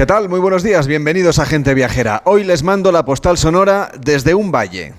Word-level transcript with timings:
¿Qué 0.00 0.06
tal? 0.06 0.30
Muy 0.30 0.40
buenos 0.40 0.62
días, 0.62 0.86
bienvenidos 0.86 1.38
a 1.38 1.44
Gente 1.44 1.74
Viajera. 1.74 2.22
Hoy 2.24 2.42
les 2.42 2.62
mando 2.62 2.90
la 2.90 3.04
postal 3.04 3.36
sonora 3.36 3.92
desde 4.00 4.32
un 4.32 4.50
valle. 4.50 4.94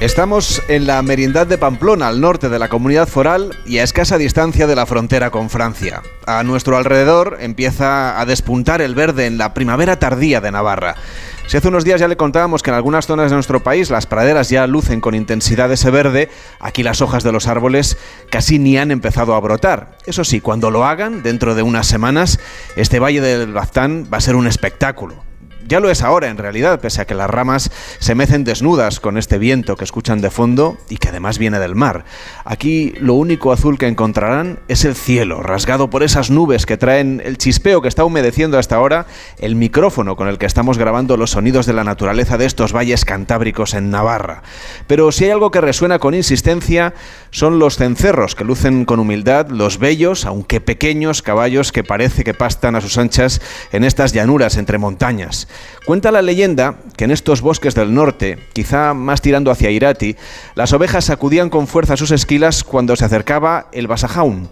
Estamos 0.00 0.62
en 0.68 0.86
la 0.86 1.02
Merindad 1.02 1.46
de 1.46 1.58
Pamplona, 1.58 2.08
al 2.08 2.22
norte 2.22 2.48
de 2.48 2.58
la 2.58 2.70
comunidad 2.70 3.06
foral 3.06 3.54
y 3.66 3.78
a 3.78 3.82
escasa 3.82 4.16
distancia 4.16 4.66
de 4.66 4.74
la 4.74 4.86
frontera 4.86 5.30
con 5.30 5.50
Francia. 5.50 6.00
A 6.26 6.42
nuestro 6.42 6.78
alrededor 6.78 7.36
empieza 7.40 8.18
a 8.18 8.24
despuntar 8.24 8.80
el 8.80 8.94
verde 8.94 9.26
en 9.26 9.36
la 9.36 9.52
primavera 9.52 9.98
tardía 9.98 10.40
de 10.40 10.52
Navarra. 10.52 10.96
Si 11.46 11.56
hace 11.56 11.68
unos 11.68 11.84
días 11.84 12.00
ya 12.00 12.08
le 12.08 12.16
contábamos 12.16 12.62
que 12.62 12.70
en 12.70 12.76
algunas 12.76 13.06
zonas 13.06 13.30
de 13.30 13.36
nuestro 13.36 13.62
país 13.62 13.90
las 13.90 14.06
praderas 14.06 14.48
ya 14.48 14.66
lucen 14.66 15.00
con 15.00 15.14
intensidad 15.14 15.70
ese 15.70 15.90
verde, 15.90 16.30
aquí 16.60 16.82
las 16.82 17.02
hojas 17.02 17.24
de 17.24 17.32
los 17.32 17.46
árboles 17.46 17.98
casi 18.30 18.58
ni 18.58 18.78
han 18.78 18.90
empezado 18.90 19.34
a 19.34 19.40
brotar. 19.40 19.98
Eso 20.06 20.24
sí, 20.24 20.40
cuando 20.40 20.70
lo 20.70 20.84
hagan, 20.86 21.22
dentro 21.22 21.54
de 21.54 21.62
unas 21.62 21.86
semanas, 21.86 22.38
este 22.76 23.00
valle 23.00 23.20
del 23.20 23.52
Baztán 23.52 24.08
va 24.12 24.18
a 24.18 24.22
ser 24.22 24.36
un 24.36 24.46
espectáculo 24.46 25.31
ya 25.68 25.80
lo 25.80 25.90
es 25.90 26.02
ahora 26.02 26.28
en 26.28 26.38
realidad, 26.38 26.80
pese 26.80 27.02
a 27.02 27.04
que 27.04 27.14
las 27.14 27.30
ramas 27.30 27.70
se 27.98 28.14
mecen 28.14 28.44
desnudas 28.44 29.00
con 29.00 29.18
este 29.18 29.38
viento 29.38 29.76
que 29.76 29.84
escuchan 29.84 30.20
de 30.20 30.30
fondo 30.30 30.78
y 30.88 30.96
que 30.96 31.08
además 31.08 31.38
viene 31.38 31.58
del 31.58 31.74
mar. 31.74 32.04
Aquí 32.44 32.94
lo 33.00 33.14
único 33.14 33.52
azul 33.52 33.78
que 33.78 33.86
encontrarán 33.86 34.60
es 34.68 34.84
el 34.84 34.94
cielo, 34.94 35.42
rasgado 35.42 35.90
por 35.90 36.02
esas 36.02 36.30
nubes 36.30 36.66
que 36.66 36.76
traen 36.76 37.22
el 37.24 37.38
chispeo 37.38 37.82
que 37.82 37.88
está 37.88 38.04
humedeciendo 38.04 38.58
hasta 38.58 38.76
ahora 38.76 39.06
el 39.38 39.56
micrófono 39.56 40.16
con 40.16 40.28
el 40.28 40.38
que 40.38 40.46
estamos 40.46 40.78
grabando 40.78 41.16
los 41.16 41.30
sonidos 41.30 41.66
de 41.66 41.72
la 41.72 41.84
naturaleza 41.84 42.38
de 42.38 42.46
estos 42.46 42.72
valles 42.72 43.04
cantábricos 43.04 43.74
en 43.74 43.90
Navarra. 43.90 44.42
Pero 44.86 45.12
si 45.12 45.24
hay 45.24 45.30
algo 45.30 45.50
que 45.50 45.60
resuena 45.60 45.98
con 45.98 46.14
insistencia 46.14 46.94
son 47.30 47.58
los 47.58 47.76
cencerros 47.76 48.34
que 48.34 48.44
lucen 48.44 48.84
con 48.84 49.00
humildad 49.00 49.48
los 49.48 49.78
bellos, 49.78 50.26
aunque 50.26 50.60
pequeños 50.60 51.22
caballos 51.22 51.72
que 51.72 51.84
parece 51.84 52.24
que 52.24 52.34
pastan 52.34 52.76
a 52.76 52.80
sus 52.80 52.98
anchas 52.98 53.40
en 53.72 53.84
estas 53.84 54.12
llanuras 54.12 54.56
entre 54.56 54.78
montañas. 54.78 55.48
Cuenta 55.84 56.12
la 56.12 56.22
leyenda 56.22 56.76
que 56.96 57.04
en 57.04 57.10
estos 57.10 57.40
bosques 57.40 57.74
del 57.74 57.92
norte, 57.92 58.38
quizá 58.52 58.94
más 58.94 59.20
tirando 59.20 59.50
hacia 59.50 59.70
Irati, 59.70 60.16
las 60.54 60.72
ovejas 60.72 61.06
sacudían 61.06 61.50
con 61.50 61.66
fuerza 61.66 61.96
sus 61.96 62.12
esquilas 62.12 62.62
cuando 62.62 62.94
se 62.94 63.04
acercaba 63.04 63.66
el 63.72 63.88
Basajaun. 63.88 64.48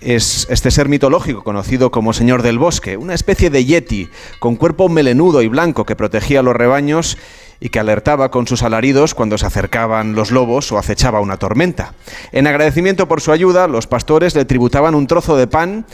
Es 0.00 0.46
este 0.50 0.70
ser 0.70 0.88
mitológico 0.88 1.42
conocido 1.42 1.90
como 1.90 2.12
Señor 2.12 2.42
del 2.42 2.58
Bosque, 2.58 2.96
una 2.96 3.14
especie 3.14 3.50
de 3.50 3.64
yeti 3.64 4.08
con 4.38 4.56
cuerpo 4.56 4.88
melenudo 4.88 5.42
y 5.42 5.48
blanco 5.48 5.84
que 5.84 5.96
protegía 5.96 6.40
a 6.40 6.42
los 6.44 6.54
rebaños 6.54 7.18
y 7.58 7.68
que 7.68 7.78
alertaba 7.78 8.30
con 8.30 8.46
sus 8.46 8.62
alaridos 8.62 9.14
cuando 9.14 9.38
se 9.38 9.46
acercaban 9.46 10.14
los 10.14 10.30
lobos 10.30 10.70
o 10.72 10.78
acechaba 10.78 11.20
una 11.20 11.36
tormenta. 11.36 11.94
En 12.32 12.46
agradecimiento 12.46 13.06
por 13.06 13.20
su 13.20 13.32
ayuda, 13.32 13.68
los 13.68 13.86
pastores 13.86 14.34
le 14.34 14.44
tributaban 14.44 14.94
un 14.94 15.06
trozo 15.06 15.36
de 15.36 15.46
pan 15.46 15.86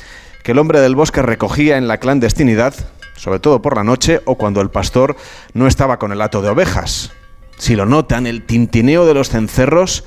que 0.43 0.53
el 0.53 0.59
hombre 0.59 0.81
del 0.81 0.95
bosque 0.95 1.21
recogía 1.21 1.77
en 1.77 1.89
la 1.89 1.99
clandestinidad 1.99 2.75
sobre 3.19 3.41
todo 3.41 3.61
por 3.61 3.77
la 3.77 3.85
noche 3.85 4.21
o 4.25 4.37
cuando 4.37 4.61
el 4.61 4.71
pastor 4.71 5.17
no 5.53 5.67
estaba 5.67 5.99
con 5.99 6.13
el 6.13 6.23
hato 6.23 6.41
de 6.41 6.49
ovejas. 6.49 7.13
Si 7.59 7.75
lo 7.75 7.87
notan, 7.87 8.27
el 8.27 8.47
tintineo 8.47 9.05
de 9.05 9.15
los 9.15 9.29
cencerros 9.29 10.05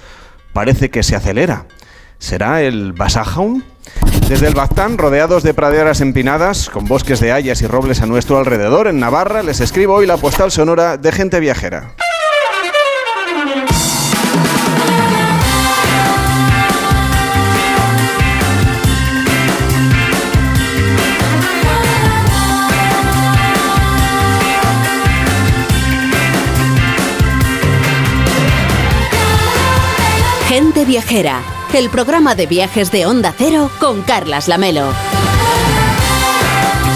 parece 0.53 0.89
que 0.89 1.03
se 1.03 1.15
acelera. 1.15 1.65
¿Será 2.17 2.61
el 2.61 2.93
Basajaun? 2.93 3.63
Desde 4.29 4.47
el 4.47 4.53
Baztán, 4.53 4.97
rodeados 4.97 5.43
de 5.43 5.53
praderas 5.53 6.01
empinadas, 6.01 6.69
con 6.69 6.85
bosques 6.85 7.19
de 7.19 7.31
hayas 7.31 7.61
y 7.61 7.67
robles 7.67 8.01
a 8.01 8.05
nuestro 8.05 8.37
alrededor, 8.37 8.87
en 8.87 8.99
Navarra, 8.99 9.43
les 9.43 9.59
escribo 9.59 9.95
hoy 9.95 10.05
la 10.05 10.17
postal 10.17 10.51
sonora 10.51 10.97
de 10.97 11.11
gente 11.11 11.39
viajera. 11.39 11.95
Gente 30.61 30.85
Viajera, 30.85 31.41
el 31.73 31.89
programa 31.89 32.35
de 32.35 32.45
viajes 32.45 32.91
de 32.91 33.07
Onda 33.07 33.33
Cero 33.35 33.71
con 33.79 34.03
Carlas 34.03 34.47
Lamelo. 34.47 34.93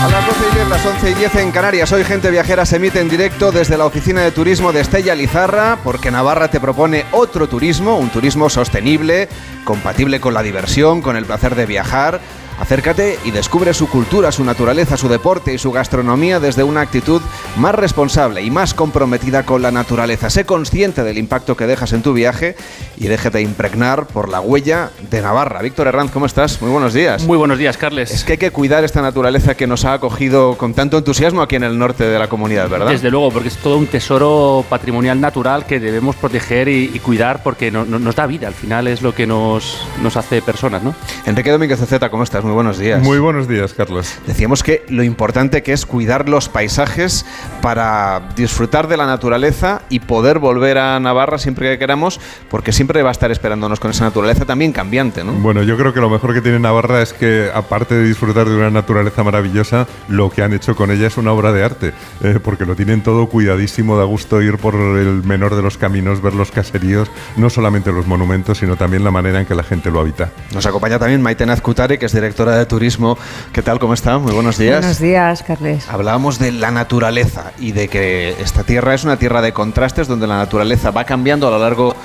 A 0.04 0.08
las 0.08 0.28
12 0.28 0.40
y 0.52 0.56
10, 0.56 0.70
las 0.70 0.86
11 0.86 1.10
y 1.10 1.14
10 1.16 1.36
en 1.38 1.52
Canarias, 1.52 1.92
hoy 1.92 2.04
Gente 2.04 2.30
Viajera 2.30 2.68
se 2.68 2.76
emite 2.76 3.00
en 3.00 3.10
directo 3.10 3.52
desde 3.52 3.76
la 3.76 3.88
oficina 3.88 4.22
de 4.22 4.30
turismo 4.30 4.72
de 4.72 4.82
Estella 4.82 5.16
Lizarra, 5.16 5.80
porque 5.84 6.12
Navarra 6.12 6.50
te 6.50 6.60
propone 6.60 7.06
otro 7.12 7.50
turismo, 7.50 7.98
un 7.98 8.12
turismo 8.12 8.52
sostenible, 8.52 9.30
compatible 9.64 10.20
con 10.20 10.36
la 10.36 10.44
diversión, 10.44 11.02
con 11.02 11.18
el 11.18 11.26
placer 11.26 11.56
de 11.56 11.66
viajar 11.66 12.22
Acércate 12.60 13.20
y 13.26 13.32
descubre 13.32 13.74
su 13.74 13.90
cultura, 13.90 14.32
su 14.32 14.46
naturaleza, 14.46 14.96
su 14.96 15.10
deporte 15.10 15.54
y 15.54 15.58
su 15.58 15.74
gastronomía 15.74 16.40
desde 16.40 16.64
una 16.64 16.82
actitud 16.82 17.22
más 17.58 17.76
responsable 17.76 18.44
y 18.44 18.50
más 18.50 18.74
comprometida 18.74 19.44
con 19.44 19.62
la 19.62 19.72
naturaleza. 19.72 20.30
Sé 20.30 20.46
consciente 20.46 21.04
del 21.04 21.18
impacto 21.18 21.58
que 21.58 21.68
dejas 21.68 21.92
en 21.92 22.02
tu 22.02 22.14
viaje 22.14 22.56
y 22.98 23.08
déjate 23.08 23.42
impregnar 23.42 24.08
por 24.08 24.30
la 24.30 24.40
huella 24.40 24.92
de 25.10 25.22
Navarra. 25.22 25.62
Víctor 25.62 25.88
Herranz, 25.88 26.12
¿cómo 26.12 26.26
estás? 26.26 26.62
Muy 26.62 26.72
buenos 26.72 26.94
días. 26.94 27.24
Muy 27.24 27.38
buenos 27.38 27.58
días, 27.58 27.76
Carles. 27.78 28.12
Es 28.12 28.24
que 28.24 28.34
hay 28.34 28.38
que 28.38 28.52
cuidar 28.52 28.86
esta 28.86 29.02
naturaleza 29.02 29.56
que 29.56 29.68
nos 29.68 29.84
ha 29.84 29.92
acogido 29.92 30.58
con 30.58 30.74
tanto 30.74 30.98
entusiasmo 30.98 31.42
aquí 31.42 31.58
en 31.58 31.64
el 31.64 31.78
norte 31.78 32.06
de 32.06 32.18
la 32.18 32.30
comunidad, 32.30 32.70
¿verdad? 32.70 32.90
Desde 32.90 33.12
luego, 33.12 33.32
porque 33.32 33.50
es 33.50 33.58
todo 33.58 33.78
un 33.78 33.88
tesoro 33.88 34.64
patrimonial 34.70 35.20
natural 35.20 35.66
que 35.66 35.82
debemos 35.82 36.16
proteger 36.16 36.70
y, 36.70 37.00
cuidar 37.06 37.44
porque 37.44 37.70
nos 37.70 38.16
da 38.16 38.26
vida. 38.26 38.48
Al 38.48 38.54
final 38.54 38.88
es 38.88 39.02
lo 39.02 39.14
que 39.14 39.28
nos, 39.28 39.86
nos 40.02 40.16
hace 40.16 40.42
personas, 40.42 40.82
¿no? 40.82 40.96
Enrique 41.26 41.52
Domínguez 41.52 41.80
Zeta, 41.86 42.10
¿cómo 42.10 42.24
estás? 42.24 42.45
Muy 42.46 42.54
buenos 42.54 42.78
días. 42.78 43.02
Muy 43.02 43.18
buenos 43.18 43.48
días, 43.48 43.74
Carlos. 43.74 44.20
Decíamos 44.28 44.62
que 44.62 44.86
lo 44.88 45.02
importante 45.02 45.64
que 45.64 45.74
es 45.74 45.88
cuidar 45.88 46.30
los 46.30 46.48
paisajes 46.48 47.26
para 47.60 48.22
disfrutar 48.36 48.88
de 48.88 48.98
la 48.98 49.08
naturaleza 49.08 49.82
y 49.90 50.02
poder 50.02 50.38
volver 50.38 50.78
a 50.78 51.00
Navarra 51.00 51.40
siempre 51.40 51.72
que 51.72 51.80
queramos, 51.80 52.20
porque 52.52 52.72
siempre 52.72 53.02
va 53.02 53.10
a 53.10 53.14
estar 53.14 53.32
esperándonos 53.32 53.80
con 53.80 53.90
esa 53.90 54.04
naturaleza 54.04 54.46
también 54.46 54.74
cambiante, 54.74 55.24
¿no? 55.24 55.34
Bueno, 55.34 55.64
yo 55.64 55.76
creo 55.76 55.92
que 55.92 56.00
lo 56.00 56.12
mejor 56.12 56.36
que 56.36 56.42
tiene 56.42 56.60
Navarra 56.60 57.02
es 57.02 57.14
que, 57.14 57.50
aparte 57.52 57.96
de 57.96 58.04
disfrutar 58.08 58.48
de 58.48 58.56
una 58.56 58.70
naturaleza 58.70 59.24
maravillosa, 59.24 59.88
lo 60.08 60.30
que 60.30 60.44
han 60.44 60.54
hecho 60.54 60.76
con 60.76 60.92
ella 60.92 61.08
es 61.08 61.18
una 61.18 61.32
obra 61.32 61.52
de 61.52 61.64
arte, 61.64 61.94
eh, 62.22 62.40
porque 62.44 62.68
lo 62.68 62.76
tienen 62.76 63.02
todo 63.02 63.26
cuidadísimo, 63.26 63.98
da 63.98 64.04
gusto 64.04 64.40
ir 64.44 64.60
por 64.60 64.76
el 64.76 65.24
menor 65.24 65.56
de 65.56 65.64
los 65.64 65.80
caminos, 65.80 66.22
ver 66.22 66.36
los 66.36 66.52
caseríos, 66.52 67.10
no 67.38 67.50
solamente 67.50 67.92
los 67.92 68.06
monumentos, 68.06 68.60
sino 68.60 68.76
también 68.76 69.04
la 69.04 69.10
manera 69.10 69.40
en 69.40 69.48
que 69.48 69.56
la 69.56 69.64
gente 69.64 69.90
lo 69.90 70.00
habita. 70.00 70.30
Nos 70.54 70.68
acompaña 70.68 71.00
también 71.00 71.24
Maite 71.24 71.48
Nazcutari, 71.48 71.98
que 71.98 72.06
es 72.06 72.14
director 72.14 72.35
directora 72.36 72.58
de 72.58 72.66
turismo. 72.66 73.18
¿Qué 73.54 73.62
tal? 73.62 73.80
¿Cómo 73.80 73.94
está? 73.94 74.18
Muy 74.18 74.34
buenos 74.34 74.58
días. 74.58 74.82
Buenos 74.82 75.00
días, 75.00 75.42
Carles. 75.42 75.88
Hablábamos 75.88 76.38
de 76.38 76.52
la 76.52 76.70
naturaleza 76.70 77.54
y 77.60 77.72
de 77.72 77.88
que 77.88 78.32
esta 78.42 78.64
tierra 78.64 78.94
es 78.94 79.06
una 79.06 79.16
tierra 79.16 79.42
de 79.42 79.54
contrastes 79.54 80.10
donde 80.10 80.28
la 80.28 80.36
naturaleza 80.36 80.92
va 80.92 81.06
cambiando 81.06 81.48
a 81.48 81.52
lo 81.52 81.60
largo 81.60 81.96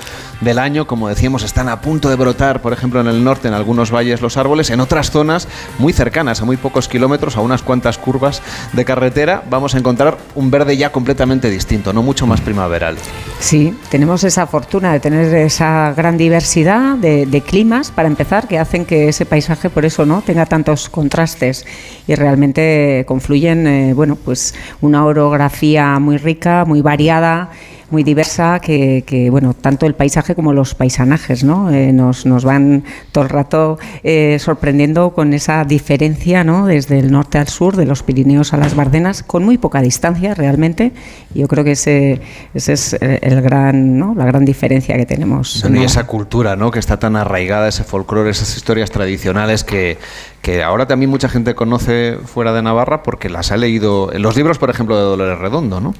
del 0.41 0.61
año. 0.61 0.87
Como 0.87 1.09
decíamos, 1.09 1.43
están 1.43 1.69
a 1.69 1.81
punto 1.81 2.09
de 2.09 2.15
brotar, 2.15 2.63
por 2.63 2.73
ejemplo, 2.73 3.01
en 3.01 3.09
el 3.09 3.25
norte, 3.25 3.49
en 3.49 3.55
algunos 3.55 3.91
valles, 3.91 4.21
los 4.21 4.37
árboles. 4.37 4.71
En 4.71 4.79
otras 4.79 5.11
zonas 5.11 5.49
muy 5.79 5.93
cercanas, 5.93 6.41
a 6.41 6.45
muy 6.45 6.57
pocos 6.57 6.87
kilómetros, 6.87 7.37
a 7.37 7.41
unas 7.41 7.63
cuantas 7.63 7.99
curvas 7.99 8.41
de 8.73 8.85
carretera, 8.85 9.43
vamos 9.51 9.75
a 9.75 9.79
encontrar 9.79 10.17
un 10.37 10.53
verde 10.53 10.77
ya 10.77 10.93
completamente 10.93 11.51
distinto, 11.51 11.93
no 11.93 12.05
mucho 12.05 12.29
más 12.29 12.41
primaveral. 12.41 12.97
Sí, 13.41 13.77
tenemos 13.91 14.23
esa 14.23 14.47
fortuna 14.47 14.93
de 14.93 15.01
tener 15.01 15.35
esa 15.35 15.93
gran 15.97 16.17
diversidad 16.17 16.95
de, 16.97 17.27
de 17.27 17.41
climas, 17.41 17.91
para 17.91 18.07
empezar, 18.07 18.47
que 18.47 18.61
hacen 18.61 18.85
que 18.85 19.09
ese 19.09 19.27
paisaje, 19.27 19.71
por 19.71 19.85
eso, 19.85 20.07
¿no? 20.07 20.20
Tenga 20.23 20.47
tantos 20.47 20.89
contrastes 20.89 21.67
y 22.07 22.15
realmente 22.15 23.05
confluyen, 23.07 23.67
eh, 23.67 23.95
bueno, 23.95 24.17
pues 24.17 24.55
una 24.81 25.05
orografía 25.05 25.99
muy 25.99 26.17
rica, 26.17 26.65
muy 26.67 26.83
variada 26.83 27.51
muy 27.91 28.03
diversa 28.03 28.61
que, 28.61 29.29
bueno, 29.31 29.55
tanto 29.55 29.87
el 29.87 29.95
paisaje 29.95 30.35
como 30.35 30.53
los 30.53 30.75
paisanajes 30.75 31.45
¿no? 31.45 31.71
Eh, 31.71 31.93
nos, 31.93 32.27
nos 32.27 32.45
van 32.45 32.85
todo 33.13 33.25
el 33.25 33.31
rato 33.31 33.79
eh, 34.03 34.39
sorprendiendo 34.39 35.11
con 35.11 35.33
esa 35.33 35.65
diferencia 35.65 36.45
¿no? 36.45 36.67
desde 36.67 36.99
el 36.99 37.11
norte 37.11 37.39
al 37.39 37.49
sur, 37.49 37.77
de 37.77 37.87
los 37.87 38.03
Pirineos 38.03 38.53
a 38.53 38.57
las 38.57 38.75
Bardenas, 38.75 39.23
con 39.23 39.45
muy 39.45 39.59
poca 39.59 39.81
distancia 39.81 40.35
realmente. 40.35 40.93
Yo 41.35 41.49
creo 41.49 41.65
que 41.65 41.73
ese, 41.73 42.21
ese 42.55 42.73
es 42.73 42.97
el 43.01 43.43
gran, 43.43 43.99
¿no? 43.99 44.15
la 44.15 44.25
gran 44.25 44.45
diferencia 44.45 44.97
que 44.97 45.07
tenemos. 45.07 45.65
y 45.69 45.85
esa 45.85 46.07
cultura 46.07 46.57
¿no? 46.57 46.71
que 46.71 46.79
está 46.79 46.99
tan 46.99 47.17
arraigada, 47.17 47.69
ese 47.69 47.85
folclore, 47.85 48.31
esas 48.31 48.57
historias 48.57 48.91
tradicionales 48.91 49.65
que, 49.65 49.99
que 50.43 50.63
ahora 50.63 50.87
también 50.87 51.11
mucha 51.11 51.29
gente 51.29 51.55
conoce 51.55 52.17
fuera 52.25 52.53
de 52.53 52.63
Navarra 52.63 53.03
porque 53.03 53.29
las 53.29 53.53
ha 53.53 53.57
leído 53.57 54.13
en 54.13 54.23
los 54.23 54.37
libros, 54.37 54.59
por 54.59 54.71
ejemplo, 54.71 54.97
de 54.97 55.03
Dolores 55.03 55.39
Redondo, 55.39 55.81
¿no? 55.81 55.95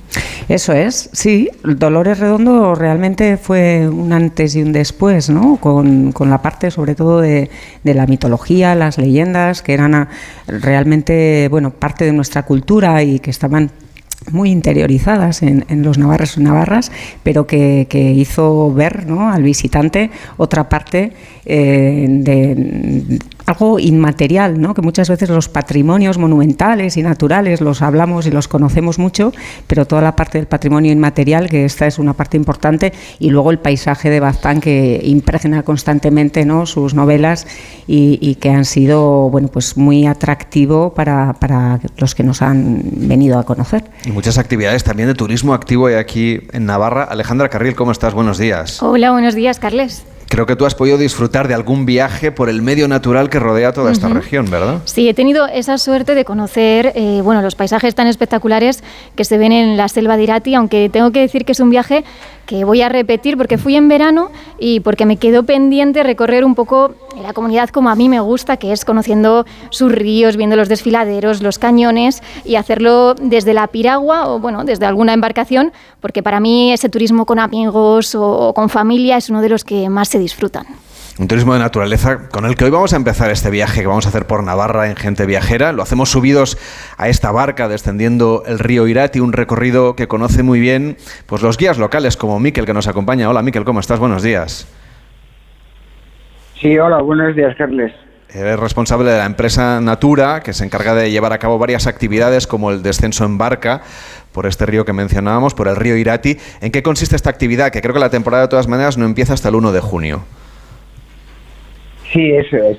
Eso 0.49 0.73
es, 0.73 1.11
sí. 1.13 1.51
Dolores 1.63 2.19
Redondo 2.19 2.75
realmente 2.75 3.37
fue 3.37 3.89
un 3.89 4.13
antes 4.13 4.57
y 4.57 4.63
un 4.63 4.73
después, 4.73 5.29
¿no? 5.29 5.57
Con, 5.57 6.13
con 6.13 6.31
la 6.31 6.41
parte, 6.41 6.71
sobre 6.71 6.95
todo, 6.95 7.21
de, 7.21 7.51
de, 7.85 7.95
la 7.95 8.07
mitología, 8.07 8.75
las 8.75 8.97
leyendas, 8.97 9.61
que 9.61 9.75
eran 9.75 10.09
realmente, 10.47 11.49
bueno, 11.51 11.71
parte 11.71 12.07
de 12.07 12.13
nuestra 12.13 12.45
cultura 12.45 13.03
y 13.03 13.19
que 13.19 13.31
estaban 13.31 13.71
muy 14.31 14.51
interiorizadas 14.51 15.43
en, 15.43 15.65
los 15.83 15.99
navarros 15.99 16.37
y 16.37 16.43
navarras, 16.43 16.93
pero 17.23 17.47
que, 17.47 17.87
hizo 18.17 18.73
ver 18.73 19.07
¿no? 19.07 19.31
al 19.31 19.43
visitante 19.43 20.11
otra 20.37 20.69
parte 20.69 21.13
eh, 21.45 22.07
de 22.09 23.19
algo 23.47 23.79
inmaterial, 23.79 24.61
¿no? 24.61 24.75
que 24.75 24.83
muchas 24.83 25.09
veces 25.09 25.29
los 25.29 25.49
patrimonios 25.49 26.19
monumentales 26.19 26.97
y 26.97 27.03
naturales 27.03 27.61
los 27.61 27.83
hablamos 27.83 28.27
y 28.27 28.31
los 28.31 28.49
conocemos 28.49 28.99
mucho, 28.99 29.33
pero 29.67 29.87
toda 29.87 30.03
la 30.03 30.17
parte 30.17 30.39
del 30.39 30.47
patrimonio 30.47 30.93
inmaterial, 30.93 31.49
que 31.49 31.65
esta 31.65 31.87
es 31.87 31.99
una 31.99 32.15
parte 32.15 32.37
importante, 32.37 32.93
y 33.19 33.31
luego 33.31 33.51
el 33.51 33.59
paisaje 33.59 34.11
de 34.11 34.21
Baztán 34.21 34.61
que 34.61 35.01
impregna 35.03 35.63
constantemente 35.63 36.45
¿no? 36.45 36.67
sus 36.67 36.95
novelas 36.95 37.47
y, 37.87 38.37
que 38.41 38.51
han 38.51 38.65
sido 38.65 39.29
bueno, 39.29 39.49
pues 39.49 39.77
muy 39.77 40.07
atractivo 40.07 40.95
para, 40.95 41.35
para 41.35 41.81
los 41.97 42.15
que 42.15 42.23
nos 42.23 42.43
han 42.43 42.81
venido 42.85 43.39
a 43.39 43.45
conocer. 43.45 43.85
Y 44.05 44.13
muchas 44.13 44.39
actividades 44.39 44.85
también 44.85 45.09
de 45.09 45.15
turismo 45.15 45.53
activo 45.53 45.89
aquí 45.89 46.41
en 46.53 46.67
Navarra. 46.67 47.05
Alejandra 47.05 47.49
Carril, 47.49 47.75
¿cómo 47.75 47.93
estás? 47.93 48.15
Buenos 48.15 48.39
días. 48.39 48.83
Hola, 48.83 49.11
buenos 49.11 49.35
días, 49.35 49.59
Carles. 49.59 50.05
Creo 50.31 50.47
que 50.47 50.55
tú 50.55 50.65
has 50.65 50.77
podido 50.77 50.97
disfrutar 50.97 51.49
de 51.49 51.55
algún 51.55 51.87
viaje 51.87 52.31
por 52.31 52.49
el 52.49 52.63
medio 52.63 52.87
natural 52.87 53.29
que 53.29 53.41
rodea 53.41 53.73
toda 53.73 53.91
esta 53.91 54.09
región, 54.09 54.49
¿verdad? 54.49 54.81
Sí, 54.85 55.09
he 55.09 55.13
tenido 55.13 55.49
esa 55.49 55.77
suerte 55.77 56.15
de 56.15 56.25
conocer 56.25 56.93
eh, 56.95 57.21
bueno, 57.25 57.43
los 57.43 57.57
paisajes 57.57 57.97
tan 57.97 58.07
espectaculares 58.07 58.85
que 59.17 59.25
se 59.25 59.39
ven 59.39 59.51
en 59.51 59.77
la 59.77 59.89
selva 59.89 60.17
de 60.17 60.23
Irati, 60.23 60.55
aunque 60.55 60.89
tengo 60.89 61.11
que 61.11 61.19
decir 61.19 61.45
que 61.45 61.51
es 61.51 61.59
un 61.59 61.69
viaje 61.69 62.05
que 62.51 62.65
voy 62.65 62.83
a 62.83 62.89
repetir 62.89 63.37
porque 63.37 63.59
fui 63.59 63.77
en 63.77 63.87
verano 63.87 64.33
y 64.59 64.81
porque 64.81 65.07
me 65.07 65.19
quedó 65.19 65.45
pendiente 65.45 66.03
recorrer 66.03 66.45
un 66.45 66.57
poco 66.57 66.97
la 67.23 67.33
comunidad 67.33 67.69
como 67.69 67.91
a 67.91 67.95
mí 67.95 68.09
me 68.09 68.19
gusta, 68.19 68.57
que 68.57 68.73
es 68.73 68.85
conociendo 68.85 69.47
sus 69.71 69.93
ríos, 69.93 70.37
viendo 70.37 70.57
los 70.57 70.69
desfiladeros, 70.69 71.43
los 71.43 71.61
cañones 71.61 72.25
y 72.45 72.57
hacerlo 72.57 73.15
desde 73.15 73.55
la 73.55 73.69
piragua 73.69 74.29
o 74.29 74.41
bueno, 74.41 74.65
desde 74.65 74.85
alguna 74.85 75.13
embarcación, 75.13 75.73
porque 76.01 76.25
para 76.25 76.41
mí 76.41 76.73
ese 76.73 76.89
turismo 76.89 77.25
con 77.25 77.39
amigos 77.39 78.17
o 78.17 78.53
con 78.53 78.69
familia 78.69 79.17
es 79.17 79.31
uno 79.31 79.43
de 79.43 79.49
los 79.49 79.63
que 79.63 79.89
más 79.89 80.09
se 80.09 80.19
disfrutan. 80.19 80.67
Un 81.19 81.29
turismo 81.29 81.53
de 81.53 81.59
naturaleza 81.59 82.29
con 82.29 82.47
el 82.47 82.55
que 82.55 82.65
hoy 82.65 82.71
vamos 82.71 82.93
a 82.93 82.97
empezar 82.97 83.31
este 83.31 83.51
viaje 83.51 83.81
que 83.81 83.87
vamos 83.87 84.07
a 84.07 84.09
hacer 84.09 84.27
por 84.27 84.43
Navarra 84.43 84.89
en 84.89 84.97
Gente 84.97 85.27
Viajera. 85.27 85.73
Lo 85.73 85.83
hacemos 85.83 86.11
subidos 86.11 86.57
a 86.97 87.09
esta 87.09 87.31
barca 87.31 87.69
descendiendo 87.69 88.43
el 88.47 88.59
río 88.59 88.87
Irati, 88.87 89.21
un 89.21 89.33
recorrido 89.33 89.97
que 89.97 90.09
conoce 90.09 90.43
muy 90.43 90.61
bien 90.61 90.97
pues 91.27 91.43
los 91.43 91.59
guías 91.59 91.79
locales 91.79 92.17
como 92.17 92.39
Miquel 92.41 92.65
que 92.65 92.73
nos 92.73 92.87
acompaña. 92.87 93.29
Hola 93.29 93.43
Miquel, 93.43 93.65
¿cómo 93.65 93.81
estás? 93.81 93.99
Buenos 93.99 94.23
días. 94.23 94.67
Sí, 96.61 96.79
hola, 96.79 97.03
buenos 97.03 97.35
días, 97.35 97.55
Carles. 97.57 97.93
Eres 98.33 98.61
responsable 98.61 99.11
de 99.11 99.19
la 99.19 99.27
empresa 99.27 99.81
Natura, 99.81 100.41
que 100.41 100.53
se 100.53 100.65
encarga 100.65 100.95
de 100.95 101.11
llevar 101.11 101.33
a 101.33 101.39
cabo 101.39 101.59
varias 101.59 101.89
actividades 101.89 102.47
como 102.47 102.71
el 102.71 102.83
descenso 102.83 103.25
en 103.25 103.39
barca 103.39 103.83
por 104.33 104.47
este 104.47 104.65
río 104.67 104.85
que 104.85 104.93
mencionábamos, 104.93 105.55
por 105.55 105.67
el 105.67 105.75
río 105.75 105.97
Irati. 105.97 106.39
¿En 106.61 106.71
qué 106.71 106.83
consiste 106.83 107.17
esta 107.17 107.31
actividad? 107.31 107.73
Que 107.73 107.83
creo 107.83 107.93
que 107.93 108.01
la 108.01 108.11
temporada 108.11 108.45
de 108.45 108.49
todas 108.49 108.69
maneras 108.69 108.97
no 108.97 109.05
empieza 109.05 109.35
hasta 109.35 109.49
el 109.49 109.57
1 109.57 109.73
de 109.73 109.81
junio. 109.81 110.23
Sí, 112.13 112.33
eso 112.33 112.57
es. 112.57 112.79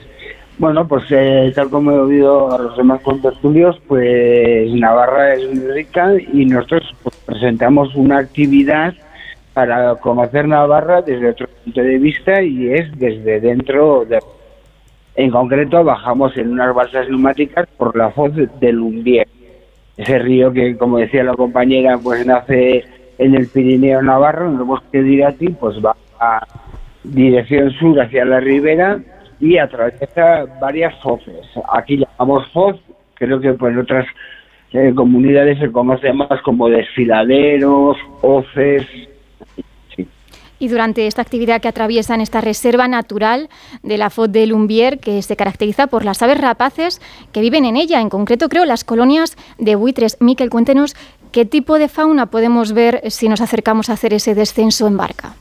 Bueno, 0.58 0.88
pues 0.88 1.06
eh, 1.10 1.52
tal 1.56 1.70
como 1.70 1.92
he 1.92 2.00
oído 2.00 2.52
a 2.52 2.58
los 2.60 2.78
demás 2.78 3.02
contertulios, 3.02 3.82
pues 3.88 4.72
Navarra 4.74 5.34
es 5.34 5.48
muy 5.48 5.72
rica 5.72 6.14
y 6.34 6.46
nosotros 6.46 6.84
pues, 7.02 7.16
presentamos 7.26 7.96
una 7.96 8.20
actividad 8.20 8.94
para 9.54 9.96
conocer 9.96 10.48
Navarra 10.48 11.02
desde 11.02 11.30
otro 11.30 11.48
punto 11.64 11.82
de 11.82 11.98
vista 11.98 12.42
y 12.44 12.72
es 12.74 12.92
desde 13.00 13.40
dentro 13.40 14.06
de... 14.06 14.20
En 15.16 15.32
concreto 15.32 15.84
bajamos 15.84 16.38
en 16.38 16.52
unas 16.52 16.76
balsas 16.76 17.10
neumáticas 17.10 17.68
por 17.78 17.96
la 17.98 18.12
foz 18.12 18.32
de 18.36 18.72
Lumbier, 18.72 19.28
ese 19.98 20.20
río 20.20 20.54
que, 20.54 20.78
como 20.78 21.00
decía 21.00 21.24
la 21.24 21.34
compañera, 21.34 21.98
pues 21.98 22.26
nace 22.26 22.86
en 23.18 23.36
el 23.36 23.48
Pirineo 23.48 24.02
Navarro, 24.02 24.50
en 24.50 24.58
el 24.58 24.64
bosque 24.64 25.02
de 25.02 25.10
Irati, 25.10 25.50
pues 25.50 25.84
va 25.84 25.96
a 26.20 26.46
dirección 27.04 27.72
sur 27.72 28.00
hacia 28.00 28.26
la 28.26 28.40
ribera 28.40 29.00
y 29.42 29.58
atraviesa 29.58 30.46
varias 30.62 30.94
fozes. 31.02 31.46
Aquí 31.74 31.98
llamamos 31.98 32.48
foz, 32.52 32.78
creo 33.16 33.42
que 33.42 33.54
pues 33.54 33.74
en 33.74 33.80
otras 33.80 34.06
eh, 34.72 34.94
comunidades 34.96 35.60
se 35.60 35.72
conoce 35.72 36.14
más 36.14 36.42
como 36.44 36.70
desfiladeros, 36.70 37.98
hoces. 38.22 38.86
Y 40.60 40.68
durante 40.68 41.08
esta 41.08 41.24
actividad 41.24 41.60
que 41.60 41.68
atraviesan 41.68 42.22
esta 42.22 42.40
reserva 42.40 42.88
natural 42.88 43.50
de 43.82 43.98
la 43.98 44.12
Foz 44.12 44.32
de 44.32 44.46
Lumbier, 44.46 45.00
que 45.00 45.24
se 45.24 45.36
caracteriza 45.36 45.88
por 45.88 46.06
las 46.06 46.22
aves 46.22 46.40
rapaces 46.40 47.02
que 47.32 47.42
viven 47.42 47.66
en 47.66 47.78
ella, 47.78 48.00
en 48.00 48.10
concreto 48.10 48.48
creo 48.48 48.66
las 48.66 48.84
colonias 48.84 49.38
de 49.58 49.74
buitres. 49.74 50.18
Miquel, 50.20 50.52
cuéntenos 50.52 50.96
qué 51.32 51.46
tipo 51.46 51.80
de 51.80 51.88
fauna 51.88 52.28
podemos 52.28 52.74
ver 52.74 53.02
si 53.10 53.28
nos 53.28 53.42
acercamos 53.42 53.90
a 53.90 53.94
hacer 53.94 54.14
ese 54.14 54.36
descenso 54.36 54.86
en 54.86 54.98
barca. 54.98 55.34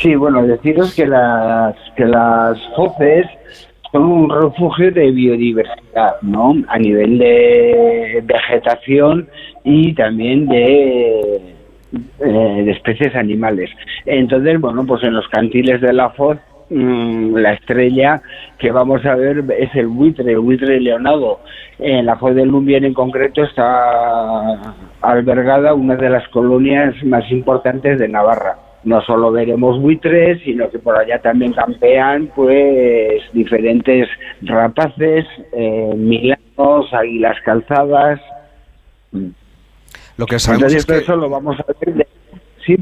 Sí, 0.00 0.14
bueno, 0.14 0.42
deciros 0.46 0.94
que 0.94 1.06
las, 1.06 1.74
que 1.94 2.06
las 2.06 2.58
foces 2.74 3.26
son 3.92 4.04
un 4.04 4.30
refugio 4.30 4.90
de 4.90 5.10
biodiversidad, 5.10 6.22
¿no? 6.22 6.54
A 6.68 6.78
nivel 6.78 7.18
de 7.18 8.22
vegetación 8.24 9.28
y 9.62 9.92
también 9.92 10.48
de, 10.48 11.54
eh, 11.92 12.62
de 12.64 12.70
especies 12.70 13.14
animales. 13.14 13.68
Entonces, 14.06 14.58
bueno, 14.58 14.86
pues 14.86 15.02
en 15.02 15.12
los 15.12 15.28
cantiles 15.28 15.82
de 15.82 15.92
la 15.92 16.08
foz 16.10 16.38
mm, 16.70 17.36
la 17.36 17.52
estrella 17.52 18.22
que 18.58 18.70
vamos 18.70 19.04
a 19.04 19.14
ver 19.16 19.44
es 19.58 19.74
el 19.74 19.88
buitre, 19.88 20.32
el 20.32 20.38
buitre 20.38 20.80
leonado. 20.80 21.40
En 21.78 22.06
la 22.06 22.16
Foz 22.16 22.34
del 22.34 22.48
Lumbien 22.48 22.84
en 22.86 22.94
concreto 22.94 23.42
está 23.42 24.74
albergada 25.02 25.74
una 25.74 25.96
de 25.96 26.08
las 26.08 26.26
colonias 26.28 26.94
más 27.04 27.30
importantes 27.30 27.98
de 27.98 28.08
Navarra 28.08 28.69
no 28.84 29.02
solo 29.02 29.30
veremos 29.30 29.80
buitres, 29.80 30.42
sino 30.42 30.70
que 30.70 30.78
por 30.78 30.96
allá 30.96 31.20
también 31.20 31.52
campean 31.52 32.30
pues 32.34 33.22
diferentes 33.32 34.08
rapaces, 34.42 35.26
eh, 35.52 35.92
milanos, 35.96 36.92
águilas 36.92 37.36
calzadas. 37.44 38.20
Lo 40.16 40.26
que 40.26 40.38
sabemos 40.38 40.72
es 40.74 40.86
que... 40.86 40.98
eso 40.98 41.16
lo 41.16 41.28
vamos 41.28 41.58
a 41.60 41.64
ver 41.84 42.06
sí. 42.64 42.76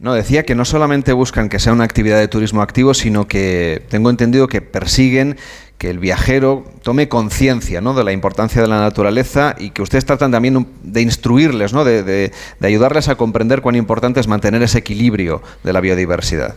No, 0.00 0.14
decía 0.14 0.42
que 0.42 0.54
no 0.54 0.64
solamente 0.64 1.12
buscan 1.12 1.48
que 1.48 1.58
sea 1.58 1.72
una 1.72 1.84
actividad 1.84 2.18
de 2.18 2.28
turismo 2.28 2.62
activo, 2.62 2.94
sino 2.94 3.26
que 3.26 3.82
tengo 3.88 4.10
entendido 4.10 4.48
que 4.48 4.60
persiguen 4.60 5.36
que 5.78 5.90
el 5.90 5.98
viajero 5.98 6.64
tome 6.82 7.08
conciencia 7.08 7.80
¿no? 7.80 7.94
de 7.94 8.04
la 8.04 8.12
importancia 8.12 8.60
de 8.60 8.68
la 8.68 8.80
naturaleza 8.80 9.54
y 9.58 9.70
que 9.70 9.82
ustedes 9.82 10.04
tratan 10.04 10.30
también 10.30 10.66
de 10.82 11.02
instruirles, 11.02 11.72
¿no? 11.72 11.84
de, 11.84 12.02
de, 12.02 12.30
ayudarles 12.62 13.08
a 13.08 13.16
comprender 13.16 13.60
cuán 13.60 13.76
importante 13.76 14.20
es 14.20 14.28
mantener 14.28 14.62
ese 14.62 14.78
equilibrio 14.78 15.42
de 15.62 15.72
la 15.72 15.80
biodiversidad. 15.80 16.54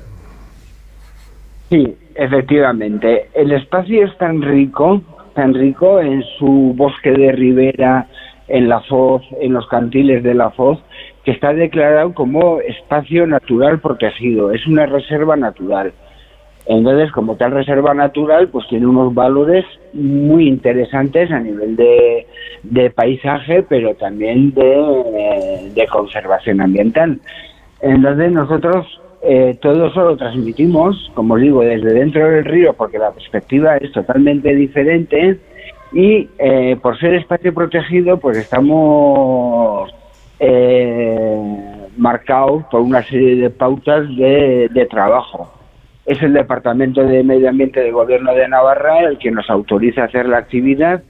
Sí, 1.70 1.96
efectivamente. 2.16 3.28
El 3.34 3.52
espacio 3.52 4.06
es 4.06 4.18
tan 4.18 4.42
rico, 4.42 5.02
tan 5.36 5.54
rico 5.54 6.00
en 6.00 6.24
su 6.40 6.74
bosque 6.76 7.12
de 7.12 7.32
ribera, 7.32 8.08
en 8.48 8.70
la 8.70 8.80
foz, 8.82 9.24
en 9.42 9.54
los 9.54 9.68
cantiles 9.68 10.24
de 10.24 10.34
la 10.34 10.52
foz, 10.52 10.80
que 11.28 11.34
está 11.34 11.52
declarado 11.52 12.14
como 12.14 12.62
espacio 12.62 13.28
natural 13.28 13.82
protegido. 13.82 14.54
Es 14.54 14.66
una 14.66 14.86
reserva 14.86 15.36
natural. 15.36 15.92
Entonces, 16.66 17.12
como 17.12 17.36
tal 17.36 17.52
reserva 17.52 17.94
natural, 17.94 18.48
pues 18.48 18.66
tiene 18.70 18.88
unos 18.88 19.14
valores 19.14 19.66
muy 19.92 20.48
interesantes 20.48 21.30
a 21.30 21.42
nivel 21.42 21.76
de, 21.76 22.90
paisaje, 22.92 23.62
pero 23.64 23.94
también 23.96 24.54
de, 24.54 25.86
conservación 25.92 26.62
ambiental. 26.62 27.20
Entonces, 27.82 28.32
nosotros 28.32 29.02
eh, 29.22 29.58
todo 29.62 29.88
eso 29.88 30.06
lo 30.06 30.16
transmitimos, 30.16 31.12
como 31.14 31.34
os 31.34 31.42
digo, 31.42 31.60
desde 31.62 31.94
dentro 31.94 32.26
del 32.26 32.46
río, 32.46 32.72
porque 32.72 33.00
la 33.00 33.12
perspectiva 33.12 33.76
es 33.76 33.92
totalmente 33.92 34.56
diferente 34.56 35.38
y 35.92 36.30
eh, 36.40 36.78
por 36.82 36.98
ser 36.98 37.16
espacio 37.16 37.54
protegido, 37.54 38.18
pues 38.18 38.38
estamos 38.38 39.92
eh, 40.40 41.88
marcados 41.98 42.64
por 42.72 42.82
una 42.82 43.04
serie 43.04 43.36
de 43.36 43.50
pautas 43.50 44.08
de 44.16 44.88
trabajo 44.90 45.58
es 46.08 46.24
el 46.24 46.32
Departamento 46.32 47.04
de 47.04 47.22
Medio 47.22 47.50
Ambiente 47.50 47.82
del 47.82 47.92
Gobierno 47.92 48.34
de 48.34 48.48
Navarra 48.48 49.02
el 49.02 49.18
que 49.18 49.30
nos 49.30 49.50
autoriza 49.50 50.04
a 50.04 50.06
hacer 50.06 50.26
la 50.26 50.38
actividad 50.38 51.04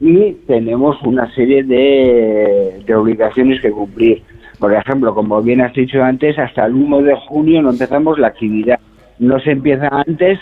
y 0.00 0.32
tenemos 0.46 0.96
una 1.02 1.28
serie 1.34 1.64
de, 1.64 2.94
obligaciones 2.94 3.60
que 3.60 3.72
cumplir. 3.72 4.22
Por 4.60 4.72
ejemplo, 4.72 5.12
como 5.12 5.42
bien 5.42 5.60
has 5.60 5.74
dicho 5.74 6.02
antes, 6.02 6.38
hasta 6.38 6.66
el 6.66 6.74
1 6.74 7.02
de 7.02 7.16
junio 7.16 7.62
no 7.62 7.70
empezamos 7.70 8.16
la 8.18 8.28
actividad. 8.28 8.78
No 9.18 9.40
se 9.40 9.50
empieza 9.50 9.88
antes 9.90 10.38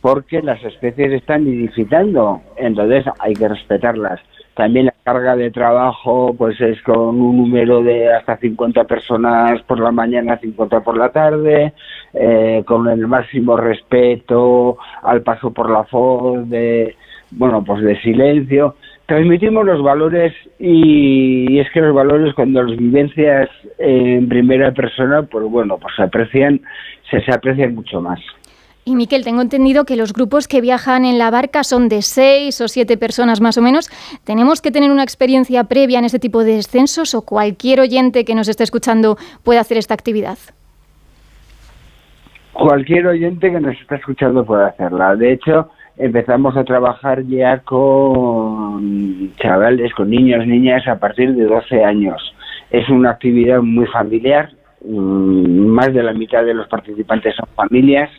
porque 0.00 0.42
las 0.42 0.62
especies 0.64 1.12
están 1.12 1.44
nidificando, 1.44 2.40
entonces 2.56 3.04
hay 3.20 3.34
que 3.34 3.46
respetarlas. 3.46 4.18
También 4.54 4.86
la 4.86 4.94
carga 5.02 5.34
de 5.34 5.50
trabajo 5.50 6.34
pues 6.36 6.60
es 6.60 6.80
con 6.82 7.20
un 7.20 7.38
número 7.38 7.82
de 7.82 8.12
hasta 8.12 8.36
50 8.36 8.84
personas 8.84 9.62
por 9.62 9.80
la 9.80 9.90
mañana, 9.90 10.36
50 10.36 10.80
por 10.80 10.96
la 10.98 11.10
tarde, 11.10 11.72
eh, 12.12 12.62
con 12.66 12.86
el 12.88 13.06
máximo 13.06 13.56
respeto 13.56 14.76
al 15.02 15.22
paso 15.22 15.52
por 15.52 15.70
la 15.70 15.86
voz 15.90 16.48
de 16.50 16.96
bueno 17.30 17.64
pues 17.64 17.82
de 17.82 17.98
silencio. 18.02 18.76
Transmitimos 19.06 19.64
los 19.64 19.82
valores 19.82 20.32
y, 20.58 21.58
es 21.58 21.70
que 21.70 21.80
los 21.80 21.94
valores 21.94 22.34
cuando 22.34 22.62
los 22.62 22.76
vivencias 22.76 23.48
en 23.78 24.28
primera 24.28 24.72
persona 24.72 25.22
pues 25.22 25.44
bueno 25.46 25.78
pues 25.78 25.94
se 25.96 26.02
aprecian 26.02 26.60
se, 27.10 27.22
se 27.22 27.32
aprecian 27.32 27.74
mucho 27.74 28.02
más. 28.02 28.20
Y 28.84 28.96
Miquel, 28.96 29.22
tengo 29.22 29.42
entendido 29.42 29.84
que 29.84 29.94
los 29.94 30.12
grupos 30.12 30.48
que 30.48 30.60
viajan 30.60 31.04
en 31.04 31.16
la 31.16 31.30
barca 31.30 31.62
son 31.62 31.88
de 31.88 32.02
seis 32.02 32.60
o 32.60 32.66
siete 32.66 32.96
personas 32.96 33.40
más 33.40 33.56
o 33.56 33.62
menos. 33.62 33.88
¿Tenemos 34.24 34.60
que 34.60 34.72
tener 34.72 34.90
una 34.90 35.04
experiencia 35.04 35.64
previa 35.64 36.00
en 36.00 36.04
ese 36.04 36.18
tipo 36.18 36.42
de 36.42 36.56
descensos 36.56 37.14
o 37.14 37.22
cualquier 37.22 37.78
oyente 37.78 38.24
que 38.24 38.34
nos 38.34 38.48
esté 38.48 38.64
escuchando 38.64 39.16
puede 39.44 39.60
hacer 39.60 39.78
esta 39.78 39.94
actividad? 39.94 40.36
Cualquier 42.52 43.06
oyente 43.06 43.52
que 43.52 43.60
nos 43.60 43.80
está 43.80 43.96
escuchando 43.96 44.44
puede 44.44 44.64
hacerla. 44.64 45.14
De 45.14 45.32
hecho, 45.32 45.70
empezamos 45.96 46.56
a 46.56 46.64
trabajar 46.64 47.22
ya 47.22 47.58
con 47.60 49.32
chavales, 49.36 49.94
con 49.94 50.10
niños, 50.10 50.44
niñas 50.44 50.88
a 50.88 50.98
partir 50.98 51.34
de 51.34 51.44
12 51.44 51.84
años. 51.84 52.34
Es 52.72 52.88
una 52.88 53.10
actividad 53.10 53.62
muy 53.62 53.86
familiar, 53.86 54.50
mm, 54.84 55.66
más 55.66 55.94
de 55.94 56.02
la 56.02 56.12
mitad 56.12 56.44
de 56.44 56.54
los 56.54 56.66
participantes 56.66 57.36
son 57.36 57.46
familias, 57.54 58.10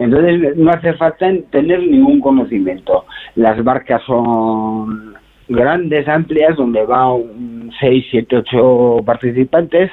entonces 0.00 0.56
no 0.56 0.70
hace 0.70 0.94
falta 0.94 1.30
tener 1.50 1.80
ningún 1.80 2.20
conocimiento. 2.20 3.04
Las 3.34 3.62
barcas 3.62 4.02
son 4.06 5.14
grandes, 5.46 6.08
amplias, 6.08 6.56
donde 6.56 6.86
van 6.86 7.70
6, 7.78 8.06
7, 8.10 8.36
8 8.38 9.02
participantes, 9.04 9.90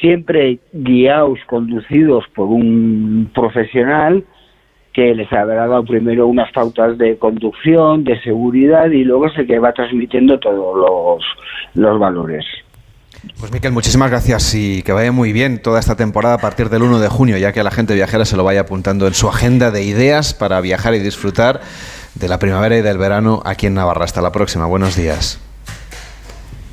siempre 0.00 0.58
guiados, 0.72 1.38
conducidos 1.46 2.24
por 2.34 2.48
un 2.48 3.30
profesional 3.34 4.24
que 4.94 5.14
les 5.14 5.30
habrá 5.30 5.66
dado 5.66 5.84
primero 5.84 6.26
unas 6.28 6.50
pautas 6.52 6.96
de 6.96 7.18
conducción, 7.18 8.04
de 8.04 8.18
seguridad 8.22 8.90
y 8.90 9.04
luego 9.04 9.26
es 9.26 9.36
el 9.36 9.46
que 9.46 9.58
va 9.58 9.74
transmitiendo 9.74 10.38
todos 10.38 10.76
los, 10.78 11.24
los 11.74 11.98
valores. 11.98 12.46
Pues 13.38 13.52
Miquel, 13.52 13.72
muchísimas 13.72 14.10
gracias 14.10 14.52
y 14.54 14.82
que 14.82 14.92
vaya 14.92 15.12
muy 15.12 15.32
bien 15.32 15.62
toda 15.62 15.78
esta 15.78 15.94
temporada 15.94 16.34
a 16.34 16.38
partir 16.38 16.68
del 16.70 16.82
1 16.82 16.98
de 16.98 17.08
junio, 17.08 17.38
ya 17.38 17.52
que 17.52 17.60
a 17.60 17.64
la 17.64 17.70
gente 17.70 17.94
viajera 17.94 18.24
se 18.24 18.36
lo 18.36 18.42
vaya 18.42 18.62
apuntando 18.62 19.06
en 19.06 19.14
su 19.14 19.28
agenda 19.28 19.70
de 19.70 19.84
ideas 19.84 20.34
para 20.34 20.60
viajar 20.60 20.94
y 20.94 20.98
disfrutar 20.98 21.60
de 22.16 22.28
la 22.28 22.38
primavera 22.38 22.76
y 22.76 22.82
del 22.82 22.98
verano 22.98 23.40
aquí 23.44 23.66
en 23.66 23.74
Navarra. 23.74 24.04
Hasta 24.04 24.20
la 24.22 24.32
próxima, 24.32 24.66
buenos 24.66 24.96
días. 24.96 25.40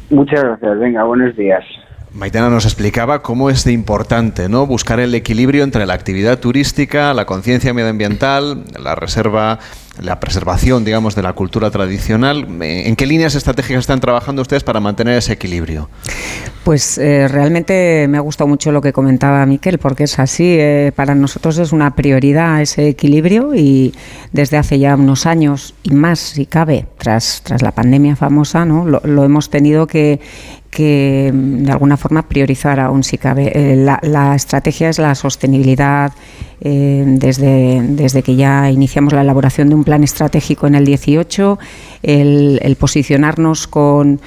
Muchas 0.10 0.44
gracias, 0.44 0.80
venga, 0.80 1.04
buenos 1.04 1.36
días. 1.36 1.64
Maitena 2.12 2.50
nos 2.50 2.66
explicaba 2.66 3.22
cómo 3.22 3.52
es 3.52 3.64
de 3.64 3.72
importante 3.72 4.50
¿no? 4.50 4.66
buscar 4.66 5.00
el 5.00 5.14
equilibrio 5.14 5.64
entre 5.64 5.86
la 5.86 5.94
actividad 5.94 6.40
turística, 6.40 7.14
la 7.14 7.26
conciencia 7.26 7.72
medioambiental, 7.72 8.64
la 8.80 8.96
reserva 8.96 9.60
la 10.02 10.20
preservación, 10.20 10.86
digamos, 10.86 11.16
de 11.16 11.22
la 11.22 11.34
cultura 11.34 11.72
tradicional. 11.72 12.48
¿En 12.62 12.96
qué 12.96 13.06
líneas 13.06 13.36
estratégicas 13.36 13.82
están 13.82 14.00
trabajando 14.00 14.42
ustedes 14.42 14.64
para 14.64 14.80
mantener 14.80 15.18
ese 15.18 15.34
equilibrio? 15.34 15.90
Pues 16.64 16.98
eh, 16.98 17.28
realmente 17.28 18.08
me 18.10 18.18
ha 18.18 18.22
gustado 18.22 18.48
mucho 18.48 18.72
lo 18.72 18.82
que 18.82 18.94
comentaba 18.94 19.46
Miquel, 19.46 19.80
porque 19.80 20.04
es 20.04 20.20
así. 20.20 20.56
Eh, 20.60 20.92
para 20.96 21.16
nosotros 21.16 21.58
es 21.58 21.72
una 21.72 21.96
prioridad 21.96 22.62
ese 22.62 22.90
equilibrio 22.90 23.56
y 23.56 23.94
desde 24.32 24.58
hace 24.58 24.80
ya 24.80 24.96
unos 24.96 25.26
años 25.26 25.76
y 25.84 25.92
más, 25.92 26.20
si 26.20 26.46
cabe, 26.46 26.88
tras, 26.98 27.42
tras 27.44 27.62
la 27.62 27.72
pandemia 27.72 28.16
famosa, 28.16 28.66
¿no? 28.66 28.86
lo 28.86 29.24
hemos 29.24 29.50
tenido 29.50 29.88
que 29.88 30.20
que 30.70 31.32
mm, 31.34 31.64
de 31.64 31.72
alguna 31.72 31.98
forma 31.98 32.28
priorizar 32.28 32.80
aún 32.80 33.04
si 33.04 33.18
cabe. 33.18 33.52
Eh, 33.54 33.76
la, 33.76 34.36
estrategia 34.36 34.90
es 34.90 35.00
la 35.00 35.16
sostenibilidad 35.16 36.12
eh, 36.62 37.04
desde, 37.06 37.82
desde 37.82 38.22
que 38.22 38.36
ya 38.36 38.70
iniciamos 38.70 39.14
la 39.14 39.22
elaboración 39.22 39.70
de 39.70 39.76
un 39.76 39.84
plan 39.84 40.04
estratégico 40.04 40.68
en 40.68 40.76
el 40.76 40.86
18, 40.86 41.60
el 42.04 42.76
posicionarnos 42.80 43.68
con, 43.68 44.20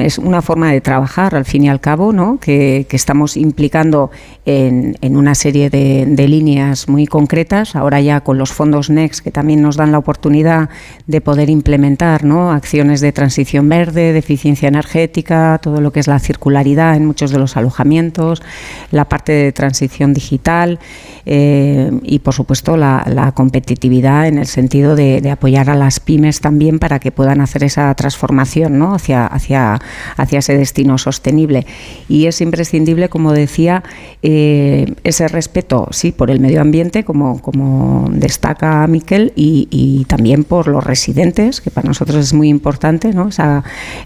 es 0.00 0.18
una 0.18 0.42
forma 0.42 0.70
de 0.72 0.80
trabajar 0.80 1.34
al 1.34 1.44
fin 1.44 1.64
y 1.64 1.68
al 1.68 1.80
cabo, 1.80 2.12
¿no? 2.12 2.38
que, 2.38 2.86
estamos 2.90 3.36
implicando 3.36 4.10
en, 4.44 4.96
una 5.16 5.34
serie 5.34 5.70
de, 5.70 6.28
líneas 6.28 6.88
muy 6.88 7.06
concretas, 7.06 7.74
ahora 7.74 8.00
ya 8.00 8.20
con 8.20 8.38
los 8.38 8.52
fondos 8.52 8.90
NEXT 8.90 9.24
que 9.24 9.30
también 9.30 9.62
nos 9.62 9.76
dan 9.76 9.90
la 9.90 9.98
oportunidad 9.98 10.68
de 11.06 11.20
poder 11.20 11.50
implementar 11.50 12.24
acciones 12.50 13.00
de 13.00 13.12
transición 13.12 13.68
verde, 13.68 14.12
de 14.12 14.18
eficiencia 14.18 14.68
energética, 14.68 15.58
todo 15.62 15.80
lo 15.80 15.92
que 15.92 16.00
es 16.00 16.06
la 16.06 16.18
circularidad 16.18 16.96
en 16.96 17.06
muchos 17.06 17.30
de 17.30 17.38
los 17.38 17.56
alojamientos, 17.56 18.42
la 18.90 19.06
parte 19.08 19.32
de 19.32 19.52
transición 19.52 20.14
digital 20.14 20.78
eh, 21.26 21.90
y 22.02 22.20
por 22.20 22.34
supuesto 22.34 22.76
la, 22.76 23.32
competitividad 23.34 24.26
en 24.26 24.38
el 24.38 24.46
sentido 24.46 24.96
de, 24.96 25.20
de, 25.20 25.30
apoyar 25.30 25.70
a 25.70 25.76
las 25.76 26.00
pymes 26.00 26.40
también 26.40 26.78
para 26.78 26.98
que 26.98 27.12
puedan 27.12 27.40
hacer 27.40 27.64
esa 27.64 27.94
transformación 27.94 28.78
¿no? 28.78 28.94
hacia 28.94 29.10
hacia, 29.10 29.39
hacia 29.48 30.38
ese 30.38 30.56
destino 30.56 30.98
sostenible. 30.98 31.66
Y 32.08 32.26
es 32.26 32.40
imprescindible, 32.40 33.08
como 33.08 33.32
decía, 33.32 33.82
eh, 34.22 34.92
ese 35.04 35.28
respeto, 35.28 35.88
sí, 35.92 36.12
por 36.12 36.30
el 36.30 36.40
medio 36.40 36.60
ambiente, 36.60 37.04
como, 37.04 37.40
como 37.40 38.08
destaca 38.12 38.86
Miquel, 38.86 39.32
y, 39.36 40.04
también 40.08 40.44
por 40.44 40.68
los 40.68 40.84
residentes, 40.84 41.60
que 41.60 41.70
para 41.70 41.88
nosotros 41.88 42.24
es 42.24 42.34
muy 42.34 42.48
importante, 42.48 43.12
¿no? 43.12 43.28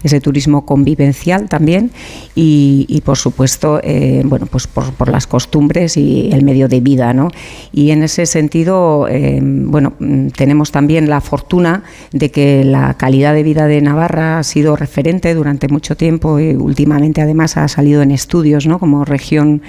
ese 0.03 0.21
turismo 0.21 0.65
convivencial 0.65 1.49
también, 1.49 1.91
y, 2.35 3.01
por 3.05 3.17
supuesto, 3.17 3.79
eh, 3.83 4.21
bueno, 4.25 4.45
pues 4.45 4.67
por, 4.67 5.09
las 5.09 5.27
costumbres 5.27 5.97
y 5.97 6.29
el 6.31 6.43
medio 6.43 6.67
de 6.67 6.79
vida. 6.79 7.13
¿no? 7.13 7.29
Y 7.71 7.91
en 7.91 8.03
ese 8.03 8.25
sentido, 8.25 9.07
eh, 9.09 9.39
bueno, 9.41 9.93
tenemos 10.35 10.71
también 10.71 11.09
la 11.09 11.21
fortuna 11.21 11.83
de 12.11 12.31
que 12.31 12.63
la 12.63 12.95
calidad 12.95 13.33
de 13.33 13.43
vida 13.43 13.67
de 13.67 13.81
Navarra 13.81 14.39
ha 14.39 14.43
sido 14.43 14.75
referente 14.75 15.14
durante 15.21 15.67
mucho 15.67 15.95
tiempo 15.95 16.39
y 16.39 16.55
últimamente 16.55 17.21
además 17.21 17.57
ha 17.57 17.67
salido 17.67 18.01
en 18.01 18.11
estudios 18.11 18.67
¿no? 18.67 18.79
como 18.79 19.05
región 19.05 19.61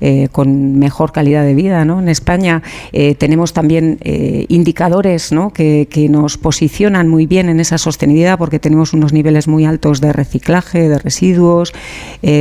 eh, 0.00 0.28
con 0.30 0.78
mejor 0.78 1.12
calidad 1.12 1.44
de 1.44 1.54
vida. 1.54 1.84
¿no? 1.84 2.00
En 2.00 2.08
España 2.08 2.62
eh, 2.92 3.14
tenemos 3.14 3.52
también 3.52 3.98
eh, 4.02 4.46
indicadores 4.48 5.32
¿no? 5.32 5.52
que, 5.52 5.86
nos 6.08 6.38
posicionan 6.38 7.08
muy 7.08 7.26
bien 7.26 7.48
en 7.48 7.60
esa 7.60 7.76
sostenibilidad 7.76 8.38
porque 8.38 8.58
tenemos 8.58 8.92
unos 8.92 9.12
niveles 9.12 9.48
muy 9.48 9.64
altos 9.64 10.00
de 10.00 10.12
reciclaje, 10.12 10.88
de 10.88 10.98
residuos, 10.98 11.72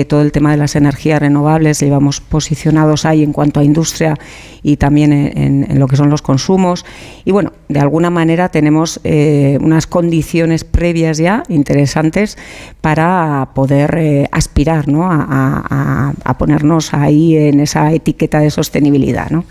todo 0.08 0.22
el 0.22 0.32
tema 0.32 0.52
de 0.52 0.58
las 0.58 0.76
energías 0.76 1.20
renovables 1.20 1.80
llevamos 1.80 2.22
posicionados 2.22 3.06
ahí 3.06 3.24
en 3.24 3.34
cuanto 3.34 3.60
a 3.60 3.64
industria 3.64 4.16
y 4.64 4.78
también 4.78 5.12
en, 5.12 5.80
lo 5.80 5.88
que 5.88 5.98
son 5.98 6.10
los 6.10 6.22
consumos. 6.22 6.86
Y 7.26 7.32
bueno, 7.32 7.52
de 7.68 7.80
alguna 7.80 8.10
manera 8.10 8.50
tenemos 8.50 9.02
unas 9.04 9.88
condiciones 9.88 10.64
previas 10.64 11.18
ya 11.18 11.44
interesantes 11.50 12.38
para 12.82 13.50
poder 13.54 13.96
eh, 13.98 14.30
aspirar 14.32 14.88
¿no? 14.88 15.10
a, 15.10 16.14
ponernos 16.38 16.94
ahí 16.94 17.36
en 17.36 17.60
esa 17.60 17.92
etiqueta 17.92 18.40
de 18.40 18.52
sostenibilidad. 18.52 19.30
¿no? 19.30 19.46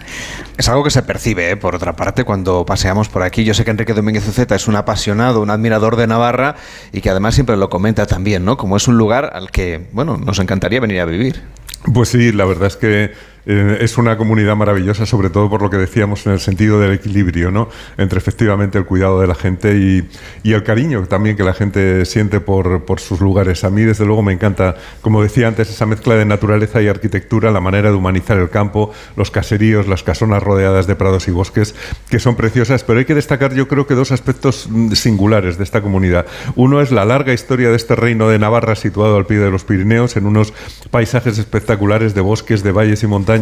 Es 0.56 0.68
algo 0.68 0.84
que 0.84 0.90
se 0.90 1.02
percibe, 1.02 1.50
¿eh? 1.50 1.56
por 1.56 1.74
otra 1.74 1.96
parte, 1.96 2.24
cuando 2.24 2.64
paseamos 2.64 3.08
por 3.08 3.22
aquí. 3.22 3.44
Yo 3.44 3.54
sé 3.54 3.64
que 3.64 3.70
Enrique 3.70 3.92
Domínguez 3.92 4.26
Uceta 4.28 4.54
es 4.54 4.68
un 4.68 4.76
apasionado, 4.76 5.42
un 5.42 5.50
admirador 5.50 5.96
de 5.96 6.06
Navarra 6.06 6.56
y 6.92 7.00
que 7.00 7.10
además 7.10 7.34
siempre 7.34 7.56
lo 7.56 7.68
comenta 7.68 8.06
también, 8.06 8.44
¿no? 8.44 8.56
Como 8.56 8.76
es 8.76 8.88
un 8.88 8.96
lugar 8.96 9.30
al 9.34 9.50
que, 9.50 9.88
bueno, 9.92 10.16
nos 10.16 10.38
encantaría 10.38 10.80
venir 10.80 11.00
a 11.00 11.04
vivir. 11.04 11.42
Pues 11.92 12.08
sí, 12.08 12.32
la 12.32 12.44
verdad 12.44 12.68
es 12.68 12.76
que 12.76 13.12
eh, 13.48 13.78
es 13.80 13.96
una 13.96 14.16
comunidad 14.16 14.56
maravillosa, 14.56 15.06
sobre 15.06 15.30
todo 15.30 15.48
por 15.48 15.62
lo 15.62 15.70
que 15.70 15.76
decíamos 15.76 16.26
en 16.26 16.32
el 16.32 16.40
sentido 16.40 16.80
del 16.80 16.92
equilibrio, 16.92 17.52
¿no? 17.52 17.68
Entre 17.96 18.18
efectivamente 18.18 18.76
el 18.76 18.84
cuidado 18.84 19.20
de 19.20 19.28
la 19.28 19.36
gente 19.36 19.76
y, 19.76 20.08
el 20.52 20.64
cariño 20.64 21.06
también 21.06 21.36
que 21.36 21.44
la 21.44 21.52
gente 21.52 22.04
siente 22.06 22.40
por, 22.40 22.82
sus 22.98 23.20
lugares. 23.20 23.62
A 23.62 23.70
mí, 23.70 23.82
desde 23.82 24.04
luego, 24.04 24.22
me 24.22 24.32
encanta, 24.32 24.74
como 25.00 25.22
decía 25.22 25.46
antes, 25.46 25.70
esa 25.70 25.86
mezcla 25.86 26.14
de 26.14 26.24
naturaleza 26.24 26.80
y 26.82 26.88
arquitectura, 26.88 27.50
la 27.50 27.60
manera 27.60 27.90
de 27.90 27.96
humanizar 27.96 28.38
el 28.38 28.48
campo, 28.48 28.90
los 29.16 29.30
caseríos, 29.30 29.86
las 29.86 30.02
casonas 30.02 30.42
rodeadas 30.42 30.86
de 30.86 30.96
prados 30.96 31.28
y 31.28 31.30
bosques, 31.30 31.74
que 32.08 32.18
son 32.18 32.34
preciosas, 32.34 32.82
pero 32.82 32.98
hay 32.98 33.04
que 33.04 33.14
destacar, 33.14 33.54
yo 33.54 33.68
creo 33.68 33.86
que 33.86 33.94
dos 33.94 34.12
aspectos 34.12 34.66
mm, 34.68 34.92
singulares 34.92 35.58
de 35.58 35.64
esta 35.64 35.82
comunidad. 35.82 36.26
Uno 36.56 36.80
es 36.80 36.90
la 36.90 37.04
larga 37.04 37.32
historia 37.32 37.68
de 37.68 37.76
este 37.76 37.94
reino 37.94 38.28
de 38.28 38.38
Navarra 38.38 38.74
situado 38.74 39.18
al 39.18 39.26
pie 39.26 39.38
de 39.38 39.50
los 39.50 39.64
Pirineos, 39.64 40.16
en 40.16 40.26
unos 40.26 40.52
paisajes 40.90 41.38
espectaculares 41.38 42.14
de 42.14 42.22
bosques, 42.22 42.62
de 42.62 42.72
valles 42.72 43.02
y 43.02 43.06
montañas 43.06 43.36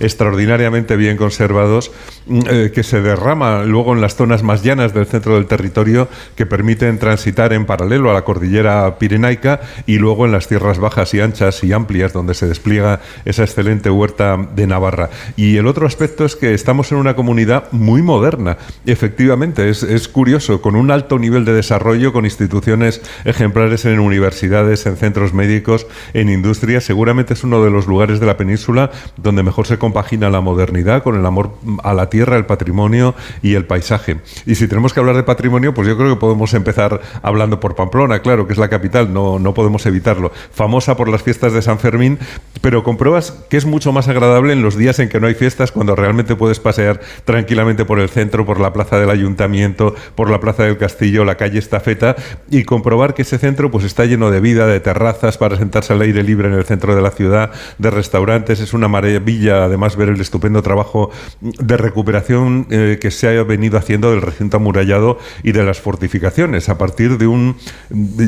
extraordinariamente 0.00 0.96
bien 0.96 1.16
conservados 1.16 1.90
mm, 2.26 2.40
eh, 2.48 2.72
que 2.74 2.82
se 2.82 3.00
derrama 3.00 3.64
luego 3.64 3.94
en 3.94 4.00
las 4.00 4.16
zonas 4.16 4.42
más 4.42 4.62
llanas 4.62 4.94
del 4.94 5.06
centro 5.06 5.34
del 5.34 5.46
territorio 5.46 6.08
que 6.36 6.46
permiten 6.46 6.98
transitar 6.98 7.52
en 7.52 7.66
paralelo 7.66 8.10
a 8.10 8.14
la 8.14 8.22
cordillera 8.22 8.98
pirenaica 8.98 9.60
y 9.86 9.98
luego 9.98 10.26
en 10.26 10.32
las 10.32 10.48
tierras 10.48 10.78
bajas 10.78 11.14
y 11.14 11.20
anchas 11.20 11.62
y 11.64 11.72
amplias 11.72 12.12
donde 12.12 12.34
se 12.34 12.46
despliega 12.46 13.00
esa 13.24 13.44
excelente 13.44 13.90
huerta 13.90 14.36
de 14.54 14.66
Navarra. 14.66 15.10
Y 15.36 15.56
el 15.56 15.66
otro 15.66 15.86
aspecto 15.86 16.24
es 16.24 16.36
que 16.36 16.54
estamos 16.54 16.92
en 16.92 16.98
una 16.98 17.14
comunidad 17.14 17.70
muy 17.72 18.02
moderna. 18.02 18.58
Efectivamente, 18.86 19.68
es, 19.68 19.82
es 19.82 20.08
curioso, 20.08 20.60
con 20.60 20.76
un 20.76 20.90
alto 20.90 21.18
nivel 21.18 21.44
de 21.44 21.52
desarrollo, 21.52 22.12
con 22.12 22.24
instituciones 22.24 23.00
ejemplares 23.24 23.84
en 23.84 23.98
universidades, 24.00 24.86
en 24.86 24.96
centros 24.96 25.32
médicos, 25.32 25.86
en 26.14 26.28
industrias. 26.28 26.84
Seguramente 26.84 27.34
es 27.34 27.44
uno 27.44 27.62
de 27.64 27.70
los 27.70 27.86
lugares 27.86 28.20
de 28.20 28.26
la 28.26 28.36
península 28.36 28.90
donde 29.16 29.37
donde 29.38 29.50
mejor 29.50 29.68
se 29.68 29.78
compagina 29.78 30.30
la 30.30 30.40
modernidad 30.40 31.04
con 31.04 31.14
el 31.14 31.24
amor 31.24 31.52
a 31.84 31.94
la 31.94 32.10
tierra, 32.10 32.36
el 32.36 32.44
patrimonio 32.44 33.14
y 33.40 33.54
el 33.54 33.66
paisaje. 33.66 34.16
Y 34.46 34.56
si 34.56 34.66
tenemos 34.66 34.92
que 34.92 34.98
hablar 34.98 35.14
de 35.14 35.22
patrimonio, 35.22 35.74
pues 35.74 35.86
yo 35.86 35.96
creo 35.96 36.12
que 36.12 36.18
podemos 36.18 36.54
empezar 36.54 37.00
hablando 37.22 37.60
por 37.60 37.76
Pamplona, 37.76 38.20
claro, 38.20 38.48
que 38.48 38.52
es 38.52 38.58
la 38.58 38.68
capital, 38.68 39.12
no, 39.12 39.38
no 39.38 39.54
podemos 39.54 39.86
evitarlo. 39.86 40.32
Famosa 40.50 40.96
por 40.96 41.08
las 41.08 41.22
fiestas 41.22 41.52
de 41.52 41.62
San 41.62 41.78
Fermín, 41.78 42.18
pero 42.60 42.82
compruebas 42.82 43.30
que 43.48 43.56
es 43.56 43.64
mucho 43.64 43.92
más 43.92 44.08
agradable 44.08 44.54
en 44.54 44.62
los 44.62 44.76
días 44.76 44.98
en 44.98 45.08
que 45.08 45.20
no 45.20 45.28
hay 45.28 45.34
fiestas, 45.34 45.70
cuando 45.70 45.94
realmente 45.94 46.34
puedes 46.34 46.58
pasear 46.58 47.00
tranquilamente 47.24 47.84
por 47.84 48.00
el 48.00 48.08
centro, 48.08 48.44
por 48.44 48.58
la 48.58 48.72
plaza 48.72 48.98
del 48.98 49.10
ayuntamiento, 49.10 49.94
por 50.16 50.30
la 50.30 50.40
plaza 50.40 50.64
del 50.64 50.78
castillo, 50.78 51.24
la 51.24 51.36
calle 51.36 51.60
Estafeta, 51.60 52.16
y 52.50 52.64
comprobar 52.64 53.14
que 53.14 53.22
ese 53.22 53.38
centro 53.38 53.70
pues 53.70 53.84
está 53.84 54.04
lleno 54.04 54.32
de 54.32 54.40
vida, 54.40 54.66
de 54.66 54.80
terrazas 54.80 55.38
para 55.38 55.56
sentarse 55.56 55.92
al 55.92 56.00
aire 56.00 56.24
libre 56.24 56.48
en 56.48 56.54
el 56.54 56.64
centro 56.64 56.96
de 56.96 57.02
la 57.02 57.12
ciudad, 57.12 57.52
de 57.78 57.90
restaurantes. 57.92 58.58
Es 58.58 58.72
una 58.72 58.88
maravilla 58.88 59.20
además 59.48 59.96
ver 59.96 60.08
el 60.08 60.20
estupendo 60.20 60.62
trabajo 60.62 61.10
de 61.40 61.76
recuperación 61.76 62.66
eh, 62.70 62.98
que 63.00 63.10
se 63.10 63.28
ha 63.28 63.42
venido 63.42 63.78
haciendo 63.78 64.10
del 64.10 64.22
recinto 64.22 64.56
amurallado 64.56 65.18
y 65.42 65.52
de 65.52 65.62
las 65.62 65.80
fortificaciones, 65.80 66.68
a 66.68 66.78
partir 66.78 67.18
de 67.18 67.26
un, 67.26 67.56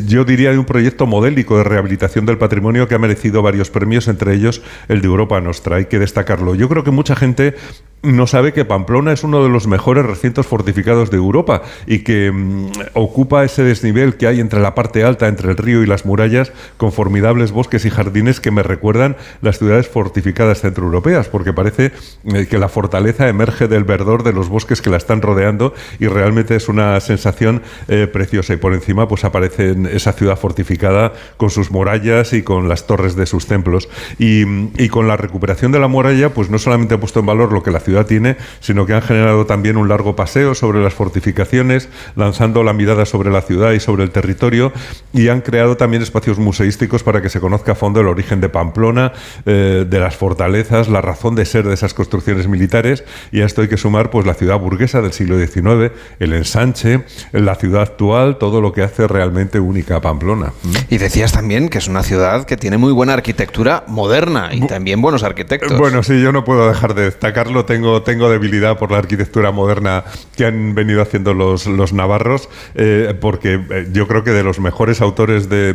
yo 0.06 0.24
diría, 0.24 0.50
de 0.50 0.58
un 0.58 0.64
proyecto 0.64 1.06
modélico 1.06 1.56
de 1.58 1.64
rehabilitación 1.64 2.26
del 2.26 2.38
patrimonio 2.38 2.88
que 2.88 2.94
ha 2.94 2.98
merecido 2.98 3.42
varios 3.42 3.70
premios, 3.70 4.08
entre 4.08 4.34
ellos 4.34 4.62
el 4.88 5.00
de 5.00 5.06
Europa 5.06 5.40
Nostra. 5.40 5.76
Hay 5.76 5.86
que 5.86 5.98
destacarlo. 5.98 6.54
Yo 6.54 6.68
creo 6.68 6.84
que 6.84 6.90
mucha 6.90 7.16
gente 7.16 7.54
no 8.02 8.26
sabe 8.26 8.52
que 8.52 8.64
Pamplona 8.64 9.12
es 9.12 9.24
uno 9.24 9.42
de 9.42 9.50
los 9.50 9.66
mejores 9.66 10.06
recintos 10.06 10.46
fortificados 10.46 11.10
de 11.10 11.18
Europa 11.18 11.62
y 11.86 11.98
que 11.98 12.30
mm, 12.32 12.70
ocupa 12.94 13.44
ese 13.44 13.62
desnivel 13.62 14.16
que 14.16 14.26
hay 14.26 14.40
entre 14.40 14.60
la 14.60 14.74
parte 14.74 15.04
alta, 15.04 15.28
entre 15.28 15.50
el 15.50 15.56
río 15.56 15.82
y 15.82 15.86
las 15.86 16.06
murallas, 16.06 16.52
con 16.78 16.92
formidables 16.92 17.52
bosques 17.52 17.84
y 17.84 17.90
jardines 17.90 18.40
que 18.40 18.50
me 18.50 18.62
recuerdan 18.62 19.16
las 19.42 19.58
ciudades 19.58 19.88
fortificadas 19.88 20.60
centroeuropeas, 20.60 21.28
porque 21.28 21.52
parece 21.52 21.92
eh, 22.24 22.46
que 22.48 22.58
la 22.58 22.68
fortaleza 22.68 23.28
emerge 23.28 23.68
del 23.68 23.84
verdor 23.84 24.22
de 24.22 24.32
los 24.32 24.48
bosques 24.48 24.80
que 24.80 24.90
la 24.90 24.96
están 24.96 25.20
rodeando 25.20 25.74
y 25.98 26.06
realmente 26.06 26.56
es 26.56 26.68
una 26.68 26.98
sensación 27.00 27.62
eh, 27.88 28.06
preciosa. 28.06 28.54
Y 28.54 28.56
por 28.56 28.72
encima 28.72 29.08
pues 29.08 29.24
aparece 29.24 29.76
esa 29.92 30.12
ciudad 30.12 30.38
fortificada 30.38 31.12
con 31.36 31.50
sus 31.50 31.70
murallas 31.70 32.32
y 32.32 32.42
con 32.42 32.68
las 32.68 32.86
torres 32.86 33.14
de 33.14 33.26
sus 33.26 33.46
templos. 33.46 33.88
Y, 34.18 34.44
y 34.82 34.88
con 34.88 35.06
la 35.06 35.18
recuperación 35.18 35.70
de 35.72 35.80
la 35.80 35.88
muralla, 35.88 36.32
pues 36.32 36.48
no 36.48 36.58
solamente 36.58 36.94
ha 36.94 37.00
puesto 37.00 37.20
en 37.20 37.26
valor 37.26 37.52
lo 37.52 37.62
que 37.62 37.70
la 37.70 37.80
ciudad 37.80 37.89
ciudad 37.90 38.06
tiene, 38.06 38.36
sino 38.60 38.86
que 38.86 38.94
han 38.94 39.02
generado 39.02 39.46
también 39.46 39.76
un 39.76 39.88
largo 39.88 40.14
paseo 40.14 40.54
sobre 40.54 40.80
las 40.80 40.94
fortificaciones, 40.94 41.88
lanzando 42.14 42.62
la 42.62 42.72
mirada 42.72 43.04
sobre 43.04 43.30
la 43.30 43.42
ciudad 43.42 43.72
y 43.72 43.80
sobre 43.80 44.04
el 44.04 44.10
territorio, 44.12 44.72
y 45.12 45.28
han 45.28 45.40
creado 45.40 45.76
también 45.76 46.02
espacios 46.02 46.38
museísticos 46.38 47.02
para 47.02 47.20
que 47.20 47.28
se 47.28 47.40
conozca 47.40 47.72
a 47.72 47.74
fondo 47.74 48.00
el 48.00 48.06
origen 48.06 48.40
de 48.40 48.48
Pamplona, 48.48 49.12
eh, 49.44 49.84
de 49.88 49.98
las 49.98 50.16
fortalezas, 50.16 50.88
la 50.88 51.00
razón 51.00 51.34
de 51.34 51.44
ser 51.44 51.66
de 51.66 51.74
esas 51.74 51.92
construcciones 51.92 52.46
militares, 52.46 53.02
y 53.32 53.40
a 53.40 53.46
esto 53.46 53.62
hay 53.62 53.68
que 53.68 53.76
sumar 53.76 54.10
pues 54.10 54.24
la 54.24 54.34
ciudad 54.34 54.58
burguesa 54.60 55.02
del 55.02 55.12
siglo 55.12 55.36
XIX, 55.36 55.92
el 56.20 56.32
ensanche, 56.32 57.02
la 57.32 57.56
ciudad 57.56 57.82
actual, 57.82 58.38
todo 58.38 58.60
lo 58.60 58.72
que 58.72 58.82
hace 58.82 59.08
realmente 59.08 59.58
única 59.58 59.96
a 59.96 60.00
Pamplona. 60.00 60.52
Y 60.88 60.98
decías 60.98 61.32
también 61.32 61.68
que 61.68 61.78
es 61.78 61.88
una 61.88 62.04
ciudad 62.04 62.44
que 62.44 62.56
tiene 62.56 62.78
muy 62.78 62.92
buena 62.92 63.14
arquitectura 63.14 63.82
moderna 63.88 64.50
y 64.52 64.60
también 64.68 65.02
buenos 65.02 65.24
arquitectos. 65.24 65.76
Bueno, 65.76 66.04
sí, 66.04 66.20
yo 66.22 66.30
no 66.30 66.44
puedo 66.44 66.68
dejar 66.68 66.94
de 66.94 67.04
destacarlo. 67.04 67.64
Tengo 67.64 67.79
tengo, 68.02 68.30
debilidad 68.30 68.78
por 68.78 68.90
la 68.90 68.98
arquitectura 68.98 69.50
moderna 69.50 70.04
que 70.36 70.46
han 70.46 70.74
venido 70.74 71.02
haciendo 71.02 71.34
los, 71.34 71.66
los 71.66 71.92
navarros, 71.92 72.48
eh, 72.74 73.14
porque 73.20 73.60
eh, 73.70 73.88
yo 73.92 74.06
creo 74.06 74.24
que 74.24 74.30
de 74.30 74.42
los 74.42 74.60
mejores 74.60 75.00
autores 75.00 75.48
de, 75.48 75.74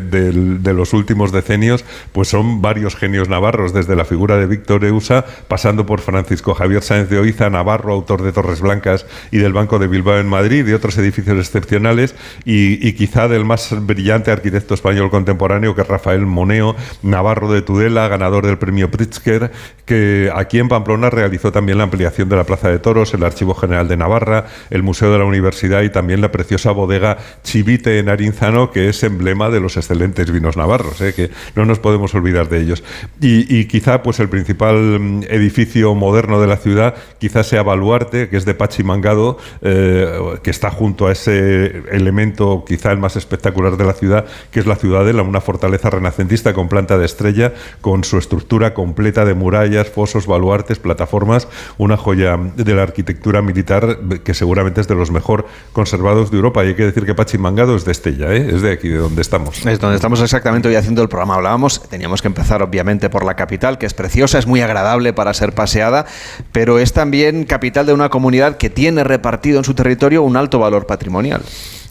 los 0.74 0.94
últimos 0.94 1.32
decenios, 1.32 1.86
pues 2.12 2.28
son 2.28 2.62
varios 2.62 2.96
genios 2.96 3.30
navarros, 3.30 3.74
desde 3.74 3.96
la 3.96 4.06
figura 4.06 4.38
de 4.38 4.46
Víctor 4.46 4.84
Eusa, 4.86 5.26
pasando 5.48 5.86
por 5.86 6.02
Francisco 6.02 6.54
Javier 6.54 6.82
Sáenz 6.82 7.10
de 7.10 7.20
Oiza, 7.20 7.50
Navarro, 7.50 7.94
autor 7.94 8.24
de 8.24 8.32
Torres 8.32 8.62
Blancas 8.62 9.06
y 9.32 9.38
del 9.38 9.54
Banco 9.54 9.80
de 9.80 9.88
Bilbao 9.88 10.20
en 10.20 10.28
Madrid, 10.28 10.68
y 10.68 10.74
otros 10.74 10.98
edificios 10.98 11.38
excepcionales, 11.38 12.16
y, 12.44 12.86
y 12.86 12.94
quizá 12.94 13.28
del 13.28 13.46
más 13.46 13.74
brillante 13.86 14.32
arquitecto 14.32 14.74
español 14.74 15.10
contemporáneo, 15.10 15.76
que 15.76 15.82
es 15.82 15.88
Rafael 15.88 16.26
Moneo, 16.26 16.76
Navarro 17.04 17.52
de 17.52 17.62
Tudela, 17.62 18.08
ganador 18.08 18.46
del 18.46 18.58
premio 18.58 18.92
Pritzker, 18.92 19.52
que 19.86 20.32
aquí 20.34 20.60
en 20.60 20.68
Pamplona 20.68 21.10
realizó 21.10 21.52
también 21.52 21.78
la 21.78 21.86
ampliación 21.96 22.28
de 22.28 22.36
la 22.36 22.44
Plaza 22.44 22.70
de 22.70 22.78
Toros, 22.80 23.14
el 23.14 23.24
Archivo 23.24 23.56
General 23.56 23.88
de 23.88 23.96
Navarra, 23.96 24.48
el 24.70 24.84
Museo 24.84 25.14
de 25.14 25.18
la 25.18 25.24
Universidad 25.24 25.82
y 25.84 25.90
también 25.90 26.20
la 26.20 26.30
preciosa 26.30 26.72
bodega 26.72 27.18
Chivite 27.44 28.00
en 28.00 28.10
Arinzano, 28.10 28.70
que 28.72 28.90
es 28.90 29.02
emblema 29.04 29.50
de 29.50 29.62
los 29.62 29.78
excelentes 29.78 30.30
vinos 30.30 30.58
navarros, 30.58 31.00
¿eh? 31.00 31.14
que 31.14 31.32
no 31.56 31.66
nos 31.66 31.80
podemos 31.80 32.14
olvidar 32.14 32.50
de 32.50 32.60
ellos. 32.60 32.84
Y, 33.22 33.66
quizá 33.66 34.04
pues 34.04 34.20
el 34.20 34.28
principal 34.28 35.00
mm, 35.00 35.24
edificio 35.30 35.96
moderno 35.96 36.42
de 36.42 36.48
la 36.48 36.58
ciudad 36.58 36.96
quizás 37.18 37.48
sea 37.48 37.64
Baluarte, 37.64 38.28
que 38.28 38.36
es 38.36 38.44
de 38.44 38.54
Pachimangado, 38.54 39.38
eh, 39.62 40.20
que 40.44 40.52
está 40.52 40.70
junto 40.70 41.08
a 41.08 41.14
ese 41.14 41.84
elemento 41.92 42.66
quizá 42.68 42.92
el 42.92 42.98
más 42.98 43.16
espectacular 43.16 43.78
de 43.78 43.86
la 43.86 43.94
ciudad, 43.94 44.26
que 44.52 44.60
es 44.60 44.66
la 44.66 44.76
Ciudadela, 44.76 45.22
una 45.22 45.40
fortaleza 45.40 45.90
renacentista 45.90 46.54
con 46.54 46.68
planta 46.68 46.98
de 46.98 47.06
estrella, 47.06 47.54
con 47.80 48.04
su 48.04 48.18
estructura 48.18 48.74
completa 48.74 49.24
de 49.24 49.34
murallas, 49.34 49.90
fosos, 49.90 50.28
baluartes, 50.28 50.80
plataformas, 50.80 51.48
una 51.86 51.98
joya 51.98 52.38
de 52.56 52.74
la 52.74 52.84
arquitectura 52.84 53.42
militar 53.42 54.00
que 54.24 54.34
seguramente 54.34 54.82
es 54.82 54.88
de 54.88 54.96
los 54.96 55.12
mejor 55.12 55.46
conservados 55.72 56.32
de 56.32 56.38
Europa. 56.38 56.64
Y 56.66 56.70
hay 56.70 56.76
que 56.76 56.86
decir 56.86 57.06
que 57.06 57.14
Pachimangado 57.14 57.76
es 57.76 57.86
de 57.86 57.92
Estella, 57.92 58.34
¿eh? 58.34 58.50
es 58.54 58.62
de 58.62 58.74
aquí, 58.74 58.90
de 58.90 58.98
donde 58.98 59.22
estamos. 59.22 59.66
Es 59.66 59.80
donde 59.80 59.96
estamos 59.96 60.22
exactamente 60.22 60.68
hoy 60.68 60.76
haciendo 60.76 61.02
el 61.02 61.10
programa. 61.10 61.36
Hablábamos, 61.36 61.82
teníamos 61.88 62.22
que 62.22 62.28
empezar 62.28 62.62
obviamente 62.62 63.10
por 63.10 63.24
la 63.24 63.36
capital, 63.36 63.78
que 63.78 63.86
es 63.86 63.94
preciosa, 63.94 64.40
es 64.40 64.48
muy 64.48 64.62
agradable 64.62 65.14
para 65.14 65.34
ser 65.34 65.54
paseada, 65.54 66.06
pero 66.52 66.80
es 66.80 66.92
también 66.94 67.46
capital 67.46 67.86
de 67.86 67.94
una 67.94 68.10
comunidad 68.10 68.58
que 68.58 68.70
tiene 68.70 69.04
repartido 69.04 69.60
en 69.60 69.64
su 69.64 69.74
territorio 69.76 70.24
un 70.24 70.38
alto 70.38 70.60
valor 70.60 70.88
patrimonial. 70.88 71.42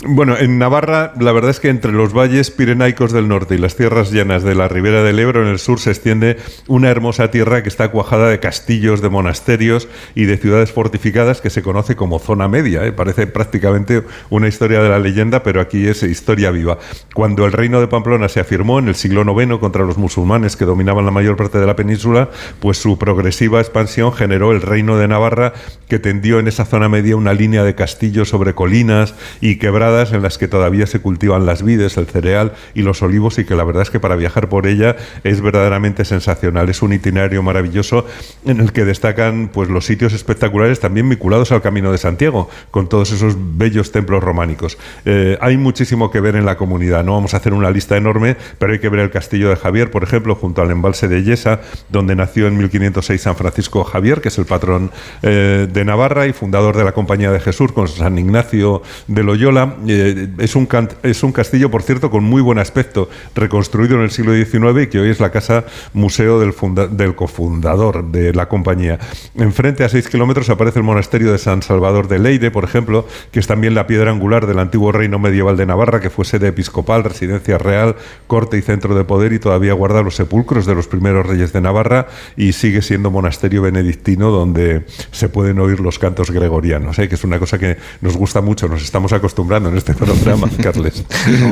Bueno, 0.07 0.37
en 0.37 0.59
Navarra, 0.59 1.15
la 1.19 1.33
verdad 1.33 1.51
es 1.51 1.61
que 1.61 1.71
entre 1.71 1.91
los 1.91 2.13
valles 2.13 2.51
pirenaicos 2.51 3.11
del 3.11 3.27
norte 3.27 3.55
y 3.55 3.59
las 3.59 3.75
tierras 3.75 4.11
llanas 4.11 4.43
de 4.43 4.55
la 4.55 4.69
ribera 4.69 5.03
del 5.03 5.19
Ebro 5.19 5.41
en 5.41 5.49
el 5.49 5.59
sur 5.59 5.81
se 5.81 5.91
extiende 5.91 6.37
una 6.69 6.91
hermosa 6.91 7.31
tierra 7.31 7.63
que 7.63 7.71
está 7.71 7.91
cuajada 7.91 8.29
de 8.29 8.39
castillos, 8.39 9.01
de 9.01 9.09
monasterios 9.09 9.89
y 10.15 10.27
de 10.27 10.37
ciudades 10.37 10.73
fortificadas 10.73 11.41
que 11.41 11.49
se 11.49 11.63
conoce 11.63 11.97
como 11.97 12.19
zona 12.19 12.49
media. 12.49 12.85
¿eh? 12.85 12.93
Parece 12.93 13.27
prácticamente 13.27 14.03
una 14.29 14.47
historia 14.47 14.83
de 14.83 14.91
la 14.91 14.99
leyenda, 14.99 15.43
pero 15.43 15.63
aquí 15.63 15.87
es 15.87 16.03
historia 16.03 16.51
viva. 16.51 16.79
Cuando 17.15 17.47
el 17.47 17.53
reino 17.53 17.81
de 17.81 17.89
Pamplona 17.89 18.29
se 18.29 18.41
afirmó 18.41 18.79
en 18.81 18.89
el 18.89 18.97
siglo 18.97 19.23
IX 19.23 19.59
contra 19.59 19.85
los 19.85 19.97
musulmanes 19.97 20.57
que 20.57 20.67
dominaban 20.67 21.07
la 21.07 21.13
mayor 21.13 21.37
parte 21.37 21.59
de 21.59 21.67
la 21.67 21.77
península, 21.77 22.29
pues 22.61 22.77
su 22.77 22.99
progresiva 22.99 23.59
expansión 23.59 24.13
generó 24.13 24.53
el 24.53 24.61
reino 24.61 24.99
de 24.99 25.09
Navarra 25.09 25.55
que 25.89 25.99
tendió 25.99 26.41
en 26.41 26.49
esa 26.49 26.67
zona 26.67 26.91
media 26.91 27.17
una 27.17 27.33
línea 27.33 27.65
de 27.65 27.75
castillos 27.75 28.29
sobre 28.29 28.55
colinas 28.55 29.15
y 29.41 29.57
quebradas 29.57 29.94
en 30.03 30.23
las 30.23 30.39
que 30.39 30.49
todavía 30.49 30.87
se 30.87 31.01
cultivan 31.01 31.47
las 31.47 31.63
vides, 31.63 31.97
el 31.97 32.07
cereal 32.07 32.53
y 32.75 32.83
los 32.83 33.03
olivos 33.03 33.39
y 33.39 33.45
que 33.45 33.55
la 33.55 33.65
verdad 33.65 33.83
es 33.83 33.91
que 33.91 34.01
para 34.01 34.17
viajar 34.17 34.49
por 34.49 34.67
ella 34.67 34.97
es 35.23 35.41
verdaderamente 35.41 36.05
sensacional. 36.05 36.69
Es 36.69 36.83
un 36.83 36.93
itinerario 36.93 37.43
maravilloso 37.43 38.07
en 38.45 38.61
el 38.61 38.73
que 38.73 38.85
destacan 38.85 39.51
pues 39.53 39.69
los 39.69 39.87
sitios 39.87 40.13
espectaculares 40.13 40.81
también 40.81 41.09
vinculados 41.09 41.53
al 41.53 41.63
Camino 41.63 41.93
de 41.93 41.99
Santiago, 41.99 42.51
con 42.71 42.89
todos 42.89 43.13
esos 43.13 43.37
bellos 43.39 43.93
templos 43.93 44.23
románicos. 44.23 44.79
Eh, 45.05 45.39
hay 45.41 45.57
muchísimo 45.57 46.11
que 46.11 46.21
ver 46.21 46.37
en 46.37 46.45
la 46.45 46.57
comunidad, 46.57 47.05
no 47.05 47.13
vamos 47.13 47.35
a 47.35 47.37
hacer 47.37 47.55
una 47.55 47.71
lista 47.71 47.97
enorme, 47.97 48.37
pero 48.59 48.73
hay 48.73 48.81
que 48.81 48.89
ver 48.89 49.01
el 49.01 49.11
castillo 49.11 49.49
de 49.49 49.57
Javier, 49.57 49.91
por 49.91 50.03
ejemplo, 50.03 50.35
junto 50.35 50.63
al 50.63 50.71
embalse 50.71 51.09
de 51.09 51.23
Yesa, 51.23 51.61
donde 51.91 52.17
nació 52.17 52.49
en 52.49 52.57
1506 52.59 53.23
San 53.23 53.37
Francisco 53.37 53.85
Javier, 53.85 54.21
que 54.21 54.29
es 54.29 54.39
el 54.39 54.47
patrón 54.47 54.91
eh, 55.23 55.69
de 55.71 55.85
Navarra 55.85 56.27
y 56.27 56.33
fundador 56.33 56.77
de 56.77 56.85
la 56.85 56.93
Compañía 56.93 57.31
de 57.31 57.41
Jesús 57.41 57.73
con 57.73 57.89
San 57.89 58.19
Ignacio 58.19 58.83
de 59.07 59.23
Loyola. 59.23 59.77
Eh, 59.87 60.29
es, 60.39 60.57
un 60.57 60.69
es 61.03 61.23
un 61.23 61.33
castillo, 61.33 61.71
por 61.71 61.83
cierto, 61.83 62.11
con 62.11 62.25
muy 62.25 62.43
buen 62.43 62.59
aspecto, 62.59 63.09
reconstruido 63.35 63.97
en 63.97 64.03
el 64.03 64.11
siglo 64.11 64.35
XIX 64.35 64.85
y 64.85 64.87
que 64.89 65.01
hoy 65.01 65.11
es 65.11 65.21
la 65.21 65.31
casa 65.31 65.65
museo 65.93 66.41
del, 66.41 66.55
del 66.97 67.15
cofundador 67.15 68.11
de 68.11 68.33
la 68.33 68.49
compañía. 68.49 68.99
Enfrente, 69.37 69.85
a 69.85 69.89
seis 69.89 70.09
kilómetros, 70.09 70.51
aparece 70.51 70.79
el 70.79 70.85
monasterio 70.85 71.33
de 71.33 71.39
San 71.39 71.63
Salvador 71.63 72.09
de 72.09 72.19
Leire, 72.19 72.51
por 72.51 72.65
ejemplo, 72.65 73.07
que 73.31 73.41
es 73.41 73.47
también 73.47 73.75
la 73.75 73.87
piedra 73.87 74.11
angular 74.11 74.47
del 74.47 74.59
antiguo 74.59 74.93
reino 74.93 75.19
medieval 75.19 75.57
de 75.57 75.67
Navarra, 75.67 76.01
que 76.01 76.11
fue 76.11 76.25
sede 76.25 76.49
episcopal, 76.49 77.05
residencia 77.05 77.59
real, 77.59 77.97
corte 78.27 78.59
y 78.59 78.63
centro 78.63 78.95
de 78.95 79.05
poder 79.05 79.33
y 79.33 79.39
todavía 79.39 79.73
guarda 79.73 80.03
los 80.03 80.17
sepulcros 80.17 80.67
de 80.67 80.75
los 80.75 80.89
primeros 80.89 81.27
reyes 81.27 81.53
de 81.53 81.61
Navarra 81.61 82.07
y 82.37 82.53
sigue 82.53 82.83
siendo 82.83 83.11
monasterio 83.11 83.63
benedictino 83.63 84.31
donde 84.31 84.85
se 85.11 85.29
pueden 85.29 85.59
oír 85.59 85.81
los 85.81 85.99
cantos 85.99 86.31
gregorianos, 86.31 86.99
¿eh? 86.99 87.09
que 87.09 87.15
es 87.15 87.25
una 87.25 87.39
cosa 87.39 87.59
que 87.59 87.77
nos 88.01 88.17
gusta 88.17 88.41
mucho, 88.41 88.69
nos 88.69 88.83
estamos 88.83 89.13
acostumbrando 89.13 89.64
mano 89.65 89.71
en 89.71 89.79
este 89.79 89.95
programa, 89.95 90.49
Carles. 90.63 91.05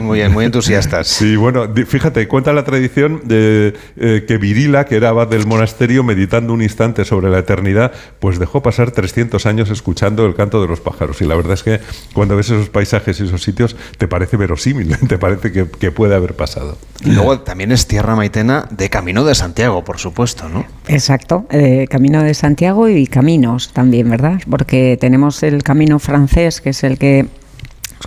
Muy 0.03 0.19
bien, 0.19 0.33
muy 0.33 0.45
entusiastas. 0.45 1.07
Sí, 1.07 1.37
bueno, 1.37 1.67
fíjate, 1.87 2.29
cuenta 2.29 2.53
la 2.53 2.65
tradición 2.65 3.23
de 3.25 3.75
eh, 3.97 4.25
que 4.27 4.37
Virila, 4.39 4.85
que 4.85 4.97
era 4.97 5.11
abad 5.11 5.29
del 5.29 5.47
monasterio, 5.47 6.03
meditando 6.03 6.53
un 6.53 6.63
instante 6.63 7.05
sobre 7.05 7.31
la 7.31 7.39
eternidad, 7.39 7.93
pues 8.19 8.39
dejó 8.39 8.63
pasar 8.63 8.91
300 8.91 9.47
años 9.47 9.71
escuchando 9.71 10.27
el 10.27 10.35
canto 10.35 10.61
de 10.61 10.69
los 10.69 10.81
pájaros. 10.81 11.21
Y 11.23 11.25
la 11.25 11.35
verdad 11.35 11.55
es 11.55 11.63
que 11.63 11.81
cuando 12.13 12.37
ves 12.37 12.47
esos 12.47 12.69
paisajes 12.69 13.19
y 13.21 13.25
esos 13.25 13.43
sitios, 13.43 13.77
te 13.99 14.09
parece 14.09 14.37
verosímil, 14.37 14.97
te 15.09 15.19
parece 15.19 15.53
que, 15.53 15.67
que 15.69 15.91
puede 15.91 16.15
haber 16.15 16.35
pasado. 16.35 16.77
Y 17.05 17.11
luego 17.11 17.41
también 17.41 17.73
es 17.73 17.87
tierra 17.87 18.15
maitena 18.15 18.69
de 18.71 18.89
Camino 18.91 19.25
de 19.25 19.35
Santiago, 19.35 19.85
por 19.85 19.99
supuesto, 19.99 20.49
¿no? 20.49 20.65
Exacto, 20.87 21.47
eh, 21.51 21.87
Camino 21.91 22.23
de 22.23 22.35
Santiago 22.35 22.89
y 22.89 23.07
caminos 23.07 23.73
también, 23.73 24.09
¿verdad? 24.09 24.41
Porque 24.49 24.97
tenemos 25.01 25.43
el 25.43 25.63
camino 25.63 25.99
francés, 25.99 26.61
que 26.61 26.71
es 26.71 26.85
el 26.85 26.99
que 26.99 27.27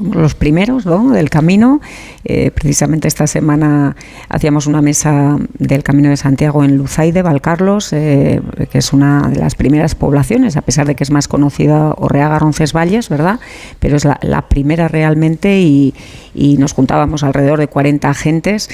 los 0.01 0.35
primeros 0.35 0.85
¿no? 0.85 1.11
del 1.11 1.29
camino. 1.29 1.81
Eh, 2.25 2.51
precisamente 2.51 3.07
esta 3.07 3.27
semana 3.27 3.95
hacíamos 4.29 4.65
una 4.65 4.81
mesa 4.81 5.37
del 5.59 5.83
Camino 5.83 6.09
de 6.09 6.17
Santiago 6.17 6.63
en 6.63 6.75
Luzaide, 6.75 7.21
Valcarlos, 7.21 7.93
eh, 7.93 8.41
que 8.71 8.79
es 8.79 8.93
una 8.93 9.29
de 9.29 9.39
las 9.39 9.55
primeras 9.55 9.95
poblaciones, 9.95 10.57
a 10.57 10.61
pesar 10.61 10.87
de 10.87 10.95
que 10.95 11.03
es 11.03 11.11
más 11.11 11.27
conocida 11.27 11.93
Orreaga, 11.97 12.39
Roncesvalles, 12.39 13.09
¿verdad? 13.09 13.39
Pero 13.79 13.95
es 13.95 14.05
la, 14.05 14.45
primera 14.49 14.87
realmente 14.87 15.59
y, 15.59 15.93
nos 16.59 16.73
juntábamos 16.73 17.23
alrededor 17.23 17.59
de 17.59 17.67
40 17.67 18.09
agentes 18.09 18.69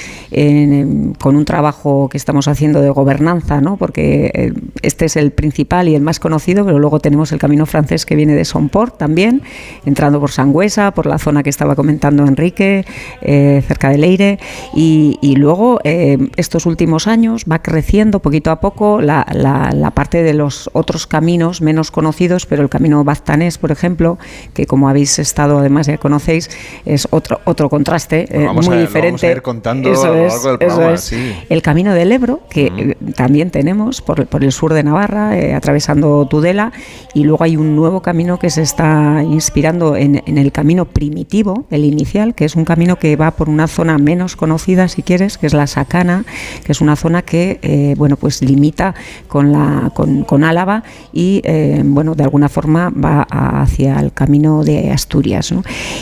con 1.18 1.36
un 1.36 1.44
trabajo 1.44 2.08
que 2.08 2.16
estamos 2.16 2.48
haciendo 2.48 2.80
de 2.80 2.90
gobernanza, 2.90 3.60
¿no? 3.60 3.76
Porque 3.76 4.30
eh, 4.34 4.52
este 4.82 5.06
es 5.06 5.16
el 5.16 5.30
principal 5.30 5.88
y 5.88 5.94
el 5.94 6.02
más 6.02 6.18
conocido, 6.18 6.64
pero 6.64 6.78
luego 6.78 7.00
tenemos 7.00 7.32
el 7.32 7.38
camino 7.38 7.66
francés 7.66 8.06
que 8.06 8.16
viene 8.16 8.34
de 8.34 8.44
Somport 8.44 8.98
también, 8.98 9.42
entrando 9.84 10.20
por 10.20 10.30
Sangüesa, 10.30 10.92
por 10.92 11.06
la 11.06 11.18
zona 11.18 11.42
que 11.42 11.50
estaba 11.50 11.76
comentando 11.76 12.26
Enrique, 12.26 12.84
eh, 13.20 13.41
cerca 13.66 13.90
de 13.90 13.98
Leire, 13.98 14.38
y, 14.74 15.34
luego 15.36 15.80
eh, 15.84 16.18
estos 16.36 16.66
últimos 16.66 17.06
años 17.06 17.44
va 17.50 17.62
creciendo 17.62 18.20
poquito 18.20 18.50
a 18.50 18.60
poco 18.60 19.00
la, 19.00 19.92
parte 19.94 20.22
de 20.22 20.34
los 20.34 20.70
otros 20.72 21.06
caminos 21.06 21.60
menos 21.60 21.90
conocidos, 21.90 22.46
pero 22.46 22.62
el 22.62 22.68
camino 22.68 23.02
baztanés, 23.04 23.58
por 23.58 23.70
ejemplo, 23.70 24.18
que 24.54 24.66
como 24.66 24.88
habéis 24.88 25.18
estado, 25.18 25.58
además 25.58 25.86
ya 25.86 25.98
conocéis, 25.98 26.50
es 26.84 27.08
otro 27.10 27.40
otro 27.44 27.68
contraste 27.68 28.26
eh, 28.30 28.48
muy 28.48 28.78
diferente. 28.78 29.26
Vamos 29.26 29.38
a 29.38 29.42
contando 29.42 29.92
eso 29.92 30.14
es, 30.14 30.34
eso 30.60 31.16
El 31.48 31.62
camino 31.62 31.94
del 31.94 32.12
Ebro, 32.12 32.40
que 32.48 32.96
también 33.16 33.50
tenemos 33.50 34.00
por, 34.00 34.26
por, 34.26 34.44
el 34.44 34.52
sur 34.52 34.72
de 34.74 34.82
Navarra, 34.82 35.32
atravesando 35.56 36.26
Tudela, 36.26 36.72
y 37.14 37.24
luego 37.24 37.44
hay 37.44 37.56
un 37.56 37.74
nuevo 37.76 38.02
camino 38.02 38.38
que 38.38 38.50
se 38.50 38.62
está 38.62 39.22
inspirando 39.22 39.96
en, 39.96 40.22
en 40.26 40.38
el 40.38 40.52
camino 40.52 40.86
primitivo, 40.86 41.66
el 41.70 41.84
inicial, 41.84 42.34
que 42.34 42.44
es 42.44 42.56
un 42.56 42.64
camino 42.64 42.96
que 42.98 43.16
va 43.16 43.31
por 43.32 43.48
una 43.48 43.66
zona 43.66 43.98
menos 43.98 44.36
conocida, 44.36 44.88
si 44.88 45.02
quieres, 45.02 45.38
que 45.38 45.46
es 45.46 45.54
la 45.54 45.66
Sacana, 45.66 46.24
que 46.64 46.72
es 46.72 46.80
una 46.80 46.96
zona 46.96 47.22
que, 47.22 47.58
eh, 47.62 47.94
bueno, 47.96 48.16
pues 48.16 48.42
limita 48.42 48.94
con, 49.28 49.52
la, 49.52 49.90
con, 49.94 50.44
Álava 50.44 50.82
y, 51.12 51.40
eh, 51.44 51.82
bueno, 51.84 52.14
de 52.14 52.24
alguna 52.24 52.48
forma 52.48 52.90
va 52.90 53.22
hacia 53.22 54.00
el 54.00 54.12
camino 54.12 54.64
de 54.64 54.90
Asturias. 54.90 55.54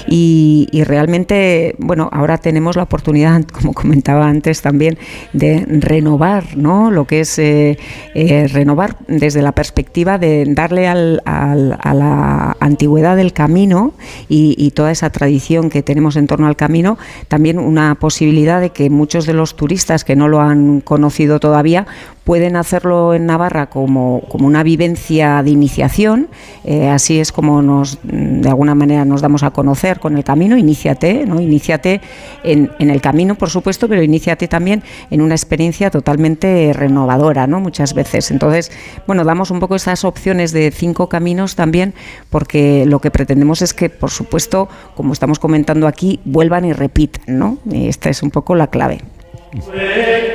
Y, 0.09 0.69
realmente, 0.85 1.77
bueno, 1.79 2.09
ahora 2.13 2.39
tenemos 2.39 2.77
la 2.77 2.85
oportunidad, 2.85 3.43
como 3.53 3.73
comentaba 3.73 4.29
antes 4.29 4.63
también, 4.63 4.99
de 5.33 5.65
renovar, 5.69 6.57
¿no? 6.57 6.91
Lo 6.91 7.07
que 7.07 7.21
es 7.21 7.39
eh, 7.39 7.77
renovar 8.53 8.97
desde 9.09 9.43
la 9.43 9.53
perspectiva 9.53 10.19
de 10.19 10.45
darle 10.49 10.87
a 10.89 10.95
la 10.95 12.57
antigüedad 12.61 13.17
del 13.17 13.33
camino 13.33 13.93
y 14.29 14.71
toda 14.73 14.91
esa 14.91 15.11
tradición 15.11 15.71
que 15.71 15.83
tenemos 15.83 16.17
en 16.17 16.27
torno 16.27 16.47
al 16.47 16.57
camino, 16.57 16.99
también 17.29 17.59
una 17.59 17.95
posibilidad 17.95 18.61
de 18.61 18.71
que 18.71 18.91
muchos 18.91 19.27
de 19.27 19.33
los 19.33 19.57
turistas 19.57 20.05
que 20.05 20.17
no 20.17 20.29
lo 20.29 20.41
han 20.41 20.81
conocido 20.81 21.41
todavía 21.41 21.87
pueden 22.25 22.57
hacerlo 22.57 23.15
en 23.15 23.27
Navarra 23.27 23.71
como, 23.71 24.23
como 24.29 24.47
una 24.47 24.63
vivencia 24.63 25.43
de 25.43 25.51
iniciación, 25.51 26.29
eh, 26.65 26.89
así 26.89 27.19
es 27.19 27.33
como 27.33 27.63
nos, 27.63 27.99
de 28.03 28.49
alguna 28.49 28.75
manera 28.75 29.05
nos 29.05 29.21
damos 29.21 29.43
a 29.43 29.51
conocer 29.51 30.01
con 30.01 30.17
el 30.17 30.25
camino, 30.25 30.57
iníciate, 30.57 31.27
¿no? 31.27 31.41
iníciate 31.41 32.01
en, 32.45 32.71
en 32.79 32.91
el 32.91 33.01
camino, 33.01 33.35
por 33.35 33.51
supuesto, 33.51 33.89
pero 33.89 34.03
iníciate 34.03 34.49
también 34.49 34.83
en 35.11 35.23
una 35.23 35.35
experiencia 35.35 35.91
totalmente 35.91 36.73
renovadora, 36.75 37.47
¿no? 37.47 37.61
muchas 37.61 37.95
veces. 37.95 38.31
Entonces, 38.31 38.71
bueno, 39.07 39.25
damos 39.25 39.51
un 39.51 39.61
poco 39.61 39.75
esas 39.75 40.05
opciones 40.05 40.53
de 40.53 40.71
cinco 40.71 41.09
caminos 41.09 41.57
también, 41.57 41.95
porque 42.29 42.85
lo 42.87 43.01
que 43.01 43.11
pretendemos 43.11 43.63
es 43.63 43.75
que, 43.75 43.89
por 43.89 44.11
supuesto, 44.11 44.69
como 44.95 45.13
estamos 45.13 45.39
comentando 45.39 45.87
aquí, 45.87 46.21
vuelvan 46.25 46.65
y 46.65 46.73
repitan, 46.73 47.39
¿no? 47.39 47.59
esta 47.73 48.11
es 48.11 48.23
un 48.23 48.31
poco 48.31 48.55
la 48.55 48.69
clave. 48.69 49.01
La 49.53 49.67
verdad, 49.67 50.31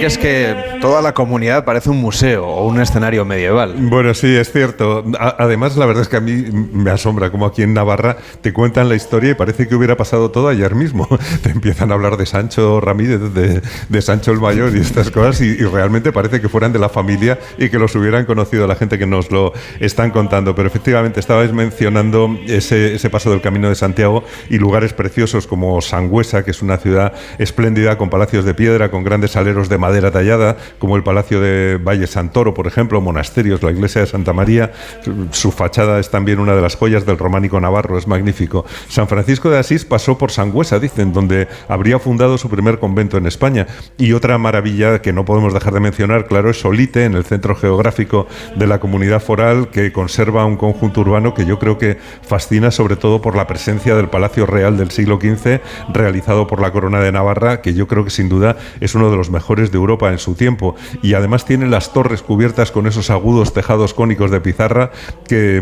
Es 0.00 0.16
que 0.16 0.56
toda 0.80 1.02
la 1.02 1.12
comunidad 1.12 1.66
parece 1.66 1.90
un 1.90 1.98
museo 1.98 2.46
o 2.46 2.66
un 2.66 2.80
escenario 2.80 3.26
medieval. 3.26 3.74
Bueno, 3.76 4.14
sí, 4.14 4.34
es 4.34 4.50
cierto. 4.50 5.04
además, 5.18 5.76
la 5.76 5.84
verdad 5.84 6.02
es 6.02 6.08
que 6.08 6.16
a 6.16 6.20
mí 6.20 6.46
me 6.72 6.90
asombra 6.90 7.30
como 7.30 7.44
aquí 7.44 7.62
en 7.62 7.74
Navarra 7.74 8.16
te 8.40 8.54
cuentan 8.54 8.88
la 8.88 8.94
historia 8.94 9.32
y 9.32 9.34
parece 9.34 9.68
que 9.68 9.74
hubiera 9.74 9.98
pasado 9.98 10.30
todo 10.30 10.48
ayer 10.48 10.74
mismo. 10.74 11.06
te 11.42 11.50
empiezan 11.50 11.90
a 11.90 11.96
hablar 11.96 12.16
de 12.16 12.24
Sancho 12.24 12.80
Ramírez, 12.80 13.20
de, 13.34 14.00
Sancho 14.00 14.32
el 14.32 14.40
Mayor 14.40 14.74
y 14.74 14.80
estas 14.80 15.10
cosas 15.10 15.42
y, 15.42 15.56
realmente 15.56 16.12
parece 16.12 16.40
que 16.40 16.48
fueran 16.48 16.72
de 16.72 16.78
la 16.78 16.88
familia 16.88 17.38
y 17.58 17.68
que 17.68 17.78
los 17.78 17.94
hubieran 17.94 18.24
conocido 18.24 18.66
la 18.66 18.76
gente 18.76 18.98
que 18.98 19.06
nos 19.06 19.30
lo 19.30 19.52
están 19.80 20.12
contando. 20.12 20.54
Pero 20.54 20.66
efectivamente, 20.66 21.20
estabais 21.20 21.52
mencionando 21.52 22.38
ese, 22.46 22.94
ese 22.94 23.10
paso 23.10 23.30
del 23.30 23.42
Camino 23.42 23.68
de 23.68 23.74
Santiago 23.74 24.24
y 24.48 24.56
lugares 24.56 24.94
preciosos 24.94 25.46
como 25.46 25.78
Sangüesa, 25.82 26.42
que 26.42 26.52
es 26.52 26.62
una 26.62 26.78
ciudad 26.78 27.12
espléndida 27.38 27.98
con 27.98 28.08
palacios 28.08 28.46
de 28.46 28.54
piedra, 28.54 28.90
con 28.90 29.04
grandes 29.04 29.36
aleros 29.36 29.68
de 29.68 29.76
madera 29.76 29.89
tallada 30.10 30.56
como 30.78 30.96
el 30.96 31.02
Palacio 31.02 31.40
de 31.40 31.76
Valle 31.76 32.06
Santoro, 32.06 32.54
por 32.54 32.66
ejemplo, 32.66 33.00
monasterios, 33.00 33.62
la 33.62 33.70
iglesia 33.70 34.00
de 34.02 34.06
Santa 34.06 34.32
María, 34.32 34.72
su 35.30 35.52
fachada 35.52 35.98
es 35.98 36.10
también 36.10 36.38
una 36.38 36.54
de 36.54 36.62
las 36.62 36.76
joyas 36.76 37.06
del 37.06 37.18
románico 37.18 37.60
navarro, 37.60 37.98
es 37.98 38.06
magnífico. 38.06 38.64
San 38.88 39.08
Francisco 39.08 39.50
de 39.50 39.58
Asís 39.58 39.84
pasó 39.84 40.18
por 40.18 40.30
Sangüesa, 40.30 40.78
dicen, 40.78 41.12
donde 41.12 41.48
habría 41.68 41.98
fundado 41.98 42.38
su 42.38 42.48
primer 42.48 42.78
convento 42.78 43.16
en 43.16 43.26
España. 43.26 43.66
Y 43.98 44.12
otra 44.12 44.38
maravilla 44.38 45.02
que 45.02 45.12
no 45.12 45.24
podemos 45.24 45.54
dejar 45.54 45.74
de 45.74 45.80
mencionar, 45.80 46.26
claro, 46.26 46.50
es 46.50 46.60
Solite, 46.60 47.04
en 47.04 47.14
el 47.14 47.24
centro 47.24 47.54
geográfico 47.54 48.26
de 48.56 48.66
la 48.66 48.80
comunidad 48.80 49.20
foral, 49.20 49.70
que 49.70 49.92
conserva 49.92 50.44
un 50.44 50.56
conjunto 50.56 51.00
urbano 51.00 51.34
que 51.34 51.46
yo 51.46 51.58
creo 51.58 51.78
que 51.78 51.98
fascina 52.22 52.70
sobre 52.70 52.96
todo 52.96 53.20
por 53.20 53.36
la 53.36 53.46
presencia 53.46 53.94
del 53.96 54.08
Palacio 54.08 54.46
Real 54.46 54.76
del 54.76 54.90
siglo 54.90 55.18
XV, 55.20 55.60
realizado 55.92 56.46
por 56.46 56.60
la 56.60 56.72
Corona 56.72 57.00
de 57.00 57.12
Navarra, 57.12 57.60
que 57.60 57.74
yo 57.74 57.88
creo 57.88 58.04
que 58.04 58.10
sin 58.10 58.28
duda 58.28 58.56
es 58.80 58.94
uno 58.94 59.10
de 59.10 59.16
los 59.16 59.30
mejores 59.30 59.72
de 59.72 59.78
Europa 59.80 60.10
en 60.10 60.18
su 60.18 60.34
tiempo 60.34 60.74
y 61.02 61.14
además 61.14 61.44
tiene 61.44 61.66
las 61.66 61.92
torres 61.92 62.22
cubiertas 62.22 62.70
con 62.70 62.86
esos 62.86 63.10
agudos 63.10 63.52
tejados 63.52 63.94
cónicos 63.94 64.30
de 64.30 64.40
pizarra 64.40 64.90
que, 65.26 65.60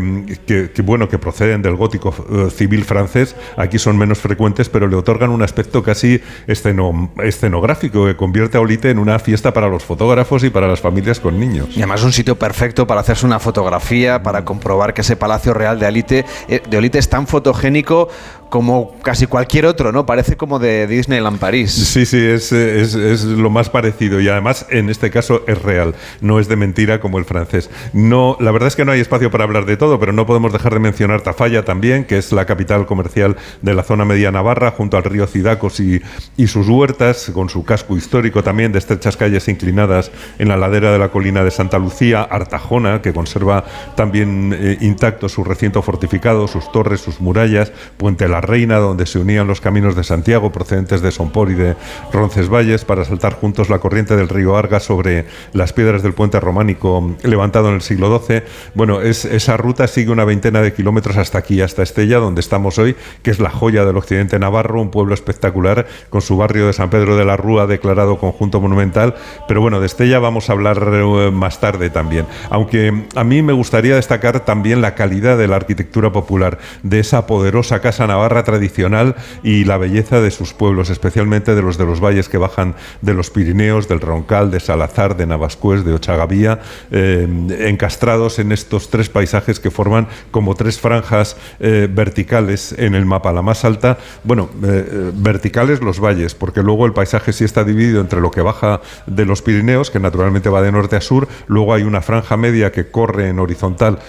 bueno, 0.83 1.09
que 1.09 1.17
proceden 1.17 1.61
del 1.61 1.75
gótico 1.75 2.13
eh, 2.31 2.49
civil 2.49 2.83
francés. 2.83 3.35
Aquí 3.57 3.79
son 3.79 3.97
menos 3.97 4.19
frecuentes, 4.19 4.69
pero 4.69 4.87
le 4.87 4.95
otorgan 4.95 5.29
un 5.29 5.41
aspecto 5.41 5.83
casi 5.83 6.21
escenográfico 6.47 8.05
que 8.05 8.15
convierte 8.15 8.57
a 8.57 8.61
Olite 8.61 8.89
en 8.89 8.99
una 8.99 9.19
fiesta 9.19 9.53
para 9.53 9.67
los 9.67 9.83
fotógrafos 9.83 10.43
y 10.43 10.49
para 10.49 10.67
las 10.67 10.81
familias 10.81 11.19
con 11.19 11.39
niños. 11.39 11.69
Y 11.71 11.79
además 11.79 12.03
un 12.03 12.13
sitio 12.13 12.37
perfecto 12.37 12.87
para 12.87 13.01
hacerse 13.01 13.25
una 13.25 13.39
fotografía, 13.39 14.23
para 14.23 14.45
comprobar 14.45 14.93
que 14.93 15.01
ese 15.01 15.15
palacio 15.15 15.53
real 15.53 15.79
de 15.79 15.87
Olite, 15.87 16.25
eh, 16.47 16.61
de 16.69 16.77
Olite 16.77 16.99
es 16.99 17.09
tan 17.09 17.27
fotogénico 17.27 18.09
como 18.49 18.95
casi 19.03 19.27
cualquier 19.27 19.65
otro, 19.65 19.91
¿no? 19.91 20.05
Parece 20.05 20.35
como 20.35 20.59
de 20.59 20.87
Disneyland 20.87 21.39
París. 21.39 21.71
Sí, 21.71 22.05
sí, 22.05 22.17
es, 22.17 22.51
es, 22.51 23.23
lo 23.23 23.49
más 23.49 23.69
parecido 23.69 24.19
y 24.19 24.27
además 24.27 24.65
en 24.69 24.89
este 24.89 25.11
caso 25.11 25.43
es 25.47 25.61
real, 25.61 25.95
no 26.21 26.39
es 26.39 26.47
de 26.47 26.55
mentira 26.55 26.99
como 26.99 27.19
el 27.19 27.25
francés. 27.25 27.69
No, 27.93 28.37
la 28.39 28.51
verdad 28.51 28.67
es 28.67 28.75
que 28.75 28.85
no 28.85 28.91
hay 28.91 28.99
espacio 28.99 29.29
para 29.31 29.43
hablar 29.43 29.65
de 29.65 29.77
todo, 29.77 29.99
pero 29.99 30.13
no 30.13 30.25
podemos 30.25 30.51
dejar 30.51 30.73
de 30.73 30.79
mencionar 30.79 31.21
Tafalla 31.21 31.63
también, 31.63 32.05
que 32.05 32.17
es 32.17 32.31
la 32.31 32.45
capital 32.45 32.85
comercial 32.85 33.37
de 33.61 33.73
la 33.73 33.83
zona 33.83 34.05
media 34.05 34.31
navarra, 34.31 34.71
junto 34.71 34.97
al 34.97 35.03
río 35.03 35.27
Cidacos 35.27 35.79
y, 35.79 36.01
y 36.35 36.47
sus 36.47 36.67
huertas, 36.67 37.31
con 37.33 37.49
su 37.49 37.63
casco 37.63 37.97
histórico 37.97 38.43
también 38.43 38.71
de 38.71 38.79
estrechas 38.79 39.15
calles 39.15 39.47
inclinadas 39.47 40.11
en 40.39 40.47
la 40.47 40.57
ladera 40.57 40.91
de 40.91 40.99
la 40.99 41.09
colina 41.09 41.43
de 41.43 41.51
Santa 41.51 41.77
Lucía, 41.77 42.23
Artajona, 42.23 43.01
que 43.01 43.13
conserva 43.13 43.63
también 43.95 44.55
eh, 44.57 44.77
intacto 44.81 45.29
su 45.29 45.43
recinto 45.43 45.81
fortificado, 45.81 46.47
sus 46.47 46.71
torres, 46.71 47.01
sus 47.01 47.21
murallas, 47.21 47.71
Puente 47.97 48.27
la 48.27 48.38
Reina, 48.41 48.77
donde 48.77 49.05
se 49.05 49.19
unían 49.19 49.47
los 49.47 49.61
caminos 49.61 49.95
de 49.95 50.03
Santiago 50.03 50.51
procedentes 50.51 51.01
de 51.01 51.11
Sompor 51.11 51.51
y 51.51 51.55
de 51.55 51.75
Roncesvalles 52.11 52.85
para 52.85 53.05
saltar 53.05 53.33
juntos 53.33 53.69
la 53.69 53.79
corriente 53.79 54.15
del 54.15 54.29
río 54.29 54.55
Arga 54.55 54.79
sobre 54.79 55.25
las 55.53 55.73
piedras 55.73 56.03
del 56.03 56.13
puente 56.13 56.39
románico 56.39 57.15
levantado 57.23 57.69
en 57.69 57.75
el 57.75 57.81
siglo 57.81 58.19
XII. 58.19 58.43
Bueno, 58.75 59.01
es, 59.01 59.25
esa 59.25 59.57
ruta 59.57 59.87
sigue 59.87 60.11
una 60.11 60.25
veintena 60.25 60.61
de 60.61 60.73
kilómetros 60.73 61.17
hasta 61.17 61.37
aquí, 61.37 61.61
hasta 61.61 61.83
Estella, 61.83 62.19
donde 62.19 62.41
estamos 62.41 62.77
hoy, 62.77 62.95
que 63.23 63.31
es 63.31 63.39
la 63.39 63.49
joya 63.49 63.85
del 63.85 63.97
occidente 63.97 64.39
navarro, 64.39 64.81
un 64.81 64.91
pueblo 64.91 65.13
espectacular 65.13 65.87
con 66.09 66.21
su 66.21 66.37
barrio 66.37 66.67
de 66.67 66.73
San 66.73 66.89
Pedro 66.89 67.15
de 67.15 67.25
la 67.25 67.37
Rúa 67.37 67.67
declarado 67.67 68.17
conjunto 68.17 68.61
monumental. 68.61 69.15
Pero 69.47 69.61
bueno, 69.61 69.79
de 69.79 69.85
Estella 69.85 70.19
vamos 70.19 70.49
a 70.49 70.53
hablar 70.53 70.79
eh, 70.91 71.31
más 71.31 71.59
tarde 71.59 71.89
también. 71.89 72.25
Aunque 72.49 73.05
a 73.15 73.23
mí 73.23 73.41
me 73.41 73.53
gustaría 73.53 73.95
destacar 73.95 74.41
también 74.41 74.81
la 74.81 74.95
calidad 74.95 75.37
de 75.37 75.47
la 75.47 75.55
arquitectura 75.55 76.11
popular, 76.11 76.59
de 76.83 76.99
esa 76.99 77.25
poderosa 77.25 77.81
casa 77.81 78.07
navarra 78.07 78.28
tradicional 78.29 79.15
y 79.43 79.65
la 79.65 79.77
belleza 79.77 80.21
de 80.21 80.31
sus 80.31 80.53
pueblos, 80.53 80.89
especialmente 80.89 81.55
de 81.55 81.61
los 81.61 81.77
de 81.77 81.85
los 81.85 81.99
valles 81.99 82.29
que 82.29 82.37
bajan 82.37 82.75
de 83.01 83.13
los 83.13 83.29
Pirineos, 83.29 83.87
del 83.87 84.01
Roncal, 84.01 84.51
de 84.51 84.59
Salazar, 84.59 85.17
de 85.17 85.25
Navascués, 85.25 85.83
de 85.83 85.93
Ochagavía, 85.93 86.59
eh, 86.91 87.27
encastrados 87.59 88.39
en 88.39 88.51
estos 88.51 88.89
tres 88.89 89.09
paisajes 89.09 89.59
que 89.59 89.71
forman 89.71 90.07
como 90.31 90.55
tres 90.55 90.79
franjas 90.79 91.37
eh, 91.59 91.87
verticales 91.89 92.75
en 92.77 92.95
el 92.95 93.05
mapa. 93.05 93.31
La 93.31 93.41
más 93.41 93.65
alta, 93.65 93.97
bueno, 94.23 94.49
eh, 94.63 95.11
verticales 95.13 95.81
los 95.81 95.99
valles, 95.99 96.35
porque 96.35 96.61
luego 96.61 96.85
el 96.85 96.93
paisaje 96.93 97.33
sí 97.33 97.43
está 97.43 97.63
dividido 97.63 98.01
entre 98.01 98.21
lo 98.21 98.31
que 98.31 98.41
baja 98.41 98.81
de 99.07 99.25
los 99.25 99.41
Pirineos, 99.41 99.89
que 99.89 99.99
naturalmente 99.99 100.49
va 100.49 100.61
de 100.61 100.71
norte 100.71 100.95
a 100.95 101.01
sur, 101.01 101.27
luego 101.47 101.73
hay 101.73 101.83
una 101.83 102.01
franja 102.01 102.37
media 102.37 102.71
que 102.71 102.91
corre 102.91 103.29
en 103.29 103.39
horizontal 103.39 103.99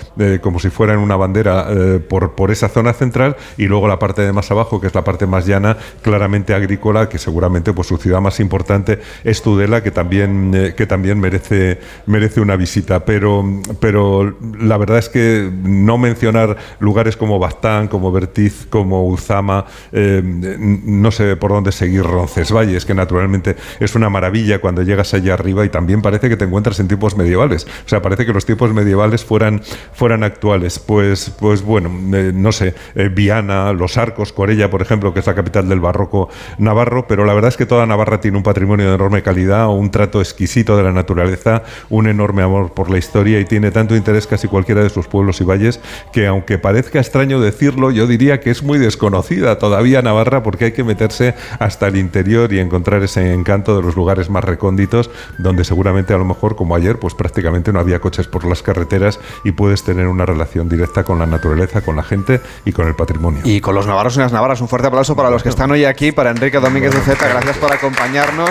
como 0.43 0.59
si 0.59 0.71
fuera 0.71 0.95
en 0.95 0.99
una 0.99 1.17
bandera 1.17 1.69
por, 2.09 2.33
por 2.33 2.51
esa 2.51 2.69
zona 2.69 2.93
central 2.93 3.37
y 3.57 3.67
luego 3.67 3.89
la 3.89 3.99
parte 3.99 4.10
de 4.17 4.33
más 4.33 4.51
abajo, 4.51 4.81
que 4.81 4.87
es 4.87 4.95
la 4.95 5.05
parte 5.05 5.27
más 5.27 5.47
llana, 5.47 5.77
claramente 6.03 6.55
agrícola, 6.55 7.09
que 7.09 7.19
seguramente 7.19 7.73
pues 7.73 7.89
su 7.89 7.97
ciudad 7.97 8.21
más 8.21 8.41
importante 8.41 9.01
es 9.25 9.43
Tudela, 9.43 9.83
que 9.83 9.91
también, 9.91 10.53
eh, 10.55 10.75
que 10.77 10.87
también 10.87 11.21
merece, 11.21 11.79
merece 12.07 12.41
una 12.41 12.57
visita. 12.57 13.05
Pero, 13.05 13.45
pero 13.81 14.37
la 14.59 14.77
verdad 14.77 14.99
es 14.99 15.09
que 15.09 15.51
no 15.63 15.99
mencionar 15.99 16.57
lugares 16.79 17.17
como 17.17 17.39
Bastán, 17.39 17.89
como 17.89 18.13
Bertiz, 18.13 18.67
como 18.69 19.07
Uzama, 19.07 19.67
eh, 19.93 20.23
no 20.25 21.11
sé 21.11 21.37
por 21.37 21.51
dónde 21.51 21.73
seguir 21.73 22.03
Roncesvalles, 22.03 22.85
que 22.85 22.95
naturalmente 22.95 23.57
es 23.79 23.95
una 23.95 24.09
maravilla 24.11 24.61
cuando 24.61 24.83
llegas 24.83 25.15
allá 25.15 25.35
arriba 25.35 25.65
y 25.65 25.69
también 25.69 26.03
parece 26.03 26.29
que 26.29 26.37
te 26.37 26.45
encuentras 26.45 26.81
en 26.81 26.89
tiempos 26.89 27.17
medievales. 27.17 27.67
O 27.87 27.89
sea, 27.89 28.03
parece 28.03 28.27
que 28.27 28.33
los 28.33 28.45
tiempos 28.45 28.73
medievales 28.73 29.25
fueran, 29.25 29.63
fueran 29.93 30.25
actuales. 30.25 30.79
Pues, 30.79 31.31
pues 31.39 31.63
bueno, 31.63 31.91
eh, 32.17 32.33
no 32.35 32.53
sé, 32.53 32.75
Viana, 33.13 33.73
Los 33.73 33.97
Arcos, 34.01 34.33
Corella, 34.33 34.71
por 34.71 34.83
ejemplo, 34.83 35.13
que 35.13 35.21
es 35.21 35.27
la 35.27 35.35
capital 35.35 35.69
del 35.69 35.81
barroco 35.81 36.29
navarro, 36.59 37.07
pero 37.07 37.25
la 37.25 37.35
verdad 37.35 37.49
es 37.49 37.57
que 37.57 37.67
toda 37.67 37.87
Navarra 37.87 38.21
tiene 38.21 38.37
un 38.37 38.43
patrimonio 38.43 38.89
de 38.89 38.95
enorme 38.95 39.23
calidad, 39.23 39.69
un 39.69 39.91
trato 39.91 40.21
exquisito 40.21 40.77
de 40.77 40.83
la 40.83 40.93
naturaleza, 40.93 41.63
un 41.89 42.07
enorme 42.07 42.43
amor 42.43 42.73
por 42.73 42.91
la 42.91 42.99
historia 42.99 43.41
y 43.41 43.45
tiene 43.45 43.71
tanto 43.71 43.97
interés 43.97 44.27
casi 44.27 44.49
cualquiera 44.49 44.83
de 44.83 44.91
sus 44.91 45.07
pueblos 45.07 45.41
y 45.41 45.45
valles 45.45 45.81
que 46.13 46.27
aunque 46.27 46.59
parezca 46.59 46.99
extraño 46.99 47.41
decirlo, 47.41 47.91
yo 47.91 48.07
diría 48.07 48.41
que 48.41 48.51
es 48.51 48.63
muy 48.63 48.79
desconocida 48.79 49.59
todavía 49.59 50.03
Navarra 50.03 50.43
porque 50.43 50.67
hay 50.67 50.73
que 50.73 50.85
meterse 50.85 51.35
hasta 51.59 51.89
el 51.89 51.97
interior 51.97 52.53
y 52.53 52.59
encontrar 52.59 53.03
ese 53.03 53.33
encanto 53.33 53.77
de 53.77 53.83
los 53.83 53.97
lugares 53.97 54.31
más 54.31 54.45
recónditos 54.45 55.11
donde 55.39 55.65
seguramente 55.65 56.15
a 56.15 56.19
lo 56.19 56.25
mejor 56.25 56.57
como 56.57 56.75
ayer 56.75 56.99
pues 56.99 57.15
prácticamente 57.15 57.73
no 57.73 57.81
había 57.81 58.01
coches 58.01 58.27
por 58.27 58.45
las 58.45 58.63
carreteras 58.63 59.21
y 59.45 59.53
puedes 59.53 59.83
tener 59.83 60.07
una 60.07 60.27
relación 60.27 60.69
directa 60.69 61.05
con 61.05 61.19
la 61.19 61.27
naturaleza, 61.27 61.81
con 61.83 61.97
la 61.97 62.03
gente 62.03 62.41
y 62.65 62.73
con 62.73 62.87
el 62.87 62.95
patrimonio. 62.95 63.43
Y 63.45 63.61
con 63.61 63.75
los 63.75 63.87
navarros 63.91 64.17
y 64.17 64.21
las 64.21 64.31
navarras, 64.31 64.61
un 64.61 64.69
fuerte 64.69 64.87
aplauso 64.87 65.17
para 65.17 65.31
los 65.31 65.43
que 65.43 65.49
están 65.49 65.71
hoy 65.73 65.85
aquí, 65.85 66.13
para 66.13 66.31
Enrique 66.31 66.61
Domínguez 66.61 66.95
de 66.95 67.01
Zeta, 67.01 67.27
gracias 67.29 67.59
por 67.59 67.73
acompañarnos. 67.73 68.49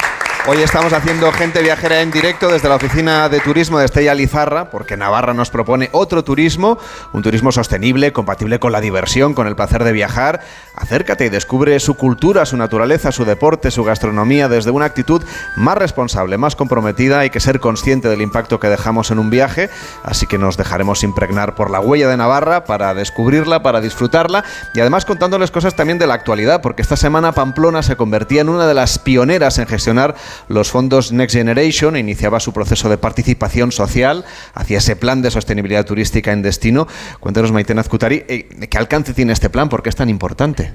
Hoy 0.47 0.63
estamos 0.63 0.93
haciendo 0.93 1.31
gente 1.33 1.61
viajera 1.61 2.01
en 2.01 2.11
directo 2.11 2.47
desde 2.47 2.69
la 2.69 2.75
oficina 2.75 3.29
de 3.29 3.39
turismo 3.39 3.77
de 3.77 3.85
Estella 3.85 4.15
Lizarra, 4.15 4.71
porque 4.71 4.97
Navarra 4.97 5.33
nos 5.33 5.49
propone 5.49 5.89
otro 5.91 6.23
turismo, 6.23 6.79
un 7.11 7.21
turismo 7.21 7.51
sostenible, 7.51 8.13
compatible 8.13 8.57
con 8.57 8.71
la 8.71 8.81
diversión, 8.81 9.33
con 9.33 9.47
el 9.47 9.55
placer 9.55 9.83
de 9.83 9.91
viajar. 9.91 10.39
Acércate 10.75 11.25
y 11.25 11.29
descubre 11.29 11.77
su 11.79 11.95
cultura, 11.95 12.45
su 12.45 12.57
naturaleza, 12.57 13.11
su 13.11 13.25
deporte, 13.25 13.69
su 13.69 13.83
gastronomía 13.83 14.47
desde 14.47 14.71
una 14.71 14.85
actitud 14.85 15.21
más 15.57 15.77
responsable, 15.77 16.37
más 16.37 16.55
comprometida. 16.55 17.19
Hay 17.19 17.29
que 17.29 17.41
ser 17.41 17.59
consciente 17.59 18.07
del 18.07 18.21
impacto 18.21 18.59
que 18.59 18.69
dejamos 18.69 19.11
en 19.11 19.19
un 19.19 19.29
viaje, 19.29 19.69
así 20.03 20.25
que 20.25 20.37
nos 20.37 20.57
dejaremos 20.57 21.03
impregnar 21.03 21.53
por 21.53 21.69
la 21.69 21.81
huella 21.81 22.07
de 22.07 22.17
Navarra 22.17 22.63
para 22.63 22.93
descubrirla, 22.93 23.61
para 23.61 23.81
disfrutarla 23.81 24.45
y 24.73 24.79
además 24.79 25.05
contándoles 25.05 25.51
cosas 25.51 25.75
también 25.75 25.99
de 25.99 26.07
la 26.07 26.13
actualidad, 26.13 26.61
porque 26.61 26.81
esta 26.81 26.95
semana 26.95 27.33
Pamplona 27.33 27.83
se 27.83 27.97
convertía 27.97 28.41
en 28.41 28.49
una 28.49 28.65
de 28.67 28.73
las 28.73 28.97
pioneras 28.97 29.59
en 29.59 29.67
gestionar 29.67 30.15
los 30.47 30.71
fondos 30.71 31.11
Next 31.11 31.35
Generation, 31.35 31.95
iniciaba 31.97 32.39
su 32.39 32.53
proceso 32.53 32.89
de 32.89 32.97
participación 32.97 33.71
social 33.71 34.25
hacia 34.53 34.77
ese 34.77 34.95
plan 34.95 35.21
de 35.21 35.31
sostenibilidad 35.31 35.85
turística 35.85 36.31
en 36.31 36.41
destino. 36.41 36.87
Cuéntanos, 37.19 37.51
Maite 37.51 37.73
Azcutari, 37.79 38.23
eh, 38.27 38.67
¿qué 38.69 38.77
alcance 38.77 39.13
tiene 39.13 39.33
este 39.33 39.49
plan? 39.49 39.69
¿Por 39.69 39.83
qué 39.83 39.89
es 39.89 39.95
tan 39.95 40.09
importante? 40.09 40.71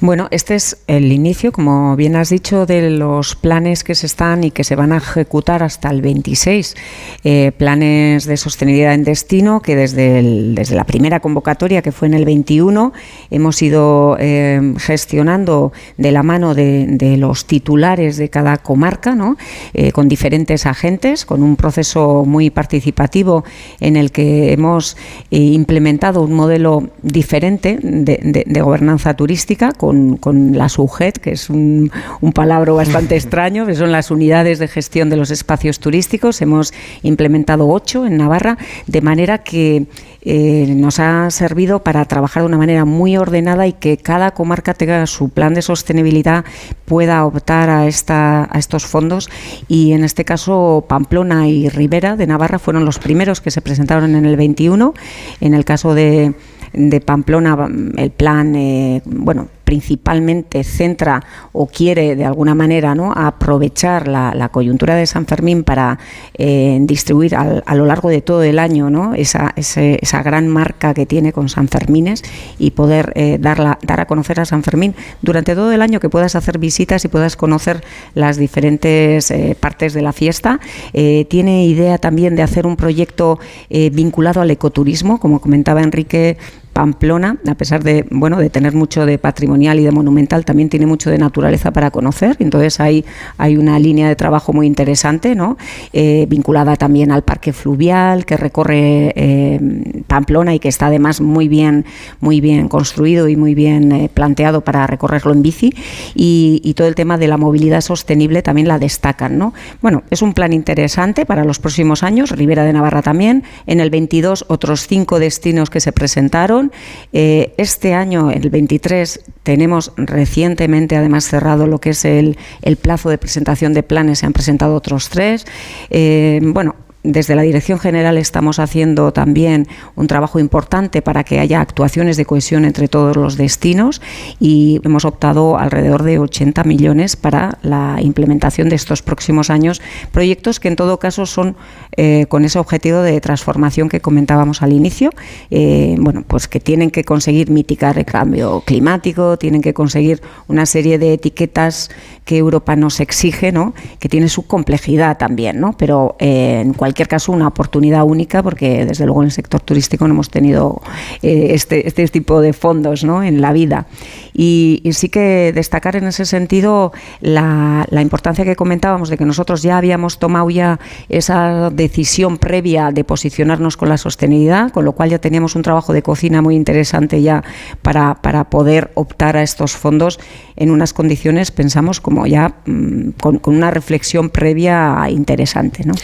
Bueno, 0.00 0.28
este 0.30 0.54
es 0.54 0.76
el 0.86 1.10
inicio, 1.10 1.50
como 1.50 1.96
bien 1.96 2.14
has 2.14 2.28
dicho, 2.28 2.66
de 2.66 2.90
los 2.90 3.34
planes 3.34 3.82
que 3.82 3.96
se 3.96 4.06
están 4.06 4.44
y 4.44 4.52
que 4.52 4.62
se 4.62 4.76
van 4.76 4.92
a 4.92 4.98
ejecutar 4.98 5.64
hasta 5.64 5.90
el 5.90 6.02
26. 6.02 6.76
Eh, 7.24 7.52
planes 7.56 8.24
de 8.26 8.36
sostenibilidad 8.36 8.94
en 8.94 9.02
destino 9.02 9.60
que 9.60 9.74
desde, 9.74 10.22
desde 10.54 10.76
la 10.76 10.84
primera 10.84 11.18
convocatoria, 11.18 11.82
que 11.82 11.90
fue 11.90 12.06
en 12.06 12.14
el 12.14 12.24
21, 12.24 12.92
hemos 13.30 13.60
ido 13.60 14.16
eh, 14.20 14.74
gestionando 14.78 15.72
de 15.96 16.12
la 16.12 16.22
mano 16.22 16.54
de, 16.54 17.16
los 17.18 17.46
titulares 17.46 18.18
de 18.18 18.28
cada 18.28 18.58
comarca, 18.68 19.14
¿no? 19.14 19.38
Eh, 19.72 19.92
con 19.92 20.08
diferentes 20.08 20.66
agentes, 20.66 21.24
con 21.24 21.42
un 21.42 21.56
proceso 21.56 22.26
muy 22.26 22.50
participativo 22.50 23.44
en 23.80 23.96
el 23.96 24.12
que 24.12 24.52
hemos 24.52 24.98
implementado 25.30 26.20
un 26.20 26.34
modelo 26.34 26.90
diferente 27.00 27.78
de, 27.80 28.44
de 28.46 28.60
gobernanza 28.60 29.14
turística 29.14 29.72
con, 29.72 30.18
la 30.52 30.68
SUGET, 30.68 31.16
que 31.16 31.30
es 31.30 31.48
un, 31.48 31.90
palabra 32.34 32.72
bastante 32.72 33.16
extraño, 33.22 33.64
que 33.64 33.74
son 33.74 33.90
las 33.90 34.10
unidades 34.10 34.58
de 34.58 34.68
gestión 34.68 35.08
de 35.08 35.16
los 35.16 35.30
espacios 35.30 35.78
turísticos. 35.78 36.42
Hemos 36.42 36.74
implementado 37.02 37.68
ocho 37.68 38.04
en 38.04 38.18
Navarra, 38.18 38.58
de 38.86 39.00
manera 39.00 39.38
que 39.38 39.86
eh, 40.22 40.74
nos 40.74 40.98
ha 40.98 41.30
servido 41.30 41.82
para 41.82 42.04
trabajar 42.04 42.42
de 42.42 42.48
una 42.48 42.58
manera 42.58 42.84
muy 42.84 43.16
ordenada 43.16 43.66
y 43.66 43.72
que 43.72 43.96
cada 43.96 44.32
comarca 44.32 44.74
tenga 44.74 45.06
su 45.06 45.28
plan 45.28 45.54
de 45.54 45.62
sostenibilidad, 45.62 46.44
pueda 46.84 47.24
optar 47.24 47.70
a, 47.70 47.86
esta, 47.86 48.48
a 48.50 48.58
estos 48.58 48.86
fondos. 48.86 49.28
Y 49.68 49.92
en 49.92 50.04
este 50.04 50.24
caso, 50.24 50.84
Pamplona 50.88 51.48
y 51.48 51.68
Rivera 51.68 52.16
de 52.16 52.26
Navarra 52.26 52.58
fueron 52.58 52.84
los 52.84 52.98
primeros 52.98 53.40
que 53.40 53.50
se 53.50 53.62
presentaron 53.62 54.14
en 54.14 54.26
el 54.26 54.36
21. 54.36 54.94
En 55.40 55.54
el 55.54 55.64
caso 55.64 55.94
de 55.94 56.34
de 56.72 57.00
Pamplona, 57.00 57.68
el 57.96 58.10
plan, 58.10 58.54
eh, 58.54 59.02
bueno, 59.04 59.48
principalmente 59.68 60.64
centra 60.64 61.22
o 61.52 61.66
quiere 61.66 62.16
de 62.16 62.24
alguna 62.24 62.54
manera 62.54 62.94
¿no? 62.94 63.12
aprovechar 63.12 64.08
la, 64.08 64.48
coyuntura 64.48 64.94
de 64.94 65.04
San 65.04 65.26
Fermín 65.26 65.62
para 65.62 65.98
eh, 66.38 66.78
distribuir 66.80 67.36
a 67.36 67.74
lo 67.74 67.84
largo 67.84 68.08
de 68.08 68.22
todo 68.22 68.42
el 68.42 68.58
año 68.58 68.88
¿no? 68.88 69.12
esa, 69.12 69.52
esa, 69.56 70.22
gran 70.22 70.48
marca 70.48 70.94
que 70.94 71.04
tiene 71.04 71.34
con 71.34 71.50
San 71.50 71.68
Fermines 71.68 72.24
y 72.58 72.70
poder 72.70 73.12
eh, 73.14 73.36
darla, 73.38 73.78
dar 73.82 74.00
a 74.00 74.06
conocer 74.06 74.40
a 74.40 74.46
San 74.46 74.62
Fermín 74.62 74.94
durante 75.20 75.54
todo 75.54 75.70
el 75.70 75.82
año 75.82 76.00
que 76.00 76.08
puedas 76.08 76.34
hacer 76.34 76.58
visitas 76.58 77.04
y 77.04 77.08
puedas 77.08 77.36
conocer 77.36 77.84
las 78.14 78.38
diferentes 78.38 79.30
eh, 79.30 79.54
partes 79.60 79.92
de 79.92 80.00
la 80.00 80.14
fiesta. 80.14 80.60
tiene 80.94 81.66
idea 81.66 81.98
también 81.98 82.36
de 82.36 82.42
hacer 82.42 82.66
un 82.66 82.76
proyecto 82.76 83.38
vinculado 83.68 84.40
al 84.40 84.50
ecoturismo, 84.50 85.20
como 85.20 85.42
comentaba 85.42 85.82
Enrique 85.82 86.38
Pamplona, 86.78 87.38
a 87.48 87.56
pesar 87.56 87.82
de 87.82 88.06
bueno 88.08 88.38
de 88.38 88.50
tener 88.50 88.72
mucho 88.72 89.04
de 89.04 89.18
patrimonial 89.18 89.80
y 89.80 89.82
de 89.82 89.90
monumental, 89.90 90.44
también 90.44 90.68
tiene 90.68 90.86
mucho 90.86 91.10
de 91.10 91.18
naturaleza 91.18 91.72
para 91.72 91.90
conocer. 91.90 92.36
Entonces 92.38 92.78
hay, 92.78 93.04
hay 93.36 93.56
una 93.56 93.80
línea 93.80 94.06
de 94.06 94.14
trabajo 94.14 94.52
muy 94.52 94.68
interesante, 94.68 95.34
¿no? 95.34 95.58
Eh, 95.92 96.26
vinculada 96.28 96.76
también 96.76 97.10
al 97.10 97.24
parque 97.24 97.52
fluvial 97.52 98.24
que 98.24 98.36
recorre 98.36 99.12
eh, 99.16 100.04
Pamplona 100.06 100.54
y 100.54 100.60
que 100.60 100.68
está 100.68 100.86
además 100.86 101.20
muy 101.20 101.48
bien, 101.48 101.84
muy 102.20 102.40
bien 102.40 102.68
construido 102.68 103.28
y 103.28 103.34
muy 103.34 103.56
bien 103.56 103.90
eh, 103.90 104.08
planteado 104.08 104.60
para 104.60 104.86
recorrerlo 104.86 105.32
en 105.32 105.42
bici. 105.42 105.74
Y, 106.14 106.60
y, 106.62 106.74
todo 106.74 106.86
el 106.86 106.94
tema 106.94 107.18
de 107.18 107.26
la 107.26 107.38
movilidad 107.38 107.80
sostenible 107.80 108.40
también 108.40 108.68
la 108.68 108.78
destacan, 108.78 109.36
¿no? 109.36 109.52
Bueno, 109.82 110.04
es 110.10 110.22
un 110.22 110.32
plan 110.32 110.52
interesante 110.52 111.26
para 111.26 111.44
los 111.44 111.58
próximos 111.58 112.04
años. 112.04 112.30
Ribera 112.30 112.62
de 112.62 112.72
Navarra 112.72 113.02
también. 113.02 113.42
En 113.66 113.80
el 113.80 113.90
22 113.90 114.44
otros 114.46 114.86
cinco 114.86 115.18
destinos 115.18 115.70
que 115.70 115.80
se 115.80 115.90
presentaron 115.90 116.67
eh, 117.12 117.54
este 117.56 117.94
año, 117.94 118.30
el 118.30 118.50
23, 118.50 119.24
tenemos 119.42 119.92
recientemente 119.96 120.96
además 120.96 121.24
cerrado 121.24 121.66
lo 121.66 121.78
que 121.78 121.90
es 121.90 122.04
el, 122.04 122.36
plazo 122.80 123.10
de 123.10 123.18
presentación 123.18 123.74
de 123.74 123.82
planes, 123.82 124.20
se 124.20 124.26
han 124.26 124.32
presentado 124.32 124.74
otros 124.74 125.08
tres. 125.08 125.46
Eh, 125.90 126.40
bueno, 126.42 126.76
desde 127.04 127.36
la 127.36 127.42
Dirección 127.42 127.78
General 127.78 128.18
estamos 128.18 128.58
haciendo 128.58 129.12
también 129.12 129.68
un 129.94 130.08
trabajo 130.08 130.40
importante 130.40 131.00
para 131.00 131.22
que 131.22 131.38
haya 131.38 131.60
actuaciones 131.60 132.16
de 132.16 132.26
cohesión 132.26 132.64
entre 132.64 132.88
todos 132.88 133.16
los 133.16 133.36
destinos 133.36 134.02
y 134.40 134.80
hemos 134.84 135.04
optado 135.04 135.58
alrededor 135.58 136.02
de 136.02 136.18
80 136.18 136.64
millones 136.64 137.14
para 137.14 137.58
la 137.62 137.98
implementación 138.00 138.68
de 138.68 138.76
estos 138.76 139.02
próximos 139.02 139.48
años, 139.48 139.80
proyectos 140.10 140.58
que 140.58 140.68
en 140.68 140.76
todo 140.76 140.98
caso 140.98 141.24
son 141.24 141.56
eh, 141.96 142.26
con 142.28 142.44
ese 142.44 142.58
objetivo 142.58 143.00
de 143.00 143.20
transformación 143.20 143.88
que 143.88 144.00
comentábamos 144.00 144.62
al 144.62 144.72
inicio, 144.72 145.10
eh, 145.50 145.96
bueno, 146.00 146.24
pues 146.26 146.48
que 146.48 146.58
tienen 146.58 146.90
que 146.90 147.04
conseguir 147.04 147.50
mitigar 147.50 147.96
el 147.98 148.06
cambio 148.06 148.62
climático, 148.66 149.36
tienen 149.38 149.62
que 149.62 149.72
conseguir 149.72 150.20
una 150.48 150.66
serie 150.66 150.98
de 150.98 151.14
etiquetas 151.14 151.90
que 152.24 152.36
Europa 152.36 152.76
nos 152.76 153.00
exige, 153.00 153.52
¿no? 153.52 153.72
que 154.00 154.08
tiene 154.08 154.28
su 154.28 154.46
complejidad 154.46 155.16
también, 155.16 155.60
¿no? 155.60 155.76
pero 155.78 156.16
eh, 156.18 156.60
en 156.60 156.74
cualquier 156.74 156.87
caso 156.94 157.32
una 157.32 157.48
oportunidad 157.48 158.04
única 158.04 158.42
porque 158.42 158.84
desde 158.84 159.04
luego 159.04 159.22
en 159.22 159.26
el 159.26 159.32
sector 159.32 159.60
turístico 159.60 160.06
no 160.06 160.14
hemos 160.14 160.30
tenido 160.30 160.80
eh, 161.22 161.48
este, 161.50 161.86
este, 161.86 162.06
tipo 162.08 162.40
de 162.40 162.52
fondos 162.52 163.04
¿no? 163.04 163.22
en 163.22 163.40
la 163.40 163.52
vida. 163.52 163.86
Y, 164.32 164.82
sí 164.92 165.08
que 165.08 165.52
destacar 165.54 165.94
en 165.96 166.04
ese 166.04 166.24
sentido 166.24 166.92
la, 167.20 167.86
importancia 168.00 168.44
que 168.44 168.56
comentábamos 168.56 169.10
de 169.10 169.16
que 169.16 169.24
nosotros 169.24 169.62
ya 169.62 169.76
habíamos 169.76 170.18
tomado 170.18 170.50
ya 170.50 170.80
esa 171.08 171.70
decisión 171.70 172.38
previa 172.38 172.90
de 172.90 173.04
posicionarnos 173.04 173.76
con 173.76 173.88
la 173.88 173.98
sostenibilidad, 173.98 174.72
con 174.72 174.84
lo 174.84 174.92
cual 174.92 175.10
ya 175.10 175.18
teníamos 175.18 175.54
un 175.54 175.62
trabajo 175.62 175.92
de 175.92 176.02
cocina 176.02 176.42
muy 176.42 176.56
interesante 176.56 177.22
ya 177.22 177.44
para, 177.82 178.16
para 178.16 178.50
poder 178.50 178.90
optar 178.94 179.36
a 179.36 179.42
estos 179.42 179.76
fondos 179.76 180.18
en 180.56 180.70
unas 180.70 180.92
condiciones, 180.92 181.50
pensamos, 181.50 182.00
como 182.00 182.26
ya 182.26 182.54
mm, 182.66 183.10
con, 183.20 183.40
una 183.44 183.70
reflexión 183.70 184.30
previa 184.30 185.06
interesante. 185.08 185.84
¿no? 185.84 185.94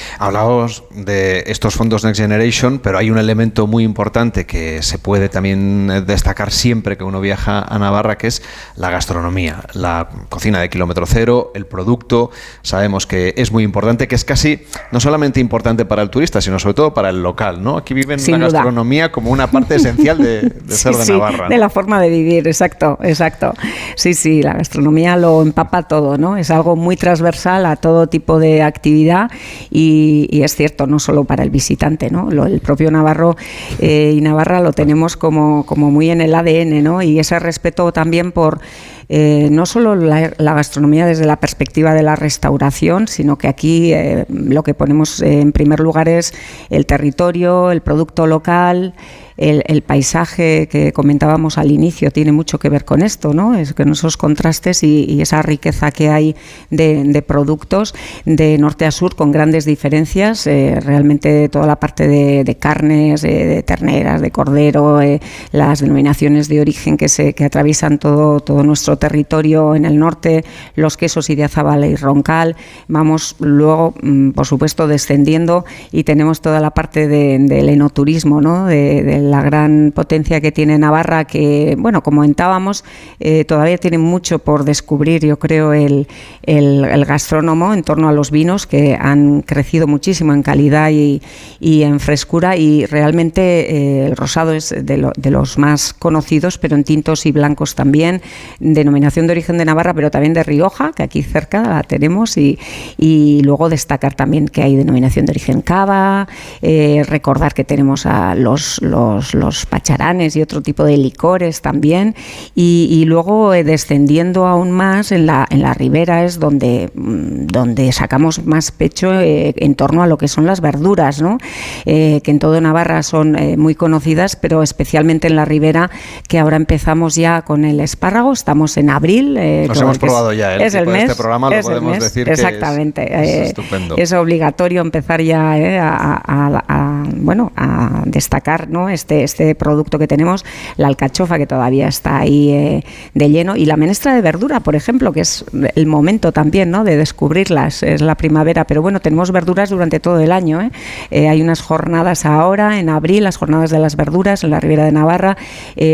De 0.90 1.44
estos 1.46 1.74
fondos 1.74 2.04
Next 2.04 2.20
Generation, 2.20 2.78
pero 2.78 2.98
hay 2.98 3.10
un 3.10 3.18
elemento 3.18 3.66
muy 3.66 3.84
importante 3.84 4.46
que 4.46 4.82
se 4.82 4.98
puede 4.98 5.28
también 5.28 6.04
destacar 6.06 6.50
siempre 6.50 6.96
que 6.96 7.04
uno 7.04 7.20
viaja 7.20 7.60
a 7.62 7.78
Navarra, 7.78 8.18
que 8.18 8.26
es 8.26 8.42
la 8.76 8.90
gastronomía, 8.90 9.64
la 9.74 10.08
cocina 10.28 10.60
de 10.60 10.68
kilómetro 10.68 11.06
cero, 11.06 11.52
el 11.54 11.66
producto. 11.66 12.30
Sabemos 12.62 13.06
que 13.06 13.34
es 13.36 13.52
muy 13.52 13.64
importante, 13.64 14.08
que 14.08 14.14
es 14.14 14.24
casi 14.24 14.64
no 14.92 15.00
solamente 15.00 15.40
importante 15.40 15.84
para 15.84 16.02
el 16.02 16.10
turista, 16.10 16.40
sino 16.40 16.58
sobre 16.58 16.74
todo 16.74 16.94
para 16.94 17.10
el 17.10 17.22
local. 17.22 17.62
¿no? 17.62 17.76
Aquí 17.76 17.94
viven 17.94 18.20
la 18.26 18.38
gastronomía 18.38 19.12
como 19.12 19.30
una 19.30 19.50
parte 19.50 19.76
esencial 19.76 20.18
de, 20.18 20.52
ser 20.68 20.94
de 20.94 21.12
Navarra. 21.12 21.48
De 21.48 21.58
la 21.58 21.70
forma 21.70 22.00
de 22.00 22.08
vivir, 22.08 22.46
exacto, 22.46 22.98
exacto. 23.02 23.54
Sí, 23.96 24.14
sí, 24.14 24.42
la 24.42 24.54
gastronomía 24.54 25.16
lo 25.16 25.42
empapa 25.42 25.84
todo, 25.84 26.18
¿no? 26.18 26.36
Es 26.36 26.50
algo 26.50 26.76
muy 26.76 26.96
transversal 26.96 27.66
a 27.66 27.76
todo 27.76 28.08
tipo 28.08 28.38
de 28.38 28.62
actividad 28.62 29.30
y, 29.70 30.28
es 30.42 30.54
cierto, 30.54 30.63
no 30.86 30.98
solo 30.98 31.24
para 31.24 31.42
el 31.42 31.50
visitante, 31.50 32.10
¿no? 32.10 32.30
el 32.30 32.60
propio 32.60 32.90
Navarro 32.90 33.36
eh, 33.78 34.12
y 34.16 34.20
Navarra 34.20 34.60
lo 34.60 34.72
tenemos 34.72 35.16
como, 35.16 35.64
como 35.66 35.90
muy 35.90 36.10
en 36.10 36.20
el 36.20 36.34
ADN, 36.34 36.82
¿no? 36.82 37.02
Y 37.02 37.18
ese 37.18 37.38
respeto 37.38 37.92
también 37.92 38.32
por 38.32 38.60
eh, 39.08 39.48
no 39.50 39.66
solo 39.66 39.94
la, 39.94 40.30
gastronomía 40.38 41.06
desde 41.06 41.26
la 41.26 41.36
perspectiva 41.36 41.92
de 41.94 42.02
la 42.02 42.16
restauración, 42.16 43.08
sino 43.08 43.36
que 43.36 43.48
aquí 43.48 43.92
eh, 43.92 44.24
lo 44.28 44.62
que 44.62 44.74
ponemos 44.74 45.20
en 45.20 45.52
primer 45.52 45.80
lugar 45.80 46.08
es 46.08 46.32
el 46.70 46.86
territorio, 46.86 47.70
el 47.70 47.82
producto 47.82 48.26
local, 48.26 48.94
el, 49.36 49.82
paisaje 49.82 50.68
que 50.70 50.92
comentábamos 50.92 51.58
al 51.58 51.70
inicio 51.70 52.10
tiene 52.10 52.32
mucho 52.32 52.58
que 52.58 52.68
ver 52.68 52.84
con 52.84 53.02
esto, 53.02 53.34
¿no? 53.34 53.54
Es 53.54 53.74
que 53.74 53.82
esos 53.82 54.16
contrastes 54.16 54.82
y, 54.82 55.20
esa 55.20 55.42
riqueza 55.42 55.90
que 55.90 56.08
hay 56.08 56.36
de, 56.70 57.22
productos 57.26 57.94
de 58.24 58.58
norte 58.58 58.84
a 58.84 58.90
sur 58.90 59.16
con 59.16 59.32
grandes 59.32 59.64
diferencias, 59.64 60.46
eh, 60.46 60.78
realmente 60.80 61.48
toda 61.48 61.66
la 61.66 61.76
parte 61.76 62.06
de, 62.06 62.56
carnes, 62.58 63.22
de 63.22 63.62
terneras, 63.62 64.20
de 64.20 64.30
cordero, 64.30 65.00
eh, 65.00 65.20
las 65.52 65.80
denominaciones 65.80 66.48
de 66.48 66.60
origen 66.60 66.96
que 66.96 67.08
se 67.08 67.34
que 67.34 67.44
atraviesan 67.44 67.98
todo, 67.98 68.40
todo 68.40 68.62
nuestro 68.62 68.96
territorio 68.96 69.74
en 69.74 69.84
el 69.84 69.98
norte, 69.98 70.44
los 70.76 70.96
quesos 70.96 71.30
y 71.30 71.34
de 71.34 71.44
Azabal 71.44 71.84
y 71.84 71.96
Roncal, 71.96 72.56
vamos 72.88 73.36
luego, 73.40 73.94
mm, 74.02 74.30
por 74.30 74.46
supuesto, 74.46 74.86
descendiendo 74.86 75.64
y 75.90 76.04
tenemos 76.04 76.40
toda 76.40 76.60
la 76.60 76.70
parte 76.70 77.08
del 77.08 77.68
enoturismo, 77.68 78.40
¿no? 78.40 78.66
de 78.66 79.23
la 79.30 79.42
gran 79.42 79.92
potencia 79.94 80.40
que 80.40 80.52
tiene 80.52 80.78
Navarra, 80.78 81.24
que, 81.24 81.76
bueno, 81.78 82.02
como 82.02 82.24
comentábamos, 82.24 82.84
eh, 83.20 83.44
todavía 83.44 83.76
tiene 83.78 83.98
mucho 83.98 84.38
por 84.38 84.64
descubrir, 84.64 85.24
yo 85.24 85.38
creo, 85.38 85.72
el, 85.72 86.06
el, 86.42 87.04
gastrónomo 87.04 87.74
en 87.74 87.82
torno 87.82 88.08
a 88.08 88.12
los 88.12 88.30
vinos, 88.30 88.66
que 88.66 88.96
han 88.98 89.42
crecido 89.42 89.86
muchísimo 89.86 90.32
en 90.32 90.42
calidad 90.42 90.90
y, 90.90 91.20
y 91.60 91.82
en 91.82 92.00
frescura, 92.00 92.56
y 92.56 92.86
realmente 92.86 93.42
eh, 93.42 94.06
el 94.06 94.16
rosado 94.16 94.52
es 94.52 94.74
de, 94.76 95.30
los 95.30 95.58
más 95.58 95.92
conocidos, 95.92 96.58
pero 96.58 96.76
en 96.76 96.84
tintos 96.84 97.26
y 97.26 97.32
blancos 97.32 97.74
también, 97.74 98.22
denominación 98.60 99.26
de 99.26 99.32
origen 99.32 99.58
de 99.58 99.64
Navarra, 99.64 99.92
pero 99.92 100.10
también 100.10 100.34
de 100.34 100.42
Rioja, 100.42 100.92
que 100.92 101.02
aquí 101.02 101.22
cerca 101.22 101.62
la 101.62 101.82
tenemos, 101.82 102.36
y, 102.36 102.58
y 102.96 103.42
luego 103.42 103.68
destacar 103.68 104.14
también 104.14 104.48
que 104.48 104.62
hay 104.62 104.76
denominación 104.76 105.26
de 105.26 105.32
origen 105.32 105.60
cava, 105.60 106.28
eh, 106.62 107.02
recordar 107.06 107.54
que 107.54 107.64
tenemos 107.64 108.06
a 108.06 108.34
los, 108.34 108.80
los 108.82 109.13
los, 109.34 109.66
pacharanes 109.66 110.36
y 110.36 110.42
otro 110.42 110.62
tipo 110.62 110.84
de 110.84 110.96
licores 110.96 111.60
también. 111.60 112.14
Y, 112.54 113.04
luego 113.06 113.52
eh, 113.52 113.64
descendiendo 113.64 114.46
aún 114.46 114.70
más 114.70 115.12
en 115.12 115.26
la, 115.26 115.46
en 115.50 115.62
la 115.62 115.74
ribera 115.74 116.24
es 116.24 116.40
donde, 116.40 116.90
mm, 116.94 117.46
donde 117.46 117.92
sacamos 117.92 118.44
más 118.44 118.70
pecho 118.70 119.12
eh, 119.12 119.54
en 119.56 119.74
torno 119.74 120.02
a 120.02 120.06
lo 120.06 120.16
que 120.16 120.28
son 120.28 120.46
las 120.46 120.60
verduras, 120.60 121.20
¿no? 121.20 121.38
Eh, 121.84 122.20
que 122.22 122.30
en 122.30 122.38
todo 122.38 122.60
Navarra 122.60 123.02
son 123.02 123.36
muy 123.58 123.74
conocidas, 123.74 124.36
pero 124.36 124.62
especialmente 124.62 125.26
en 125.26 125.36
la 125.36 125.44
ribera, 125.44 125.90
que 126.28 126.38
ahora 126.38 126.56
empezamos 126.56 127.14
ya 127.14 127.42
con 127.42 127.64
el 127.64 127.80
espárrago, 127.80 128.32
estamos 128.32 128.76
en 128.76 128.90
abril. 128.90 129.34
Nos 129.68 129.80
hemos 129.80 129.98
probado 129.98 130.32
ya, 130.32 130.56
es 130.56 130.74
el 130.74 130.86
mes, 130.86 131.04
este 131.04 131.16
programa 131.16 131.50
lo 131.50 131.60
podemos 131.62 131.98
decir 131.98 132.28
Exactamente. 132.28 133.06
Que 133.06 133.42
es, 133.44 133.54
es, 133.96 134.12
obligatorio 134.12 134.80
empezar 134.80 135.20
ya 135.20 135.54
a, 135.54 137.04
bueno, 137.16 137.52
a 137.56 138.02
destacar 138.06 138.54
¿no? 138.68 138.88
Este 139.04 139.44
este, 139.44 139.54
producto 139.54 139.98
que 139.98 140.06
tenemos, 140.06 140.44
la 140.76 140.88
alcachofa 140.88 141.36
que 141.36 141.46
todavía 141.46 141.86
está 141.86 142.18
ahí 142.18 142.50
eh, 142.50 142.84
de 143.12 143.30
lleno 143.30 143.56
y 143.56 143.66
la 143.66 143.76
menestra 143.76 144.14
de 144.14 144.22
verdura, 144.22 144.60
por 144.60 144.74
ejemplo, 144.74 145.12
que 145.12 145.20
es 145.20 145.44
el 145.74 145.86
momento 145.86 146.32
también 146.32 146.70
¿no? 146.70 146.82
de 146.82 146.96
descubrirlas, 146.96 147.82
es 147.82 148.00
la 148.00 148.14
primavera, 148.14 148.64
pero 148.64 148.80
bueno, 148.80 149.00
tenemos 149.00 149.32
verduras 149.32 149.68
durante 149.68 150.00
todo 150.00 150.20
el 150.20 150.32
año. 150.32 150.62
¿eh? 150.62 150.70
Eh, 151.10 151.28
hay 151.28 151.42
unas 151.42 151.60
jornadas 151.60 152.24
ahora, 152.24 152.78
en 152.78 152.88
abril, 152.88 153.24
las 153.24 153.36
jornadas 153.36 153.70
de 153.70 153.78
las 153.78 153.96
verduras 153.96 154.44
en 154.44 154.50
la 154.50 154.60
Ribera 154.60 154.84
de 154.84 154.92
Navarra, 154.92 155.36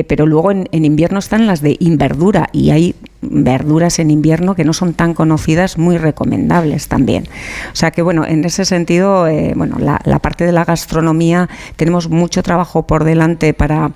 pero 0.07 0.27
luego 0.27 0.51
en, 0.51 0.69
invierno 0.73 1.19
están 1.19 1.47
las 1.47 1.61
de 1.61 1.77
inverdura 1.81 2.49
y 2.53 2.71
hay 2.71 2.95
verduras 3.23 3.99
en 3.99 4.11
invierno 4.11 4.55
que 4.55 4.65
no 4.65 4.73
son 4.73 4.95
tan 4.95 5.15
conocidas, 5.15 5.77
muy 5.77 5.99
recomendables 5.99 6.89
también. 6.89 7.25
O 7.73 7.77
sea 7.77 7.91
que 7.91 8.03
bueno, 8.03 8.25
en 8.27 8.45
ese 8.45 8.65
sentido, 8.65 9.27
bueno, 9.57 9.77
la, 9.79 10.01
la 10.05 10.19
parte 10.21 10.45
de 10.45 10.53
la 10.53 10.65
gastronomía 10.65 11.49
tenemos 11.77 12.09
mucho 12.09 12.43
trabajo 12.43 12.87
por 12.87 13.00
delante 13.05 13.55
para 13.55 13.93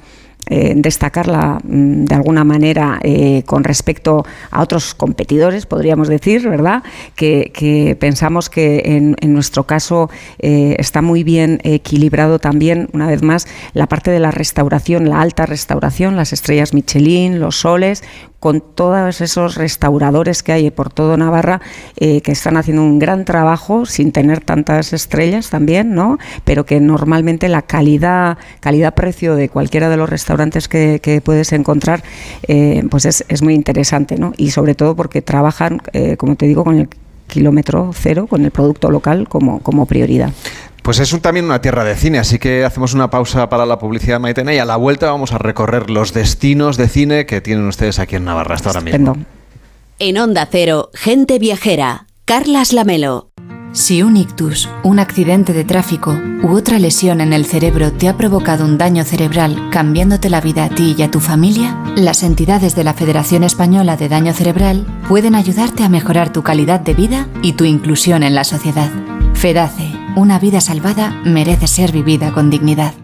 eh, 0.46 0.74
destacarla 0.76 1.58
mm, 1.64 2.04
de 2.04 2.14
alguna 2.14 2.44
manera 2.44 2.98
eh, 3.02 3.44
con 3.46 3.64
respecto 3.64 4.26
a 4.50 4.60
otros 4.60 4.94
competidores, 4.94 5.64
podríamos 5.64 6.08
decir, 6.08 6.46
¿verdad? 6.46 6.82
Que, 7.16 7.96
pensamos 7.98 8.50
que 8.50 8.82
en, 8.84 9.16
en 9.20 9.32
nuestro 9.32 9.64
caso 9.64 10.10
eh, 10.38 10.76
está 10.78 11.00
muy 11.00 11.24
bien 11.24 11.60
equilibrado 11.64 12.38
también, 12.38 12.90
una 12.92 13.06
vez 13.06 13.22
más, 13.22 13.46
la 13.72 13.86
parte 13.86 14.10
de 14.10 14.18
la 14.18 14.32
restauración, 14.32 15.08
la 15.08 15.22
alta 15.22 15.46
restauración, 15.46 16.14
las 16.14 16.34
estrellas 16.34 16.74
Michelin, 16.74 17.40
los 17.40 17.56
soles, 17.56 18.04
con 18.44 18.60
todos 18.60 19.22
esos 19.22 19.54
restauradores 19.54 20.42
que 20.42 20.52
hay 20.52 20.70
por 20.70 20.92
todo 20.92 21.16
Navarra 21.16 21.62
que 21.96 22.22
están 22.26 22.58
haciendo 22.58 22.82
un 22.82 22.98
gran 22.98 23.24
trabajo 23.24 23.86
sin 23.86 24.12
tener 24.12 24.40
tantas 24.40 24.92
estrellas 24.92 25.48
también, 25.48 25.94
¿no? 25.94 26.18
Pero 26.44 26.66
que 26.66 26.78
normalmente 26.78 27.48
la 27.48 27.62
calidad, 27.62 28.36
calidad-precio 28.60 29.34
de 29.34 29.48
cualquiera 29.48 29.88
de 29.88 29.96
los 29.96 30.10
restaurantes 30.10 30.68
que, 30.68 31.22
puedes 31.24 31.54
encontrar, 31.54 32.02
eh, 32.46 32.82
pues 32.90 33.06
es, 33.06 33.24
es, 33.28 33.40
muy 33.40 33.54
interesante, 33.54 34.18
¿no? 34.18 34.34
Y 34.36 34.50
sobre 34.50 34.74
todo 34.74 34.94
porque 34.94 35.22
trabajan, 35.22 35.80
eh, 35.94 36.18
como 36.18 36.36
te 36.36 36.46
digo, 36.46 36.64
con 36.64 36.76
el 36.76 36.88
kilómetro 37.28 37.92
cero, 37.94 38.26
con 38.26 38.44
el 38.44 38.50
producto 38.50 38.90
local 38.90 39.26
como, 39.26 39.60
como 39.60 39.86
prioridad. 39.86 40.32
Pues 40.84 41.00
es 41.00 41.18
también 41.22 41.46
una 41.46 41.62
tierra 41.62 41.82
de 41.82 41.96
cine, 41.96 42.18
así 42.18 42.38
que 42.38 42.62
hacemos 42.62 42.92
una 42.92 43.08
pausa 43.08 43.48
para 43.48 43.64
la 43.64 43.78
publicidad 43.78 44.20
Maitena 44.20 44.52
y 44.52 44.58
a 44.58 44.66
la 44.66 44.76
vuelta 44.76 45.10
vamos 45.10 45.32
a 45.32 45.38
recorrer 45.38 45.88
los 45.88 46.12
destinos 46.12 46.76
de 46.76 46.88
cine 46.88 47.24
que 47.24 47.40
tienen 47.40 47.66
ustedes 47.66 47.98
aquí 47.98 48.16
en 48.16 48.26
Navarra 48.26 48.56
hasta 48.56 48.68
ahora 48.68 48.82
mismo. 48.82 49.16
En 49.98 50.18
Onda 50.18 50.46
Cero, 50.52 50.90
gente 50.92 51.38
viajera, 51.38 52.04
Carlas 52.26 52.74
Lamelo. 52.74 53.30
Si 53.72 54.02
un 54.02 54.18
ictus, 54.18 54.68
un 54.82 54.98
accidente 54.98 55.54
de 55.54 55.64
tráfico 55.64 56.20
u 56.42 56.54
otra 56.54 56.78
lesión 56.78 57.22
en 57.22 57.32
el 57.32 57.46
cerebro 57.46 57.90
te 57.90 58.10
ha 58.10 58.18
provocado 58.18 58.66
un 58.66 58.76
daño 58.76 59.04
cerebral 59.04 59.70
cambiándote 59.70 60.28
la 60.28 60.42
vida 60.42 60.64
a 60.64 60.68
ti 60.68 60.94
y 60.98 61.02
a 61.02 61.10
tu 61.10 61.20
familia, 61.20 61.82
las 61.96 62.22
entidades 62.22 62.76
de 62.76 62.84
la 62.84 62.92
Federación 62.92 63.42
Española 63.42 63.96
de 63.96 64.10
Daño 64.10 64.34
Cerebral 64.34 64.84
pueden 65.08 65.34
ayudarte 65.34 65.82
a 65.82 65.88
mejorar 65.88 66.30
tu 66.30 66.42
calidad 66.42 66.80
de 66.80 66.92
vida 66.92 67.26
y 67.42 67.54
tu 67.54 67.64
inclusión 67.64 68.22
en 68.22 68.34
la 68.34 68.44
sociedad. 68.44 68.90
FEDACE 69.32 70.03
Una 70.16 70.38
vida 70.38 70.60
salvada 70.60 71.10
merece 71.24 71.66
ser 71.66 71.90
vivida 71.90 72.32
con 72.32 72.48
dignidad. 72.48 73.03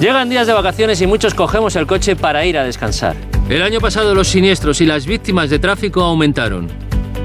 Llegan 0.00 0.28
días 0.28 0.46
de 0.46 0.52
vacaciones 0.52 1.00
y 1.00 1.06
muchos 1.06 1.34
cogemos 1.34 1.76
el 1.76 1.86
coche 1.86 2.16
para 2.16 2.44
ir 2.44 2.58
a 2.58 2.64
descansar. 2.64 3.16
El 3.48 3.62
año 3.62 3.80
pasado 3.80 4.14
los 4.14 4.28
siniestros 4.28 4.80
y 4.80 4.86
las 4.86 5.06
víctimas 5.06 5.50
de 5.50 5.58
tráfico 5.58 6.02
aumentaron. 6.02 6.68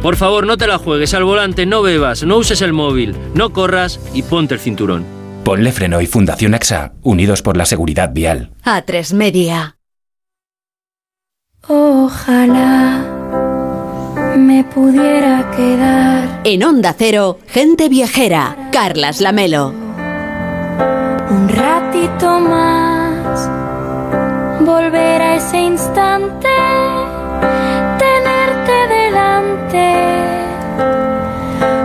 Por 0.01 0.15
favor, 0.15 0.45
no 0.45 0.57
te 0.57 0.67
la 0.67 0.77
juegues 0.77 1.13
al 1.13 1.23
volante, 1.23 1.65
no 1.65 1.81
bebas, 1.81 2.23
no 2.23 2.37
uses 2.37 2.61
el 2.61 2.73
móvil, 2.73 3.15
no 3.33 3.51
corras 3.51 3.99
y 4.13 4.21
ponte 4.21 4.53
el 4.53 4.59
cinturón. 4.59 5.05
Ponle 5.43 5.71
freno 5.71 6.01
y 6.01 6.05
Fundación 6.07 6.53
AXA, 6.53 6.93
unidos 7.01 7.41
por 7.41 7.57
la 7.57 7.65
seguridad 7.65 8.11
vial. 8.13 8.51
A3 8.63 9.13
Media. 9.13 9.77
Ojalá 11.67 13.03
me 14.37 14.63
pudiera 14.65 15.49
quedar. 15.55 16.41
En 16.43 16.63
Onda 16.63 16.93
Cero, 16.97 17.39
gente 17.47 17.89
viajera, 17.89 18.69
Carlas 18.71 19.19
Lamelo 19.19 19.86
ratito 22.17 22.39
más, 22.39 23.49
volver 24.61 25.21
a 25.21 25.35
ese 25.35 25.57
instante, 25.59 26.49
tenerte 27.99 28.87
delante, 28.87 29.93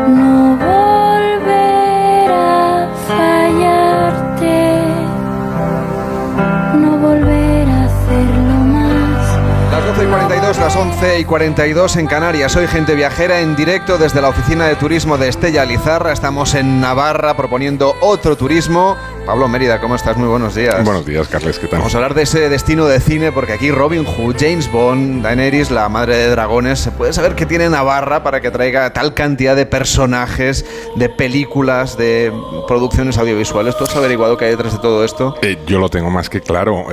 no 0.09 0.57
volver 0.57 2.31
a 2.31 2.89
fallarte, 3.07 4.83
no 6.79 6.97
volver 6.97 7.69
a 7.69 7.85
hacerlo 7.85 8.55
más. 8.73 9.73
Las 9.73 9.85
12 9.87 10.05
y 10.05 10.07
42, 10.07 10.59
las 10.59 10.77
11 10.77 11.19
y 11.19 11.25
42 11.25 11.97
en 11.97 12.07
Canarias. 12.07 12.53
Soy 12.53 12.67
gente 12.69 12.95
viajera 12.95 13.41
en 13.41 13.55
directo 13.55 13.99
desde 13.99 14.23
la 14.23 14.29
oficina 14.31 14.67
de 14.67 14.77
turismo 14.77 15.19
de 15.19 15.29
Estella 15.29 15.67
Lizarra. 15.67 16.13
Estamos 16.13 16.55
en 16.55 16.81
Navarra 16.81 17.35
proponiendo 17.37 17.97
otro 18.01 18.37
turismo 18.37 18.97
Pablo 19.27 19.47
Mérida, 19.49 19.81
¿cómo 19.81 19.95
estás? 19.95 20.17
Muy 20.17 20.27
buenos 20.27 20.57
días. 20.57 20.85
Buenos 20.85 21.07
días, 21.07 21.29
Carles, 21.29 21.59
¿qué 21.59 21.69
tal? 21.69 21.79
Vamos 21.79 21.95
a 21.95 21.99
hablar 21.99 22.15
de 22.15 22.23
ese 22.23 22.49
destino 22.49 22.87
de 22.87 22.99
cine 22.99 23.31
porque 23.31 23.53
aquí 23.53 23.71
Robin 23.71 24.05
Hood, 24.05 24.37
James 24.39 24.71
Bond, 24.71 25.23
Daenerys, 25.23 25.71
la 25.71 25.89
madre 25.89 26.17
de 26.17 26.29
dragones, 26.29 26.81
se 26.81 26.91
puede 26.91 27.13
saber 27.13 27.37
qué 27.37 27.47
tiene 27.47 27.69
Navarra 27.69 28.25
para 28.25 28.41
que 28.41 28.51
traiga 28.51 28.93
tal 28.93 29.15
cantidad 29.15 29.55
de 29.55 29.65
personajes, 29.65 30.67
de 30.97 31.09
películas, 31.09 31.97
de 31.97 32.33
producciones 32.67 33.17
audiovisuales. 33.17 33.77
¿Tú 33.77 33.85
has 33.85 33.95
averiguado 33.95 34.37
qué 34.37 34.47
hay 34.47 34.51
detrás 34.53 34.73
de 34.73 34.81
todo 34.81 35.05
esto? 35.05 35.37
Eh, 35.43 35.57
yo 35.67 35.79
lo 35.79 35.89
tengo 35.89 36.11
más 36.11 36.29
que 36.29 36.41
claro. 36.41 36.87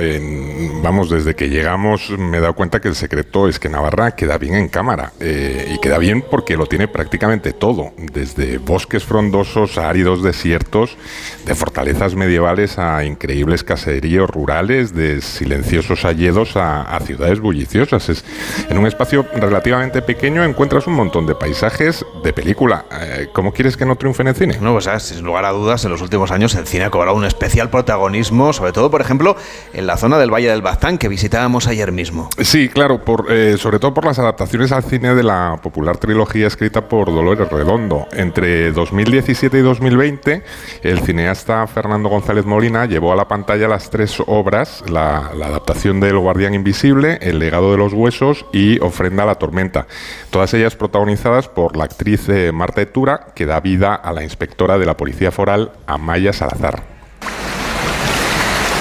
vamos, 0.82 1.10
desde 1.10 1.34
que 1.34 1.48
llegamos 1.48 2.10
me 2.10 2.38
he 2.38 2.40
dado 2.40 2.54
cuenta 2.54 2.80
que 2.80 2.88
el 2.88 2.94
secreto 2.94 3.48
es 3.48 3.58
que 3.58 3.68
Navarra 3.68 4.12
queda 4.12 4.38
bien 4.38 4.54
en 4.54 4.68
cámara 4.68 5.12
eh, 5.18 5.72
y 5.74 5.78
queda 5.80 5.98
bien 5.98 6.22
porque 6.22 6.56
lo 6.56 6.66
tiene 6.66 6.86
prácticamente 6.86 7.52
todo, 7.52 7.92
desde 7.96 8.58
bosques 8.58 9.04
frondosos 9.04 9.78
a 9.78 9.88
áridos 9.88 10.22
desiertos, 10.22 10.96
de 11.44 11.54
fortalezas 11.54 12.14
medievales 12.20 12.78
a 12.78 13.02
increíbles 13.02 13.64
caseríos 13.64 14.28
rurales, 14.28 14.94
de 14.94 15.22
silenciosos 15.22 16.04
alledos 16.04 16.52
a, 16.54 16.98
ciudades 17.00 17.40
bulliciosas. 17.40 18.10
Es, 18.10 18.24
en 18.68 18.76
un 18.76 18.86
espacio 18.86 19.24
relativamente 19.34 20.02
pequeño 20.02 20.44
encuentras 20.44 20.86
un 20.86 20.92
montón 20.92 21.26
de 21.26 21.34
paisajes 21.34 22.04
de 22.22 22.32
película. 22.34 22.84
Eh, 22.92 23.28
¿Cómo 23.32 23.52
quieres 23.52 23.78
que 23.78 23.86
no 23.86 23.96
triunfe 23.96 24.20
en 24.20 24.28
el 24.28 24.34
cine? 24.34 24.58
No, 24.60 24.72
pues 24.74 24.88
sin 25.02 25.24
lugar 25.24 25.46
a 25.46 25.50
dudas, 25.50 25.82
en 25.86 25.90
los 25.90 26.02
últimos 26.02 26.30
años 26.30 26.54
el 26.56 26.66
cine 26.66 26.84
ha 26.84 26.90
cobrado 26.90 27.16
un 27.16 27.24
especial 27.24 27.70
protagonismo, 27.70 28.52
sobre 28.52 28.72
todo, 28.72 28.90
por 28.90 29.00
ejemplo, 29.00 29.34
en 29.72 29.86
la 29.86 29.96
zona 29.96 30.18
del 30.18 30.30
Valle 30.30 30.50
del 30.50 30.60
Baztán, 30.60 30.98
que 30.98 31.08
visitábamos 31.08 31.66
ayer 31.68 31.90
mismo. 31.90 32.28
Sí, 32.38 32.68
claro, 32.68 33.02
por, 33.02 33.32
eh, 33.32 33.56
sobre 33.56 33.78
todo 33.78 33.94
por 33.94 34.04
las 34.04 34.18
adaptaciones 34.18 34.72
al 34.72 34.84
cine 34.84 35.14
de 35.14 35.22
la 35.22 35.58
popular 35.62 35.96
trilogía 35.96 36.46
escrita 36.46 36.86
por 36.86 37.06
Dolores 37.06 37.48
Redondo. 37.48 38.06
Entre 38.12 38.72
2017 38.72 39.58
y 39.58 39.62
2020, 39.62 40.42
el 40.82 41.00
cineasta 41.00 41.66
Fernando 41.66 42.09
González 42.10 42.44
Molina 42.44 42.86
llevó 42.86 43.12
a 43.12 43.16
la 43.16 43.28
pantalla 43.28 43.68
las 43.68 43.88
tres 43.88 44.22
obras, 44.26 44.82
la, 44.88 45.28
adaptación 45.28 46.00
del 46.00 46.18
Guardián 46.18 46.54
Invisible, 46.54 47.18
El 47.22 47.38
legado 47.38 47.70
de 47.70 47.78
los 47.78 47.92
huesos 47.92 48.44
y 48.52 48.80
Ofrenda 48.80 49.22
a 49.22 49.26
la 49.26 49.36
tormenta, 49.36 49.86
todas 50.30 50.52
ellas 50.52 50.74
protagonizadas 50.74 51.48
por 51.48 51.76
la 51.76 51.84
actriz 51.84 52.28
eh, 52.28 52.50
Marta 52.52 52.82
Etura, 52.82 53.28
que 53.34 53.46
da 53.46 53.60
vida 53.60 53.94
a 53.94 54.12
la 54.12 54.24
inspectora 54.24 54.76
de 54.76 54.86
la 54.86 54.96
Policía 54.96 55.30
Foral, 55.30 55.72
Amaya 55.86 56.32
Salazar. 56.32 56.82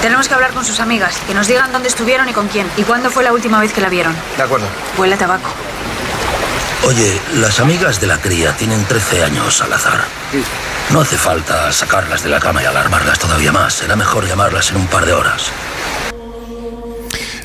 Tenemos 0.01 0.27
que 0.27 0.34
hablar 0.34 0.51
con 0.51 0.65
sus 0.65 0.80
amigas, 0.80 1.21
que 1.27 1.34
nos 1.34 1.47
digan 1.47 1.71
dónde 1.71 1.89
estuvieron 1.89 2.27
y 2.30 2.34
con 2.34 2.47
quién, 2.47 2.67
y 2.77 2.84
cuándo 2.84 3.09
fue 3.09 3.23
la 3.23 3.32
última 3.32 3.61
vez 3.61 3.71
que 3.73 3.82
la 3.82 3.89
vieron. 3.89 4.15
De 4.38 4.43
acuerdo. 4.43 4.65
Huele 4.97 5.13
a 5.13 5.17
tabaco. 5.17 5.49
Oye, 6.86 7.21
las 7.36 7.59
amigas 7.59 7.99
de 7.99 8.07
la 8.07 8.19
cría 8.19 8.55
tienen 8.55 8.84
13 8.86 9.23
años, 9.23 9.57
Salazar. 9.57 10.05
No 10.91 11.01
hace 11.01 11.17
falta 11.17 11.71
sacarlas 11.71 12.23
de 12.23 12.30
la 12.30 12.39
cama 12.39 12.63
y 12.63 12.65
alarmarlas 12.65 13.19
todavía 13.19 13.51
más. 13.51 13.73
Será 13.73 13.95
mejor 13.95 14.25
llamarlas 14.25 14.71
en 14.71 14.77
un 14.77 14.88
par 14.88 15.05
de 15.05 15.13
horas. 15.13 15.51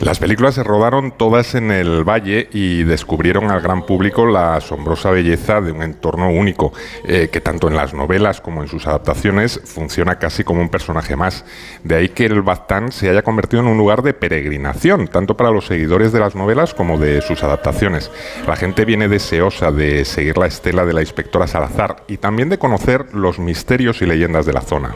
Las 0.05 0.19
películas 0.19 0.55
se 0.55 0.63
rodaron 0.63 1.13
todas 1.13 1.55
en 1.55 1.71
el 1.71 2.05
valle 2.07 2.51
y 2.53 2.83
descubrieron 2.83 3.51
al 3.51 3.63
gran 3.63 3.87
público 3.87 4.27
la 4.27 4.57
asombrosa 4.57 5.11
belleza 5.11 5.63
de 5.63 5.73
un 5.73 5.83
entorno 5.83 6.29
único, 6.29 6.75
eh, 7.09 7.31
que 7.33 7.41
tanto 7.41 7.69
en 7.69 7.75
las 7.75 7.95
novelas 7.95 8.43
como 8.43 8.63
en 8.63 8.69
sus 8.69 8.87
adaptaciones 8.87 9.63
funciona 9.65 10.19
casi 10.19 10.45
como 10.45 10.61
un 10.61 10.69
personaje 10.69 11.17
más. 11.17 11.47
De 11.85 11.95
ahí 11.95 12.11
que 12.11 12.27
el 12.27 12.43
Baztán 12.43 12.93
se 12.93 13.09
haya 13.09 13.23
convertido 13.23 13.63
en 13.63 13.69
un 13.69 13.79
lugar 13.79 14.03
de 14.03 14.13
peregrinación, 14.13 15.09
tanto 15.09 15.39
para 15.39 15.51
los 15.51 15.69
seguidores 15.69 16.13
de 16.13 16.21
las 16.21 16.35
novelas 16.35 16.75
como 16.75 16.99
de 16.99 17.23
sus 17.23 17.43
adaptaciones. 17.43 18.11
La 18.47 18.57
gente 18.57 18.85
viene 18.85 19.09
deseosa 19.09 19.73
de 19.73 20.05
seguir 20.05 20.37
la 20.37 20.49
estela 20.49 20.85
de 20.85 20.93
la 20.93 21.01
inspectora 21.01 21.47
Salazar 21.47 22.05
y 22.09 22.19
también 22.19 22.51
de 22.51 22.59
conocer 22.59 23.15
los 23.15 23.39
misterios 23.39 24.03
y 24.03 24.07
leyendas 24.07 24.45
de 24.45 24.53
la 24.53 24.61
zona. 24.61 24.95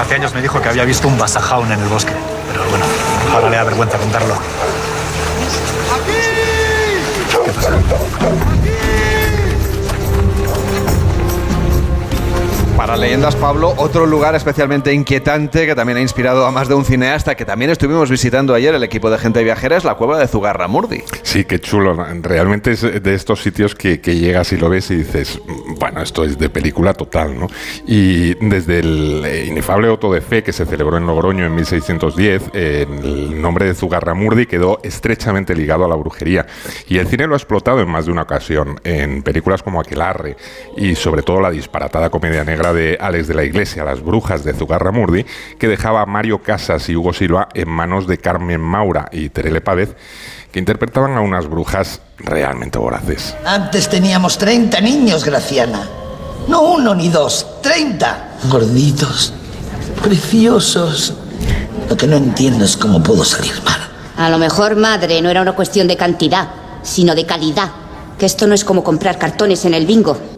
Hace 0.00 0.14
años 0.14 0.32
me 0.32 0.42
dijo 0.42 0.62
que 0.62 0.68
había 0.68 0.84
visto 0.84 1.08
un 1.08 1.18
basajaun 1.18 1.72
en 1.72 1.80
el 1.80 1.88
bosque, 1.88 2.12
pero 2.52 2.62
bueno, 2.70 2.84
Ahora 3.38 3.50
le 3.50 3.56
da 3.56 3.62
vergüenza 3.62 3.96
contarlo. 3.98 4.57
Para 12.88 13.02
Leyendas 13.02 13.36
Pablo, 13.36 13.74
otro 13.76 14.06
lugar 14.06 14.34
especialmente 14.34 14.94
inquietante 14.94 15.66
que 15.66 15.74
también 15.74 15.98
ha 15.98 16.00
inspirado 16.00 16.46
a 16.46 16.50
más 16.50 16.68
de 16.68 16.74
un 16.74 16.86
cineasta 16.86 17.34
que 17.34 17.44
también 17.44 17.70
estuvimos 17.70 18.10
visitando 18.10 18.54
ayer 18.54 18.74
el 18.74 18.82
equipo 18.82 19.10
de 19.10 19.18
gente 19.18 19.44
viajera 19.44 19.76
es 19.76 19.84
la 19.84 19.96
cueva 19.96 20.18
de 20.18 20.26
Zugarramurdi. 20.26 21.02
Sí, 21.22 21.44
qué 21.44 21.58
chulo. 21.58 21.94
Realmente 22.22 22.70
es 22.70 22.80
de 22.80 23.14
estos 23.14 23.42
sitios 23.42 23.74
que, 23.74 23.98
llegas 23.98 24.54
y 24.54 24.56
lo 24.56 24.70
ves 24.70 24.90
y 24.90 24.96
dices, 24.96 25.38
bueno, 25.78 26.00
esto 26.00 26.24
es 26.24 26.38
de 26.38 26.48
película 26.48 26.94
total, 26.94 27.38
¿no? 27.38 27.48
Y 27.86 28.32
desde 28.36 28.78
el 28.78 29.22
eh, 29.26 29.44
inefable 29.44 29.90
Oto 29.90 30.10
de 30.10 30.22
Fe 30.22 30.42
que 30.42 30.54
se 30.54 30.64
celebró 30.64 30.96
en 30.96 31.06
Logroño 31.06 31.44
en 31.44 31.54
1610, 31.54 32.54
el 32.54 33.42
nombre 33.42 33.66
de 33.66 33.74
Zugarramurdi 33.74 34.46
quedó 34.46 34.80
estrechamente 34.82 35.54
ligado 35.54 35.84
a 35.84 35.88
la 35.88 35.94
brujería. 35.94 36.46
Y 36.88 36.96
el 36.96 37.06
cine 37.06 37.26
lo 37.26 37.34
ha 37.34 37.36
explotado 37.36 37.82
en 37.82 37.88
más 37.90 38.06
de 38.06 38.12
una 38.12 38.22
ocasión, 38.22 38.80
en 38.82 39.22
películas 39.22 39.62
como 39.62 39.78
Aquelarre 39.78 40.38
y 40.74 40.94
sobre 40.94 41.20
todo 41.20 41.42
la 41.42 41.50
disparatada 41.50 42.08
comedia 42.08 42.44
negra 42.44 42.72
de 42.72 42.77
Alex 43.00 43.28
de 43.28 43.34
la 43.34 43.44
Iglesia, 43.44 43.84
Las 43.84 44.02
Brujas 44.02 44.44
de 44.44 44.54
Zugarramurdi, 44.54 45.24
que 45.58 45.68
dejaba 45.68 46.02
a 46.02 46.06
Mario 46.06 46.42
Casas 46.42 46.88
y 46.88 46.96
Hugo 46.96 47.12
Silva 47.12 47.48
en 47.54 47.68
manos 47.68 48.06
de 48.06 48.18
Carmen 48.18 48.60
Maura 48.60 49.08
y 49.12 49.28
Terele 49.30 49.60
Pávez, 49.60 49.96
que 50.52 50.58
interpretaban 50.58 51.16
a 51.16 51.20
unas 51.20 51.48
brujas 51.48 52.00
realmente 52.18 52.78
voraces. 52.78 53.36
Antes 53.44 53.88
teníamos 53.88 54.38
30 54.38 54.80
niños, 54.80 55.24
Graciana. 55.24 55.88
No 56.48 56.62
uno 56.62 56.94
ni 56.94 57.08
dos, 57.08 57.60
30. 57.62 58.38
Gorditos, 58.48 59.32
preciosos. 60.02 61.14
Lo 61.88 61.96
que 61.96 62.06
no 62.06 62.16
entiendo 62.16 62.64
es 62.64 62.76
cómo 62.76 63.02
pudo 63.02 63.24
salir 63.24 63.60
mal. 63.64 63.80
A 64.16 64.30
lo 64.30 64.38
mejor, 64.38 64.76
madre, 64.76 65.20
no 65.20 65.30
era 65.30 65.42
una 65.42 65.52
cuestión 65.52 65.88
de 65.88 65.96
cantidad, 65.96 66.48
sino 66.82 67.14
de 67.14 67.26
calidad. 67.26 67.70
Que 68.18 68.26
esto 68.26 68.46
no 68.46 68.54
es 68.54 68.64
como 68.64 68.82
comprar 68.82 69.18
cartones 69.18 69.64
en 69.64 69.74
el 69.74 69.86
bingo 69.86 70.37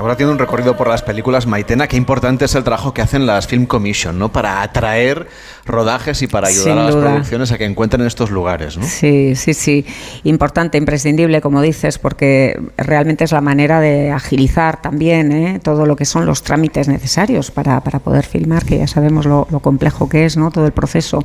Ahora 0.00 0.16
tiene 0.16 0.32
un 0.32 0.38
recorrido 0.38 0.78
por 0.78 0.88
las 0.88 1.02
películas 1.02 1.46
Maitena. 1.46 1.86
Qué 1.86 1.98
importante 1.98 2.46
es 2.46 2.54
el 2.54 2.64
trabajo 2.64 2.94
que 2.94 3.02
hacen 3.02 3.26
las 3.26 3.46
Film 3.46 3.66
Commission, 3.66 4.18
¿no? 4.18 4.32
Para 4.32 4.62
atraer 4.62 5.28
rodajes 5.70 6.22
y 6.22 6.26
para 6.26 6.48
ayudar 6.48 6.64
Sin 6.64 6.78
a 6.78 6.84
las 6.84 6.94
duda. 6.94 7.10
producciones 7.10 7.52
a 7.52 7.58
que 7.58 7.64
encuentren 7.64 8.06
estos 8.06 8.30
lugares, 8.30 8.76
¿no? 8.76 8.84
Sí, 8.84 9.34
sí, 9.36 9.54
sí. 9.54 9.84
Importante, 10.24 10.78
imprescindible, 10.78 11.40
como 11.40 11.62
dices, 11.62 11.98
porque 11.98 12.60
realmente 12.76 13.24
es 13.24 13.32
la 13.32 13.40
manera 13.40 13.80
de 13.80 14.10
agilizar 14.10 14.82
también 14.82 15.32
¿eh? 15.32 15.60
todo 15.62 15.86
lo 15.86 15.96
que 15.96 16.04
son 16.04 16.26
los 16.26 16.42
trámites 16.42 16.88
necesarios 16.88 17.50
para, 17.50 17.80
para 17.80 17.98
poder 18.00 18.24
filmar, 18.26 18.64
que 18.64 18.78
ya 18.78 18.86
sabemos 18.86 19.26
lo, 19.26 19.46
lo 19.50 19.60
complejo 19.60 20.08
que 20.08 20.24
es 20.26 20.36
¿no? 20.36 20.50
todo 20.50 20.66
el 20.66 20.72
proceso, 20.72 21.22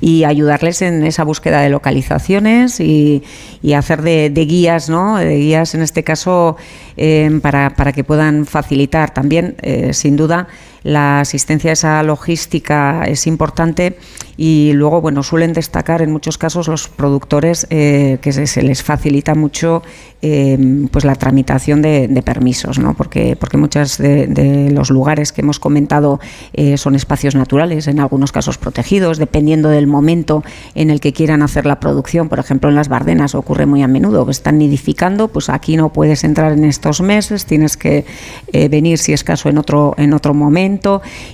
y 0.00 0.24
ayudarles 0.24 0.82
en 0.82 1.04
esa 1.04 1.24
búsqueda 1.24 1.60
de 1.60 1.68
localizaciones 1.70 2.80
y, 2.80 3.22
y 3.62 3.72
hacer 3.72 4.02
de, 4.02 4.30
de 4.30 4.44
guías, 4.46 4.88
¿no? 4.88 5.16
de 5.18 5.36
guías 5.36 5.74
en 5.74 5.82
este 5.82 6.04
caso 6.04 6.56
eh, 6.96 7.38
para, 7.42 7.70
para 7.70 7.92
que 7.92 8.04
puedan 8.04 8.46
facilitar 8.46 9.12
también, 9.12 9.56
eh, 9.62 9.92
sin 9.92 10.16
duda, 10.16 10.48
la 10.82 11.20
asistencia 11.20 11.70
a 11.70 11.72
esa 11.72 12.02
logística 12.02 13.04
es 13.04 13.26
importante 13.26 13.96
y 14.36 14.72
luego, 14.72 15.00
bueno, 15.00 15.24
suelen 15.24 15.52
destacar 15.52 16.00
en 16.00 16.12
muchos 16.12 16.38
casos 16.38 16.68
los 16.68 16.88
productores 16.88 17.66
eh, 17.70 18.18
que 18.22 18.32
se, 18.32 18.62
les 18.62 18.84
facilita 18.84 19.34
mucho 19.34 19.82
eh, 20.22 20.86
pues 20.92 21.04
la 21.04 21.16
tramitación 21.16 21.82
de, 21.82 22.22
permisos, 22.24 22.78
¿no? 22.78 22.94
Porque, 22.94 23.34
porque 23.34 23.56
muchos 23.56 23.98
de, 23.98 24.70
los 24.72 24.90
lugares 24.90 25.32
que 25.32 25.40
hemos 25.40 25.58
comentado 25.58 26.20
eh, 26.52 26.76
son 26.76 26.94
espacios 26.94 27.34
naturales, 27.34 27.88
en 27.88 27.98
algunos 27.98 28.30
casos 28.30 28.58
protegidos, 28.58 29.18
dependiendo 29.18 29.70
del 29.70 29.88
momento 29.88 30.44
en 30.76 30.90
el 30.90 31.00
que 31.00 31.12
quieran 31.12 31.42
hacer 31.42 31.66
la 31.66 31.80
producción. 31.80 32.28
Por 32.28 32.38
ejemplo, 32.38 32.70
en 32.70 32.76
las 32.76 32.88
Bardenas 32.88 33.34
ocurre 33.34 33.66
muy 33.66 33.82
a 33.82 33.88
menudo 33.88 34.28
están 34.30 34.58
nidificando, 34.58 35.28
pues 35.28 35.48
aquí 35.48 35.76
no 35.76 35.92
puedes 35.92 36.22
entrar 36.22 36.52
en 36.52 36.64
estos 36.64 37.00
meses, 37.00 37.44
tienes 37.46 37.76
que 37.76 38.04
venir 38.52 38.98
si 38.98 39.12
es 39.12 39.24
caso 39.24 39.48
en 39.48 39.58
otro, 39.58 39.94
en 39.96 40.12
otro 40.12 40.34
momento 40.34 40.67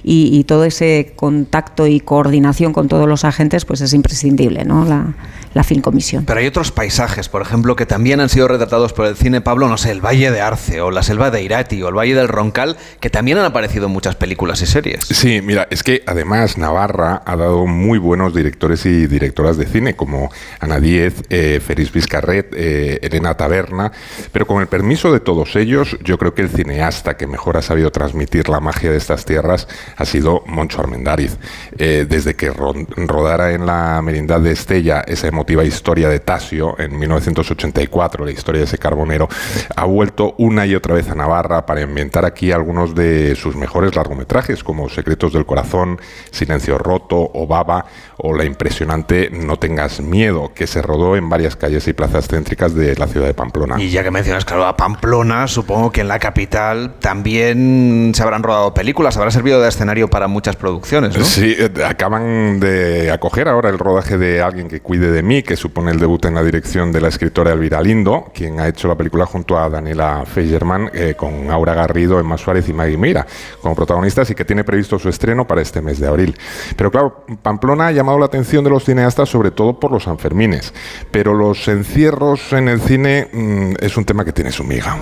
y, 0.03 0.39
y 0.39 0.45
todo 0.45 0.65
ese 0.65 1.13
contacto 1.17 1.87
y 1.87 2.01
coordinación 2.01 2.73
con 2.73 2.89
todos 2.89 3.09
los 3.09 3.25
agentes 3.25 3.65
pues 3.65 3.81
es 3.81 3.93
imprescindible, 3.93 4.65
¿no? 4.65 4.85
La, 4.85 5.15
la 5.55 5.65
Film 5.65 5.81
Comisión. 5.81 6.25
Pero 6.27 6.41
hay 6.41 6.47
otros 6.47 6.71
paisajes, 6.73 7.29
por 7.29 7.41
ejemplo, 7.41 7.77
que 7.77 7.87
también 7.87 8.21
han 8.21 8.29
sido 8.29 8.49
retratados 8.49 8.93
por 8.93 9.07
el 9.07 9.17
cine, 9.17 9.41
Pablo, 9.41 9.69
no 9.69 9.77
sé, 9.79 9.91
el 9.93 10.05
Valle 10.05 10.31
de 10.31 10.41
Arce 10.41 10.81
o 10.81 10.91
la 10.91 11.03
Selva 11.03 11.31
de 11.31 11.43
Irati 11.43 11.83
o 11.83 11.89
el 11.89 11.95
Valle 11.97 12.15
del 12.15 12.29
Roncal, 12.29 12.77
que 13.01 13.09
también 13.11 13.39
han 13.39 13.45
aparecido 13.45 13.87
en 13.87 13.93
muchas 13.93 14.17
películas 14.17 14.61
y 14.63 14.67
series. 14.67 15.05
Sí, 15.05 15.41
mira, 15.43 15.67
es 15.71 15.83
que 15.83 16.03
además 16.07 16.59
Navarra 16.59 17.23
ha 17.25 17.37
dado 17.37 17.67
muy 17.67 17.99
buenos 17.99 18.35
directores 18.35 18.85
y 18.85 19.07
directoras 19.07 19.57
de 19.57 19.67
cine, 19.67 19.95
como 19.95 20.31
Ana 20.61 20.81
Díez, 20.81 21.23
eh, 21.31 21.61
Feris 21.65 21.93
Vizcarret, 21.93 22.53
eh, 22.57 22.99
Elena 23.03 23.35
Taberna, 23.37 23.93
pero 24.33 24.47
con 24.47 24.61
el 24.61 24.67
permiso 24.67 25.13
de 25.13 25.21
todos 25.21 25.55
ellos, 25.57 25.97
yo 26.03 26.19
creo 26.19 26.35
que 26.35 26.43
el 26.43 26.49
cineasta 26.51 27.17
que 27.17 27.27
mejor 27.27 27.57
ha 27.57 27.63
sabido 27.63 27.91
transmitir 27.93 28.49
la 28.49 28.61
magia 28.61 28.91
de 28.91 28.97
estas 28.97 29.25
tierras 29.25 29.69
ha 29.97 30.05
sido 30.05 30.43
Moncho 30.47 30.81
Armendáriz. 30.81 31.37
Eh, 31.79 32.07
desde 32.09 32.35
que 32.35 32.51
ro- 32.51 32.75
rodara 32.97 33.53
en 33.53 33.67
la 33.67 34.01
Merindad 34.03 34.41
de 34.41 34.53
Estella 34.53 35.03
esa 35.07 35.29
emotiva 35.45 35.65
historia 35.65 36.09
de 36.09 36.21
Tasio 36.21 36.75
en 36.79 36.99
1984, 36.99 38.25
la 38.25 38.31
historia 38.31 38.61
de 38.61 38.65
ese 38.65 38.79
carbonero, 38.79 39.29
ha 39.77 39.85
vuelto 39.85 40.35
una 40.39 40.65
y 40.65 40.75
otra 40.75 40.95
vez 40.95 41.11
a 41.11 41.15
Navarra 41.15 41.67
para 41.67 41.83
inventar 41.83 42.25
aquí 42.25 42.51
algunos 42.51 42.95
de 42.95 43.37
sus 43.37 43.55
mejores 43.55 43.95
largometrajes, 43.95 44.65
como 44.65 44.89
Secretos 44.89 45.35
del 45.35 45.45
Corazón, 45.45 46.01
Silencio 46.31 46.79
Roto 46.79 47.31
o 47.35 47.47
Baba, 47.47 47.85
o 48.17 48.33
la 48.33 48.45
impresionante 48.47 49.29
No 49.31 49.59
tengas 49.59 50.01
miedo, 50.01 50.53
que 50.55 50.67
se 50.67 50.81
rodó 50.81 51.15
en 51.15 51.29
varias 51.29 51.57
calles 51.57 51.87
y 51.89 51.93
plazas 51.93 52.27
céntricas 52.27 52.75
de 52.75 52.97
la 52.97 53.07
ciudad 53.07 53.27
de 53.27 53.35
Pamplona. 53.35 53.77
Y 53.79 53.91
ya 53.91 54.03
que 54.03 54.11
mencionas, 54.11 54.47
claro, 54.47 54.65
a 54.65 54.79
Pamplona, 54.79 55.47
supongo 55.47 55.93
que 55.93 56.01
en 56.01 56.09
la 56.09 56.19
capital 56.19 56.95
también 57.01 58.13
se 58.15 58.23
habrán 58.23 58.43
rodado 58.43 58.73
películas, 58.73 59.19
habrá 59.19 59.31
servido 59.31 59.61
de 59.61 59.69
escenario 59.69 60.09
para 60.09 60.27
muchas 60.27 60.57
producciones, 60.57 61.19
¿no? 61.19 61.25
Sí, 61.25 61.55
eh, 61.59 61.71
acaban 61.85 62.61
de 62.61 63.11
acoger 63.11 63.49
ahora 63.49 63.69
el 63.69 63.79
rodaje 63.79 64.17
de 64.17 64.41
Alguien 64.41 64.69
que 64.69 64.81
cuide 64.81 65.11
de 65.11 65.23
mí, 65.23 65.34
que 65.43 65.57
supone 65.57 65.91
el 65.91 65.99
debut 65.99 66.25
en 66.27 66.35
la 66.35 66.43
dirección 66.43 66.93
de 66.93 67.01
la 67.01 67.09
escritora 67.09 67.53
Elvira 67.53 67.81
Lindo, 67.81 68.31
quien 68.35 68.61
ha 68.61 68.69
hecho 68.69 68.89
la 68.89 68.95
película 68.95 69.27
junto 69.27 69.59
a 69.59 69.69
Daniela 69.69 70.25
Feyerman, 70.27 70.91
eh, 70.93 71.15
con 71.17 71.51
Aura 71.51 71.75
Garrido, 71.75 72.21
Emma 72.21 72.39
Suárez 72.39 72.69
y 72.69 72.73
Maggie 72.73 72.97
Meira 72.97 73.27
como 73.61 73.75
protagonistas 73.75 74.31
y 74.31 74.35
que 74.35 74.45
tiene 74.45 74.65
previsto 74.65 74.99
su 74.99 75.09
estreno 75.09 75.47
para 75.47 75.63
este 75.63 75.81
mes 75.81 75.99
de 75.99 76.07
abril. 76.07 76.37
Pero 76.77 76.91
claro, 76.91 77.25
Pamplona 77.43 77.89
ha 77.89 77.93
llamado 77.93 78.19
la 78.19 78.27
atención 78.27 78.65
de 78.65 78.71
los 78.71 78.85
cineastas 78.85 79.29
sobre 79.29 79.51
todo 79.51 79.79
por 79.81 79.91
los 79.91 80.05
Sanfermines, 80.05 80.73
pero 81.11 81.35
los 81.35 81.67
encierros 81.69 82.53
en 82.53 82.69
el 82.69 82.81
cine 82.81 83.29
mm, 83.33 83.75
es 83.81 83.97
un 83.97 84.05
tema 84.05 84.25
que 84.25 84.33
tiene 84.33 84.53
su 84.53 84.65
miga. 84.65 84.97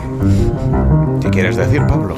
¿Qué 1.23 1.31
quieres 1.31 1.57
decir, 1.57 1.87
Pablo? 1.87 2.17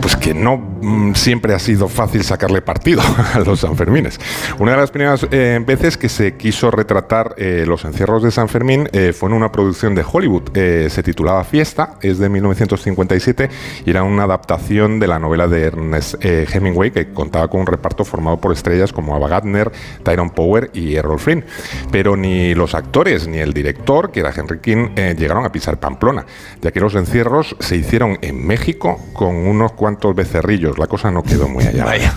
Pues 0.00 0.16
que 0.16 0.32
no 0.32 0.56
mm, 0.56 1.14
siempre 1.14 1.54
ha 1.54 1.58
sido 1.58 1.88
fácil 1.88 2.24
sacarle 2.24 2.62
partido 2.62 3.02
a 3.34 3.40
los 3.40 3.60
Sanfermines. 3.60 4.18
Una 4.58 4.72
de 4.72 4.76
las 4.78 4.90
primeras 4.90 5.26
eh, 5.30 5.62
veces 5.64 5.96
que 5.96 6.08
se 6.08 6.36
quiso 6.36 6.70
retratar 6.70 7.34
eh, 7.36 7.47
los 7.66 7.84
encierros 7.84 8.22
de 8.22 8.30
San 8.30 8.48
Fermín 8.48 8.88
eh, 8.92 9.12
fue 9.12 9.28
en 9.28 9.34
una 9.34 9.52
producción 9.52 9.94
de 9.94 10.04
Hollywood. 10.10 10.50
Eh, 10.54 10.88
se 10.90 11.02
titulaba 11.02 11.44
Fiesta, 11.44 11.94
es 12.02 12.18
de 12.18 12.28
1957 12.28 13.50
y 13.84 13.90
era 13.90 14.02
una 14.02 14.24
adaptación 14.24 14.98
de 14.98 15.06
la 15.06 15.18
novela 15.18 15.48
de 15.48 15.62
Ernest 15.62 16.14
eh, 16.24 16.46
Hemingway 16.52 16.90
que 16.90 17.12
contaba 17.12 17.48
con 17.48 17.60
un 17.60 17.66
reparto 17.66 18.04
formado 18.04 18.40
por 18.40 18.52
estrellas 18.52 18.92
como 18.92 19.14
Ava 19.14 19.28
Gardner, 19.28 19.70
Tyrone 20.02 20.32
Power 20.34 20.70
y 20.74 20.96
Errol 20.96 21.18
Flynn. 21.18 21.44
Pero 21.90 22.16
ni 22.16 22.54
los 22.54 22.74
actores 22.74 23.28
ni 23.28 23.38
el 23.38 23.52
director, 23.52 24.10
que 24.10 24.20
era 24.20 24.32
Henry 24.34 24.60
King, 24.60 24.88
eh, 24.96 25.14
llegaron 25.18 25.44
a 25.44 25.52
pisar 25.52 25.78
Pamplona, 25.78 26.26
ya 26.60 26.70
que 26.70 26.80
los 26.80 26.94
encierros 26.94 27.56
se 27.60 27.76
hicieron 27.76 28.18
en 28.22 28.46
México 28.46 29.00
con 29.12 29.34
unos 29.34 29.72
cuantos 29.72 30.14
becerrillos. 30.14 30.78
La 30.78 30.86
cosa 30.86 31.10
no 31.10 31.22
quedó 31.22 31.48
muy 31.48 31.64
allá. 31.64 32.14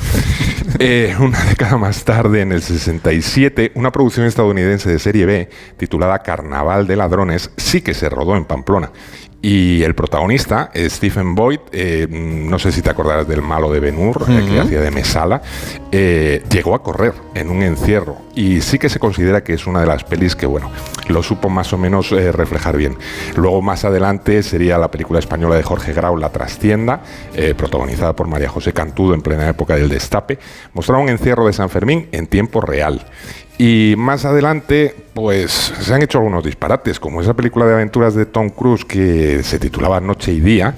Eh, 0.80 1.16
una 1.20 1.44
década 1.46 1.78
más 1.78 2.04
tarde, 2.04 2.42
en 2.42 2.52
el 2.52 2.62
67, 2.62 3.74
una 3.76 3.92
producción 3.92 4.26
estadounidense 4.26 4.90
de 4.90 5.00
serie 5.00 5.26
B 5.26 5.50
titulada 5.78 6.20
Carnaval 6.20 6.88
de 6.88 6.96
Ladrones 6.96 7.52
sí 7.58 7.82
que 7.82 7.94
se 7.94 8.10
rodó 8.10 8.36
en 8.36 8.46
Pamplona. 8.46 8.92
Y 9.44 9.82
el 9.82 9.96
protagonista, 9.96 10.70
Stephen 10.76 11.34
Boyd, 11.34 11.60
eh, 11.72 12.08
no 12.10 12.60
sé 12.60 12.72
si 12.72 12.84
te 12.84 12.92
acordarás 12.92 13.28
del 13.28 13.42
malo 13.42 13.72
de 13.72 13.80
Ben 13.80 13.98
Hur, 13.98 14.26
eh, 14.30 14.46
que 14.48 14.60
hacía 14.60 14.82
de 14.82 14.92
Mesala, 14.92 15.42
eh, 15.92 16.44
llegó 16.52 16.76
a 16.76 16.84
correr 16.84 17.14
en 17.34 17.50
un 17.50 17.64
encierro. 17.64 18.18
Y 18.36 18.62
sí 18.62 18.78
que 18.78 18.88
se 18.88 19.00
considera 19.00 19.44
que 19.44 19.54
es 19.54 19.66
una 19.66 19.82
de 19.82 19.88
las 19.88 20.04
pelis 20.04 20.36
que, 20.36 20.46
bueno, 20.46 20.70
lo 21.08 21.24
supo 21.24 21.50
más 21.50 21.74
o 21.74 21.80
menos 21.80 22.12
eh, 22.12 22.32
reflejar 22.32 22.78
bien. 22.78 22.96
Luego, 23.36 23.64
más 23.64 23.84
adelante, 23.84 24.44
sería 24.44 24.78
la 24.78 24.92
película 24.92 25.18
española 25.18 25.56
de 25.56 25.64
Jorge 25.64 25.94
Grau, 25.94 26.18
La 26.18 26.30
Trastienda, 26.30 27.02
protagonizada 27.58 28.16
por 28.16 28.28
María 28.28 28.50
José 28.50 28.74
Cantudo 28.74 29.16
en 29.16 29.24
plena 29.24 29.50
época 29.50 29.76
del 29.76 29.90
Destape. 29.90 30.38
Mostraba 30.74 31.02
un 31.02 31.10
encierro 31.10 31.48
de 31.48 31.54
San 31.54 31.70
Fermín 31.70 32.08
en 32.12 32.28
tiempo 32.28 32.62
real. 32.62 33.06
Y 33.58 33.96
más 33.98 34.26
adelante, 34.26 34.96
pues 35.14 35.74
se 35.80 35.94
han 35.94 36.02
hecho 36.02 36.20
algunos 36.20 36.44
disparates, 36.44 37.00
como 37.00 37.22
esa 37.22 37.34
película 37.34 37.66
de 37.66 37.74
aventuras 37.74 38.16
de 38.16 38.26
Tom 38.26 38.50
Cruise 38.50 38.86
que 38.86 39.44
se 39.44 39.60
titulaba 39.60 40.00
Noche 40.00 40.32
y 40.32 40.40
Día, 40.40 40.76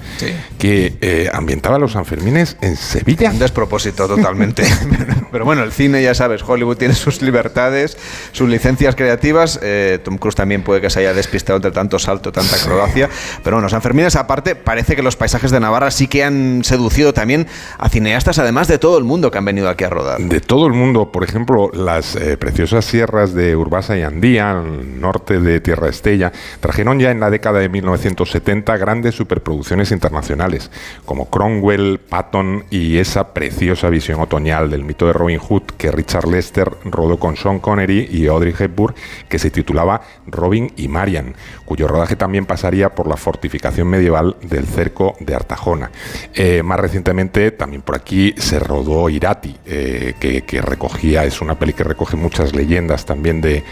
que 0.58 0.96
eh, 1.00 1.30
ambientaba 1.32 1.78
los 1.78 1.92
Sanfermines 1.92 2.56
en 2.60 2.76
Sevilla. 2.76 3.30
Un 3.30 3.38
despropósito 3.38 4.08
totalmente. 4.08 4.64
Pero 5.32 5.44
bueno, 5.44 5.62
el 5.62 5.72
cine, 5.72 6.02
ya 6.02 6.14
sabes, 6.14 6.42
Hollywood 6.42 6.76
tiene 6.76 6.94
sus 6.94 7.22
libertades, 7.22 7.96
sus 8.32 8.48
licencias 8.48 8.94
creativas. 8.94 9.58
Eh, 9.62 9.98
Tom 10.02 10.18
Cruise 10.18 10.34
también 10.34 10.62
puede 10.62 10.80
que 10.80 10.90
se 10.90 11.00
haya 11.00 11.14
despistado 11.14 11.56
entre 11.56 11.70
tanto 11.70 11.98
salto, 11.98 12.32
tanta 12.32 12.56
acrobacia. 12.56 13.08
Pero 13.42 13.56
bueno, 13.56 13.68
San 13.68 13.82
Fermín, 13.82 14.06
aparte, 14.14 14.54
parece 14.54 14.96
que 14.96 15.02
los 15.02 15.16
paisajes 15.16 15.50
de 15.50 15.60
Navarra 15.60 15.90
sí 15.90 16.08
que 16.08 16.24
han 16.24 16.62
seducido 16.64 17.12
también 17.12 17.46
a 17.78 17.88
cineastas, 17.88 18.38
además 18.38 18.68
de 18.68 18.78
todo 18.78 18.98
el 18.98 19.04
mundo 19.04 19.30
que 19.30 19.38
han 19.38 19.44
venido 19.44 19.68
aquí 19.68 19.84
a 19.84 19.90
rodar. 19.90 20.20
De 20.20 20.40
todo 20.40 20.66
el 20.66 20.72
mundo, 20.72 21.10
por 21.10 21.24
ejemplo, 21.24 21.70
las 21.72 22.16
eh, 22.16 22.36
preciosas 22.36 22.84
sierras 22.84 23.34
de 23.34 23.56
Urbasa 23.56 23.96
y 23.96 24.02
Andía, 24.24 24.52
al 24.52 25.00
norte 25.02 25.38
de 25.38 25.60
Tierra 25.60 25.90
Estella, 25.90 26.32
trajeron 26.60 26.98
ya 26.98 27.10
en 27.10 27.20
la 27.20 27.28
década 27.28 27.58
de 27.58 27.68
1970 27.68 28.74
grandes 28.78 29.14
superproducciones 29.14 29.92
internacionales, 29.92 30.70
como 31.04 31.28
Cromwell, 31.28 32.00
Patton 32.08 32.64
y 32.70 32.96
esa 32.96 33.34
preciosa 33.34 33.90
visión 33.90 34.22
otoñal 34.22 34.70
del 34.70 34.82
mito 34.82 35.06
de 35.06 35.12
Robin 35.12 35.38
Hood 35.38 35.64
que 35.76 35.92
Richard 35.92 36.26
Lester 36.26 36.70
rodó 36.86 37.18
con 37.18 37.36
Sean 37.36 37.58
Connery 37.58 38.08
y 38.10 38.26
Audrey 38.28 38.54
Hepburn, 38.58 38.94
que 39.28 39.38
se 39.38 39.50
titulaba 39.50 40.00
Robin 40.26 40.72
y 40.74 40.88
Marian, 40.88 41.34
cuyo 41.66 41.86
rodaje 41.86 42.16
también 42.16 42.46
pasaría 42.46 42.94
por 42.94 43.06
la 43.06 43.18
fortificación 43.18 43.88
medieval 43.88 44.36
del 44.40 44.64
cerco 44.64 45.16
de 45.20 45.34
Artajona. 45.34 45.90
Eh, 46.32 46.62
más 46.62 46.80
recientemente, 46.80 47.50
también 47.50 47.82
por 47.82 47.96
aquí 47.96 48.32
se 48.38 48.58
rodó 48.58 49.10
Irati, 49.10 49.54
eh, 49.66 50.14
que, 50.18 50.62
recogía, 50.62 51.24
es 51.24 51.42
una 51.42 51.58
peli 51.58 51.74
que 51.74 51.84
recoge 51.84 52.16
muchas 52.16 52.54
leyendas 52.54 53.04
también 53.04 53.42
de 53.42 53.62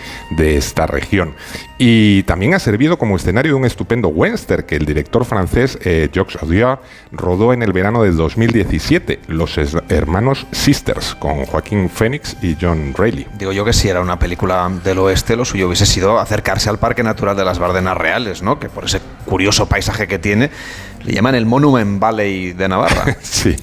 esta 0.43 0.87
región. 0.87 1.35
Y 1.79 2.23
también 2.25 2.55
ha 2.55 2.59
servido 2.59 2.97
como 2.97 3.17
escenario 3.17 3.53
de 3.53 3.59
un 3.59 3.65
estupendo 3.65 4.09
western 4.09 4.65
que 4.65 4.77
el 4.77 4.87
director 4.87 5.25
francés 5.25 5.79
eh, 5.85 6.09
Jacques 6.13 6.41
Audiard 6.41 6.79
rodó 7.11 7.53
en 7.53 7.63
el 7.63 7.73
verano 7.73 8.03
de 8.03 8.13
2017, 8.13 9.21
Los 9.27 9.59
Hermanos 9.89 10.47
Sisters, 10.53 11.15
con 11.17 11.45
Joaquín 11.45 11.91
Phoenix 11.91 12.37
y 12.41 12.57
John 12.61 12.95
Reilly. 12.97 13.27
Digo 13.37 13.53
yo 13.53 13.65
que 13.65 13.73
si 13.73 13.89
era 13.89 14.01
una 14.01 14.19
película 14.19 14.71
del 14.85 14.99
oeste, 14.99 15.35
lo 15.35 15.45
suyo 15.45 15.67
hubiese 15.67 15.87
sido 15.87 16.21
acercarse 16.21 16.71
al 16.71 16.79
Parque 16.79 17.03
Natural 17.03 17.37
de 17.37 17.45
las 17.45 17.59
Bardenas 17.59 17.97
Reales, 17.97 18.43
¿no? 18.43 18.61
Que 18.61 18.69
por 18.69 18.85
ese 18.85 19.01
curioso 19.25 19.67
paisaje 19.67 20.07
que 20.07 20.19
tiene, 20.19 20.51
Le 21.05 21.13
llaman 21.13 21.35
el 21.35 21.47
Monument 21.47 22.01
Valley 22.01 22.53
de 22.53 22.69
Navarra. 22.69 23.17
sí, 23.23 23.57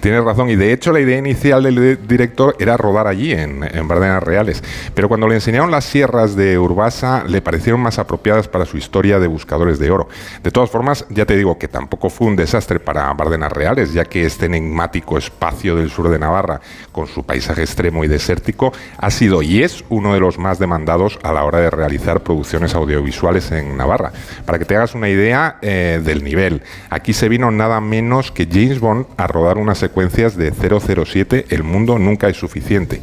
tienes 0.00 0.24
razón. 0.24 0.48
Y 0.50 0.56
de 0.56 0.72
hecho 0.72 0.92
la 0.92 1.00
idea 1.00 1.18
inicial 1.18 1.62
del 1.62 2.06
director 2.06 2.56
era 2.58 2.76
rodar 2.76 3.06
allí, 3.06 3.32
en, 3.32 3.62
en 3.62 3.88
Bardenas 3.88 4.22
Reales. 4.22 4.62
Pero 4.94 5.08
cuando 5.08 5.28
le 5.28 5.34
enseñaron 5.34 5.70
las 5.70 5.84
sierras 5.84 6.36
de 6.36 6.58
Urbasa, 6.58 7.24
le 7.26 7.42
parecieron 7.42 7.80
más 7.80 7.98
apropiadas 7.98 8.48
para 8.48 8.64
su 8.64 8.78
historia 8.78 9.18
de 9.18 9.26
buscadores 9.26 9.78
de 9.78 9.90
oro. 9.90 10.08
De 10.42 10.50
todas 10.50 10.70
formas, 10.70 11.04
ya 11.10 11.26
te 11.26 11.36
digo 11.36 11.58
que 11.58 11.68
tampoco 11.68 12.10
fue 12.10 12.28
un 12.28 12.36
desastre 12.36 12.80
para 12.80 13.12
Bardenas 13.12 13.52
Reales, 13.52 13.92
ya 13.92 14.04
que 14.04 14.24
este 14.24 14.46
enigmático 14.46 15.18
espacio 15.18 15.76
del 15.76 15.90
sur 15.90 16.08
de 16.08 16.18
Navarra, 16.18 16.60
con 16.92 17.06
su 17.06 17.24
paisaje 17.24 17.62
extremo 17.62 18.04
y 18.04 18.08
desértico, 18.08 18.72
ha 18.98 19.10
sido 19.10 19.42
y 19.42 19.62
es 19.62 19.84
uno 19.88 20.14
de 20.14 20.20
los 20.20 20.38
más 20.38 20.58
demandados 20.58 21.18
a 21.22 21.32
la 21.32 21.44
hora 21.44 21.60
de 21.60 21.70
realizar 21.70 22.20
producciones 22.22 22.74
audiovisuales 22.74 23.50
en 23.52 23.76
Navarra. 23.76 24.12
Para 24.44 24.58
que 24.58 24.64
te 24.64 24.76
hagas 24.76 24.94
una 24.94 25.08
idea 25.08 25.58
eh, 25.62 26.00
del 26.02 26.24
nivel, 26.24 26.62
aquí 26.90 27.12
se 27.12 27.28
vino 27.28 27.50
nada 27.50 27.80
menos 27.80 28.30
que 28.30 28.48
James 28.50 28.80
Bond 28.80 29.06
a 29.16 29.26
rodar 29.26 29.58
unas 29.58 29.78
secuencias 29.78 30.36
de 30.36 30.52
007, 30.52 31.46
El 31.50 31.62
mundo 31.62 31.98
nunca 31.98 32.28
es 32.28 32.36
suficiente. 32.36 33.00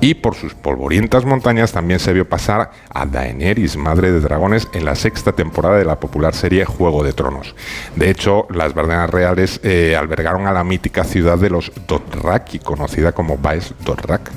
Y 0.00 0.14
por 0.14 0.34
sus 0.34 0.54
polvorientas 0.54 1.24
montañas 1.24 1.72
también 1.72 1.98
se 1.98 2.12
vio 2.12 2.28
pasar 2.28 2.70
a 2.88 3.06
Daenerys, 3.06 3.76
madre 3.76 4.12
de 4.12 4.20
dragones, 4.20 4.68
en 4.72 4.84
la 4.84 4.94
sexta 4.94 5.32
temporada 5.32 5.76
de 5.76 5.84
la 5.84 5.98
popular 5.98 6.34
serie 6.34 6.64
Juego 6.64 7.02
de 7.02 7.12
Tronos. 7.12 7.54
De 7.96 8.08
hecho, 8.08 8.46
las 8.50 8.74
Bardenas 8.74 9.10
Reales 9.10 9.60
eh, 9.64 9.96
albergaron 9.96 10.46
a 10.46 10.52
la 10.52 10.62
mítica 10.62 11.04
ciudad 11.04 11.36
de 11.38 11.50
los 11.50 11.72
Dothraki, 11.86 12.60
conocida 12.60 13.12
como 13.12 13.38
Baes 13.38 13.74
Dothraki. 13.84 14.30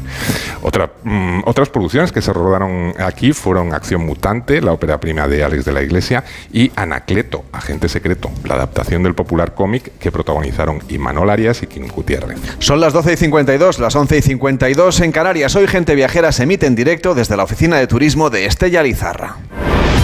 Otra, 0.63 0.91
mm, 1.03 1.41
otras 1.45 1.69
producciones 1.69 2.11
que 2.11 2.21
se 2.21 2.33
rodaron 2.33 2.93
aquí 2.99 3.33
fueron 3.33 3.73
Acción 3.73 4.05
Mutante, 4.05 4.61
la 4.61 4.73
ópera 4.73 4.99
prima 4.99 5.27
de 5.27 5.43
Alex 5.43 5.65
de 5.65 5.71
la 5.71 5.83
Iglesia, 5.83 6.23
y 6.51 6.71
Anacleto, 6.75 7.45
Agente 7.51 7.87
Secreto, 7.87 8.31
la 8.43 8.55
adaptación 8.55 8.80
del 8.89 9.15
popular 9.15 9.53
cómic 9.53 9.91
que 9.99 10.11
protagonizaron 10.11 10.79
Imanol 10.89 11.29
Arias 11.29 11.63
y 11.63 11.67
Kim 11.67 11.87
Gutiérrez. 11.87 12.37
Son 12.59 12.81
las 12.81 12.93
12 12.93 13.13
y 13.13 13.17
52, 13.17 13.79
las 13.79 13.95
11 13.95 14.17
y 14.17 14.21
52 14.21 14.99
en 14.99 15.11
Canarias. 15.11 15.55
Hoy 15.55 15.67
Gente 15.67 15.95
Viajera 15.95 16.31
se 16.31 16.43
emite 16.43 16.65
en 16.65 16.75
directo 16.75 17.15
desde 17.15 17.37
la 17.37 17.43
oficina 17.43 17.77
de 17.77 17.87
turismo 17.87 18.29
de 18.29 18.45
Estella 18.45 18.83
Lizarra. 18.83 19.37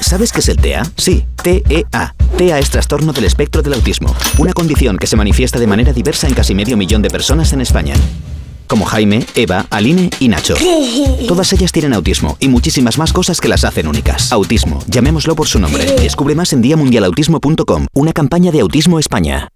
¿Sabes 0.00 0.32
qué 0.32 0.40
es 0.40 0.48
el 0.48 0.56
TEA? 0.56 0.82
Sí, 0.96 1.24
TEA. 1.40 2.14
TEA 2.36 2.58
es 2.58 2.70
trastorno 2.70 3.12
del 3.12 3.24
espectro 3.24 3.62
del 3.62 3.74
autismo, 3.74 4.12
una 4.38 4.52
condición 4.52 4.98
que 4.98 5.06
se 5.06 5.14
manifiesta 5.14 5.60
de 5.60 5.68
manera 5.68 5.92
diversa 5.92 6.26
en 6.26 6.34
casi 6.34 6.56
medio 6.56 6.76
millón 6.76 7.02
de 7.02 7.10
personas 7.10 7.52
en 7.52 7.60
España 7.60 7.94
como 8.72 8.86
Jaime, 8.86 9.26
Eva, 9.34 9.66
Aline 9.68 10.08
y 10.18 10.28
Nacho. 10.28 10.54
Todas 11.28 11.52
ellas 11.52 11.72
tienen 11.72 11.92
autismo 11.92 12.38
y 12.40 12.48
muchísimas 12.48 12.96
más 12.96 13.12
cosas 13.12 13.38
que 13.38 13.46
las 13.46 13.64
hacen 13.64 13.86
únicas. 13.86 14.32
Autismo, 14.32 14.82
llamémoslo 14.86 15.36
por 15.36 15.46
su 15.46 15.58
nombre. 15.58 15.84
Descubre 16.00 16.34
más 16.34 16.54
en 16.54 16.62
diamundialautismo.com, 16.62 17.86
una 17.92 18.14
campaña 18.14 18.50
de 18.50 18.60
Autismo 18.60 18.98
España. 18.98 19.50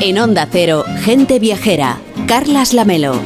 En 0.00 0.16
Onda 0.20 0.46
Cero, 0.48 0.84
Gente 1.02 1.40
Viajera, 1.40 1.98
Carlas 2.28 2.72
Lamelo. 2.72 3.20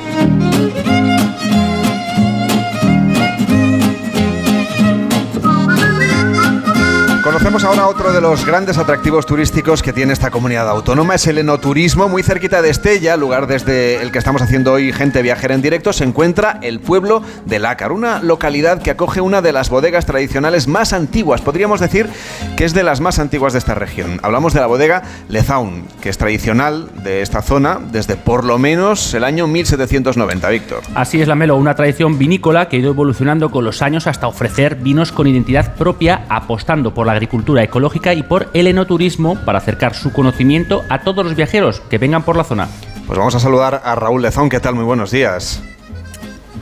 Conocemos 7.34 7.64
ahora 7.64 7.88
otro 7.88 8.12
de 8.12 8.20
los 8.20 8.46
grandes 8.46 8.78
atractivos 8.78 9.26
turísticos 9.26 9.82
que 9.82 9.92
tiene 9.92 10.12
esta 10.12 10.30
comunidad 10.30 10.68
autónoma, 10.68 11.16
es 11.16 11.26
el 11.26 11.38
enoturismo. 11.38 12.08
Muy 12.08 12.22
cerquita 12.22 12.62
de 12.62 12.70
Estella, 12.70 13.16
lugar 13.16 13.48
desde 13.48 14.00
el 14.00 14.12
que 14.12 14.18
estamos 14.18 14.40
haciendo 14.40 14.72
hoy 14.72 14.92
gente 14.92 15.20
viajera 15.20 15.56
en 15.56 15.60
directo, 15.60 15.92
se 15.92 16.04
encuentra 16.04 16.60
el 16.62 16.78
pueblo 16.78 17.24
de 17.44 17.58
Lácar, 17.58 17.90
una 17.90 18.22
localidad 18.22 18.80
que 18.80 18.92
acoge 18.92 19.20
una 19.20 19.42
de 19.42 19.52
las 19.52 19.68
bodegas 19.68 20.06
tradicionales 20.06 20.68
más 20.68 20.92
antiguas. 20.92 21.40
Podríamos 21.40 21.80
decir 21.80 22.08
que 22.56 22.64
es 22.64 22.72
de 22.72 22.84
las 22.84 23.00
más 23.00 23.18
antiguas 23.18 23.52
de 23.52 23.58
esta 23.58 23.74
región. 23.74 24.20
Hablamos 24.22 24.54
de 24.54 24.60
la 24.60 24.68
bodega 24.68 25.02
Lezaun, 25.28 25.88
que 26.00 26.10
es 26.10 26.18
tradicional 26.18 26.88
de 27.02 27.20
esta 27.20 27.42
zona 27.42 27.80
desde 27.90 28.14
por 28.14 28.44
lo 28.44 28.58
menos 28.58 29.12
el 29.12 29.24
año 29.24 29.48
1790, 29.48 30.48
Víctor. 30.50 30.82
Así 30.94 31.20
es, 31.20 31.26
Lamelo, 31.26 31.56
una 31.56 31.74
tradición 31.74 32.16
vinícola 32.16 32.68
que 32.68 32.76
ha 32.76 32.78
ido 32.78 32.92
evolucionando 32.92 33.50
con 33.50 33.64
los 33.64 33.82
años 33.82 34.06
hasta 34.06 34.28
ofrecer 34.28 34.76
vinos 34.76 35.10
con 35.10 35.26
identidad 35.26 35.74
propia, 35.74 36.26
apostando 36.28 36.94
por 36.94 37.08
la 37.08 37.14
agricultura 37.24 37.62
ecológica 37.62 38.12
y 38.12 38.22
por 38.22 38.48
el 38.52 38.66
enoturismo 38.66 39.36
para 39.44 39.58
acercar 39.58 39.94
su 39.94 40.12
conocimiento 40.12 40.84
a 40.90 41.00
todos 41.00 41.24
los 41.24 41.34
viajeros 41.34 41.80
que 41.88 41.98
vengan 41.98 42.22
por 42.22 42.36
la 42.36 42.44
zona. 42.44 42.68
Pues 43.06 43.18
vamos 43.18 43.34
a 43.34 43.40
saludar 43.40 43.80
a 43.82 43.94
Raúl 43.94 44.22
Lezón. 44.22 44.48
¿Qué 44.48 44.60
tal? 44.60 44.74
Muy 44.74 44.84
buenos 44.84 45.10
días. 45.10 45.62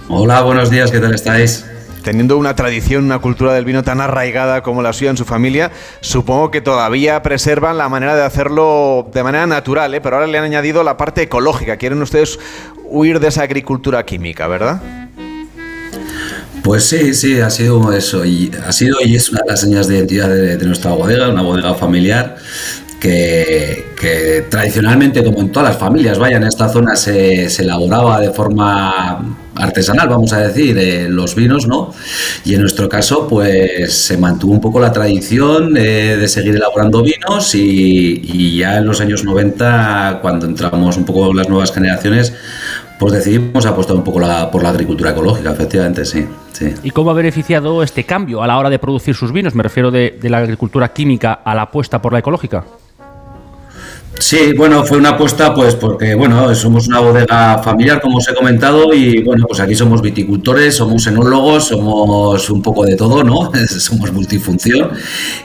Hola, 0.08 0.42
buenos 0.42 0.70
días. 0.70 0.90
¿Qué 0.90 1.00
tal 1.00 1.14
estáis? 1.14 1.66
Teniendo 2.04 2.36
una 2.36 2.54
tradición, 2.54 3.04
una 3.04 3.18
cultura 3.18 3.52
del 3.54 3.64
vino 3.64 3.82
tan 3.82 4.00
arraigada 4.00 4.62
como 4.62 4.82
la 4.82 4.92
suya 4.92 5.10
en 5.10 5.16
su 5.16 5.24
familia, 5.24 5.70
supongo 6.00 6.50
que 6.50 6.60
todavía 6.60 7.22
preservan 7.22 7.78
la 7.78 7.88
manera 7.88 8.16
de 8.16 8.22
hacerlo 8.24 9.08
de 9.12 9.22
manera 9.22 9.46
natural, 9.46 9.94
¿eh? 9.94 10.00
pero 10.00 10.16
ahora 10.16 10.26
le 10.26 10.36
han 10.36 10.44
añadido 10.44 10.82
la 10.82 10.96
parte 10.96 11.22
ecológica. 11.22 11.76
Quieren 11.76 12.02
ustedes 12.02 12.40
huir 12.84 13.20
de 13.20 13.28
esa 13.28 13.42
agricultura 13.42 14.04
química, 14.04 14.48
¿verdad? 14.48 14.80
Pues 16.62 16.84
sí, 16.84 17.12
sí, 17.12 17.40
ha 17.40 17.50
sido 17.50 17.92
eso. 17.92 18.24
Y 18.24 18.50
ha 18.64 18.72
sido 18.72 18.98
y 19.04 19.16
es 19.16 19.30
una 19.30 19.40
de 19.44 19.50
las 19.50 19.60
señas 19.60 19.88
de 19.88 19.96
identidad 19.96 20.28
de, 20.28 20.64
nuestra 20.64 20.92
bodega, 20.92 21.28
una 21.28 21.42
bodega 21.42 21.74
familiar. 21.74 22.36
Que, 23.00 24.46
tradicionalmente, 24.48 25.24
como 25.24 25.40
en 25.40 25.50
todas 25.50 25.70
las 25.70 25.78
familias, 25.78 26.20
vaya, 26.20 26.36
en 26.36 26.44
esta 26.44 26.68
zona 26.68 26.94
se, 26.94 27.46
elaboraba 27.46 28.20
de 28.20 28.30
forma 28.30 29.36
artesanal, 29.56 30.08
vamos 30.08 30.32
a 30.32 30.38
decir, 30.38 30.78
eh, 30.78 31.08
los 31.08 31.34
vinos, 31.34 31.66
¿no? 31.66 31.92
Y 32.44 32.54
en 32.54 32.60
nuestro 32.60 32.88
caso, 32.88 33.26
pues 33.26 33.92
se 33.92 34.16
mantuvo 34.18 34.52
un 34.52 34.60
poco 34.60 34.78
la 34.78 34.92
tradición 34.92 35.74
de 35.74 36.28
seguir 36.28 36.54
elaborando 36.54 37.02
vinos 37.02 37.56
y, 37.56 38.22
y, 38.22 38.58
ya 38.58 38.78
en 38.78 38.86
los 38.86 39.00
años 39.00 39.24
90, 39.24 40.20
cuando 40.22 40.46
entramos 40.46 40.96
un 40.96 41.04
poco 41.04 41.34
las 41.34 41.48
nuevas 41.48 41.72
generaciones, 41.72 42.32
pues 43.02 43.14
decidimos 43.14 43.66
apostar 43.66 43.96
un 43.96 44.04
poco 44.04 44.20
la, 44.20 44.48
por 44.48 44.62
la 44.62 44.68
agricultura 44.68 45.10
ecológica, 45.10 45.50
efectivamente, 45.50 46.04
sí. 46.04 46.24
¿Y 46.84 46.90
cómo 46.92 47.10
ha 47.10 47.14
beneficiado 47.14 47.82
este 47.82 48.04
cambio 48.04 48.44
a 48.44 48.46
la 48.46 48.56
hora 48.56 48.70
de 48.70 48.78
producir 48.78 49.16
sus 49.16 49.32
vinos? 49.32 49.56
Me 49.56 49.64
refiero 49.64 49.90
de 49.90 50.16
la 50.22 50.38
agricultura 50.38 50.92
química 50.92 51.32
a 51.32 51.52
la 51.56 51.62
apuesta 51.62 52.00
por 52.00 52.12
la 52.12 52.20
ecológica. 52.20 52.64
Sí, 54.18 54.52
bueno, 54.56 54.84
fue 54.84 54.98
una 54.98 55.10
apuesta 55.10 55.54
pues 55.54 55.74
porque, 55.74 56.14
bueno, 56.14 56.54
somos 56.54 56.86
una 56.86 57.00
bodega 57.00 57.58
familiar, 57.62 58.00
como 58.00 58.18
os 58.18 58.28
he 58.28 58.34
comentado, 58.34 58.92
y 58.92 59.22
bueno, 59.22 59.46
pues 59.46 59.60
aquí 59.60 59.74
somos 59.74 60.02
viticultores, 60.02 60.76
somos 60.76 61.06
enólogos, 61.06 61.68
somos 61.68 62.50
un 62.50 62.62
poco 62.62 62.84
de 62.84 62.94
todo, 62.94 63.24
¿no? 63.24 63.50
somos 63.68 64.12
multifunción 64.12 64.90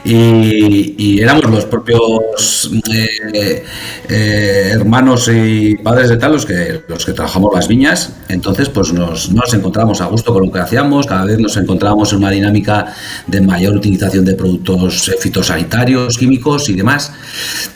y, 0.04 1.18
éramos 1.20 1.50
los 1.50 1.64
propios 1.64 2.70
eh, 2.92 3.64
eh, 4.08 4.70
hermanos 4.72 5.28
y 5.32 5.76
padres 5.76 6.10
de 6.10 6.16
tal 6.16 6.32
los 6.32 6.46
que, 6.46 6.82
los 6.86 7.04
que 7.04 7.12
trabajamos 7.12 7.52
las 7.54 7.66
viñas, 7.66 8.12
entonces 8.28 8.68
pues 8.68 8.92
nos, 8.92 9.30
nos 9.32 9.52
encontramos 9.54 10.00
a 10.00 10.06
gusto 10.06 10.32
con 10.32 10.46
lo 10.46 10.52
que 10.52 10.60
hacíamos, 10.60 11.06
cada 11.06 11.24
vez 11.24 11.38
nos 11.38 11.56
encontrábamos 11.56 12.12
en 12.12 12.18
una 12.18 12.30
dinámica 12.30 12.94
de 13.26 13.40
mayor 13.40 13.76
utilización 13.76 14.24
de 14.24 14.34
productos 14.34 15.10
fitosanitarios, 15.20 16.16
químicos 16.16 16.68
y 16.68 16.74
demás, 16.74 17.12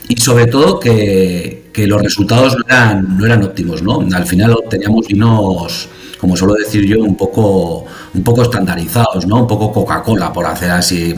y 0.08 0.20
sobre 0.20 0.46
todo 0.46 0.78
que, 0.82 1.86
los 1.86 2.02
resultados 2.02 2.56
no 2.56 2.64
eran, 2.66 3.18
no 3.18 3.24
eran 3.24 3.42
óptimos, 3.42 3.82
¿no? 3.82 4.06
Al 4.12 4.26
final 4.26 4.52
obteníamos 4.52 5.06
vinos 5.06 5.88
como 6.22 6.36
suelo 6.36 6.54
decir 6.54 6.86
yo, 6.86 7.00
un 7.00 7.16
poco, 7.16 7.84
un 8.14 8.22
poco 8.22 8.42
estandarizados, 8.42 9.26
¿no? 9.26 9.38
Un 9.42 9.46
poco 9.46 9.72
Coca-Cola, 9.72 10.32
por 10.32 10.46
hacer 10.46 10.70
así 10.70 11.14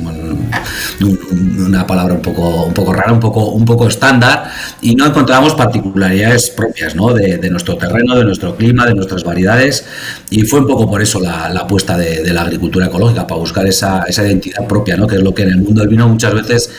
una 1.00 1.86
palabra 1.86 2.14
un 2.14 2.22
poco, 2.22 2.64
un 2.64 2.74
poco 2.74 2.92
rara, 2.92 3.12
un 3.12 3.20
poco, 3.20 3.50
un 3.50 3.64
poco 3.64 3.88
estándar, 3.88 4.50
y 4.80 4.94
no 4.94 5.06
encontramos 5.06 5.54
particularidades 5.54 6.50
propias, 6.50 6.94
¿no? 6.94 7.12
De, 7.12 7.50
nuestro 7.50 7.76
terreno, 7.76 8.16
de 8.16 8.24
nuestro 8.24 8.56
clima, 8.56 8.86
de 8.86 8.94
nuestras 8.94 9.24
variedades, 9.24 9.84
y 10.30 10.42
fue 10.42 10.60
un 10.60 10.66
poco 10.66 10.88
por 10.88 11.02
eso 11.02 11.20
la, 11.20 11.46
apuesta 11.46 11.96
de, 11.96 12.32
la 12.32 12.42
agricultura 12.42 12.86
ecológica, 12.86 13.26
para 13.26 13.40
buscar 13.40 13.66
esa, 13.66 14.04
esa 14.04 14.24
identidad 14.24 14.66
propia, 14.66 14.96
¿no? 14.96 15.06
Que 15.06 15.16
es 15.16 15.22
lo 15.22 15.34
que 15.34 15.42
en 15.42 15.50
el 15.50 15.58
mundo 15.58 15.80
del 15.80 15.90
vino 15.90 16.08
muchas 16.08 16.34
veces 16.34 16.70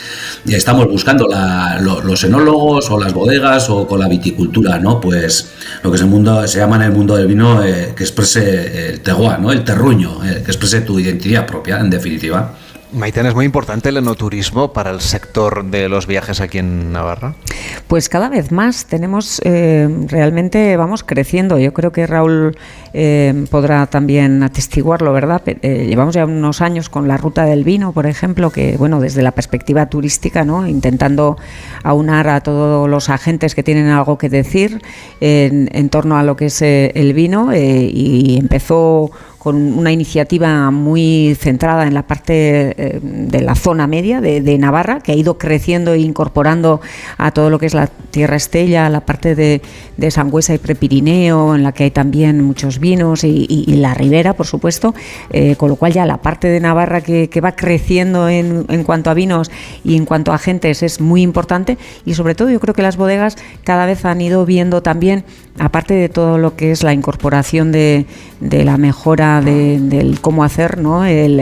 estamos 0.46 0.88
buscando, 0.88 1.28
los 2.04 2.24
enólogos 2.24 2.90
o 2.90 3.00
las 3.00 3.14
bodegas 3.14 3.70
o 3.70 3.88
con 3.88 4.00
la 4.00 4.08
viticultura, 4.08 4.80
¿no? 4.80 5.00
Pues 5.02 5.50
lo 5.84 5.92
que 5.92 5.96
es 5.96 6.02
el 6.02 6.08
mundo, 6.08 6.48
se 6.48 6.60
llama 6.60 6.78
en 6.78 6.84
el 6.84 6.92
mundo 6.92 7.16
del 7.16 7.28
vino 7.28 7.64
eh, 7.64 7.94
que 7.96 8.04
exprese 8.04 8.90
el 8.90 9.02
¿no? 9.40 9.52
El 9.52 9.64
terruño, 9.64 10.05
eh, 10.06 10.42
que 10.44 10.52
exprese 10.52 10.82
tu 10.82 11.00
identidad 11.00 11.46
propia, 11.46 11.80
en 11.80 11.90
definitiva. 11.90 12.56
Maiten, 12.96 13.26
¿es 13.26 13.36
muy 13.36 13.44
importante 13.44 13.90
el 13.90 13.98
enoturismo 13.98 14.72
para 14.72 14.92
el 14.92 15.02
sector 15.02 15.66
de 15.66 15.90
los 15.90 16.08
viajes 16.08 16.40
aquí 16.40 16.60
en 16.60 16.94
Navarra? 16.94 17.36
Pues 17.88 18.08
cada 18.08 18.30
vez 18.30 18.54
más 18.54 18.86
tenemos, 18.86 19.42
eh, 19.44 19.90
realmente 20.08 20.78
vamos 20.78 21.04
creciendo. 21.04 21.60
Yo 21.60 21.74
creo 21.74 21.92
que 21.92 22.08
Raúl 22.08 22.56
eh, 22.94 23.46
podrá 23.52 23.88
también 23.88 24.42
atestiguarlo, 24.44 25.12
¿verdad? 25.12 25.42
Eh, 25.46 25.88
llevamos 25.90 26.16
ya 26.16 26.26
unos 26.26 26.62
años 26.62 26.88
con 26.88 27.08
la 27.10 27.18
ruta 27.18 27.44
del 27.44 27.66
vino, 27.66 27.92
por 27.92 28.06
ejemplo, 28.06 28.50
que, 28.50 28.78
bueno, 28.78 29.02
desde 29.02 29.24
la 29.24 29.32
perspectiva 29.32 29.88
turística, 29.88 30.46
¿no? 30.46 30.66
Intentando 30.66 31.38
aunar 31.84 32.30
a 32.30 32.42
todos 32.42 32.90
los 32.90 33.10
agentes 33.10 33.56
que 33.56 33.64
tienen 33.64 33.88
algo 33.88 34.18
que 34.18 34.30
decir 34.30 34.82
en, 35.20 35.70
en 35.74 35.90
torno 35.90 36.18
a 36.18 36.24
lo 36.24 36.38
que 36.38 36.46
es 36.46 36.62
el 36.62 37.14
vino 37.14 37.54
y 37.54 38.38
empezó 38.40 39.12
con 39.46 39.78
una 39.78 39.92
iniciativa 39.92 40.72
muy 40.72 41.38
centrada 41.40 41.86
en 41.86 41.94
la 41.94 42.08
parte 42.08 42.74
eh, 42.96 43.00
de 43.00 43.42
la 43.42 43.54
zona 43.54 43.86
media 43.86 44.20
de, 44.20 44.58
Navarra, 44.58 45.02
que 45.02 45.12
ha 45.12 45.16
ido 45.16 45.38
creciendo 45.38 45.94
e 45.94 46.00
incorporando 46.00 46.82
a 47.20 47.30
todo 47.30 47.52
lo 47.52 47.60
que 47.60 47.68
es 47.68 47.76
la 47.76 47.86
Tierra 47.86 48.38
Estella, 48.38 48.90
la 48.90 49.02
parte 49.02 49.36
de, 49.36 49.62
Sangüesa 50.10 50.56
y 50.56 50.58
Prepirineo, 50.58 51.54
en 51.54 51.62
la 51.62 51.74
que 51.74 51.84
hay 51.84 51.92
también 51.92 52.44
muchos 52.44 52.80
vinos, 52.80 53.24
y, 53.24 53.66
la 53.76 53.94
Ribera, 53.94 54.34
por 54.34 54.48
supuesto, 54.48 54.96
eh, 55.30 55.56
con 55.58 55.70
lo 55.70 55.76
cual 55.76 55.94
ya 55.94 56.08
la 56.08 56.18
parte 56.18 56.48
de 56.48 56.60
Navarra 56.60 57.02
que, 57.02 57.30
va 57.40 57.56
creciendo 57.56 58.28
en, 58.28 58.66
en, 58.70 58.84
cuanto 58.84 59.12
a 59.12 59.14
vinos 59.14 59.52
y 59.84 59.96
en 59.96 60.06
cuanto 60.06 60.32
a 60.32 60.36
agentes 60.36 60.82
es 60.82 61.00
muy 61.00 61.22
importante, 61.22 61.78
y 62.04 62.16
sobre 62.16 62.34
todo 62.34 62.50
yo 62.50 62.60
creo 62.60 62.74
que 62.74 62.82
las 62.82 62.98
bodegas 62.98 63.36
cada 63.64 63.86
vez 63.86 64.06
han 64.06 64.22
ido 64.22 64.44
viendo 64.44 64.82
también, 64.82 65.24
aparte 65.58 65.94
de 65.94 66.10
todo 66.10 66.38
lo 66.38 66.56
que 66.56 66.72
es 66.72 66.84
la 66.84 66.94
incorporación 66.94 67.72
de, 67.72 68.06
la 68.42 68.78
mejora 68.78 69.42
del 69.42 70.20
cómo 70.22 70.44
hacer, 70.44 70.78
¿no? 70.78 71.06
El, 71.06 71.42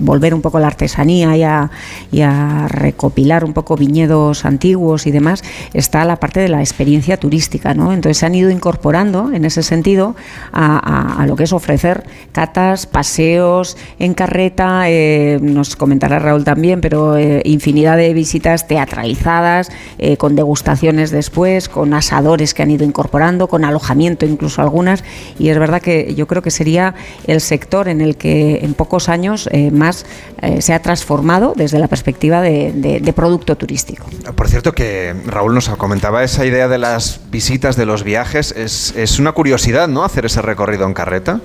volver 0.00 0.34
un 0.34 0.42
poco 0.42 0.58
a 0.58 0.60
la 0.60 0.68
artesanía 0.68 1.36
y 1.36 2.20
a, 2.22 2.68
recopilar 2.68 3.44
un 3.44 3.52
poco 3.52 3.76
viñedos 3.76 4.44
antiguos 4.44 5.06
y 5.06 5.10
demás, 5.10 5.42
está 5.72 6.04
la 6.04 6.16
parte 6.16 6.40
de 6.40 6.48
la 6.48 6.60
experiencia 6.60 7.16
turística. 7.16 7.74
¿no? 7.74 7.92
Entonces 7.92 8.18
se 8.18 8.26
han 8.26 8.34
ido 8.34 8.50
incorporando 8.50 9.32
en 9.32 9.44
ese 9.44 9.62
sentido 9.62 10.14
a, 10.52 11.24
lo 11.26 11.36
que 11.36 11.44
es 11.44 11.52
ofrecer 11.52 12.04
catas, 12.32 12.86
paseos 12.86 13.76
en 13.98 14.14
carreta, 14.14 14.84
eh, 14.88 15.38
nos 15.40 15.76
comentará 15.76 16.18
Raúl 16.18 16.44
también, 16.44 16.80
pero 16.80 17.16
eh, 17.16 17.42
infinidad 17.44 17.96
de 17.96 18.12
visitas 18.14 18.66
teatralizadas, 18.66 19.70
eh, 19.98 20.16
con 20.16 20.36
degustaciones 20.36 21.10
después, 21.10 21.68
con 21.68 21.94
asadores 21.94 22.54
que 22.54 22.62
han 22.62 22.70
ido 22.70 22.84
incorporando, 22.84 23.23
con 23.48 23.64
alojamiento 23.64 24.26
incluso 24.26 24.60
algunas, 24.60 25.02
y 25.38 25.48
es 25.48 25.58
verdad 25.58 25.80
que 25.80 26.14
yo 26.14 26.26
creo 26.26 26.42
que 26.42 26.50
sería 26.50 26.94
el 27.26 27.40
sector 27.40 27.88
en 27.88 28.00
el 28.00 28.16
que 28.16 28.60
en 28.62 28.74
pocos 28.74 29.08
años 29.08 29.48
eh, 29.50 29.70
más 29.70 30.04
eh, 30.42 30.60
se 30.60 30.74
ha 30.74 30.80
transformado 30.80 31.54
desde 31.56 31.78
la 31.78 31.88
perspectiva 31.88 32.40
de, 32.42 33.12
producto 33.14 33.56
turístico. 33.56 34.06
Por 34.34 34.48
cierto, 34.48 34.72
que 34.72 35.14
Raúl 35.26 35.54
nos 35.54 35.68
comentaba 35.70 36.24
esa 36.24 36.44
idea 36.44 36.66
de 36.68 36.78
las 36.78 37.20
visitas, 37.30 37.76
de 37.76 37.86
los 37.86 38.02
viajes. 38.02 38.52
Es, 38.56 38.92
es 38.96 39.18
una 39.20 39.32
curiosidad, 39.32 39.86
¿no? 39.86 40.04
Hacer 40.04 40.26
ese 40.26 40.42
recorrido 40.42 40.84
en 40.84 40.94
carreta. 40.94 41.40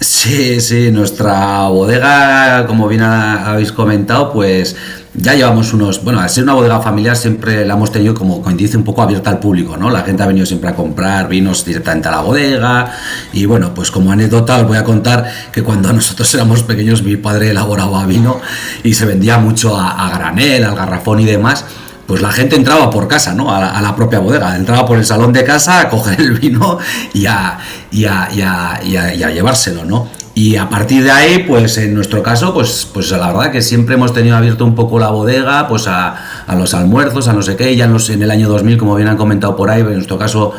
Sí, 0.00 0.60
sí, 0.60 0.90
nuestra 0.90 1.68
bodega, 1.68 2.66
como 2.66 2.88
bien 2.88 3.02
habéis 3.02 3.72
comentado, 3.72 4.32
pues 4.32 4.76
ya 5.16 5.34
llevamos 5.34 5.72
unos, 5.72 6.02
bueno, 6.02 6.20
al 6.20 6.28
ser 6.28 6.42
una 6.42 6.54
bodega 6.54 6.80
familiar 6.80 7.16
siempre 7.16 7.64
la 7.64 7.74
hemos 7.74 7.92
tenido 7.92 8.14
como, 8.14 8.42
como 8.42 8.56
dice, 8.56 8.76
un 8.76 8.84
poco 8.84 9.02
abierta 9.02 9.30
al 9.30 9.38
público, 9.38 9.76
¿no? 9.76 9.90
La 9.90 10.02
gente 10.02 10.22
ha 10.22 10.26
venido 10.26 10.44
siempre 10.44 10.70
a 10.70 10.74
comprar 10.74 11.28
vinos 11.28 11.64
directamente 11.64 12.08
a 12.08 12.10
la 12.10 12.20
bodega 12.20 12.92
y 13.32 13.46
bueno, 13.46 13.72
pues 13.74 13.90
como 13.90 14.10
anécdota 14.10 14.58
os 14.58 14.66
voy 14.66 14.76
a 14.76 14.84
contar 14.84 15.30
que 15.52 15.62
cuando 15.62 15.92
nosotros 15.92 16.32
éramos 16.34 16.64
pequeños 16.64 17.02
mi 17.02 17.16
padre 17.16 17.50
elaboraba 17.50 18.04
vino 18.06 18.40
y 18.82 18.94
se 18.94 19.06
vendía 19.06 19.38
mucho 19.38 19.76
a, 19.76 20.06
a 20.06 20.18
granel, 20.18 20.64
al 20.64 20.74
garrafón 20.74 21.20
y 21.20 21.24
demás 21.24 21.64
pues 22.06 22.20
la 22.20 22.32
gente 22.32 22.56
entraba 22.56 22.90
por 22.90 23.08
casa, 23.08 23.32
¿no? 23.32 23.54
A 23.54 23.80
la, 23.80 23.96
propia 23.96 24.18
bodega, 24.18 24.56
entraba 24.56 24.86
por 24.86 24.98
el 24.98 25.06
salón 25.06 25.32
de 25.32 25.42
casa 25.42 25.80
a 25.80 25.88
coger 25.88 26.20
el 26.20 26.32
vino 26.32 26.78
y 27.14 27.24
a, 27.24 27.58
y 27.90 28.04
a, 28.04 28.28
y 28.30 28.42
a, 28.42 29.14
y 29.14 29.22
a 29.22 29.30
llevárselo, 29.30 29.86
¿no? 29.86 30.08
Y 30.34 30.56
a 30.56 30.68
partir 30.68 31.04
de 31.04 31.12
ahí, 31.12 31.44
pues 31.46 31.78
en 31.78 31.94
nuestro 31.94 32.22
caso, 32.22 32.52
pues, 32.52 32.88
pues 32.92 33.10
la 33.12 33.28
verdad 33.28 33.52
que 33.52 33.62
siempre 33.62 33.94
hemos 33.94 34.12
tenido 34.12 34.36
abierto 34.36 34.64
un 34.64 34.74
poco 34.74 34.98
la 34.98 35.10
bodega, 35.10 35.68
pues 35.68 35.86
a, 35.86 36.44
a 36.46 36.54
los 36.56 36.74
almuerzos, 36.74 37.28
a 37.28 37.32
no 37.32 37.42
sé 37.42 37.56
qué, 37.56 37.76
ya 37.76 37.84
en, 37.84 37.92
los, 37.92 38.10
en 38.10 38.20
el 38.20 38.30
año 38.32 38.48
2000, 38.48 38.76
como 38.76 38.96
bien 38.96 39.08
han 39.08 39.16
comentado 39.16 39.54
por 39.54 39.70
ahí, 39.70 39.82
en 39.82 39.94
nuestro 39.94 40.18
caso 40.18 40.52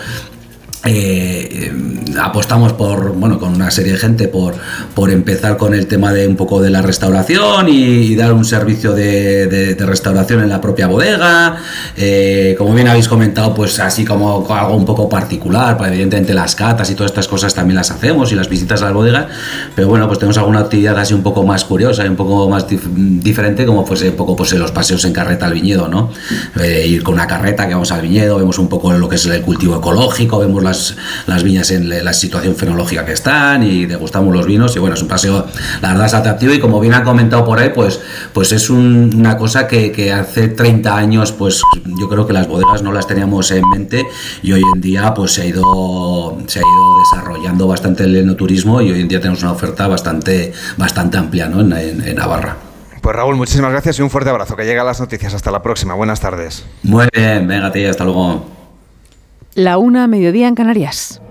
eh, 0.85 1.71
apostamos 2.21 2.73
por, 2.73 3.13
bueno, 3.13 3.39
con 3.39 3.53
una 3.53 3.71
serie 3.71 3.93
de 3.93 3.97
gente 3.97 4.27
por, 4.27 4.55
por 4.93 5.09
empezar 5.09 5.57
con 5.57 5.73
el 5.73 5.87
tema 5.87 6.13
de 6.13 6.27
un 6.27 6.35
poco 6.35 6.61
de 6.61 6.69
la 6.69 6.81
restauración 6.81 7.67
y, 7.69 8.15
dar 8.15 8.33
un 8.33 8.45
servicio 8.45 8.93
de, 8.93 9.75
restauración 9.79 10.41
en 10.41 10.49
la 10.49 10.61
propia 10.61 10.87
bodega. 10.87 11.57
Eh, 11.97 12.55
como 12.57 12.73
bien 12.73 12.87
habéis 12.87 13.07
comentado, 13.07 13.53
pues 13.53 13.79
así 13.79 14.05
como 14.05 14.47
algo 14.49 14.75
un 14.75 14.85
poco 14.85 15.09
particular, 15.09 15.77
pues 15.77 15.89
evidentemente 15.89 16.33
las 16.33 16.55
catas 16.55 16.89
y 16.89 16.95
todas 16.95 17.11
estas 17.11 17.27
cosas 17.27 17.53
también 17.53 17.75
las 17.75 17.91
hacemos 17.91 18.31
y 18.31 18.35
las 18.35 18.47
visitas 18.47 18.81
a 18.81 18.85
las 18.85 18.93
bodegas, 18.93 19.25
pero 19.75 19.87
bueno, 19.87 20.07
pues 20.07 20.19
tenemos 20.19 20.37
alguna 20.37 20.59
actividad 20.59 20.97
así 20.97 21.13
un 21.13 21.23
poco 21.23 21.43
más 21.43 21.65
curiosa 21.65 22.05
y 22.05 22.07
un 22.07 22.15
poco 22.15 22.49
más 22.49 22.65
diferente, 22.69 23.65
como 23.65 23.85
fuese 23.85 24.09
un 24.09 24.15
poco 24.15 24.35
pues 24.35 24.53
los 24.53 24.71
paseos 24.71 25.03
en 25.05 25.13
carreta 25.13 25.45
al 25.45 25.53
viñedo, 25.53 25.87
¿no? 25.87 26.11
Eh, 26.61 26.85
ir 26.87 27.03
con 27.03 27.15
una 27.15 27.27
carreta 27.27 27.67
que 27.67 27.73
vamos 27.73 27.91
al 27.91 28.01
viñedo, 28.01 28.37
vemos 28.37 28.57
un 28.59 28.69
poco 28.69 28.93
lo 28.93 29.09
que 29.09 29.15
es 29.15 29.25
el 29.25 29.41
cultivo 29.41 29.77
ecológico, 29.77 30.39
vemos 30.39 30.63
las 30.63 30.74
las, 31.27 31.43
viñas 31.43 31.71
en 31.71 31.89
la 32.03 32.13
situación 32.13 32.55
fenológica 32.55 33.05
que 33.05 33.13
están 33.13 33.63
y 33.63 33.85
degustamos 33.85 34.33
los 34.33 34.45
vinos 34.45 34.75
y 34.75 34.79
bueno, 34.79 34.95
es 34.95 35.01
un 35.01 35.07
paseo, 35.07 35.45
la 35.81 35.89
verdad 35.89 36.05
es 36.07 36.13
atractivo 36.13 36.53
y 36.53 36.59
como 36.59 36.79
bien 36.79 36.93
ha 36.93 37.03
comentado 37.03 37.45
por 37.45 37.59
ahí, 37.59 37.69
pues, 37.73 37.99
pues 38.33 38.51
es 38.51 38.69
una 38.69 39.37
cosa 39.37 39.67
que, 39.67 39.91
que, 39.91 40.11
hace 40.11 40.47
30 40.49 40.95
años 40.95 41.31
pues 41.31 41.61
yo 41.99 42.07
creo 42.09 42.25
que 42.25 42.33
las 42.33 42.47
bodegas 42.47 42.81
no 42.81 42.91
las 42.91 43.07
teníamos 43.07 43.51
en 43.51 43.67
mente 43.69 44.05
y 44.41 44.53
hoy 44.53 44.61
en 44.73 44.81
día 44.81 45.13
pues 45.13 45.33
se 45.33 45.43
ha 45.43 45.45
ido, 45.45 46.37
se 46.47 46.59
ha 46.59 46.61
ido 46.61 46.99
desarrollando 46.99 47.67
bastante 47.67 48.03
el 48.03 48.15
enoturismo 48.15 48.81
y 48.81 48.91
hoy 48.91 49.01
en 49.01 49.07
día 49.07 49.19
tenemos 49.19 49.41
una 49.41 49.51
oferta 49.51 49.87
bastante, 49.87 50.53
bastante 50.77 51.17
amplia 51.17 51.47
¿no? 51.47 51.61
en, 51.61 51.73
en 51.73 52.15
Navarra. 52.15 52.57
Pues 53.05 53.15
Raúl, 53.15 53.35
muchísimas 53.35 53.69
gracias 53.71 53.99
y 53.99 54.01
un 54.01 54.09
fuerte 54.09 54.31
abrazo. 54.31 54.55
Que 54.55 54.65
llegue 54.65 54.79
a 54.79 54.83
las 54.83 54.99
noticias. 54.99 55.31
Hasta 55.35 55.51
la 55.51 55.61
próxima. 55.61 55.93
Buenas 55.93 56.19
tardes. 56.19 56.65
Muy 56.81 57.07
bien, 57.13 57.47
venga, 57.47 57.71
tía, 57.71 57.91
hasta 57.91 58.03
luego. 58.03 58.64
La 59.55 59.77
una, 59.77 60.05
mediodía 60.07 60.49
en 60.49 60.55
Canarias. 60.55 61.21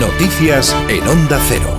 Noticias 0.00 0.74
en 0.88 1.06
Onda 1.06 1.38
Cero. 1.46 1.77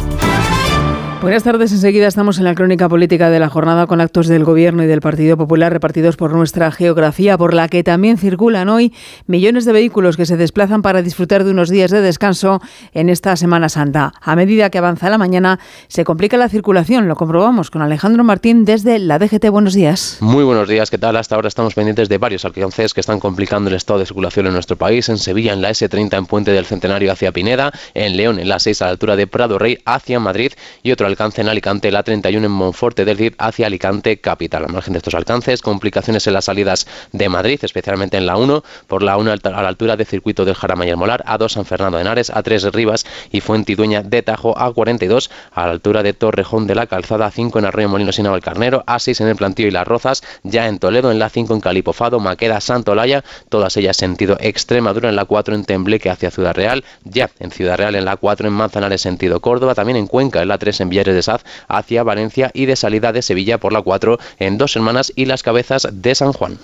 Buenas 1.21 1.43
tardes. 1.43 1.73
Enseguida 1.73 2.07
estamos 2.07 2.37
en 2.37 2.45
la 2.45 2.55
crónica 2.55 2.87
política 2.87 3.29
de 3.29 3.39
la 3.39 3.49
jornada 3.49 3.87
con 3.87 3.99
actos 3.99 4.27
del 4.27 4.45
Gobierno 4.45 4.85
y 4.85 4.87
del 4.87 5.01
Partido 5.01 5.35
Popular 5.35 5.73
repartidos 5.73 6.15
por 6.15 6.31
nuestra 6.31 6.71
geografía, 6.71 7.37
por 7.37 7.53
la 7.53 7.67
que 7.67 7.83
también 7.83 8.17
circulan 8.17 8.69
hoy 8.69 8.93
millones 9.27 9.65
de 9.65 9.73
vehículos 9.73 10.15
que 10.15 10.25
se 10.25 10.37
desplazan 10.37 10.81
para 10.81 11.01
disfrutar 11.01 11.43
de 11.43 11.51
unos 11.51 11.69
días 11.69 11.91
de 11.91 11.99
descanso 11.99 12.61
en 12.93 13.09
esta 13.09 13.35
Semana 13.35 13.67
Santa. 13.67 14.13
A 14.21 14.37
medida 14.37 14.69
que 14.69 14.77
avanza 14.77 15.09
la 15.09 15.17
mañana, 15.17 15.59
se 15.89 16.05
complica 16.05 16.37
la 16.37 16.47
circulación. 16.47 17.09
Lo 17.09 17.17
comprobamos 17.17 17.69
con 17.69 17.81
Alejandro 17.81 18.23
Martín 18.23 18.63
desde 18.63 18.97
la 18.97 19.19
DGT. 19.19 19.49
Buenos 19.49 19.73
días. 19.73 20.19
Muy 20.21 20.45
buenos 20.45 20.69
días. 20.69 20.89
¿Qué 20.89 20.97
tal? 20.97 21.17
Hasta 21.17 21.35
ahora 21.35 21.49
estamos 21.49 21.73
pendientes 21.73 22.07
de 22.07 22.17
varios 22.17 22.45
alcances 22.45 22.93
que 22.93 23.01
están 23.01 23.19
complicando 23.19 23.69
el 23.69 23.75
estado 23.75 23.99
de 23.99 24.05
circulación 24.05 24.47
en 24.47 24.53
nuestro 24.53 24.77
país. 24.77 25.09
En 25.09 25.17
Sevilla, 25.17 25.51
en 25.51 25.61
la 25.61 25.71
S30 25.71 26.17
en 26.17 26.25
Puente 26.27 26.51
del 26.51 26.65
Centenario 26.65 27.11
hacia 27.11 27.33
Pineda, 27.33 27.73
en 27.93 28.15
León, 28.15 28.39
en 28.39 28.47
la 28.47 28.57
6 28.59 28.81
a 28.83 28.85
la 28.85 28.91
altura 28.91 29.17
de 29.17 29.27
Prado 29.27 29.59
Rey 29.59 29.79
hacia 29.83 30.21
Madrid 30.21 30.53
y 30.81 30.93
otro 30.93 31.08
alcance 31.09 31.41
en 31.41 31.49
Alicante, 31.49 31.91
la 31.91 32.03
31 32.03 32.45
en 32.45 32.51
Monforte 32.51 33.05
del 33.05 33.17
Cid 33.17 33.33
hacia 33.37 33.67
Alicante 33.67 34.19
capital. 34.19 34.65
Al 34.65 34.71
margen 34.71 34.93
de 34.93 34.97
estos 34.97 35.13
alcances, 35.13 35.61
complicaciones 35.61 36.25
en 36.27 36.33
las 36.33 36.45
salidas 36.45 36.87
de 37.11 37.29
Madrid, 37.29 37.59
especialmente 37.61 38.17
en 38.17 38.25
la 38.25 38.37
1, 38.37 38.63
por 38.87 39.03
la 39.03 39.17
1 39.17 39.31
a 39.31 39.49
la 39.49 39.67
altura 39.67 39.97
del 39.97 40.07
circuito 40.07 40.45
del 40.45 40.55
Jarama 40.55 40.85
y 40.85 40.89
el 40.89 40.97
Molar, 40.97 41.23
A2 41.25 41.49
San 41.49 41.65
Fernando 41.65 41.97
de 41.97 42.03
Henares, 42.03 42.31
A3 42.31 42.71
Rivas 42.71 43.05
y 43.31 43.41
Fuentidueña 43.41 44.03
de 44.03 44.21
Tajo, 44.21 44.55
A42 44.55 45.29
a 45.53 45.65
la 45.65 45.71
altura 45.71 46.03
de 46.03 46.13
Torrejón 46.13 46.67
de 46.67 46.75
la 46.75 46.87
Calzada, 46.87 47.29
5 47.31 47.59
en 47.59 47.65
Arroyo 47.65 47.89
Molinos 47.89 48.19
y 48.19 48.23
Carnero, 48.41 48.83
A6 48.85 49.21
en 49.21 49.27
el 49.27 49.35
Plantío 49.35 49.67
y 49.67 49.71
Las 49.71 49.87
Rozas, 49.87 50.23
ya 50.43 50.67
en 50.67 50.79
Toledo, 50.79 51.11
en 51.11 51.19
la 51.19 51.29
5 51.29 51.53
en 51.53 51.61
Calipofado, 51.61 52.19
Maqueda, 52.19 52.61
Santolaya, 52.61 53.23
todas 53.49 53.75
ellas 53.77 53.97
sentido 53.97 54.37
Extremadura, 54.39 55.09
en 55.09 55.15
la 55.15 55.25
4 55.25 55.55
en 55.55 55.65
Tembleque 55.65 56.09
hacia 56.09 56.31
Ciudad 56.31 56.53
Real, 56.53 56.83
ya 57.03 57.29
en 57.39 57.51
Ciudad 57.51 57.77
Real, 57.77 57.95
en 57.95 58.05
la 58.05 58.17
4 58.17 58.47
en 58.47 58.53
Manzanares 58.53 59.01
sentido 59.01 59.39
Córdoba, 59.39 59.75
también 59.75 59.97
en 59.97 60.07
Cuenca, 60.07 60.41
en 60.41 60.47
la 60.47 60.57
3 60.57 60.81
en 60.81 60.89
Villares 60.99 61.15
de 61.15 61.21
Saz 61.23 61.43
hacia 61.69 62.03
Valencia 62.03 62.51
y 62.53 62.65
de 62.65 62.75
salida 62.75 63.13
de 63.13 63.21
Sevilla 63.21 63.57
por 63.57 63.71
la 63.71 63.81
4 63.81 64.17
en 64.39 64.57
Dos 64.57 64.75
Hermanas 64.75 65.13
y 65.15 65.25
Las 65.25 65.43
Cabezas 65.43 65.87
de 65.91 66.13
San 66.13 66.33
Juan. 66.33 66.57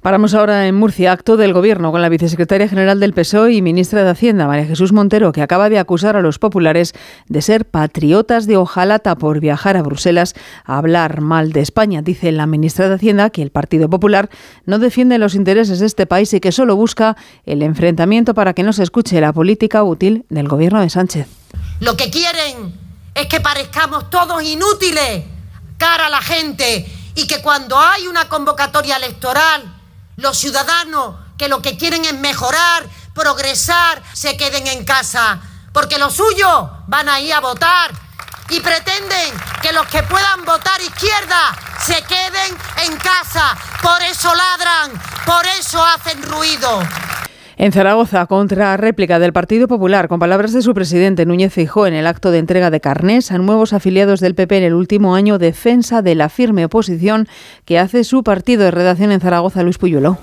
Paramos 0.00 0.32
ahora 0.32 0.66
en 0.66 0.76
Murcia, 0.76 1.12
acto 1.12 1.36
del 1.36 1.52
Gobierno 1.52 1.90
con 1.92 2.00
la 2.00 2.08
vicesecretaria 2.08 2.68
general 2.68 3.00
del 3.00 3.12
PSOE 3.12 3.52
y 3.52 3.60
ministra 3.60 4.02
de 4.02 4.10
Hacienda, 4.10 4.46
María 4.46 4.64
Jesús 4.64 4.92
Montero, 4.92 5.32
que 5.32 5.42
acaba 5.42 5.68
de 5.68 5.78
acusar 5.78 6.16
a 6.16 6.22
los 6.22 6.38
populares 6.38 6.94
de 7.28 7.42
ser 7.42 7.66
patriotas 7.66 8.46
de 8.46 8.56
hojalata 8.56 9.16
por 9.16 9.40
viajar 9.40 9.76
a 9.76 9.82
Bruselas 9.82 10.34
a 10.64 10.78
hablar 10.78 11.20
mal 11.20 11.52
de 11.52 11.60
España. 11.60 12.00
Dice 12.00 12.32
la 12.32 12.46
ministra 12.46 12.88
de 12.88 12.94
Hacienda 12.94 13.28
que 13.28 13.42
el 13.42 13.50
Partido 13.50 13.90
Popular 13.90 14.30
no 14.64 14.78
defiende 14.78 15.18
los 15.18 15.34
intereses 15.34 15.80
de 15.80 15.86
este 15.86 16.06
país 16.06 16.32
y 16.32 16.40
que 16.40 16.52
solo 16.52 16.76
busca 16.76 17.16
el 17.44 17.62
enfrentamiento 17.62 18.32
para 18.32 18.54
que 18.54 18.62
no 18.62 18.72
se 18.72 18.84
escuche 18.84 19.20
la 19.20 19.32
política 19.32 19.82
útil 19.82 20.24
del 20.30 20.48
Gobierno 20.48 20.80
de 20.80 20.88
Sánchez. 20.88 21.26
Lo 21.80 21.96
que 21.96 22.08
quieren 22.10 22.89
es 23.20 23.26
que 23.26 23.40
parezcamos 23.40 24.10
todos 24.10 24.42
inútiles 24.42 25.24
cara 25.78 26.06
a 26.06 26.10
la 26.10 26.22
gente 26.22 27.12
y 27.14 27.26
que 27.26 27.42
cuando 27.42 27.78
hay 27.78 28.06
una 28.06 28.28
convocatoria 28.28 28.96
electoral 28.96 29.80
los 30.16 30.36
ciudadanos 30.36 31.16
que 31.38 31.48
lo 31.48 31.62
que 31.62 31.78
quieren 31.78 32.04
es 32.04 32.14
mejorar, 32.14 32.84
progresar, 33.14 34.02
se 34.12 34.36
queden 34.36 34.66
en 34.66 34.84
casa, 34.84 35.40
porque 35.72 35.98
los 35.98 36.14
suyos 36.14 36.68
van 36.86 37.08
a 37.08 37.20
ir 37.20 37.32
a 37.32 37.40
votar 37.40 37.90
y 38.50 38.60
pretenden 38.60 39.34
que 39.62 39.72
los 39.72 39.86
que 39.86 40.02
puedan 40.02 40.44
votar 40.44 40.80
izquierda 40.82 41.56
se 41.84 42.02
queden 42.02 42.56
en 42.84 42.96
casa. 42.98 43.56
Por 43.80 44.02
eso 44.02 44.34
ladran, 44.34 44.92
por 45.24 45.46
eso 45.46 45.82
hacen 45.82 46.22
ruido. 46.22 46.82
En 47.62 47.72
Zaragoza, 47.72 48.24
contra 48.24 48.74
réplica 48.78 49.18
del 49.18 49.34
Partido 49.34 49.68
Popular, 49.68 50.08
con 50.08 50.18
palabras 50.18 50.54
de 50.54 50.62
su 50.62 50.72
presidente 50.72 51.26
Núñez 51.26 51.52
Feijóo 51.52 51.86
en 51.86 51.92
el 51.92 52.06
acto 52.06 52.30
de 52.30 52.38
entrega 52.38 52.70
de 52.70 52.80
carnés 52.80 53.30
a 53.32 53.36
nuevos 53.36 53.74
afiliados 53.74 54.20
del 54.20 54.34
PP 54.34 54.56
en 54.56 54.64
el 54.64 54.72
último 54.72 55.14
año, 55.14 55.36
defensa 55.36 56.00
de 56.00 56.14
la 56.14 56.30
firme 56.30 56.64
oposición 56.64 57.28
que 57.66 57.78
hace 57.78 58.02
su 58.04 58.22
partido 58.22 58.64
de 58.64 58.70
redacción 58.70 59.12
en 59.12 59.20
Zaragoza, 59.20 59.62
Luis 59.62 59.76
Puyuelo. 59.76 60.16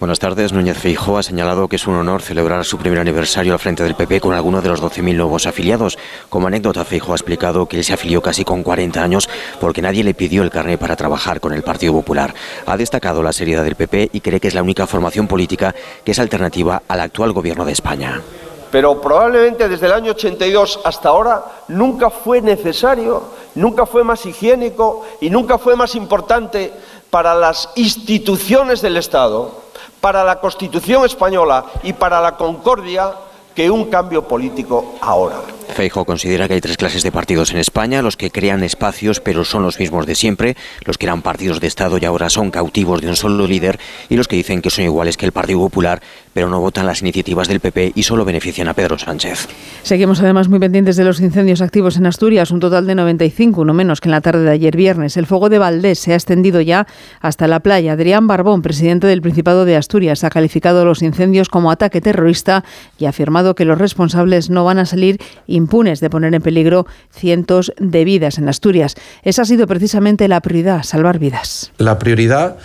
Buenas 0.00 0.20
tardes. 0.20 0.52
Núñez 0.52 0.78
Feijóo 0.78 1.18
ha 1.18 1.24
señalado 1.24 1.66
que 1.66 1.74
es 1.74 1.88
un 1.88 1.96
honor 1.96 2.22
celebrar 2.22 2.64
su 2.64 2.78
primer 2.78 3.00
aniversario 3.00 3.52
al 3.52 3.58
frente 3.58 3.82
del 3.82 3.96
PP 3.96 4.20
con 4.20 4.32
alguno 4.32 4.62
de 4.62 4.68
los 4.68 4.80
12.000 4.80 5.16
nuevos 5.16 5.48
afiliados. 5.48 5.98
Como 6.28 6.46
anécdota, 6.46 6.84
Feijóo 6.84 7.14
ha 7.14 7.16
explicado 7.16 7.66
que 7.66 7.78
él 7.78 7.82
se 7.82 7.94
afilió 7.94 8.22
casi 8.22 8.44
con 8.44 8.62
40 8.62 9.02
años 9.02 9.28
porque 9.60 9.82
nadie 9.82 10.04
le 10.04 10.14
pidió 10.14 10.44
el 10.44 10.50
carné 10.50 10.78
para 10.78 10.94
trabajar 10.94 11.40
con 11.40 11.52
el 11.52 11.64
Partido 11.64 11.94
Popular. 11.94 12.32
Ha 12.66 12.76
destacado 12.76 13.24
la 13.24 13.32
seriedad 13.32 13.64
del 13.64 13.74
PP 13.74 14.10
y 14.12 14.20
cree 14.20 14.38
que 14.38 14.46
es 14.46 14.54
la 14.54 14.62
única 14.62 14.86
formación 14.86 15.26
política 15.26 15.74
que 16.04 16.12
es 16.12 16.18
alternativa 16.20 16.80
al 16.86 17.00
actual 17.00 17.32
gobierno 17.32 17.64
de 17.64 17.72
España. 17.72 18.22
Pero 18.70 19.00
probablemente 19.00 19.68
desde 19.68 19.86
el 19.86 19.92
año 19.92 20.12
82 20.12 20.80
hasta 20.84 21.08
ahora 21.08 21.42
nunca 21.68 22.10
fue 22.10 22.42
necesario, 22.42 23.22
nunca 23.54 23.86
fue 23.86 24.04
más 24.04 24.24
higiénico 24.26 25.06
y 25.20 25.30
nunca 25.30 25.58
fue 25.58 25.74
más 25.74 25.94
importante 25.94 26.72
para 27.10 27.34
las 27.34 27.70
instituciones 27.76 28.80
del 28.80 28.96
Estado 28.96 29.68
para 30.00 30.24
la 30.24 30.40
Constitución 30.40 31.04
española 31.04 31.64
y 31.82 31.92
para 31.92 32.20
la 32.20 32.36
concordia 32.36 33.14
que 33.58 33.72
un 33.72 33.86
cambio 33.86 34.22
político 34.22 34.94
ahora. 35.00 35.42
Feijo 35.68 36.04
considera 36.04 36.46
que 36.46 36.54
hay 36.54 36.60
tres 36.60 36.76
clases 36.76 37.02
de 37.02 37.10
partidos 37.10 37.50
en 37.50 37.58
España, 37.58 38.02
los 38.02 38.16
que 38.16 38.30
crean 38.30 38.62
espacios 38.62 39.20
pero 39.20 39.44
son 39.44 39.64
los 39.64 39.80
mismos 39.80 40.06
de 40.06 40.14
siempre, 40.14 40.56
los 40.84 40.96
que 40.96 41.06
eran 41.06 41.22
partidos 41.22 41.60
de 41.60 41.66
Estado 41.66 41.98
y 41.98 42.04
ahora 42.04 42.30
son 42.30 42.52
cautivos 42.52 43.00
de 43.00 43.08
un 43.08 43.16
solo 43.16 43.48
líder, 43.48 43.80
y 44.08 44.16
los 44.16 44.28
que 44.28 44.36
dicen 44.36 44.62
que 44.62 44.70
son 44.70 44.84
iguales 44.84 45.16
que 45.16 45.26
el 45.26 45.32
Partido 45.32 45.58
Popular 45.58 46.00
pero 46.38 46.48
no 46.48 46.60
votan 46.60 46.86
las 46.86 47.02
iniciativas 47.02 47.48
del 47.48 47.58
PP 47.58 47.94
y 47.96 48.04
solo 48.04 48.24
benefician 48.24 48.68
a 48.68 48.74
Pedro 48.74 48.96
Sánchez. 48.96 49.48
Seguimos 49.82 50.20
además 50.20 50.48
muy 50.48 50.60
pendientes 50.60 50.96
de 50.96 51.02
los 51.02 51.18
incendios 51.18 51.60
activos 51.60 51.96
en 51.96 52.06
Asturias, 52.06 52.52
un 52.52 52.60
total 52.60 52.86
de 52.86 52.94
95, 52.94 53.62
uno 53.62 53.74
menos 53.74 54.00
que 54.00 54.06
en 54.06 54.12
la 54.12 54.20
tarde 54.20 54.44
de 54.44 54.52
ayer 54.52 54.76
viernes. 54.76 55.16
El 55.16 55.26
fuego 55.26 55.48
de 55.48 55.58
Valdés 55.58 55.98
se 55.98 56.12
ha 56.12 56.14
extendido 56.14 56.60
ya 56.60 56.86
hasta 57.20 57.48
la 57.48 57.58
playa. 57.58 57.94
Adrián 57.94 58.28
Barbón, 58.28 58.62
presidente 58.62 59.08
del 59.08 59.20
Principado 59.20 59.64
de 59.64 59.74
Asturias, 59.74 60.22
ha 60.22 60.30
calificado 60.30 60.84
los 60.84 61.02
incendios 61.02 61.48
como 61.48 61.72
ataque 61.72 62.00
terrorista 62.00 62.62
y 62.98 63.06
ha 63.06 63.08
afirmado 63.08 63.47
que 63.54 63.64
los 63.64 63.78
responsables 63.78 64.50
no 64.50 64.64
van 64.64 64.78
a 64.78 64.86
salir 64.86 65.20
impunes 65.46 66.00
de 66.00 66.10
poner 66.10 66.34
en 66.34 66.42
peligro 66.42 66.86
cientos 67.10 67.72
de 67.78 68.04
vidas 68.04 68.38
en 68.38 68.48
Asturias. 68.48 68.94
Esa 69.22 69.42
ha 69.42 69.44
sido 69.44 69.66
precisamente 69.66 70.28
la 70.28 70.40
prioridad, 70.40 70.82
salvar 70.82 71.18
vidas. 71.18 71.72
La 71.78 71.98
prioridad 71.98 72.56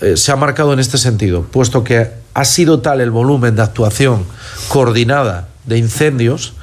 eh, 0.00 0.16
se 0.16 0.32
ha 0.32 0.36
marcado 0.36 0.72
en 0.72 0.78
este 0.78 0.98
sentido, 0.98 1.42
puesto 1.42 1.84
que 1.84 2.08
ha 2.34 2.44
sido 2.44 2.80
tal 2.80 3.00
el 3.00 3.10
volumen 3.10 3.56
de 3.56 3.62
actuación 3.62 4.24
coordinada 4.68 5.48
de 5.66 5.78
incendios, 5.78 6.54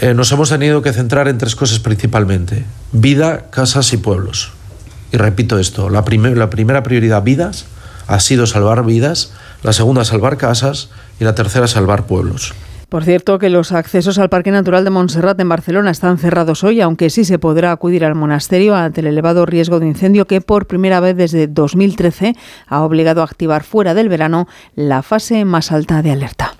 eh, 0.00 0.14
nos 0.14 0.32
hemos 0.32 0.48
tenido 0.48 0.82
que 0.82 0.92
centrar 0.92 1.28
en 1.28 1.38
tres 1.38 1.54
cosas 1.54 1.78
principalmente. 1.78 2.64
Vida, 2.92 3.50
casas 3.50 3.92
y 3.92 3.96
pueblos. 3.96 4.52
Y 5.12 5.16
repito 5.16 5.58
esto, 5.58 5.88
la, 5.88 6.04
la 6.34 6.50
primera 6.50 6.82
prioridad, 6.82 7.22
vidas, 7.22 7.66
ha 8.06 8.20
sido 8.20 8.46
salvar 8.46 8.84
vidas, 8.84 9.32
la 9.62 9.72
segunda, 9.72 10.04
salvar 10.04 10.36
casas 10.36 10.90
y 11.20 11.24
la 11.24 11.34
tercera, 11.34 11.68
salvar 11.68 12.06
pueblos. 12.06 12.52
Por 12.88 13.04
cierto, 13.04 13.38
que 13.38 13.50
los 13.50 13.72
accesos 13.72 14.18
al 14.18 14.28
Parque 14.28 14.50
Natural 14.50 14.84
de 14.84 14.90
Montserrat 14.90 15.38
en 15.40 15.48
Barcelona 15.48 15.90
están 15.90 16.18
cerrados 16.18 16.64
hoy, 16.64 16.80
aunque 16.80 17.10
sí 17.10 17.24
se 17.24 17.38
podrá 17.38 17.72
acudir 17.72 18.04
al 18.04 18.14
monasterio 18.14 18.74
ante 18.74 19.00
el 19.00 19.08
elevado 19.08 19.46
riesgo 19.46 19.80
de 19.80 19.86
incendio 19.86 20.26
que 20.26 20.40
por 20.40 20.66
primera 20.66 21.00
vez 21.00 21.16
desde 21.16 21.46
2013 21.46 22.34
ha 22.66 22.82
obligado 22.82 23.22
a 23.22 23.24
activar 23.24 23.64
fuera 23.64 23.94
del 23.94 24.08
verano 24.08 24.46
la 24.74 25.02
fase 25.02 25.44
más 25.44 25.72
alta 25.72 26.02
de 26.02 26.12
alerta. 26.12 26.54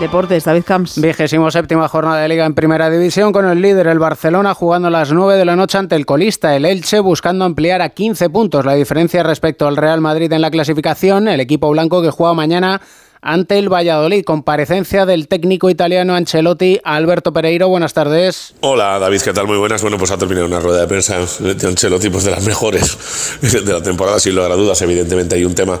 Deportes, 0.00 0.44
David 0.44 0.62
Camps. 0.64 0.98
Vigésimo 0.98 1.50
séptima 1.50 1.86
jornada 1.86 2.22
de 2.22 2.28
Liga 2.28 2.46
en 2.46 2.54
Primera 2.54 2.88
División 2.88 3.32
con 3.32 3.46
el 3.46 3.60
líder, 3.60 3.86
el 3.86 3.98
Barcelona, 3.98 4.54
jugando 4.54 4.88
a 4.88 4.90
las 4.90 5.12
9 5.12 5.36
de 5.36 5.44
la 5.44 5.56
noche 5.56 5.76
ante 5.76 5.94
el 5.94 6.06
colista, 6.06 6.56
el 6.56 6.64
Elche, 6.64 7.00
buscando 7.00 7.44
ampliar 7.44 7.82
a 7.82 7.90
15 7.90 8.30
puntos 8.30 8.64
la 8.64 8.72
diferencia 8.72 9.22
respecto 9.22 9.68
al 9.68 9.76
Real 9.76 10.00
Madrid 10.00 10.32
en 10.32 10.40
la 10.40 10.50
clasificación. 10.50 11.28
El 11.28 11.40
equipo 11.40 11.68
blanco 11.68 12.00
que 12.00 12.08
juega 12.08 12.32
mañana 12.32 12.80
ante 13.22 13.58
el 13.58 13.72
Valladolid. 13.72 14.24
Comparecencia 14.24 15.06
del 15.06 15.28
técnico 15.28 15.70
italiano 15.70 16.14
Ancelotti, 16.14 16.80
Alberto 16.84 17.32
Pereiro. 17.32 17.68
Buenas 17.68 17.92
tardes. 17.92 18.54
Hola 18.60 18.98
David, 18.98 19.20
¿qué 19.22 19.32
tal? 19.32 19.46
Muy 19.46 19.58
buenas. 19.58 19.82
Bueno, 19.82 19.98
pues 19.98 20.10
ha 20.10 20.18
terminado 20.18 20.46
una 20.46 20.60
rueda 20.60 20.80
de 20.80 20.86
prensa 20.86 21.18
de 21.18 21.66
Ancelotti, 21.66 22.10
pues 22.10 22.24
de 22.24 22.30
las 22.30 22.44
mejores 22.44 22.96
de 23.42 23.72
la 23.72 23.82
temporada, 23.82 24.18
sin 24.20 24.34
lugar 24.34 24.52
a 24.52 24.56
dudas. 24.56 24.80
Evidentemente 24.82 25.34
hay 25.34 25.44
un 25.44 25.54
tema 25.54 25.78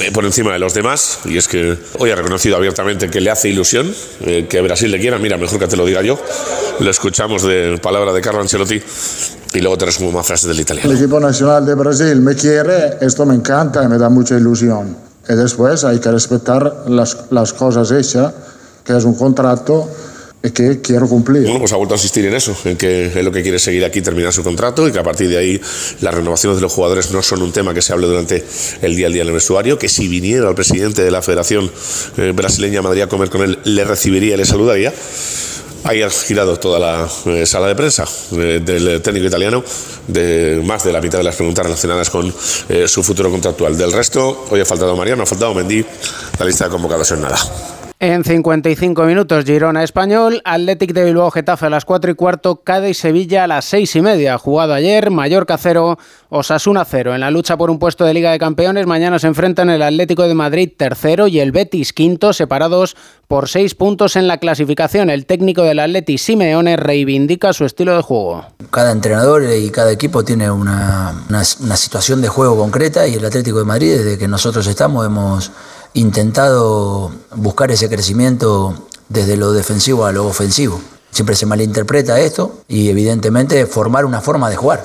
eh, 0.00 0.10
por 0.12 0.24
encima 0.24 0.52
de 0.52 0.58
los 0.58 0.74
demás 0.74 1.20
y 1.24 1.36
es 1.36 1.48
que 1.48 1.76
hoy 1.98 2.10
ha 2.10 2.16
reconocido 2.16 2.56
abiertamente 2.56 3.08
que 3.10 3.20
le 3.20 3.30
hace 3.30 3.48
ilusión 3.48 3.92
eh, 4.20 4.46
que 4.48 4.60
Brasil 4.60 4.90
le 4.90 4.98
quiera. 4.98 5.18
Mira, 5.18 5.36
mejor 5.36 5.58
que 5.58 5.68
te 5.68 5.76
lo 5.76 5.86
diga 5.86 6.02
yo. 6.02 6.18
Lo 6.80 6.90
escuchamos 6.90 7.42
de 7.42 7.78
palabra 7.82 8.12
de 8.12 8.20
Carlo 8.20 8.40
Ancelotti 8.40 8.80
y 9.54 9.60
luego 9.60 9.78
te 9.78 9.86
resumo 9.86 10.12
más 10.12 10.26
frases 10.26 10.48
del 10.48 10.60
italiano. 10.60 10.90
El 10.90 10.96
equipo 10.96 11.18
nacional 11.18 11.64
de 11.66 11.74
Brasil 11.74 12.20
me 12.20 12.34
quiere, 12.34 12.98
esto 13.00 13.26
me 13.26 13.34
encanta 13.34 13.82
y 13.82 13.88
me 13.88 13.98
da 13.98 14.08
mucha 14.08 14.36
ilusión 14.36 15.07
y 15.28 15.34
después 15.34 15.84
hay 15.84 15.98
que 15.98 16.10
respetar 16.10 16.84
las, 16.88 17.16
las 17.30 17.52
cosas 17.52 17.90
hechas, 17.90 18.32
que 18.84 18.96
es 18.96 19.04
un 19.04 19.14
contrato 19.14 19.88
que 20.54 20.80
quiero 20.80 21.08
cumplir. 21.08 21.42
Bueno, 21.42 21.58
pues 21.58 21.72
ha 21.72 21.76
vuelto 21.76 21.94
a 21.94 21.96
insistir 21.96 22.24
en 22.26 22.34
eso, 22.34 22.56
en 22.64 22.76
que 22.76 23.06
es 23.06 23.24
lo 23.24 23.32
que 23.32 23.42
quiere 23.42 23.58
seguir 23.58 23.84
aquí, 23.84 24.00
terminar 24.00 24.32
su 24.32 24.42
contrato 24.42 24.86
y 24.86 24.92
que 24.92 24.98
a 24.98 25.02
partir 25.02 25.28
de 25.28 25.36
ahí 25.36 25.60
las 26.00 26.14
renovaciones 26.14 26.58
de 26.58 26.62
los 26.62 26.72
jugadores 26.72 27.10
no 27.10 27.22
son 27.22 27.42
un 27.42 27.52
tema 27.52 27.74
que 27.74 27.82
se 27.82 27.92
hable 27.92 28.06
durante 28.06 28.44
el 28.80 28.96
día 28.96 29.08
a 29.08 29.10
día 29.10 29.22
en 29.22 29.28
el 29.28 29.34
vestuario, 29.34 29.78
que 29.78 29.88
si 29.88 30.08
viniera 30.08 30.48
el 30.48 30.54
presidente 30.54 31.02
de 31.02 31.10
la 31.10 31.22
Federación 31.22 31.70
eh, 32.16 32.32
Brasileña 32.34 32.82
Madrid 32.82 33.02
a 33.02 33.08
comer 33.08 33.30
con 33.30 33.42
él, 33.42 33.58
le 33.64 33.84
recibiría 33.84 34.36
le 34.36 34.44
saludaría. 34.44 34.92
Ha 35.84 36.10
girado 36.10 36.58
toda 36.58 36.78
la 36.78 37.08
eh, 37.26 37.46
sala 37.46 37.68
de 37.68 37.74
prensa 37.74 38.04
eh, 38.32 38.60
del 38.62 39.00
técnico 39.00 39.26
italiano, 39.26 39.62
de 40.06 40.60
más 40.64 40.84
de 40.84 40.92
la 40.92 41.00
mitad 41.00 41.18
de 41.18 41.24
las 41.24 41.36
preguntas 41.36 41.64
relacionadas 41.64 42.10
con 42.10 42.34
eh, 42.68 42.88
su 42.88 43.02
futuro 43.02 43.30
contractual. 43.30 43.78
Del 43.78 43.92
resto, 43.92 44.46
hoy 44.50 44.60
ha 44.60 44.64
faltado 44.64 44.96
Mariano, 44.96 45.22
ha 45.22 45.26
faltado 45.26 45.54
Mendy, 45.54 45.84
la 46.38 46.44
lista 46.44 46.64
de 46.64 46.70
convocados 46.70 47.10
en 47.12 47.20
nada. 47.22 47.38
En 48.00 48.22
55 48.22 49.02
minutos, 49.02 49.44
Girona 49.44 49.82
Español, 49.82 50.40
Athletic 50.44 50.92
de 50.92 51.04
Bilbao 51.04 51.32
Getafe 51.32 51.66
a 51.66 51.70
las 51.70 51.84
4 51.84 52.12
y 52.12 52.14
cuarto, 52.14 52.62
Cádiz 52.62 52.98
Sevilla 52.98 53.42
a 53.42 53.46
las 53.48 53.64
6 53.64 53.96
y 53.96 54.02
media. 54.02 54.38
Jugado 54.38 54.72
ayer, 54.72 55.10
Mallorca 55.10 55.58
0, 55.58 55.98
Osasuna 56.28 56.84
0. 56.84 57.16
En 57.16 57.20
la 57.20 57.32
lucha 57.32 57.56
por 57.56 57.70
un 57.70 57.80
puesto 57.80 58.04
de 58.04 58.14
Liga 58.14 58.30
de 58.30 58.38
Campeones, 58.38 58.86
mañana 58.86 59.18
se 59.18 59.26
enfrentan 59.26 59.68
el 59.68 59.82
Atlético 59.82 60.28
de 60.28 60.34
Madrid 60.34 60.70
tercero 60.76 61.26
y 61.26 61.40
el 61.40 61.50
Betis 61.50 61.92
quinto, 61.92 62.32
separados 62.32 62.96
por 63.26 63.48
6 63.48 63.74
puntos 63.74 64.14
en 64.14 64.28
la 64.28 64.38
clasificación. 64.38 65.10
El 65.10 65.26
técnico 65.26 65.64
del 65.64 65.80
Athletic, 65.80 66.18
Simeone, 66.18 66.76
reivindica 66.76 67.52
su 67.52 67.64
estilo 67.64 67.96
de 67.96 68.02
juego. 68.02 68.46
Cada 68.70 68.92
entrenador 68.92 69.42
y 69.42 69.70
cada 69.70 69.90
equipo 69.90 70.24
tiene 70.24 70.52
una, 70.52 71.24
una, 71.28 71.42
una 71.60 71.76
situación 71.76 72.22
de 72.22 72.28
juego 72.28 72.56
concreta 72.56 73.08
y 73.08 73.14
el 73.14 73.24
Atlético 73.24 73.58
de 73.58 73.64
Madrid, 73.64 73.96
desde 73.96 74.18
que 74.18 74.28
nosotros 74.28 74.68
estamos, 74.68 75.04
hemos 75.04 75.50
intentado 75.94 77.12
buscar 77.34 77.70
ese 77.70 77.88
crecimiento 77.88 78.74
desde 79.08 79.36
lo 79.36 79.52
defensivo 79.52 80.06
a 80.06 80.12
lo 80.12 80.26
ofensivo. 80.26 80.80
Siempre 81.10 81.36
se 81.36 81.46
malinterpreta 81.46 82.20
esto 82.20 82.60
y 82.68 82.90
evidentemente 82.90 83.66
formar 83.66 84.04
una 84.04 84.20
forma 84.20 84.50
de 84.50 84.56
jugar. 84.56 84.84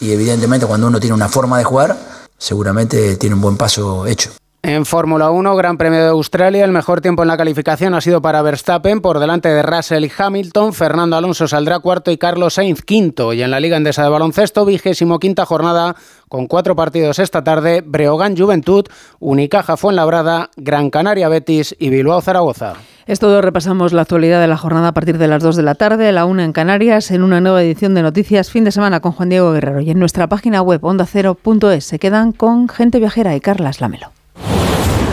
Y 0.00 0.12
evidentemente 0.12 0.66
cuando 0.66 0.86
uno 0.86 1.00
tiene 1.00 1.14
una 1.14 1.28
forma 1.28 1.58
de 1.58 1.64
jugar, 1.64 1.96
seguramente 2.38 3.16
tiene 3.16 3.34
un 3.34 3.40
buen 3.40 3.56
paso 3.56 4.06
hecho. 4.06 4.30
En 4.62 4.84
Fórmula 4.84 5.30
1, 5.30 5.56
Gran 5.56 5.78
Premio 5.78 6.00
de 6.00 6.08
Australia, 6.08 6.66
el 6.66 6.70
mejor 6.70 7.00
tiempo 7.00 7.22
en 7.22 7.28
la 7.28 7.38
calificación 7.38 7.94
ha 7.94 8.02
sido 8.02 8.20
para 8.20 8.42
Verstappen 8.42 9.00
por 9.00 9.18
delante 9.18 9.48
de 9.48 9.62
Russell 9.62 10.04
y 10.04 10.12
Hamilton. 10.16 10.74
Fernando 10.74 11.16
Alonso 11.16 11.48
saldrá 11.48 11.78
cuarto 11.78 12.10
y 12.10 12.18
Carlos 12.18 12.54
Sainz 12.54 12.82
quinto. 12.82 13.32
Y 13.32 13.42
en 13.42 13.50
la 13.50 13.58
Liga 13.58 13.78
Endesa 13.78 14.02
de 14.02 14.10
Baloncesto, 14.10 14.66
vigésimo 14.66 15.18
quinta 15.18 15.46
jornada 15.46 15.96
con 16.28 16.46
cuatro 16.46 16.76
partidos 16.76 17.18
esta 17.18 17.42
tarde: 17.42 17.82
Breogán 17.84 18.36
Juventud, 18.36 18.84
Unicaja 19.18 19.78
Fuenlabrada, 19.78 20.50
Gran 20.56 20.90
Canaria 20.90 21.30
Betis 21.30 21.74
y 21.78 21.88
Bilbao 21.88 22.20
Zaragoza. 22.20 22.74
Es 23.06 23.18
todo, 23.18 23.40
repasamos 23.40 23.94
la 23.94 24.02
actualidad 24.02 24.42
de 24.42 24.46
la 24.46 24.58
jornada 24.58 24.88
a 24.88 24.92
partir 24.92 25.16
de 25.16 25.26
las 25.26 25.42
2 25.42 25.56
de 25.56 25.62
la 25.62 25.74
tarde, 25.74 26.12
la 26.12 26.26
1 26.26 26.42
en 26.42 26.52
Canarias, 26.52 27.10
en 27.10 27.22
una 27.22 27.40
nueva 27.40 27.62
edición 27.62 27.94
de 27.94 28.02
Noticias 28.02 28.50
Fin 28.50 28.64
de 28.64 28.72
Semana 28.72 29.00
con 29.00 29.12
Juan 29.12 29.30
Diego 29.30 29.52
Guerrero. 29.52 29.80
Y 29.80 29.90
en 29.90 29.98
nuestra 29.98 30.28
página 30.28 30.60
web 30.60 30.84
ondacero.es 30.84 31.84
se 31.84 31.98
quedan 31.98 32.32
con 32.32 32.68
Gente 32.68 32.98
Viajera 32.98 33.34
y 33.34 33.40
Carlas 33.40 33.80
Lamelo. 33.80 34.19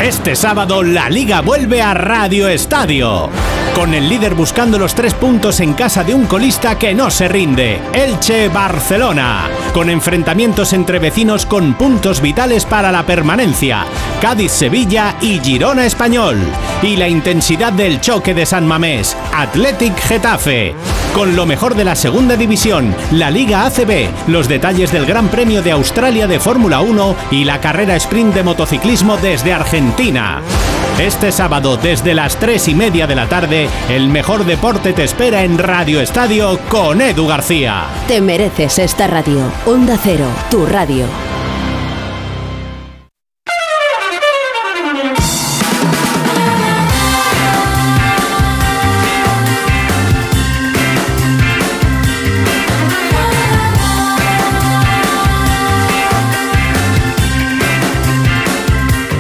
Este 0.02 0.36
sábado 0.36 0.84
la 0.84 1.10
liga 1.10 1.41
vuelve 1.41 1.82
a 1.82 1.95
Radio 1.95 2.48
Estadio. 2.48 3.32
Con 3.78 3.93
el 3.93 4.09
líder 4.09 4.34
buscando 4.34 4.80
los 4.80 4.95
tres 4.95 5.13
puntos 5.13 5.59
en 5.59 5.75
casa 5.75 6.03
de 6.03 6.15
un 6.15 6.25
colista 6.25 6.80
que 6.80 6.95
no 6.95 7.11
se 7.11 7.28
rinde, 7.28 7.80
Elche 7.93 8.49
Barcelona. 8.49 9.49
Con 9.71 9.91
enfrentamientos 9.91 10.73
entre 10.73 10.97
vecinos 10.97 11.45
con 11.45 11.75
puntos 11.75 12.19
vitales 12.19 12.65
para 12.65 12.91
la 12.91 13.05
permanencia, 13.05 13.86
Cádiz 14.19 14.51
Sevilla 14.51 15.17
y 15.21 15.39
Girona 15.41 15.86
Español. 15.86 16.39
Y 16.82 16.95
la 16.95 17.07
intensidad 17.07 17.71
del 17.71 18.01
choque 18.01 18.34
de 18.34 18.47
San 18.47 18.65
Mamés, 18.65 19.15
Athletic 19.32 19.95
Getafe. 19.99 20.73
Con 21.13 21.36
lo 21.36 21.45
mejor 21.45 21.75
de 21.75 21.86
la 21.86 21.95
segunda 21.95 22.36
división, 22.36 22.95
la 23.11 23.30
Liga 23.30 23.63
ACB, 23.67 24.09
los 24.25 24.47
detalles 24.47 24.91
del 24.91 25.05
Gran 25.05 25.28
Premio 25.28 25.61
de 25.61 25.71
Australia 25.71 26.25
de 26.25 26.39
Fórmula 26.39 26.82
1 26.82 27.15
y 27.30 27.43
la 27.43 27.61
carrera 27.61 27.95
sprint 27.95 28.34
de 28.34 28.43
motociclismo 28.43 29.17
desde 29.17 29.53
Argentina. 29.53 30.41
Este 30.99 31.32
sábado, 31.32 31.78
desde 31.78 32.15
las 32.15 32.38
3 32.38 32.69
y 32.69 32.75
media 32.75 33.05
de 33.05 33.13
la 33.13 33.30
tarde, 33.30 33.66
el 33.89 34.09
mejor 34.09 34.45
deporte 34.45 34.93
te 34.93 35.03
espera 35.03 35.43
en 35.43 35.57
Radio 35.57 36.01
Estadio 36.01 36.59
con 36.70 37.01
Edu 37.01 37.28
García. 37.28 37.86
Te 38.07 38.22
mereces 38.22 38.80
esta 38.80 39.07
radio. 39.07 39.51
Onda 39.65 39.97
Cero, 40.01 40.28
tu 40.49 40.65
radio. 40.65 41.36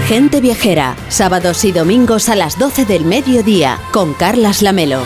Gente 0.07 0.39
Viajera, 0.39 0.95
sábados 1.09 1.65
y 1.65 1.73
domingos 1.73 2.29
a 2.29 2.35
las 2.35 2.57
12 2.57 2.85
del 2.85 3.03
mediodía, 3.03 3.77
con 3.91 4.13
Carlas 4.13 4.61
Lamelo. 4.61 5.01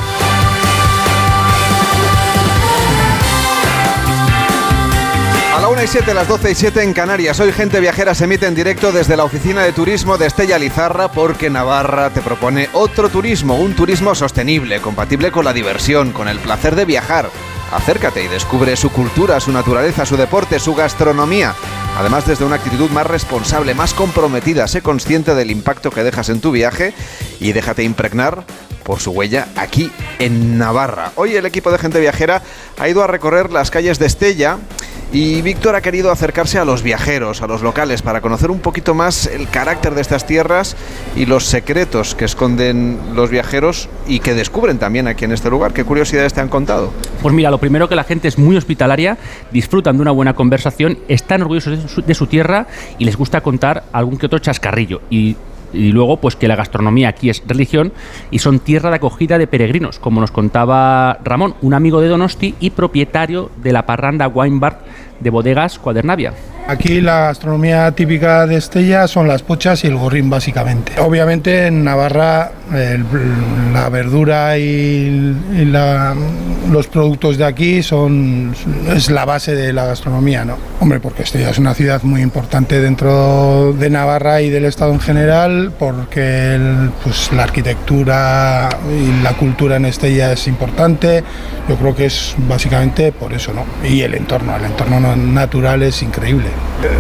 A 5.56 5.60
la 5.60 5.70
1 5.70 5.84
y 5.84 5.88
7, 5.88 6.14
las 6.14 6.28
12 6.28 6.52
y 6.52 6.54
7 6.54 6.84
en 6.84 6.94
Canarias. 6.94 7.40
Hoy 7.40 7.52
Gente 7.52 7.80
Viajera 7.80 8.14
se 8.14 8.26
emite 8.26 8.46
en 8.46 8.54
directo 8.54 8.92
desde 8.92 9.18
la 9.18 9.24
oficina 9.24 9.64
de 9.64 9.74
turismo 9.74 10.20
de 10.20 10.28
Estella 10.28 10.60
Lizarra 10.60 11.12
porque 11.12 11.50
Navarra 11.50 12.12
te 12.12 12.22
propone 12.22 12.70
otro 12.74 13.10
turismo, 13.10 13.56
un 13.56 13.74
turismo 13.74 14.14
sostenible, 14.14 14.82
compatible 14.82 15.32
con 15.32 15.46
la 15.46 15.54
diversión, 15.54 16.12
con 16.12 16.28
el 16.28 16.38
placer 16.38 16.76
de 16.76 16.86
viajar. 16.86 17.32
Acércate 17.72 18.22
y 18.24 18.28
descubre 18.28 18.76
su 18.76 18.90
cultura, 18.92 19.40
su 19.40 19.52
naturaleza, 19.52 20.06
su 20.06 20.18
deporte, 20.18 20.60
su 20.60 20.76
gastronomía. 20.76 21.56
Además, 21.98 22.28
desde 22.28 22.44
una 22.44 22.56
actitud 22.56 22.90
más 22.90 23.08
responsable, 23.08 23.74
más 23.74 23.94
comprometida, 23.94 24.68
sé 24.68 24.82
consciente 24.82 25.36
del 25.36 25.52
impacto 25.52 25.90
que 25.90 26.04
dejas 26.04 26.30
en 26.30 26.42
tu 26.42 26.52
viaje 26.52 26.94
y 27.40 27.54
déjate 27.54 27.84
impregnar 27.84 28.44
por 28.84 29.00
su 29.00 29.12
huella 29.12 29.48
aquí 29.56 29.92
en 30.20 30.58
Navarra. 30.58 31.12
Hoy 31.16 31.36
el 31.36 31.46
equipo 31.46 31.72
de 31.72 31.78
gente 31.78 32.00
viajera 32.00 32.42
ha 32.80 32.90
ido 32.90 33.04
a 33.04 33.08
recorrer 33.08 33.52
las 33.52 33.72
calles 33.72 34.00
de 34.00 34.06
Estella 34.06 34.58
y 35.14 35.42
Víctor 35.42 35.76
ha 35.76 35.82
querido 35.82 36.10
acercarse 36.10 36.58
a 36.58 36.64
los 36.64 36.84
viajeros, 36.84 37.42
a 37.42 37.48
los 37.48 37.62
locales, 37.62 38.02
para 38.02 38.22
conocer 38.22 38.50
un 38.50 38.60
poquito 38.60 38.94
más 38.94 39.26
el 39.26 39.50
carácter 39.50 39.94
de 39.94 40.00
estas 40.00 40.26
tierras 40.26 40.78
y 41.18 41.26
los 41.26 41.46
secretos 41.46 42.16
que 42.16 42.24
esconden 42.24 42.98
los 43.14 43.30
viajeros 43.30 43.90
y 44.08 44.22
que 44.22 44.34
descubren 44.34 44.80
también 44.80 45.08
aquí 45.08 45.26
en 45.26 45.34
este 45.34 45.50
lugar. 45.50 45.74
¿Qué 45.74 45.84
curiosidades 45.84 46.34
te 46.34 46.40
han 46.40 46.48
contado? 46.48 46.94
Pues 47.22 47.36
mira, 47.36 47.52
lo 47.52 47.58
primero 47.58 47.90
que 47.90 47.96
la 47.96 48.06
gente 48.06 48.30
es 48.30 48.38
muy 48.38 48.56
hospitalaria, 48.56 49.18
disfrutan 49.52 49.98
de 49.98 50.02
una 50.02 50.12
buena 50.12 50.34
conversación, 50.34 51.00
están 51.10 51.42
orgullosos 51.42 52.06
de 52.06 52.14
su, 52.14 52.28
tierra 52.28 52.68
y 52.98 53.04
les 53.04 53.18
gusta 53.18 53.42
contar 53.42 53.84
algún 53.92 54.18
que 54.18 54.28
otro 54.28 54.40
chascarrillo. 54.40 55.02
Y 55.74 55.92
luego 55.92 56.18
pues 56.18 56.36
que 56.36 56.48
la 56.48 56.56
gastronomía 56.56 57.10
aquí 57.10 57.30
es 57.30 57.44
religión 57.46 57.92
y 58.30 58.40
son 58.40 58.60
tierra 58.60 58.90
de 58.90 58.98
acogida 58.98 59.38
de 59.38 59.48
peregrinos, 59.48 60.00
como 60.00 60.22
nos 60.22 60.32
contaba 60.32 61.20
Ramón, 61.24 61.56
un 61.62 61.74
amigo 61.74 62.02
de 62.02 62.08
Donosti 62.08 62.56
y 62.60 62.72
propietario 62.72 63.52
de 63.58 63.74
la 63.74 63.86
parranda 63.86 64.28
Wine 64.28 64.60
Bar 64.60 64.80
de 65.20 65.30
bodegas 65.30 65.80
Cuadernavia. 65.80 66.34
Aquí 66.72 67.02
la 67.02 67.20
gastronomía 67.28 67.92
típica 67.92 68.48
de 68.48 68.56
Estella 68.56 69.06
son 69.06 69.28
las 69.28 69.44
pochas 69.44 69.84
y 69.84 69.88
el 69.88 69.98
gorrín 69.98 70.30
básicamente. 70.30 70.94
Obviamente 71.02 71.68
en 71.68 71.84
Navarra 71.84 72.54
la 73.74 73.90
verdura 73.90 74.58
y, 74.58 75.30
los 76.72 76.88
productos 76.88 77.38
de 77.38 77.44
aquí 77.44 77.84
son 77.84 78.56
es 78.96 79.10
la 79.10 79.26
base 79.26 79.54
de 79.54 79.74
la 79.74 79.86
gastronomía, 79.86 80.46
¿no? 80.46 80.56
Hombre, 80.80 81.02
porque 81.02 81.24
Estella 81.24 81.50
es 81.50 81.58
una 81.58 81.74
ciudad 81.74 82.02
muy 82.04 82.22
importante 82.22 82.80
dentro 82.80 83.74
de 83.74 83.90
Navarra 83.90 84.42
y 84.42 84.50
del 84.50 84.64
Estado 84.64 84.94
en 84.94 85.02
general, 85.02 85.74
porque 85.78 86.58
pues, 87.04 87.34
la 87.34 87.44
arquitectura 87.44 88.70
y 88.90 89.22
la 89.22 89.34
cultura 89.34 89.76
en 89.76 89.86
Estella 89.86 90.32
es 90.32 90.48
importante. 90.48 91.24
Yo 91.68 91.76
creo 91.76 91.94
que 91.94 92.06
es 92.06 92.34
básicamente 92.48 93.12
por 93.12 93.34
eso, 93.34 93.52
¿no? 93.54 93.66
Y 93.86 94.02
el 94.02 94.14
entorno, 94.14 94.56
el 94.56 94.64
entorno 94.64 95.02
no- 95.02 95.16
natural 95.18 95.84
es 95.84 96.02
increíble. 96.02 96.48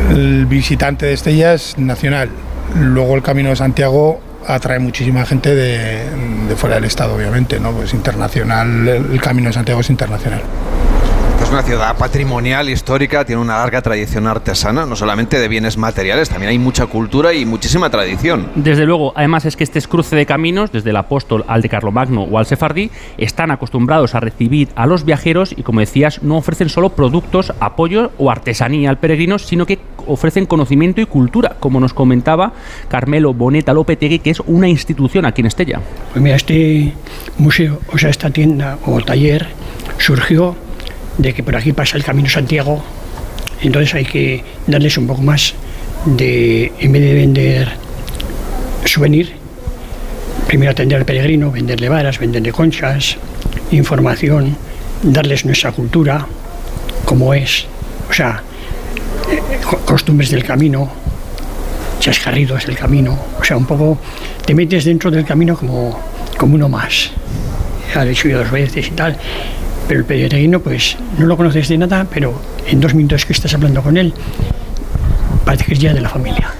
El 0.09 0.45
visitante 0.45 1.05
de 1.07 1.13
Estella 1.13 1.53
es 1.53 1.77
nacional. 1.77 2.29
Luego 2.75 3.15
el 3.15 3.21
Camino 3.21 3.49
de 3.49 3.55
Santiago 3.55 4.19
atrae 4.47 4.79
muchísima 4.79 5.25
gente 5.25 5.53
de, 5.55 6.05
de 6.47 6.55
fuera 6.55 6.75
del 6.75 6.85
estado, 6.85 7.15
obviamente, 7.15 7.59
¿no? 7.59 7.71
Pues 7.71 7.93
internacional, 7.93 8.87
el 8.87 9.21
Camino 9.21 9.49
de 9.49 9.53
Santiago 9.53 9.81
es 9.81 9.89
internacional. 9.89 10.41
Es 11.51 11.55
una 11.55 11.63
ciudad 11.63 11.97
patrimonial, 11.97 12.69
histórica, 12.69 13.25
tiene 13.25 13.41
una 13.41 13.57
larga 13.57 13.81
tradición 13.81 14.25
artesana, 14.25 14.85
no 14.85 14.95
solamente 14.95 15.37
de 15.37 15.49
bienes 15.49 15.77
materiales, 15.77 16.29
también 16.29 16.51
hay 16.51 16.57
mucha 16.57 16.85
cultura 16.85 17.33
y 17.33 17.43
muchísima 17.43 17.89
tradición. 17.89 18.47
Desde 18.55 18.85
luego, 18.85 19.11
además 19.17 19.43
es 19.43 19.57
que 19.57 19.65
este 19.65 19.77
es 19.77 19.85
cruce 19.85 20.15
de 20.15 20.25
caminos, 20.25 20.71
desde 20.71 20.91
el 20.91 20.95
apóstol 20.95 21.43
al 21.49 21.61
de 21.61 21.67
Carlomagno 21.67 22.21
o 22.21 22.37
al 22.37 22.45
sefardí, 22.45 22.89
están 23.17 23.51
acostumbrados 23.51 24.15
a 24.15 24.21
recibir 24.21 24.69
a 24.75 24.85
los 24.85 25.03
viajeros 25.03 25.51
y, 25.51 25.63
como 25.63 25.81
decías, 25.81 26.23
no 26.23 26.37
ofrecen 26.37 26.69
solo 26.69 26.91
productos, 26.91 27.51
apoyo 27.59 28.11
o 28.17 28.31
artesanía 28.31 28.89
al 28.89 28.99
peregrino, 28.99 29.37
sino 29.37 29.65
que 29.65 29.77
ofrecen 30.07 30.45
conocimiento 30.45 31.01
y 31.01 31.05
cultura, 31.05 31.57
como 31.59 31.81
nos 31.81 31.93
comentaba 31.93 32.53
Carmelo 32.87 33.33
Boneta 33.33 33.73
Lopetegui, 33.73 34.19
que 34.19 34.29
es 34.29 34.39
una 34.39 34.69
institución 34.69 35.25
aquí 35.25 35.41
en 35.41 35.47
Estella. 35.47 35.81
Pues 36.13 36.23
mira, 36.23 36.37
este 36.37 36.93
museo, 37.37 37.81
o 37.91 37.97
sea, 37.97 38.09
esta 38.09 38.29
tienda 38.29 38.77
o 38.85 39.01
taller 39.01 39.47
surgió 39.97 40.55
de 41.17 41.33
que 41.33 41.43
por 41.43 41.55
aquí 41.55 41.73
pasa 41.73 41.97
el 41.97 42.03
Camino 42.03 42.29
Santiago, 42.29 42.83
entonces 43.61 43.93
hay 43.93 44.05
que 44.05 44.43
darles 44.67 44.97
un 44.97 45.07
poco 45.07 45.21
más 45.21 45.53
de, 46.05 46.71
en 46.79 46.91
vez 46.91 47.01
de 47.01 47.13
vender 47.13 47.69
souvenir, 48.85 49.33
primero 50.47 50.71
atender 50.71 50.97
al 50.97 51.05
peregrino, 51.05 51.51
venderle 51.51 51.89
varas, 51.89 52.17
venderle 52.19 52.51
conchas, 52.51 53.17
información, 53.71 54.55
darles 55.03 55.45
nuestra 55.45 55.71
cultura, 55.71 56.25
como 57.05 57.33
es, 57.33 57.65
o 58.09 58.13
sea, 58.13 58.41
eh, 59.31 59.59
co- 59.63 59.79
costumbres 59.85 60.29
del 60.31 60.43
camino, 60.43 60.89
chascarridos 61.99 62.65
del 62.65 62.75
camino, 62.77 63.17
o 63.39 63.43
sea, 63.43 63.57
un 63.57 63.65
poco 63.65 63.99
te 64.45 64.55
metes 64.55 64.85
dentro 64.85 65.11
del 65.11 65.23
camino 65.25 65.55
como, 65.55 65.97
como 66.37 66.55
uno 66.55 66.67
más. 66.67 67.11
Ya 67.93 68.05
he 68.05 68.15
subido 68.15 68.39
dos 68.39 68.51
veces 68.51 68.87
y 68.87 68.91
tal, 68.91 69.15
pero 69.87 69.99
el 69.99 70.05
peregrino 70.05 70.59
pues 70.59 70.97
no 71.17 71.25
lo 71.25 71.37
conoces 71.37 71.67
de 71.69 71.77
nada, 71.77 72.05
pero 72.11 72.33
en 72.67 72.79
dos 72.79 72.93
minutos 72.93 73.25
que 73.25 73.33
estás 73.33 73.53
hablando 73.53 73.81
con 73.81 73.97
él, 73.97 74.13
parece 75.45 75.65
que 75.65 75.73
es 75.73 75.79
ya 75.79 75.93
de 75.93 76.01
la 76.01 76.09
familia. 76.09 76.53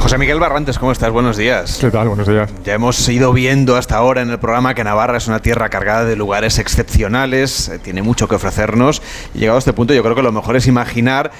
José 0.00 0.16
Miguel 0.16 0.38
Barrantes, 0.38 0.78
¿cómo 0.78 0.92
estás? 0.92 1.10
Buenos 1.10 1.36
días. 1.36 1.78
¿Qué 1.80 1.90
tal? 1.90 2.08
Buenos 2.08 2.26
días. 2.26 2.50
Ya 2.64 2.74
hemos 2.74 3.06
ido 3.08 3.32
viendo 3.32 3.76
hasta 3.76 3.96
ahora 3.96 4.22
en 4.22 4.30
el 4.30 4.38
programa 4.38 4.72
que 4.72 4.84
Navarra 4.84 5.18
es 5.18 5.26
una 5.26 5.40
tierra 5.40 5.68
cargada 5.68 6.04
de 6.04 6.16
lugares 6.16 6.58
excepcionales, 6.58 7.68
eh, 7.68 7.78
tiene 7.78 8.00
mucho 8.00 8.28
que 8.28 8.36
ofrecernos. 8.36 9.02
Y 9.34 9.40
llegado 9.40 9.56
a 9.56 9.58
este 9.58 9.72
punto, 9.72 9.92
yo 9.92 10.02
creo 10.02 10.14
que 10.14 10.22
lo 10.22 10.32
mejor 10.32 10.56
es 10.56 10.66
imaginar 10.66 11.30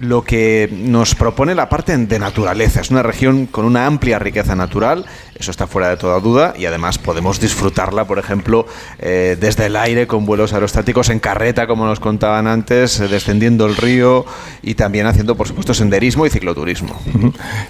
lo 0.00 0.22
que 0.22 0.68
nos 0.72 1.14
propone 1.14 1.54
la 1.54 1.68
parte 1.68 1.96
de 1.96 2.18
naturaleza. 2.18 2.80
Es 2.80 2.90
una 2.90 3.02
región 3.02 3.46
con 3.46 3.64
una 3.64 3.86
amplia 3.86 4.18
riqueza 4.18 4.54
natural, 4.54 5.04
eso 5.34 5.50
está 5.50 5.66
fuera 5.66 5.88
de 5.88 5.96
toda 5.96 6.18
duda, 6.20 6.54
y 6.56 6.66
además 6.66 6.98
podemos 6.98 7.40
disfrutarla, 7.40 8.04
por 8.04 8.18
ejemplo, 8.18 8.66
eh, 8.98 9.36
desde 9.40 9.66
el 9.66 9.76
aire 9.76 10.06
con 10.06 10.26
vuelos 10.26 10.52
aerostáticos 10.52 11.08
en 11.10 11.20
carreta, 11.20 11.66
como 11.66 11.86
nos 11.86 12.00
contaban 12.00 12.46
antes, 12.46 12.98
eh, 13.00 13.08
descendiendo 13.08 13.66
el 13.66 13.76
río 13.76 14.24
y 14.62 14.74
también 14.74 15.06
haciendo, 15.06 15.36
por 15.36 15.48
supuesto, 15.48 15.74
senderismo 15.74 16.26
y 16.26 16.30
cicloturismo. 16.30 17.00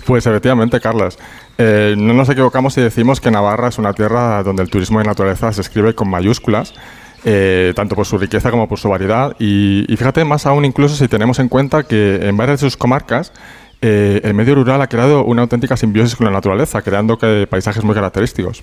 Pues 0.06 0.26
efectivamente, 0.26 0.80
Carlas. 0.80 1.18
Eh, 1.58 1.94
no 1.98 2.14
nos 2.14 2.28
equivocamos 2.28 2.74
si 2.74 2.80
decimos 2.80 3.20
que 3.20 3.30
Navarra 3.30 3.68
es 3.68 3.78
una 3.78 3.92
tierra 3.92 4.42
donde 4.42 4.62
el 4.62 4.70
turismo 4.70 4.98
de 4.98 5.04
naturaleza 5.04 5.52
se 5.52 5.60
escribe 5.60 5.94
con 5.94 6.08
mayúsculas 6.08 6.72
eh, 7.24 7.72
tanto 7.76 7.94
por 7.94 8.04
su 8.04 8.18
riqueza 8.18 8.50
como 8.50 8.68
por 8.68 8.78
su 8.78 8.88
variedad. 8.88 9.36
Y, 9.38 9.84
fíjate, 9.88 10.24
más 10.24 10.46
aún 10.46 10.64
incluso 10.64 10.96
si 10.96 11.08
tenemos 11.08 11.38
en 11.38 11.48
cuenta 11.48 11.84
que 11.84 12.16
en 12.22 12.36
varias 12.36 12.60
de 12.60 12.66
sus 12.66 12.76
comarcas 12.76 13.32
eh, 13.80 14.20
el 14.24 14.34
medio 14.34 14.54
rural 14.54 14.82
ha 14.82 14.88
creado 14.88 15.24
una 15.24 15.42
auténtica 15.42 15.76
simbiosis 15.76 16.16
con 16.16 16.26
la 16.26 16.32
naturaleza, 16.32 16.82
creando 16.82 17.18
que, 17.18 17.46
paisajes 17.48 17.84
muy 17.84 17.94
característicos. 17.94 18.62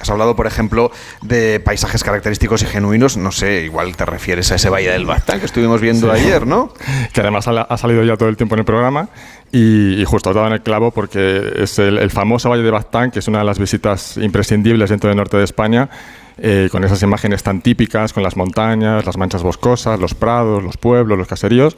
Has 0.00 0.08
hablado, 0.08 0.34
por 0.34 0.46
ejemplo, 0.46 0.90
de 1.20 1.60
paisajes 1.60 2.02
característicos 2.02 2.62
y 2.62 2.66
genuinos. 2.66 3.18
No 3.18 3.32
sé, 3.32 3.64
igual 3.64 3.96
te 3.96 4.06
refieres 4.06 4.50
a 4.50 4.54
ese 4.54 4.70
valle 4.70 4.90
del 4.90 5.04
Baztán 5.04 5.40
que 5.40 5.46
estuvimos 5.46 5.80
viendo 5.80 6.10
ayer, 6.10 6.46
¿no? 6.46 6.72
Que 7.12 7.20
además 7.20 7.46
ha, 7.48 7.76
salido 7.76 8.02
ya 8.02 8.16
todo 8.16 8.30
el 8.30 8.36
tiempo 8.36 8.54
en 8.54 8.60
el 8.60 8.64
programa. 8.64 9.10
Y, 9.52 10.02
justo 10.06 10.30
ha 10.30 10.32
dado 10.32 10.46
en 10.46 10.54
el 10.54 10.62
clavo 10.62 10.90
porque 10.90 11.52
es 11.56 11.78
el, 11.78 11.98
el 11.98 12.10
famoso 12.10 12.48
Valle 12.48 12.62
de 12.62 12.70
Baztán, 12.70 13.10
que 13.10 13.18
es 13.18 13.28
una 13.28 13.40
de 13.40 13.44
las 13.44 13.58
visitas 13.58 14.16
imprescindibles 14.16 14.88
dentro 14.88 15.08
del 15.08 15.18
norte 15.18 15.36
de 15.36 15.44
España 15.44 15.90
eh, 16.38 16.68
con 16.70 16.84
esas 16.84 17.02
imágenes 17.02 17.42
tan 17.42 17.60
típicas, 17.60 18.12
con 18.12 18.22
las 18.22 18.36
montañas, 18.36 19.04
las 19.04 19.16
manchas 19.16 19.42
boscosas, 19.42 19.98
los 20.00 20.14
prados, 20.14 20.62
los 20.62 20.76
pueblos, 20.76 21.18
los 21.18 21.28
caseríos, 21.28 21.76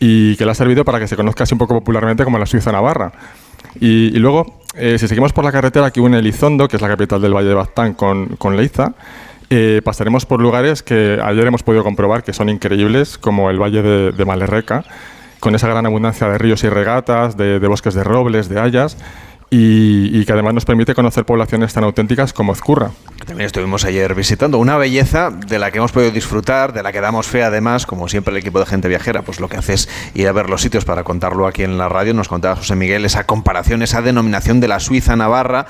y 0.00 0.36
que 0.36 0.44
le 0.44 0.50
ha 0.50 0.54
servido 0.54 0.84
para 0.84 0.98
que 0.98 1.08
se 1.08 1.16
conozca 1.16 1.44
así 1.44 1.54
un 1.54 1.58
poco 1.58 1.74
popularmente 1.74 2.24
como 2.24 2.38
la 2.38 2.46
Suiza 2.46 2.72
Navarra. 2.72 3.12
Y, 3.80 4.10
luego, 4.18 4.60
eh, 4.76 4.98
si 4.98 5.08
seguimos 5.08 5.32
por 5.32 5.44
la 5.44 5.52
carretera 5.52 5.90
que 5.90 6.00
une 6.00 6.18
Elizondo, 6.18 6.68
que 6.68 6.76
es 6.76 6.82
la 6.82 6.88
capital 6.88 7.22
del 7.22 7.34
Valle 7.34 7.48
de 7.48 7.54
Baztán, 7.54 7.94
con, 7.94 8.36
con 8.36 8.56
Leiza, 8.56 8.94
eh, 9.48 9.80
pasaremos 9.84 10.26
por 10.26 10.40
lugares 10.40 10.82
que 10.82 11.18
ayer 11.22 11.46
hemos 11.46 11.62
podido 11.62 11.84
comprobar 11.84 12.22
que 12.22 12.32
son 12.32 12.48
increíbles, 12.48 13.18
como 13.18 13.50
el 13.50 13.60
Valle 13.60 13.82
de, 13.82 14.12
de 14.12 14.24
Malerreca, 14.24 14.84
con 15.40 15.54
esa 15.54 15.68
gran 15.68 15.84
abundancia 15.86 16.28
de 16.28 16.38
ríos 16.38 16.64
y 16.64 16.68
regatas, 16.68 17.36
de, 17.36 17.58
de 17.60 17.68
bosques 17.68 17.94
de 17.94 18.04
robles, 18.04 18.48
de 18.48 18.60
hayas, 18.60 18.96
y, 19.54 20.24
que 20.24 20.32
además 20.32 20.54
nos 20.54 20.64
permite 20.64 20.94
conocer 20.94 21.26
poblaciones 21.26 21.74
tan 21.74 21.84
auténticas 21.84 22.32
como 22.32 22.54
Ezcurra. 22.54 22.90
También 23.26 23.44
estuvimos 23.44 23.84
ayer 23.84 24.14
visitando 24.14 24.56
una 24.56 24.78
belleza 24.78 25.30
de 25.30 25.58
la 25.58 25.70
que 25.70 25.76
hemos 25.76 25.92
podido 25.92 26.10
disfrutar, 26.10 26.72
de 26.72 26.82
la 26.82 26.90
que 26.90 27.02
damos 27.02 27.26
fe 27.26 27.42
además, 27.42 27.84
como 27.84 28.08
siempre 28.08 28.30
el 28.30 28.38
equipo 28.38 28.60
de 28.60 28.64
gente 28.64 28.88
viajera, 28.88 29.20
pues 29.20 29.40
lo 29.40 29.50
que 29.50 29.58
hace 29.58 29.74
es 29.74 29.90
ir 30.14 30.26
a 30.26 30.32
ver 30.32 30.48
los 30.48 30.62
sitios 30.62 30.86
para 30.86 31.04
contarlo 31.04 31.46
aquí 31.46 31.64
en 31.64 31.76
la 31.76 31.90
radio. 31.90 32.14
Nos 32.14 32.28
contaba 32.28 32.56
José 32.56 32.76
Miguel 32.76 33.04
esa 33.04 33.24
comparación, 33.24 33.82
esa 33.82 34.00
denominación 34.00 34.58
de 34.60 34.68
la 34.68 34.80
Suiza 34.80 35.16
Navarra 35.16 35.66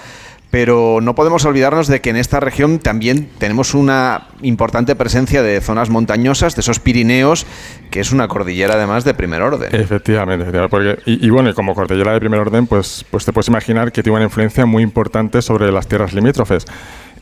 pero 0.52 0.98
no 1.00 1.14
podemos 1.14 1.46
olvidarnos 1.46 1.88
de 1.88 2.02
que 2.02 2.10
en 2.10 2.16
esta 2.16 2.38
región 2.38 2.78
también 2.78 3.30
tenemos 3.38 3.72
una 3.72 4.26
importante 4.42 4.94
presencia 4.94 5.42
de 5.42 5.58
zonas 5.62 5.88
montañosas, 5.88 6.54
de 6.54 6.60
esos 6.60 6.78
Pirineos, 6.78 7.46
que 7.90 8.00
es 8.00 8.12
una 8.12 8.28
cordillera 8.28 8.74
además 8.74 9.04
de 9.04 9.14
primer 9.14 9.40
orden. 9.40 9.74
Efectivamente, 9.74 10.44
porque, 10.68 10.98
y, 11.06 11.30
bueno, 11.30 11.54
como 11.54 11.74
cordillera 11.74 12.12
de 12.12 12.20
primer 12.20 12.38
orden, 12.38 12.66
pues, 12.66 13.02
pues 13.10 13.24
te 13.24 13.32
puedes 13.32 13.48
imaginar 13.48 13.92
que 13.92 14.02
tiene 14.02 14.16
una 14.16 14.26
influencia 14.26 14.66
muy 14.66 14.82
importante 14.82 15.40
sobre 15.40 15.72
las 15.72 15.88
tierras 15.88 16.12
limítrofes. 16.12 16.66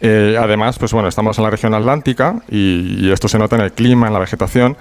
Eh, 0.00 0.36
además, 0.36 0.80
pues 0.80 0.92
bueno, 0.92 1.08
estamos 1.08 1.38
en 1.38 1.44
la 1.44 1.50
región 1.50 1.72
atlántica 1.72 2.42
y, 2.50 2.96
y 2.98 3.12
esto 3.12 3.28
se 3.28 3.38
nota 3.38 3.54
en 3.54 3.62
el 3.62 3.70
clima, 3.70 4.08
en 4.08 4.12
la 4.12 4.18
vegetación. 4.18 4.76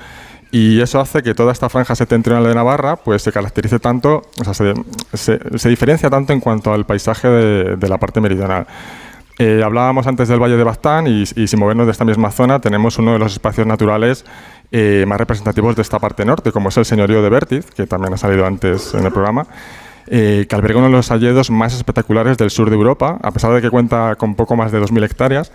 Y 0.51 0.81
eso 0.81 0.99
hace 0.99 1.21
que 1.21 1.35
toda 1.35 1.51
esta 1.51 1.69
franja 1.69 1.95
septentrional 1.95 2.43
de 2.43 2.55
Navarra 2.55 2.95
pues, 2.95 3.21
se 3.21 3.31
caracterice 3.31 3.79
tanto, 3.79 4.23
o 4.39 4.43
sea, 4.43 4.53
se, 4.53 4.73
se, 5.13 5.69
diferencia 5.69 6.09
tanto 6.09 6.33
en 6.33 6.39
cuanto 6.39 6.73
al 6.73 6.85
paisaje 6.85 7.27
de, 7.27 7.75
de 7.75 7.89
la 7.89 7.97
parte 7.99 8.19
meridional. 8.19 8.65
Eh, 9.37 9.61
hablábamos 9.63 10.05
antes 10.05 10.27
del 10.27 10.37
Valle 10.37 10.57
de 10.57 10.63
Baztán 10.65 11.07
y, 11.07 11.21
y, 11.21 11.47
sin 11.47 11.59
movernos 11.59 11.85
de 11.85 11.93
esta 11.93 12.03
misma 12.03 12.29
zona 12.29 12.59
tenemos 12.59 12.97
uno 12.97 13.13
de 13.13 13.19
los 13.19 13.31
espacios 13.31 13.65
naturales 13.65 14.25
eh, 14.71 15.05
más 15.07 15.17
representativos 15.17 15.77
de 15.77 15.81
esta 15.81 15.97
parte 15.97 16.25
norte, 16.25 16.51
como 16.51 16.69
es 16.69 16.77
el 16.77 16.83
señorío 16.83 17.21
de 17.21 17.29
Bertiz, 17.29 17.65
que 17.71 17.87
también 17.87 18.13
ha 18.13 18.17
salido 18.17 18.45
antes 18.45 18.93
en 18.93 19.05
el 19.05 19.13
programa, 19.13 19.47
eh, 20.07 20.45
que 20.49 20.55
alberga 20.55 20.79
uno 20.79 20.87
de 20.87 20.93
los 20.93 21.09
hayedos 21.11 21.51
más 21.51 21.73
espectaculares 21.73 22.37
del 22.37 22.49
sur 22.49 22.69
de 22.69 22.75
Europa, 22.75 23.17
a 23.21 23.31
pesar 23.31 23.53
de 23.53 23.61
que 23.61 23.69
cuenta 23.69 24.15
con 24.17 24.35
poco 24.35 24.57
más 24.57 24.73
de 24.73 24.81
2.000 24.81 25.05
hectáreas 25.05 25.51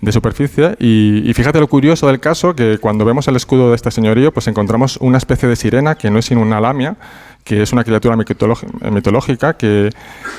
de 0.00 0.12
superficie. 0.12 0.76
Y, 0.78 1.30
fíjate 1.34 1.60
lo 1.60 1.68
curioso 1.68 2.06
del 2.06 2.20
caso, 2.20 2.54
que 2.54 2.78
cuando 2.78 3.04
vemos 3.04 3.28
el 3.28 3.36
escudo 3.36 3.70
de 3.70 3.76
este 3.76 3.90
señorío, 3.90 4.32
pues 4.32 4.46
encontramos 4.48 4.96
una 4.98 5.18
especie 5.18 5.48
de 5.48 5.56
sirena 5.56 5.94
que 5.94 6.10
no 6.10 6.18
es 6.18 6.26
sino 6.26 6.40
una 6.40 6.60
lamia, 6.60 6.96
que 7.44 7.62
es 7.62 7.72
una 7.72 7.84
criatura 7.84 8.16
mitológica 8.16 9.54
que, 9.54 9.90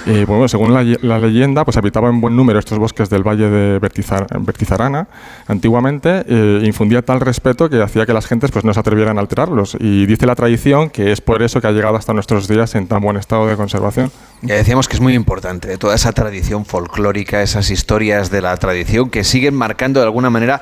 eh, 0.06 0.26
bueno, 0.28 0.48
según 0.48 0.74
la, 0.74 1.20
leyenda, 1.20 1.66
pues 1.66 1.78
habitaba 1.78 2.10
en 2.10 2.22
buen 2.22 2.36
número 2.36 2.60
estos 2.60 2.78
bosques 2.80 3.10
del 3.10 3.24
valle 3.24 3.50
de 3.50 3.80
Bertizarana 3.80 5.08
antiguamente, 5.48 6.24
eh, 6.28 6.62
infundía 6.64 7.02
tal 7.02 7.20
respeto 7.20 7.70
que 7.70 7.82
hacía 7.82 8.06
que 8.06 8.14
las 8.14 8.26
gentes 8.26 8.52
pues, 8.52 8.66
no 8.66 8.74
se 8.74 8.80
atrevieran 8.80 9.18
a 9.18 9.22
alterarlos. 9.22 9.76
Y 9.80 10.06
dice 10.06 10.26
la 10.26 10.36
tradición 10.36 10.90
que 10.90 11.12
es 11.12 11.22
por 11.22 11.42
eso 11.44 11.62
que 11.62 11.68
ha 11.68 11.72
llegado 11.72 11.96
hasta 11.96 12.14
nuestros 12.14 12.48
días 12.48 12.76
en 12.76 12.88
tan 12.88 13.02
buen 13.02 13.18
estado 13.18 13.48
de 13.48 13.56
conservación. 13.56 14.12
Ya 14.42 14.56
decíamos 14.56 14.88
que 14.88 14.96
es 14.96 15.02
muy 15.02 15.14
importante 15.14 15.78
toda 15.78 15.96
esa 15.96 16.12
tradición 16.14 16.66
folclórica, 16.66 17.42
esas 17.42 17.70
historias 17.70 18.32
de 18.32 18.42
la 18.42 18.56
tradición 18.58 19.10
que 19.10 19.24
siguen 19.24 19.54
marcando 19.56 20.00
de 20.00 20.06
alguna 20.06 20.30
manera 20.30 20.62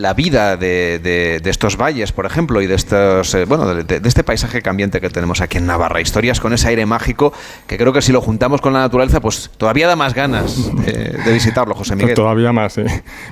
la 0.00 0.14
vida 0.14 0.56
de, 0.56 1.40
estos 1.44 1.76
valles, 1.76 2.12
por 2.12 2.26
ejemplo, 2.26 2.62
y 2.62 2.66
de 2.66 2.74
estos 2.74 3.34
eh, 3.34 3.44
bueno 3.44 3.74
de, 3.74 4.00
este 4.04 4.24
paisaje 4.24 4.62
cambiante 4.62 5.00
que 5.00 5.10
tenemos 5.10 5.40
aquí 5.40 5.58
en 5.58 5.66
Navarra. 5.66 6.00
Historias 6.00 6.40
con 6.40 6.52
ese 6.52 6.68
aire 6.68 6.86
mágico 6.86 7.32
que 7.66 7.76
creo 7.76 7.92
que 7.92 8.02
si 8.02 8.12
lo 8.12 8.20
juntamos 8.20 8.60
con 8.60 8.72
la 8.72 8.80
naturaleza, 8.80 9.20
pues 9.20 9.50
todavía 9.56 9.86
da 9.86 9.96
más 9.96 10.14
ganas 10.14 10.56
de 10.84 11.32
visitarlo, 11.32 11.74
José 11.74 11.96
Miguel. 11.96 12.14
Todavía 12.14 12.52
más, 12.52 12.72
sí. 12.72 12.82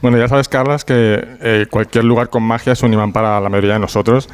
Bueno, 0.02 0.18
ya 0.18 0.28
sabes, 0.28 0.48
Carlas, 0.48 0.84
que 0.84 1.26
eh, 1.40 1.66
cualquier 1.70 2.04
lugar 2.04 2.28
con 2.28 2.42
magia 2.42 2.72
es 2.72 2.82
un 2.82 2.92
imán 2.92 3.12
para 3.12 3.40
la 3.40 3.48
mayoría 3.48 3.74
de 3.74 3.80
nosotros. 3.80 4.28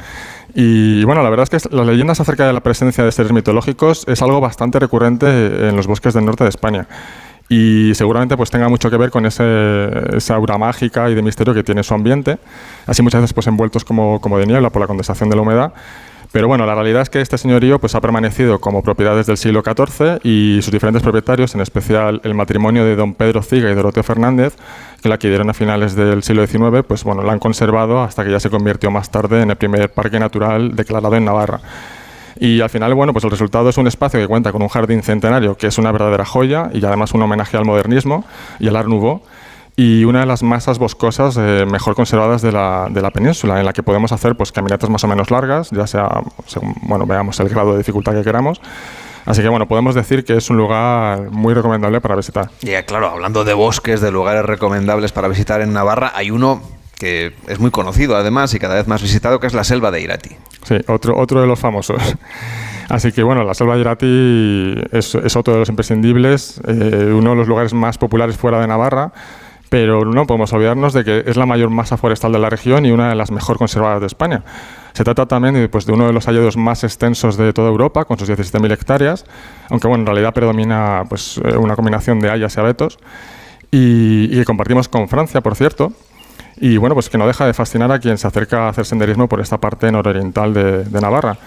Y 0.53 1.03
bueno, 1.03 1.23
la 1.23 1.29
verdad 1.29 1.47
es 1.51 1.63
que 1.63 1.75
las 1.75 1.85
leyendas 1.85 2.19
acerca 2.19 2.47
de 2.47 2.53
la 2.53 2.61
presencia 2.61 3.03
de 3.03 3.11
seres 3.11 3.31
mitológicos 3.31 4.05
es 4.07 4.21
algo 4.21 4.39
bastante 4.39 4.79
recurrente 4.79 5.27
en 5.27 5.75
los 5.75 5.87
bosques 5.87 6.13
del 6.13 6.25
norte 6.25 6.43
de 6.43 6.49
España 6.49 6.87
y 7.49 7.93
seguramente 7.93 8.35
pues 8.35 8.49
tenga 8.49 8.69
mucho 8.69 8.89
que 8.89 8.97
ver 8.97 9.11
con 9.11 9.25
esa 9.25 10.35
aura 10.35 10.57
mágica 10.57 11.09
y 11.09 11.15
de 11.15 11.21
misterio 11.21 11.53
que 11.53 11.63
tiene 11.63 11.83
su 11.83 11.93
ambiente, 11.93 12.37
así 12.85 13.01
muchas 13.01 13.21
veces 13.21 13.33
pues 13.33 13.47
envueltos 13.47 13.85
como, 13.85 14.19
como 14.19 14.37
de 14.39 14.45
niebla 14.45 14.69
por 14.69 14.81
la 14.81 14.87
condensación 14.87 15.29
de 15.29 15.35
la 15.35 15.41
humedad. 15.41 15.73
Pero 16.35 16.49
bueno, 16.49 16.65
la 16.65 16.75
realidad 16.75 17.01
es 17.01 17.09
que 17.09 17.21
este 17.21 17.37
señorío 17.37 17.79
pues, 17.79 17.95
ha 17.95 18.01
permanecido 18.01 18.59
como 18.59 18.83
propiedad 18.83 19.15
desde 19.15 19.31
el 19.31 19.37
siglo 19.37 19.63
XIV 19.63 20.19
y 20.21 20.59
sus 20.61 20.69
diferentes 20.69 21.01
propietarios, 21.01 21.55
en 21.55 21.61
especial 21.61 22.19
el 22.25 22.33
matrimonio 22.33 22.83
de 22.83 22.97
don 22.97 23.13
Pedro 23.13 23.41
Ciga 23.41 23.71
y 23.71 23.73
Doroteo 23.73 24.03
Fernández, 24.03 24.53
que 25.01 25.07
la 25.07 25.15
adquirieron 25.15 25.49
a 25.49 25.53
finales 25.53 25.95
del 25.95 26.23
siglo 26.23 26.45
XIX, 26.45 26.83
pues 26.85 27.05
bueno, 27.05 27.23
la 27.23 27.31
han 27.31 27.39
conservado 27.39 28.01
hasta 28.01 28.25
que 28.25 28.31
ya 28.31 28.41
se 28.41 28.49
convirtió 28.49 28.91
más 28.91 29.09
tarde 29.11 29.43
en 29.43 29.51
el 29.51 29.55
primer 29.55 29.89
parque 29.93 30.19
natural 30.19 30.75
declarado 30.75 31.15
en 31.15 31.23
Navarra. 31.23 31.61
Y 32.39 32.61
al 32.61 32.69
final, 32.69 32.93
bueno, 32.93 33.13
pues 33.13 33.23
el 33.23 33.31
resultado 33.31 33.69
es 33.69 33.77
un 33.77 33.87
espacio 33.87 34.19
que 34.19 34.27
cuenta 34.27 34.51
con 34.51 34.61
un 34.61 34.67
jardín 34.67 35.01
centenario 35.03 35.55
que 35.55 35.67
es 35.67 35.77
una 35.77 35.91
verdadera 35.91 36.25
joya 36.25 36.69
y 36.73 36.83
además 36.85 37.13
un 37.13 37.21
homenaje 37.21 37.57
al 37.57 37.65
modernismo 37.65 38.25
y 38.59 38.67
al 38.67 38.75
Art 38.75 38.87
Nouveau 38.87 39.21
y 39.77 40.05
una 40.05 40.21
de 40.21 40.25
las 40.25 40.41
masas 40.41 40.79
boscosas 40.79 41.35
eh, 41.37 41.65
mejor 41.69 41.95
conservadas 41.95 42.41
de 42.41 42.51
la, 42.51 42.87
de 42.89 43.01
la, 43.01 43.11
península, 43.11 43.59
en 43.59 43.65
la 43.65 43.73
que 43.73 43.83
podemos 43.83 44.11
hacer 44.11 44.35
pues, 44.35 44.51
caminatas 44.51 44.89
más 44.89 45.03
o 45.03 45.07
menos 45.07 45.31
largas, 45.31 45.69
ya 45.71 45.85
sea, 45.85 46.07
según 46.45 46.75
bueno, 46.83 47.05
veamos 47.05 47.39
el 47.41 47.49
grado 47.49 47.73
de 47.73 47.79
dificultad 47.79 48.13
que 48.13 48.23
queramos. 48.23 48.61
Así 49.25 49.41
que 49.41 49.49
bueno, 49.49 49.67
podemos 49.67 49.95
decir 49.95 50.23
que 50.23 50.37
es 50.37 50.49
un 50.49 50.57
lugar 50.57 51.31
muy 51.31 51.53
recomendable 51.53 51.99
para 51.99 52.15
visitar. 52.15 52.51
Y 52.61 52.71
claro, 52.83 53.09
hablando 53.09 53.43
de 53.43 53.53
bosques, 53.53 53.99
de 53.99 54.11
lugares 54.11 54.45
recomendables 54.45 55.11
para 55.11 55.27
visitar 55.27 55.61
en 55.61 55.73
Navarra, 55.73 56.11
hay 56.15 56.29
uno 56.29 56.61
que 56.97 57.33
es 57.47 57.59
muy 57.59 57.71
conocido 57.71 58.15
además 58.15 58.53
y 58.53 58.59
cada 58.59 58.75
vez 58.75 58.87
más 58.87 59.01
visitado, 59.01 59.39
que 59.39 59.47
es 59.47 59.53
la 59.53 59.63
selva 59.63 59.91
de 59.91 60.01
Irati. 60.01 60.31
Sí, 60.63 60.75
otro, 60.87 61.17
otro 61.17 61.41
de 61.41 61.47
los 61.47 61.59
famosos. 61.59 62.01
Así 62.89 63.11
que 63.11 63.23
bueno, 63.23 63.43
la 63.43 63.53
selva 63.53 63.75
de 63.75 63.81
Irati 63.81 64.83
es, 64.91 65.15
es 65.15 65.35
otro 65.35 65.53
de 65.53 65.59
los 65.59 65.69
imprescindibles, 65.69 66.61
eh, 66.67 67.11
uno 67.13 67.31
de 67.31 67.35
los 67.35 67.47
lugares 67.47 67.73
más 67.73 67.97
populares 67.97 68.37
fuera 68.37 68.59
de 68.59 68.67
Navarra 68.67 69.11
pero 69.69 70.05
no 70.05 70.25
podemos 70.25 70.53
olvidarnos 70.53 70.93
de 70.93 71.03
que 71.03 71.23
es 71.25 71.35
la 71.35 71.45
mayor 71.45 71.69
masa 71.69 71.97
forestal 71.97 72.31
de 72.31 72.39
la 72.39 72.49
región 72.49 72.85
y 72.85 72.91
una 72.91 73.09
de 73.09 73.15
las 73.15 73.31
mejor 73.31 73.57
conservadas 73.57 73.99
de 73.99 74.07
España. 74.07 74.43
Se 74.93 75.03
trata 75.03 75.25
también 75.25 75.67
pues, 75.69 75.85
de 75.85 75.91
uno 75.91 76.07
de 76.07 76.13
los 76.13 76.25
hallados 76.27 76.55
más 76.55 76.83
extensos 76.83 77.35
de 77.35 77.51
toda 77.51 77.67
Europa, 77.67 78.05
con 78.05 78.17
sus 78.17 78.29
17.000 78.29 78.71
hectáreas, 78.71 79.25
aunque 79.69 79.87
bueno, 79.87 80.03
en 80.03 80.07
realidad 80.07 80.33
predomina 80.33 81.03
pues, 81.09 81.41
eh, 81.43 81.57
una 81.57 81.75
combinación 81.75 82.19
de 82.19 82.29
hayas 82.29 82.55
y 82.55 82.59
abetos, 82.61 82.99
y, 83.71 84.29
que 84.29 84.45
compartimos 84.45 84.87
con 84.87 85.09
Francia, 85.09 85.41
por 85.41 85.55
cierto, 85.55 85.91
y 86.57 86.77
bueno, 86.77 86.95
pues 86.95 87.09
que 87.09 87.17
no 87.17 87.27
deja 87.27 87.45
de 87.45 87.53
fascinar 87.53 87.91
a 87.91 87.99
quien 87.99 88.17
se 88.17 88.27
acerca 88.27 88.65
a 88.65 88.69
hacer 88.69 88.85
senderismo 88.85 89.27
por 89.27 89.41
esta 89.41 89.57
parte 89.57 89.91
nororiental 89.91 90.53
de, 90.53 91.01
Navarra. 91.01 91.37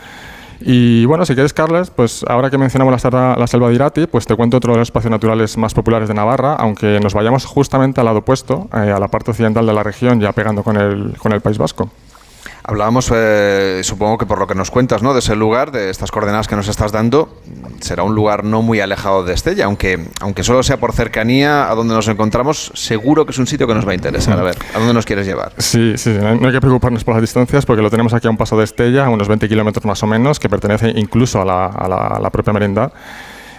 Y 0.61 1.05
bueno, 1.05 1.25
si 1.25 1.35
quieres, 1.35 1.53
Carles, 1.53 1.91
pues 1.91 2.25
ahora 2.29 2.51
que 2.51 2.59
mencionamos 2.59 3.05
la, 3.05 3.37
la 3.39 3.47
selva 3.47 3.69
de 3.69 3.75
Irati, 3.75 4.07
pues 4.09 4.27
te 4.27 4.35
cuento 4.35 4.57
otro 4.57 4.73
de 4.73 4.81
los 4.81 4.89
espacios 4.89 5.11
naturales 5.11 5.57
más 5.57 5.73
populares 5.73 6.09
de 6.09 6.15
Navarra, 6.15 6.55
aunque 6.55 6.99
nos 7.01 7.15
vayamos 7.15 7.45
justamente 7.45 8.01
al 8.01 8.07
lado 8.07 8.19
opuesto, 8.19 8.69
eh, 8.75 8.91
a 8.91 8.99
la 8.99 9.09
parte 9.09 9.31
occidental 9.31 9.67
de 9.67 9.73
la 9.73 9.85
región, 9.85 10.21
ya 10.21 10.33
pegando 10.33 10.65
con 10.65 10.77
el, 10.77 11.17
con 11.17 11.33
el 11.33 11.41
País 11.41 11.59
Vasco. 11.59 11.91
Hablábamos, 12.69 13.11
eh, 13.15 13.81
supongo 13.83 14.19
que 14.19 14.27
por 14.27 14.39
lo 14.39 14.47
que 14.47 14.55
nos 14.55 14.71
cuentas, 14.71 15.03
¿no? 15.03 15.15
De 15.15 15.21
ese 15.21 15.35
lugar, 15.35 15.73
de 15.73 15.89
estas 15.89 16.11
coordenadas 16.11 16.49
que 16.49 16.55
nos 16.55 16.69
estás 16.69 16.93
dando, 16.93 17.31
será 17.81 18.03
un 18.03 18.15
lugar 18.15 18.45
no 18.45 18.61
muy 18.61 18.79
alejado 18.79 19.25
de 19.25 19.33
Estella, 19.33 19.65
aunque, 19.65 20.07
aunque 20.21 20.45
solo 20.45 20.63
sea 20.63 20.77
por 20.77 20.93
cercanía 20.93 21.71
a 21.71 21.75
donde 21.75 21.95
nos 21.95 22.07
encontramos, 22.09 22.71
seguro 22.75 23.25
que 23.25 23.33
es 23.33 23.39
un 23.39 23.47
sitio 23.47 23.67
que 23.67 23.73
nos 23.73 23.89
va 23.89 23.93
a 23.93 23.95
interesar. 23.95 24.39
A 24.39 24.43
ver, 24.43 24.57
¿a 24.75 24.79
dónde 24.79 24.93
nos 24.93 25.07
quieres 25.07 25.27
llevar? 25.27 25.53
Sí, 25.57 25.95
sí, 25.97 26.11
no 26.11 26.47
hay 26.47 26.53
que 26.53 26.61
preocuparnos 26.61 27.05
por 27.05 27.15
las 27.15 27.23
distancias 27.23 27.65
porque 27.65 27.81
lo 27.81 27.89
tenemos 27.89 28.13
aquí 28.13 28.27
a 28.27 28.31
un 28.31 28.37
paso 28.37 28.59
de 28.59 28.65
Estella, 28.65 29.07
a 29.07 29.09
unos 29.09 29.29
20 29.29 29.49
kilómetros 29.49 29.87
más 29.87 30.03
o 30.03 30.07
menos, 30.07 30.39
que 30.39 30.51
pertenece 30.51 30.93
incluso 30.95 31.41
a 31.41 31.47
la, 31.47 31.67
a 31.69 32.21
la, 32.21 32.29
propia 32.29 32.53
merindad. 32.53 32.93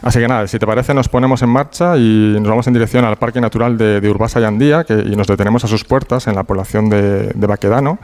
Así 0.04 0.20
que 0.20 0.28
nada, 0.28 0.48
si 0.48 0.60
te 0.60 0.68
parece, 0.68 0.94
nos 0.94 1.10
ponemos 1.10 1.42
en 1.42 1.50
marcha 1.50 1.98
y 1.98 2.36
nos 2.40 2.48
vamos 2.48 2.68
en 2.68 2.74
dirección 2.74 3.06
al 3.06 3.16
Parque 3.16 3.42
Natural 3.42 3.76
de, 3.76 4.02
de 4.02 4.10
Urbasa 4.12 4.40
y 4.40 4.44
Andía, 4.44 4.84
que, 4.84 4.94
y 4.94 5.16
nos 5.16 5.26
detenemos 5.26 5.64
a 5.64 5.68
sus 5.68 5.84
puertas 5.84 6.28
en 6.28 6.36
la 6.36 6.44
población 6.44 6.90
de, 6.90 7.32
de 7.34 7.48
Baquedano 7.48 7.98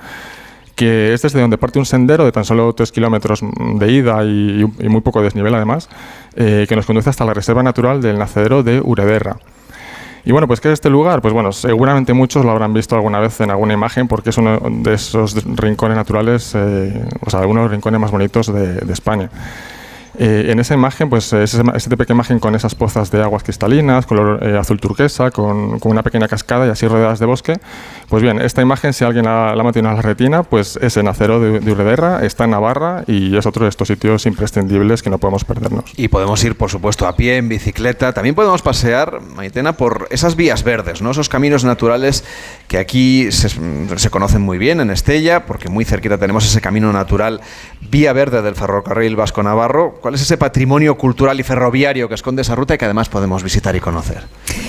que 0.76 1.14
es 1.14 1.22
desde 1.22 1.42
donde 1.42 1.58
parte 1.58 1.80
un 1.80 1.86
sendero 1.86 2.26
de 2.26 2.32
tan 2.32 2.46
solo 2.46 2.74
3 2.74 2.92
kilómetros 2.92 3.42
de 3.76 3.92
ida 3.92 4.24
y, 4.24 4.66
muy 4.90 5.02
poco 5.02 5.22
desnivel 5.22 5.56
además, 5.56 5.90
eh, 6.36 6.66
que 6.68 6.76
nos 6.76 6.86
conduce 6.86 7.10
hasta 7.10 7.26
la 7.26 7.34
Reserva 7.34 7.64
Natural 7.64 8.02
del 8.02 8.20
Nacedero 8.20 8.62
de 8.62 8.82
Urederra. 8.82 9.38
Y 10.26 10.32
bueno, 10.32 10.48
pues 10.48 10.60
¿qué 10.60 10.70
es 10.70 10.74
este 10.74 10.90
lugar? 10.90 11.22
Pues 11.22 11.36
bueno, 11.36 11.52
seguramente 11.52 12.14
muchos 12.14 12.44
lo 12.44 12.52
habrán 12.52 12.74
visto 12.74 12.96
alguna 12.96 13.20
vez 13.20 13.40
en 13.42 13.52
alguna 13.52 13.74
imagen 13.76 14.08
porque 14.08 14.32
es 14.32 14.38
uno 14.38 14.60
de 14.60 14.96
esos 14.96 15.36
rincones 15.56 15.96
naturales, 15.96 16.54
eh, 16.56 17.06
o 17.22 17.30
sea, 17.30 17.42
uno 17.42 17.62
de 17.62 17.66
los 17.66 17.72
rincones 17.72 18.00
más 18.00 18.10
bonitos 18.10 18.52
de, 18.52 18.92
España. 18.92 19.30
Eh, 20.18 20.52
en 20.52 20.60
esa 20.60 20.74
imagen, 20.74 21.10
pues 21.10 21.32
es 21.34 21.54
esa 21.54 21.90
pequeña 21.90 22.16
imagen 22.16 22.40
con 22.40 22.56
esas 22.56 22.76
pozas 22.76 23.12
de 23.12 23.22
aguas 23.22 23.44
cristalinas, 23.44 24.06
color 24.06 24.44
azul 24.58 24.80
turquesa, 24.80 25.32
con, 25.32 25.80
una 25.84 26.04
pequeña 26.04 26.28
cascada 26.28 26.66
y 26.68 26.70
así 26.70 26.88
rodeadas 26.88 27.20
de 27.20 27.26
bosque, 27.26 27.58
pues 28.10 28.22
bien, 28.22 28.40
esta 28.42 28.62
imagen, 28.62 28.94
si 28.94 29.04
alguien 29.04 29.26
la, 29.26 29.56
la 29.56 29.64
mantiene 29.64 29.90
a 29.90 29.94
la 29.94 30.02
retina, 30.02 30.44
pues 30.44 30.78
es 30.82 30.98
en 30.98 31.08
Acero 31.08 31.40
de, 31.40 31.60
de 31.60 32.26
está 32.26 32.46
en 32.46 32.52
Navarra 32.52 33.04
y 33.08 33.36
es 33.36 33.46
otro 33.46 33.66
de 33.66 33.70
estos 33.70 33.88
sitios 33.88 34.26
imprescindibles 34.26 35.04
que 35.04 35.10
no 35.10 35.18
podemos 35.18 35.44
perdernos. 35.44 35.94
Y 35.98 36.08
podemos 36.08 36.44
ir, 36.44 36.56
por 36.56 36.70
supuesto, 36.70 37.08
a 37.08 37.16
pie, 37.16 37.38
en 37.38 37.50
bicicleta. 37.50 38.14
También 38.14 38.36
podemos 38.36 38.62
pasear, 38.62 39.22
Maitena, 39.22 39.74
por 39.74 40.08
esas 40.12 40.36
vías 40.36 40.64
verdes, 40.64 41.02
¿no? 41.02 41.12
esos 41.12 41.30
caminos 41.30 41.64
naturales 41.64 42.24
que 42.68 42.78
aquí 42.78 43.32
se, 43.32 43.50
se 43.50 44.10
conocen 44.10 44.42
muy 44.42 44.58
bien 44.58 44.80
en 44.80 44.90
Estella, 44.90 45.46
porque 45.46 45.70
muy 45.70 45.86
cerquita 45.86 46.18
tenemos 46.18 46.46
ese 46.46 46.62
camino 46.62 46.92
natural, 46.92 47.42
vía 47.90 48.14
verde 48.14 48.42
del 48.42 48.56
ferrocarril 48.56 49.16
Vasco-Navarro. 49.16 50.00
¿Cuál 50.06 50.14
es 50.14 50.22
ese 50.22 50.38
patrimonio 50.38 50.99
cultural 50.99 51.40
y 51.40 51.41
ferroviario 51.41 52.07
que 52.07 52.14
esconde 52.14 52.44
esa 52.44 52.53
ruta 52.53 52.76
y 52.76 52.77
que 52.77 52.86
además 52.86 53.10
podemos 53.10 53.41
visitar 53.41 53.76
y 53.76 53.80
conocer? 53.80 54.22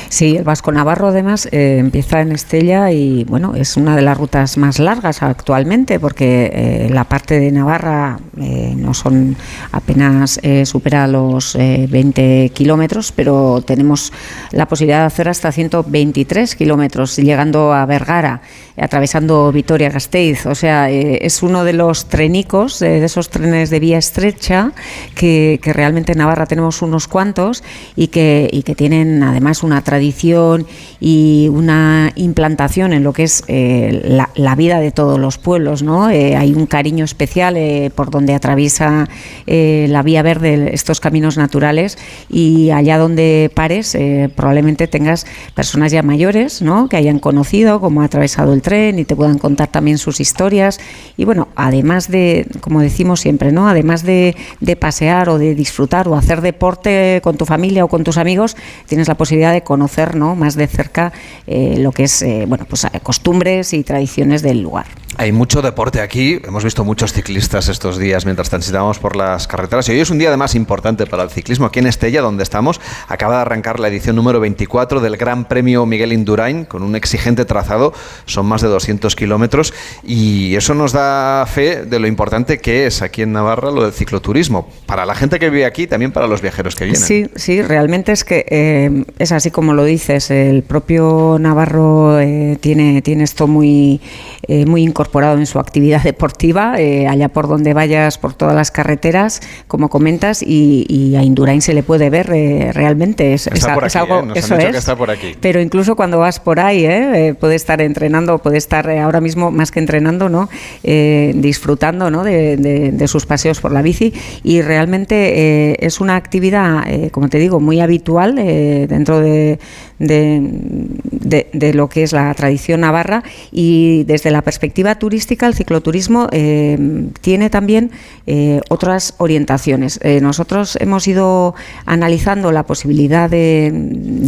Sí, 0.09 0.39
el 0.39 0.45
Vasco-Navarro 0.45 1.09
además 1.09 1.47
eh, 1.53 1.77
empieza 1.77 2.23
en 2.23 2.33
Estella 2.33 2.91
y 2.91 3.25
bueno, 3.25 3.55
es 3.55 3.77
una 3.77 3.95
de 3.97 4.01
las 4.01 4.17
rutas 4.17 4.57
más 4.57 4.79
largas 4.79 5.23
actualmente 5.23 6.01
porque 6.01 6.51
eh, 6.55 6.89
la 6.91 7.05
parte 7.05 7.39
de 7.39 7.53
Navarra 7.53 8.19
eh, 8.41 8.73
no 8.79 8.95
son 8.95 9.37
apenas 9.73 10.41
supera 10.65 11.07
los 11.07 11.55
20 11.55 12.53
kilómetros, 12.55 13.13
pero 13.13 13.61
tenemos 13.61 14.15
la 14.53 14.67
posibilidad 14.67 15.01
de 15.01 15.07
hacer 15.07 15.29
hasta 15.29 15.53
123 15.53 16.57
kilómetros 16.57 17.17
llegando 17.17 17.75
a 17.75 17.85
Vergara, 17.85 18.41
atravesando 18.77 19.51
Vitoria-Gasteiz. 19.53 20.47
O 20.47 20.55
sea, 20.55 20.91
es 20.91 21.43
uno 21.43 21.65
de 21.65 21.73
los 21.73 22.07
trenicos, 22.07 22.79
de 22.81 23.05
esos 23.05 23.31
trenes 23.31 23.71
de 23.71 23.81
vía 23.81 23.99
estrecha 23.99 24.73
que, 25.15 25.61
realmente 25.63 26.13
en 26.13 26.19
Navarra 26.19 26.47
tenemos 26.47 26.81
unos 26.83 27.09
cuantos 27.09 27.63
y 27.97 28.09
que, 28.09 28.49
y 28.53 28.63
que 28.63 28.75
tienen 28.75 29.23
además 29.23 29.63
una 29.63 29.83
tradición 29.83 30.67
y 31.01 31.49
una 31.53 32.13
implantación 32.15 32.93
en 32.93 33.03
lo 33.03 33.13
que 33.13 33.25
es 33.25 33.45
eh, 33.49 34.23
la, 34.35 34.55
vida 34.57 34.81
de 34.81 34.91
todos 34.91 35.19
los 35.19 35.39
pueblos. 35.39 35.83
¿no? 35.83 36.11
Eh, 36.11 36.37
hay 36.37 36.53
un 36.53 36.67
cariño 36.67 37.05
especial 37.05 37.57
eh, 37.57 37.91
por 37.95 38.11
donde 38.11 38.35
atraviesa 38.35 39.09
la 39.47 40.03
vía 40.03 40.23
verde 40.23 40.71
estos 40.73 41.01
caminos 41.01 41.37
naturales 41.37 41.99
y 42.29 42.71
allá 42.71 42.99
donde 42.99 43.51
pares 43.55 43.97
probablemente 44.35 44.89
tengas 44.89 45.27
personas 45.55 45.93
ya 45.93 46.03
mayores 46.03 46.63
¿no? 46.63 46.89
que 46.89 46.97
hayan 46.97 47.19
conocido 47.19 47.81
cómo 47.81 48.03
ha 48.03 48.05
atravesado 48.05 48.53
el 48.53 48.63
tren 48.67 48.99
y 48.99 49.05
te 49.05 49.15
puedan 49.15 49.39
contar 49.39 49.69
también 49.69 49.99
sus 49.99 50.19
historias. 50.19 50.81
Y 51.17 51.25
bueno, 51.25 51.47
además 51.55 52.11
de, 52.11 52.49
como 52.61 52.81
decimos 52.81 53.21
siempre, 53.21 53.53
¿no? 53.53 53.69
además 53.69 54.03
de, 54.03 54.35
de 54.59 54.75
pasear 54.75 55.29
o 55.29 55.39
de 55.39 55.55
disfrutar 55.55 56.09
o 56.09 56.17
hacer 56.17 56.41
deporte 56.41 57.21
con 57.23 57.37
tu 57.37 57.47
familia 57.47 57.85
o 57.85 57.89
con 57.89 58.03
tus 58.03 58.17
amigos, 58.17 58.57
tienes 58.87 59.07
la 59.07 59.15
posibilidad 59.15 59.53
de 59.53 59.63
conocer 59.63 60.17
¿no? 60.17 60.35
más 60.35 60.57
de 60.57 60.67
cerca 60.67 61.13
lo 61.47 61.93
que 61.93 62.05
es 62.05 62.25
bueno, 62.49 62.65
pues, 62.69 62.87
costumbres 63.05 63.73
y 63.73 63.85
tradiciones 63.85 64.43
del 64.43 64.63
lugar. 64.63 64.87
Hay 65.19 65.33
mucho 65.33 65.63
deporte 65.63 66.03
aquí, 66.03 66.41
hemos 66.45 66.63
visto 66.63 66.85
muchos 66.85 67.15
ciclistas 67.15 67.69
estos 67.69 67.97
días 67.97 68.27
mientras 68.27 68.51
transitábamos 68.51 68.99
por 68.99 69.17
las 69.17 69.49
carreteras. 69.49 69.89
Y 69.89 69.93
hoy 69.93 70.01
es 70.01 70.11
un 70.11 70.19
día 70.19 70.29
además 70.29 70.55
importante 70.55 71.07
para 71.07 71.23
el 71.23 71.31
ciclismo. 71.31 71.65
Aquí 71.65 71.79
en 71.79 71.87
Estella, 71.87 72.21
donde 72.21 72.43
estamos, 72.43 72.83
acaba 73.09 73.37
de 73.37 73.41
arrancar 73.41 73.81
la 73.81 73.89
edición 73.89 74.15
número 74.15 74.41
24 74.41 75.01
del 75.01 75.17
Gran 75.17 75.47
Premio 75.47 75.87
Miguel 75.87 76.13
Indurain 76.13 76.67
con 76.67 76.83
un 76.83 76.97
exigente 76.97 77.47
trazado, 77.47 77.95
son 78.27 78.45
más 78.45 78.61
de 78.61 78.69
200 78.69 79.17
kilómetros. 79.17 79.73
Y 80.05 80.55
eso 80.55 80.75
nos 80.75 80.93
da 80.93 81.47
fe 81.47 81.87
de 81.87 81.99
lo 81.99 82.09
importante 82.09 82.59
que 82.59 82.87
es 82.87 83.01
aquí 83.01 83.23
en 83.23 83.33
Navarra 83.33 83.71
lo 83.71 83.85
del 83.85 83.95
cicloturismo, 83.95 84.69
para 84.85 85.07
la 85.07 85.15
gente 85.15 85.39
que 85.39 85.49
vive 85.49 85.65
aquí, 85.65 85.87
también 85.87 86.13
para 86.13 86.27
los 86.27 86.43
viajeros 86.43 86.77
que 86.77 86.85
vienen. 86.85 87.01
Sí, 87.01 87.31
sí, 87.37 87.63
realmente 87.63 88.13
es 88.13 88.23
que 88.23 88.45
eh, 88.51 89.05
es 89.19 89.33
así 89.33 89.51
como 89.51 89.73
lo 89.73 89.85
dices, 89.85 90.31
el 90.31 90.63
propio 90.63 91.39
Navarro 91.41 92.21
eh, 92.21 92.59
tiene, 92.61 93.01
tiene 93.01 93.25
esto 93.25 93.47
muy, 93.47 94.03
eh, 94.47 94.67
muy 94.67 94.83
incorporado 94.83 95.06
incorporado 95.07 95.39
en 95.39 95.47
su 95.47 95.61
actividad 95.61 96.03
deportiva, 96.03 96.81
eh, 96.81 97.07
allá 97.07 97.29
por 97.29 97.47
donde 97.47 97.75
vayas, 97.75 98.19
por 98.19 98.35
todas 98.35 98.57
las 98.57 98.73
carreteras, 98.73 99.41
como 99.69 99.89
comentas, 99.89 100.43
y, 100.43 101.15
a 101.17 101.23
Indurain 101.23 101.63
se 101.63 101.73
le 101.75 101.83
puede 101.83 102.11
ver 102.11 102.31
eh, 102.35 102.73
realmente. 102.73 103.33
Es, 103.33 103.47
algo, 103.47 104.25
¿eh? 104.25 104.33
eso 104.35 104.57
es. 104.57 104.75
está 104.75 104.97
por 104.97 105.11
aquí. 105.11 105.37
Pero 105.41 105.61
incluso 105.61 105.95
cuando 105.95 106.19
vas 106.19 106.41
por 106.41 106.59
ahí, 106.59 107.35
puede 107.39 107.55
estar 107.55 107.81
entrenando, 107.81 108.39
puede 108.39 108.59
estar 108.59 108.91
ahora 108.91 109.21
mismo 109.21 109.51
más 109.51 109.71
que 109.71 109.79
entrenando, 109.79 110.29
¿no? 110.29 110.49
disfrutando 110.83 112.11
¿no? 112.11 112.25
De, 112.25 113.07
sus 113.07 113.25
paseos 113.25 113.61
por 113.61 113.71
la 113.71 113.83
bici 113.83 114.13
y 114.43 114.63
realmente 114.63 115.87
es 115.87 116.01
una 116.01 116.17
actividad, 116.17 116.85
como 117.13 117.29
te 117.29 117.39
digo, 117.39 117.61
muy 117.61 117.81
habitual 117.81 118.35
dentro 118.35 119.21
de, 119.21 119.59
de, 119.99 121.73
lo 121.75 121.89
que 121.89 122.03
es 122.03 122.13
la 122.13 122.33
tradición 122.35 122.81
navarra 122.81 123.23
y 123.51 124.05
desde 124.05 124.31
la 124.31 124.43
perspectiva 124.43 124.97
turística, 124.97 125.47
el 125.47 125.55
cicloturismo 125.55 126.29
eh, 126.33 127.09
tiene 127.21 127.51
también 127.51 127.91
eh, 128.27 128.61
otras 128.69 129.15
orientaciones. 129.19 129.99
Eh, 130.03 130.21
nosotros 130.21 130.77
hemos 130.81 131.07
ido 131.09 131.55
analizando 131.85 132.53
la 132.53 132.65
posibilidad 132.65 133.31
de, 133.31 133.73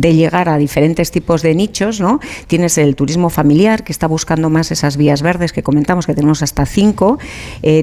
llegar 0.08 0.48
a 0.48 0.56
diferentes 0.56 1.10
tipos 1.10 1.42
de 1.42 1.54
nichos. 1.54 2.00
¿no? 2.00 2.20
Tienes 2.46 2.78
el 2.78 2.96
turismo 2.96 3.30
familiar, 3.30 3.84
que 3.84 3.92
está 3.92 4.06
buscando 4.06 4.50
más 4.50 4.70
esas 4.70 4.96
vías 4.96 5.22
verdes 5.22 5.52
que 5.52 5.62
comentamos, 5.62 6.06
que 6.06 6.14
tenemos 6.14 6.42
hasta 6.42 6.66
cinco. 6.66 7.18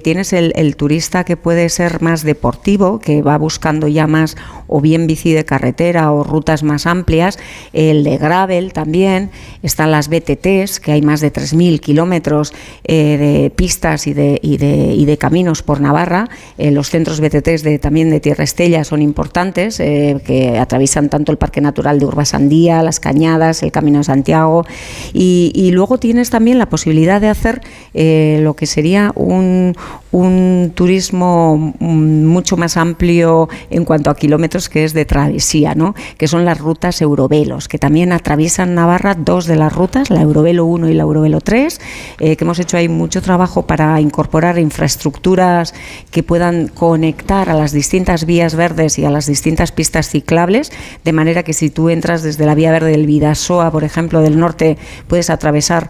tienes 0.04 0.34
el, 0.34 0.54
el 0.56 0.76
turista 0.76 1.24
que 1.24 1.38
puede 1.38 1.70
ser 1.70 2.02
más 2.02 2.24
deportivo, 2.24 3.00
que 3.00 3.22
va 3.22 3.38
buscando 3.38 3.88
ya 3.88 4.08
más 4.08 4.36
o 4.68 4.82
bien 4.82 5.08
bici 5.08 5.34
de 5.34 5.46
carretera 5.46 6.12
o 6.12 6.24
rutas 6.24 6.64
más 6.64 6.86
amplias. 6.86 7.38
El 7.76 8.06
de 8.06 8.18
gravel 8.18 8.72
también. 8.72 9.32
Están 9.62 9.92
las 9.92 10.08
BTTs, 10.08 10.80
que 10.80 10.94
hay 10.94 11.02
más 11.02 11.20
de 11.20 11.32
3.000 11.32 11.82
kilómetros 11.82 12.54
eh, 12.86 13.18
de 13.18 13.50
pistas 13.50 14.08
y 14.08 14.14
de, 14.14 14.40
y 14.42 14.58
de, 15.06 15.18
caminos 15.18 15.62
por 15.62 15.82
Navarra. 15.82 16.30
Eh, 16.58 16.72
los 16.72 16.90
centros 16.90 17.20
BTTs 17.20 17.64
de, 17.64 17.78
también 17.78 18.10
de 18.10 18.22
Tierra 18.22 18.46
Estella 18.46 18.84
son 18.86 19.02
importantes, 19.02 19.78
que 19.78 20.58
atraviesan 20.60 21.10
tanto 21.10 21.32
el 21.32 21.38
Parque 21.38 21.60
Natural 21.60 22.00
de 22.00 22.06
Urbasandía, 22.06 22.82
las 22.82 23.00
Cañadas, 23.00 23.62
el 23.62 23.72
Camino 23.72 23.98
de 24.00 24.06
Santiago. 24.06 24.66
Y, 25.14 25.72
luego 25.72 25.98
tienes 25.98 26.30
también 26.30 26.58
la 26.58 26.70
posibilidad 26.70 27.20
de 27.20 27.28
hacer 27.28 27.62
lo 27.94 28.56
que 28.56 28.66
sería 28.66 29.12
un, 29.16 29.76
un 30.16 30.72
turismo 30.74 31.74
mm, 31.80 32.26
mucho 32.26 32.56
más 32.56 32.78
amplio 32.78 33.50
en 33.70 33.84
cuanto 33.84 34.10
a 34.10 34.16
kilómetros 34.16 34.70
que 34.70 34.86
es 34.86 34.94
de 34.94 35.04
travesía, 35.04 35.76
¿no? 35.76 35.94
que 36.18 36.30
son 36.30 36.46
las 36.46 36.58
rutas 36.58 37.02
Eurovelos, 37.02 37.65
que 37.68 37.80
también 37.80 38.12
atraviesan 38.12 38.76
Navarra 38.76 39.16
dos 39.16 39.46
de 39.46 39.56
las 39.56 39.74
rutas, 39.74 40.10
la 40.10 40.22
Eurovelo 40.22 40.66
1 40.66 40.90
y 40.90 40.94
la 40.94 41.04
Eurovelo 41.04 41.42
3, 41.42 41.82
eh, 42.20 42.36
que 42.36 42.44
hemos 42.44 42.60
hecho 42.60 42.78
ahí 42.78 42.90
mucho 42.90 43.22
trabajo 43.22 43.68
para 43.68 44.00
incorporar 44.02 44.60
infraestructuras 44.60 45.74
que 46.12 46.24
puedan 46.24 46.68
conectar 46.68 47.50
a 47.50 47.54
las 47.54 47.72
distintas 47.72 48.26
vías 48.26 48.56
verdes 48.56 48.98
y 49.00 49.06
a 49.06 49.10
las 49.10 49.26
distintas 49.26 49.72
pistas 49.72 50.10
ciclables, 50.10 50.72
de 51.04 51.14
manera 51.14 51.44
que 51.44 51.54
si 51.54 51.70
tú 51.70 51.90
entras 51.90 52.24
desde 52.24 52.46
la 52.46 52.56
vía 52.56 52.72
verde 52.72 52.92
del 52.92 53.06
Vidasoa, 53.06 53.72
por 53.72 53.84
ejemplo, 53.84 54.22
del 54.22 54.40
norte, 54.40 54.78
puedes 55.08 55.30
atravesar 55.30 55.90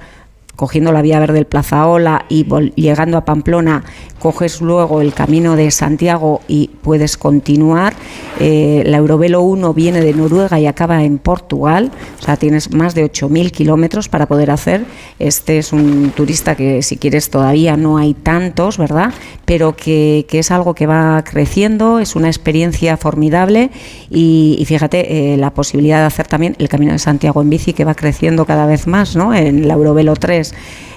cogiendo 0.55 0.91
la 0.91 1.01
vía 1.01 1.19
verde 1.19 1.35
del 1.35 1.45
Plazaola 1.45 2.25
y 2.29 2.45
llegando 2.75 3.17
a 3.17 3.25
Pamplona, 3.25 3.83
coges 4.19 4.61
luego 4.61 5.01
el 5.01 5.13
camino 5.13 5.55
de 5.55 5.69
Santiago 5.71 6.41
y 6.47 6.69
puedes 6.81 7.17
continuar. 7.17 7.93
Eh, 8.39 8.83
la 8.85 8.97
Eurovelo 8.97 9.41
1 9.41 9.73
viene 9.73 10.01
de 10.01 10.13
Noruega 10.13 10.59
y 10.59 10.65
acaba 10.65 11.03
en 11.03 11.17
Portugal, 11.19 11.91
o 12.19 12.23
sea, 12.23 12.37
tienes 12.37 12.73
más 12.73 12.95
de 12.95 13.05
8.000 13.05 13.51
kilómetros 13.51 14.09
para 14.09 14.25
poder 14.25 14.51
hacer. 14.51 14.85
Este 15.19 15.57
es 15.57 15.73
un 15.73 16.11
turista 16.15 16.55
que, 16.55 16.81
si 16.81 16.97
quieres, 16.97 17.29
todavía 17.29 17.77
no 17.77 17.97
hay 17.97 18.13
tantos, 18.13 18.77
¿verdad? 18.77 19.13
Pero 19.45 19.75
que, 19.75 20.25
es 20.31 20.51
algo 20.51 20.73
que 20.73 20.85
va 20.85 21.23
creciendo, 21.23 21.99
es 21.99 22.15
una 22.15 22.27
experiencia 22.27 22.97
formidable 22.97 23.71
y, 24.09 24.61
fíjate, 24.67 25.33
eh, 25.33 25.37
la 25.37 25.53
posibilidad 25.53 25.99
de 25.99 26.05
hacer 26.05 26.27
también 26.27 26.55
el 26.59 26.67
camino 26.67 26.91
de 26.91 26.99
Santiago 26.99 27.41
en 27.41 27.49
bici 27.49 27.73
que 27.73 27.85
va 27.85 27.95
creciendo 27.95 28.45
cada 28.45 28.65
vez 28.65 28.85
más, 28.85 29.15
¿no? 29.15 29.33
En 29.33 29.67
la 29.67 29.75
Eurovelo 29.75 30.15
3 30.15 30.44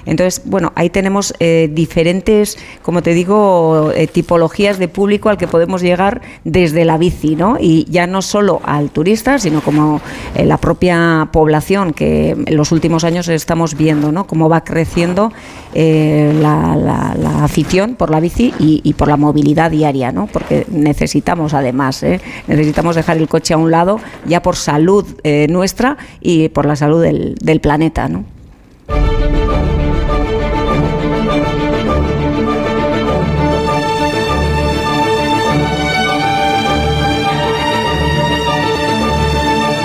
entonces, 0.09 0.41
bueno, 0.45 0.71
ahí 0.75 0.89
tenemos 0.89 1.33
eh, 1.39 1.69
diferentes, 1.71 2.57
como 2.81 3.03
te 3.03 3.13
digo, 3.13 3.91
eh, 3.95 4.07
tipologías 4.07 4.79
de 4.79 4.87
público 4.87 5.29
al 5.29 5.37
que 5.37 5.47
podemos 5.47 5.81
llegar 5.81 6.21
desde 6.43 6.83
la 6.83 6.97
bici, 6.97 7.35
¿no? 7.35 7.57
Y 7.59 7.85
ya 7.89 8.07
no 8.07 8.21
solo 8.21 8.61
al 8.63 8.89
turista, 8.89 9.37
sino 9.37 9.61
como 9.61 10.01
eh, 10.35 10.45
la 10.45 10.57
propia 10.57 11.29
población 11.31 11.93
que 11.93 12.31
en 12.31 12.57
los 12.57 12.71
últimos 12.71 13.03
años 13.03 13.27
estamos 13.27 13.77
viendo, 13.77 14.11
¿no? 14.11 14.25
Cómo 14.25 14.49
va 14.49 14.63
creciendo 14.63 15.31
la, 15.75 17.43
afición 17.43 17.95
por 17.95 18.09
la 18.09 18.19
bici 18.19 18.53
y, 18.57 18.93
por 18.93 19.07
la 19.07 19.17
movilidad 19.17 19.69
diaria, 19.69 20.11
¿no? 20.11 20.25
Porque 20.25 20.65
necesitamos 20.71 21.53
además, 21.53 22.03
necesitamos 22.47 22.95
dejar 22.95 23.17
el 23.17 23.27
coche 23.27 23.53
a 23.53 23.57
un 23.57 23.69
lado 23.69 23.99
ya 24.25 24.41
por 24.41 24.55
salud 24.55 25.05
nuestra 25.47 25.97
y 26.19 26.49
por 26.49 26.65
la 26.65 26.75
salud 26.75 27.03
del, 27.03 27.35
del 27.35 27.61
planeta, 27.61 28.09
¿no? 28.09 28.38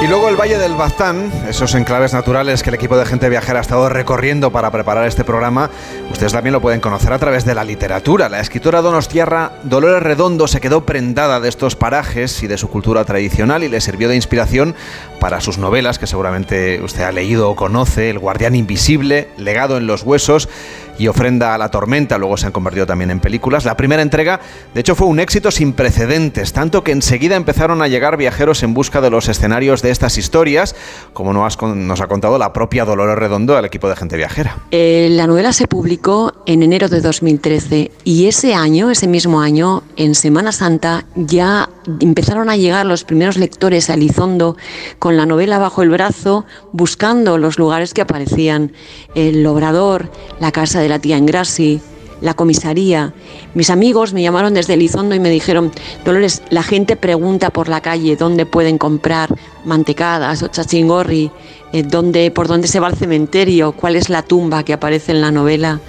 Y 0.05 0.07
luego 0.07 0.29
el 0.29 0.37
Valle 0.37 0.59
del 0.59 0.75
Baztán, 0.75 1.33
esos 1.49 1.75
enclaves 1.75 2.13
naturales 2.13 2.63
que 2.63 2.69
el 2.69 2.75
equipo 2.75 2.95
de 2.99 3.07
gente 3.07 3.31
viajera 3.31 3.61
ha 3.61 3.63
estado 3.63 3.89
recorriendo 3.89 4.53
para 4.53 4.71
preparar 4.71 5.07
este 5.07 5.25
programa, 5.25 5.71
ustedes 6.13 6.35
también 6.35 6.53
lo 6.53 6.61
pueden 6.61 6.83
conocer 6.83 7.11
a 7.15 7.19
través 7.19 7.47
de 7.47 7.55
la 7.55 7.65
literatura. 7.65 8.29
La 8.29 8.41
escritora 8.41 8.83
donostiarra 8.83 9.53
Dolores 9.63 10.03
Redondo 10.03 10.47
se 10.47 10.61
quedó 10.61 10.85
prendada 10.85 11.41
de 11.41 11.49
estos 11.49 11.75
parajes 11.75 12.43
y 12.43 12.49
de 12.49 12.59
su 12.59 12.69
cultura 12.69 13.07
tradicional 13.07 13.65
y 13.65 13.71
le 13.71 13.81
sirvió 13.81 14.11
de 14.11 14.17
inspiración 14.17 14.75
para 15.21 15.41
sus 15.41 15.57
novelas, 15.57 15.99
que 15.99 16.07
seguramente 16.07 16.83
usted 16.83 17.05
ha 17.05 17.11
leído 17.11 17.49
o 17.49 17.57
conoce, 17.57 18.11
El 18.11 18.19
guardián 18.19 18.55
invisible, 18.55 19.29
Legado 19.39 19.79
en 19.79 19.87
los 19.87 20.03
huesos, 20.03 20.51
y 20.99 21.09
Ofrenda 21.09 21.55
a 21.55 21.59
la 21.59 21.71
Tormenta, 21.71 22.19
luego 22.19 22.37
se 22.37 22.47
han 22.47 22.53
convertido 22.53 22.87
también 22.87 23.11
en 23.11 23.21
películas. 23.21 23.65
La 23.65 23.77
primera 23.77 24.03
entrega, 24.03 24.41
de 24.75 24.81
hecho, 24.81 24.95
fue 24.95 25.07
un 25.07 25.21
éxito 25.21 25.51
sin 25.51 25.73
precedentes, 25.73 26.53
tanto 26.53 26.85
que 26.85 26.93
enseguida 26.93 27.37
empezaron 27.37 27.83
a 27.83 27.89
llegar 27.89 28.17
viajeros 28.17 28.63
en 28.63 28.75
busca 28.75 29.01
de 29.01 29.11
los 29.11 29.29
escenarios 29.29 29.83
de 29.83 29.91
estas 29.91 30.19
historias, 30.19 30.75
como 31.13 31.33
nos, 31.33 32.01
ha 32.01 32.07
contado 32.07 32.39
la 32.39 32.53
propia 32.53 32.85
Dolores 32.85 33.17
Redondo 33.17 33.57
al 33.57 33.65
equipo 33.65 33.89
de 33.89 33.97
Gente 33.97 34.17
Viajera. 34.17 34.59
Eh, 34.71 35.09
la 35.11 35.27
novela 35.27 35.53
se 35.53 35.67
publicó 35.67 36.33
en 36.47 36.63
enero 36.63 36.89
de 36.89 37.01
2013 37.01 37.91
y 38.05 38.27
ese 38.27 38.55
año, 38.55 38.91
ese 38.91 39.07
mismo 39.07 39.41
año, 39.41 39.83
en 39.97 40.15
Semana 40.15 40.53
Santa, 40.53 41.05
ya 41.17 41.69
empezaron 42.01 42.51
a 42.51 42.57
llegar 42.57 42.87
los 42.87 43.05
primeros 43.05 43.37
lectores 43.37 43.91
a 43.91 43.95
Elizondo 43.95 44.57
con 44.99 45.17
la 45.17 45.27
novela 45.27 45.59
bajo 45.59 45.83
el 45.83 45.91
brazo, 45.91 46.45
buscando 46.73 47.39
los 47.39 47.59
lugares 47.59 47.95
que 47.95 48.03
aparecían, 48.03 48.73
el 49.15 49.47
obrador, 49.47 50.11
la 50.41 50.53
casa 50.53 50.81
de 50.81 50.84
la 50.89 50.99
tía 50.99 51.17
Engrassi, 51.17 51.81
la 52.21 52.35
comisaría. 52.35 53.13
Mis 53.55 53.71
amigos 53.71 54.13
me 54.13 54.23
llamaron 54.23 54.55
desde 54.55 54.75
Elizondo 54.75 55.15
y 55.15 55.21
me 55.21 55.31
dijeron, 55.31 55.71
Dolores, 56.05 56.43
la 56.51 56.63
gente 56.63 56.97
pregunta 56.97 57.51
por 57.51 57.69
la 57.69 57.81
calle 57.81 58.17
dónde 58.17 58.47
pueden 58.47 58.79
comprar 58.79 59.35
mantecadas 59.65 60.43
o 60.43 60.49
chachingorri, 60.49 61.31
eh, 61.73 61.83
dónde, 61.83 62.31
por 62.31 62.49
dónde 62.49 62.67
se 62.67 62.81
va 62.81 62.89
al 62.89 62.97
cementerio, 62.97 63.73
cuál 63.73 63.97
es 63.97 64.09
la 64.09 64.23
tumba 64.23 64.65
que 64.65 64.73
aparece 64.73 65.13
en 65.13 65.21
la 65.21 65.31
novela. 65.31 65.81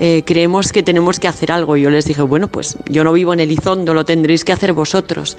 Eh, 0.00 0.24
creemos 0.26 0.72
que 0.72 0.82
tenemos 0.82 1.20
que 1.20 1.28
hacer 1.28 1.52
algo. 1.52 1.76
Yo 1.76 1.88
les 1.88 2.04
dije, 2.04 2.22
bueno, 2.22 2.48
pues 2.48 2.76
yo 2.88 3.04
no 3.04 3.12
vivo 3.12 3.32
en 3.32 3.38
Elizondo, 3.38 3.94
lo 3.94 4.04
tendréis 4.04 4.44
que 4.44 4.50
hacer 4.50 4.72
vosotros. 4.72 5.36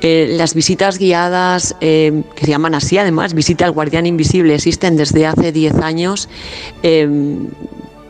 Eh, 0.00 0.34
las 0.36 0.54
visitas 0.54 0.98
guiadas, 0.98 1.76
que 1.78 2.24
se 2.36 2.46
llaman 2.46 2.74
así 2.74 2.98
además, 2.98 3.34
visita 3.34 3.64
al 3.64 3.70
guardián 3.70 4.06
invisible, 4.06 4.56
existen 4.56 4.96
desde 4.96 5.26
hace 5.26 5.52
10 5.52 5.76
años 5.76 6.28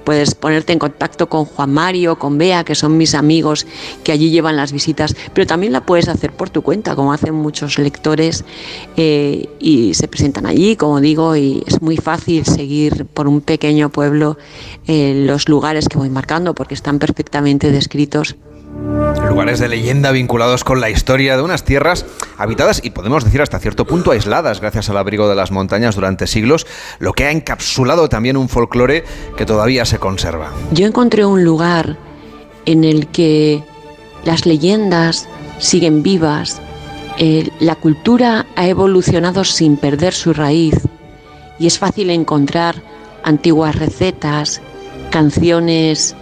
Puedes 0.05 0.35
ponerte 0.35 0.73
en 0.73 0.79
contacto 0.79 1.29
con 1.29 1.45
Juan 1.45 1.73
Mario, 1.73 2.19
con 2.19 2.39
Bea, 2.39 2.65
que 2.65 2.75
son 2.75 2.97
mis 2.97 3.15
amigos 3.15 3.67
que 4.03 4.13
allí 4.13 4.31
llevan 4.31 4.57
las 4.57 4.73
visitas, 4.73 5.17
pero 5.33 5.47
también 5.47 5.73
la 5.73 5.85
puedes 5.85 6.09
hacer 6.09 6.33
por 6.33 6.51
tu 6.51 6.63
cuenta, 6.63 6.95
como 6.95 7.13
hacen 7.13 7.35
muchos 7.35 7.79
lectores 7.79 8.45
eh, 8.97 9.49
y 9.59 9.95
se 9.95 10.09
presentan 10.09 10.47
allí, 10.47 10.77
como 10.77 11.01
digo, 11.01 11.37
y 11.37 11.63
es 11.67 11.81
muy 11.83 11.97
fácil 11.97 12.45
seguir 12.45 13.07
por 13.07 13.27
un 13.29 13.41
pequeño 13.41 13.89
pueblo 13.91 14.37
eh, 14.87 15.25
los 15.27 15.49
lugares 15.49 15.89
que 15.89 15.99
voy 15.99 16.11
marcando 16.11 16.55
porque 16.55 16.75
están 16.75 16.99
perfectamente 16.99 17.71
descritos 17.71 18.37
Lugares 19.29 19.59
de 19.61 19.69
leyenda 19.69 20.11
vinculados 20.13 20.63
con 20.63 20.81
la 20.81 20.91
historia 20.91 21.37
de 21.37 21.43
unas 21.43 21.65
tierras 21.65 22.05
habitadas 22.37 22.81
y 22.85 22.91
podemos 22.91 23.25
decir 23.25 23.41
hasta 23.41 23.59
cierto 23.59 23.87
punto 23.87 24.11
aisladas 24.11 24.61
gracias 24.61 24.91
al 24.91 24.99
abrigo 24.99 25.29
de 25.29 25.35
las 25.35 25.51
montañas 25.51 25.95
durante 25.95 26.27
siglos, 26.27 26.67
lo 26.99 27.15
que 27.15 27.25
ha 27.25 27.31
encapsulado 27.31 28.09
también 28.09 28.37
un 28.37 28.49
folclore 28.49 29.05
que 29.37 29.47
todavía 29.47 29.87
se 29.87 29.99
conserva. 29.99 30.53
Yo 30.73 30.87
encontré 30.87 31.25
un 31.25 31.45
lugar 31.45 31.97
en 32.67 32.85
el 32.85 33.07
que 33.09 33.63
las 34.25 34.45
leyendas 34.45 35.29
siguen 35.59 36.03
vivas, 36.03 36.61
eh, 37.19 37.49
la 37.61 37.77
cultura 37.77 38.45
ha 38.55 38.67
evolucionado 38.67 39.45
sin 39.45 39.77
perder 39.77 40.13
su 40.13 40.35
raíz 40.35 40.75
y 41.59 41.67
es 41.67 41.79
fácil 41.79 42.11
encontrar 42.11 42.77
antiguas 43.23 43.77
recetas, 43.77 44.61
canciones 45.11 46.15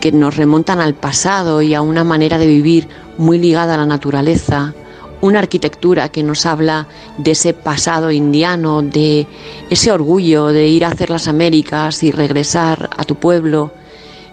que 0.00 0.12
nos 0.12 0.36
remontan 0.36 0.80
al 0.80 0.94
pasado 0.94 1.60
y 1.60 1.74
a 1.74 1.82
una 1.82 2.04
manera 2.04 2.38
de 2.38 2.46
vivir 2.46 2.88
muy 3.18 3.38
ligada 3.38 3.74
a 3.74 3.78
la 3.78 3.86
naturaleza, 3.86 4.74
una 5.20 5.40
arquitectura 5.40 6.08
que 6.08 6.22
nos 6.22 6.46
habla 6.46 6.86
de 7.18 7.32
ese 7.32 7.52
pasado 7.52 8.10
indiano, 8.10 8.82
de 8.82 9.26
ese 9.68 9.92
orgullo 9.92 10.46
de 10.46 10.68
ir 10.68 10.84
a 10.84 10.88
hacer 10.88 11.10
las 11.10 11.28
Américas 11.28 12.02
y 12.02 12.12
regresar 12.12 12.88
a 12.96 13.04
tu 13.04 13.16
pueblo, 13.16 13.72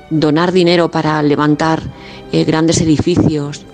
donar 0.10 0.52
dinero 0.52 0.90
para 0.90 1.22
levantar 1.22 1.82
eh, 2.32 2.44
grandes 2.44 2.80
edificios, 2.82 3.66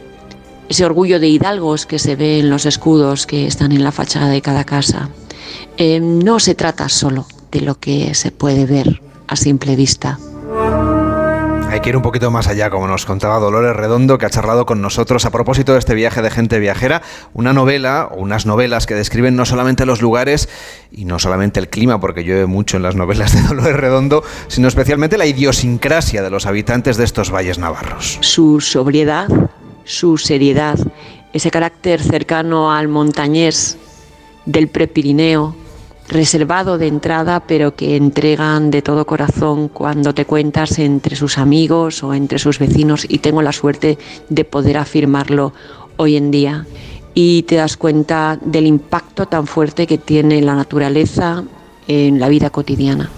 ese 0.69 0.85
orgullo 0.85 1.19
de 1.19 1.27
hidalgos 1.27 1.85
que 1.85 1.99
se 1.99 2.15
ve 2.15 2.39
en 2.39 2.49
los 2.49 2.65
escudos 2.65 3.27
que 3.27 3.45
están 3.45 3.71
en 3.71 3.83
la 3.83 3.91
fachada 3.91 4.29
de 4.29 4.41
cada 4.41 4.63
casa. 4.63 5.09
Em, 5.77 6.19
no 6.19 6.39
se 6.39 6.55
trata 6.55 6.87
solo 6.89 7.25
de 7.51 7.61
lo 7.61 7.75
que 7.79 8.15
se 8.15 8.31
puede 8.31 8.65
ver 8.65 9.01
a 9.27 9.35
simple 9.35 9.75
vista. 9.75 10.17
Hay 11.71 11.79
que 11.79 11.87
ir 11.87 11.95
un 11.95 12.01
poquito 12.01 12.29
más 12.31 12.49
allá, 12.49 12.69
como 12.69 12.85
nos 12.85 13.05
contaba 13.05 13.39
Dolores 13.39 13.73
Redondo, 13.73 14.17
que 14.17 14.25
ha 14.25 14.29
charlado 14.29 14.65
con 14.65 14.81
nosotros 14.81 15.23
a 15.23 15.31
propósito 15.31 15.71
de 15.71 15.79
este 15.79 15.95
viaje 15.95 16.21
de 16.21 16.29
gente 16.29 16.59
viajera, 16.59 17.01
una 17.33 17.53
novela 17.53 18.09
o 18.11 18.19
unas 18.19 18.45
novelas 18.45 18.85
que 18.85 18.93
describen 18.93 19.37
no 19.37 19.45
solamente 19.45 19.85
los 19.85 20.01
lugares 20.01 20.49
y 20.91 21.05
no 21.05 21.17
solamente 21.17 21.61
el 21.61 21.69
clima, 21.69 22.01
porque 22.01 22.25
llueve 22.25 22.45
mucho 22.45 22.75
en 22.75 22.83
las 22.83 22.97
novelas 22.97 23.33
de 23.33 23.41
Dolores 23.43 23.77
Redondo, 23.77 24.21
sino 24.49 24.67
especialmente 24.67 25.17
la 25.17 25.27
idiosincrasia 25.27 26.21
de 26.21 26.29
los 26.29 26.45
habitantes 26.45 26.97
de 26.97 27.05
estos 27.05 27.31
valles 27.31 27.57
navarros. 27.57 28.17
Su 28.19 28.59
sobriedad, 28.59 29.29
su 29.85 30.17
seriedad, 30.17 30.77
ese 31.31 31.51
carácter 31.51 32.01
cercano 32.01 32.73
al 32.73 32.89
montañés 32.89 33.77
del 34.45 34.67
Prepirineo, 34.67 35.55
reservado 36.11 36.77
de 36.77 36.87
entrada, 36.87 37.39
pero 37.39 37.75
que 37.75 37.95
entregan 37.95 38.69
de 38.69 38.81
todo 38.81 39.05
corazón 39.05 39.69
cuando 39.69 40.13
te 40.13 40.25
cuentas 40.25 40.77
entre 40.77 41.15
sus 41.15 41.37
amigos 41.37 42.03
o 42.03 42.13
entre 42.13 42.37
sus 42.37 42.59
vecinos 42.59 43.05
y 43.07 43.19
tengo 43.19 43.41
la 43.41 43.53
suerte 43.53 43.97
de 44.29 44.43
poder 44.45 44.77
afirmarlo 44.77 45.53
hoy 45.97 46.17
en 46.17 46.29
día. 46.29 46.67
Y 47.13 47.43
te 47.43 47.55
das 47.55 47.77
cuenta 47.77 48.37
del 48.43 48.67
impacto 48.67 49.25
tan 49.25 49.47
fuerte 49.47 49.87
que 49.87 49.97
tiene 49.97 50.41
la 50.41 50.55
naturaleza 50.55 51.43
en 51.87 52.19
la 52.19 52.29
vida 52.29 52.49
cotidiana. 52.49 53.09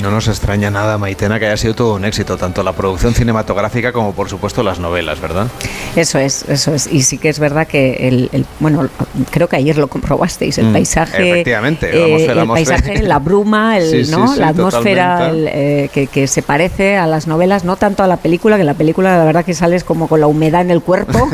No 0.00 0.10
nos 0.10 0.28
extraña 0.28 0.70
nada, 0.70 0.98
Maitena, 0.98 1.38
que 1.38 1.46
haya 1.46 1.56
sido 1.56 1.74
todo 1.74 1.94
un 1.94 2.04
éxito, 2.04 2.36
tanto 2.36 2.62
la 2.62 2.72
producción 2.72 3.12
cinematográfica 3.12 3.92
como, 3.92 4.12
por 4.12 4.28
supuesto, 4.28 4.62
las 4.62 4.78
novelas, 4.78 5.20
¿verdad? 5.20 5.48
Eso 5.96 6.18
es, 6.18 6.44
eso 6.48 6.72
es. 6.74 6.86
Y 6.90 7.02
sí 7.02 7.18
que 7.18 7.28
es 7.28 7.38
verdad 7.38 7.66
que 7.66 8.08
el, 8.08 8.46
bueno, 8.60 8.88
creo 9.30 9.48
que 9.48 9.56
ayer 9.56 9.76
lo 9.76 9.88
comprobasteis, 9.88 10.58
el 10.58 10.66
Mm, 10.66 10.72
paisaje, 10.72 11.30
efectivamente, 11.30 11.90
eh, 11.92 12.26
el 12.26 12.46
paisaje, 12.46 13.02
la 13.02 13.18
bruma, 13.18 13.78
el, 13.78 14.06
Sí, 14.06 14.10
¿no? 14.10 14.32
sí, 14.32 14.38
la 14.38 14.48
atmósfera 14.48 15.28
el, 15.28 15.48
eh, 15.48 15.90
que, 15.92 16.06
que 16.06 16.26
se 16.26 16.42
parece 16.42 16.96
a 16.96 17.06
las 17.06 17.26
novelas, 17.26 17.64
no 17.64 17.76
tanto 17.76 18.02
a 18.02 18.06
la 18.06 18.16
película, 18.18 18.56
que 18.56 18.62
en 18.62 18.66
la 18.66 18.74
película 18.74 19.18
la 19.18 19.24
verdad 19.24 19.44
que 19.44 19.54
sales 19.54 19.84
como 19.84 20.06
con 20.08 20.20
la 20.20 20.26
humedad 20.26 20.60
en 20.60 20.70
el 20.70 20.82
cuerpo, 20.82 21.28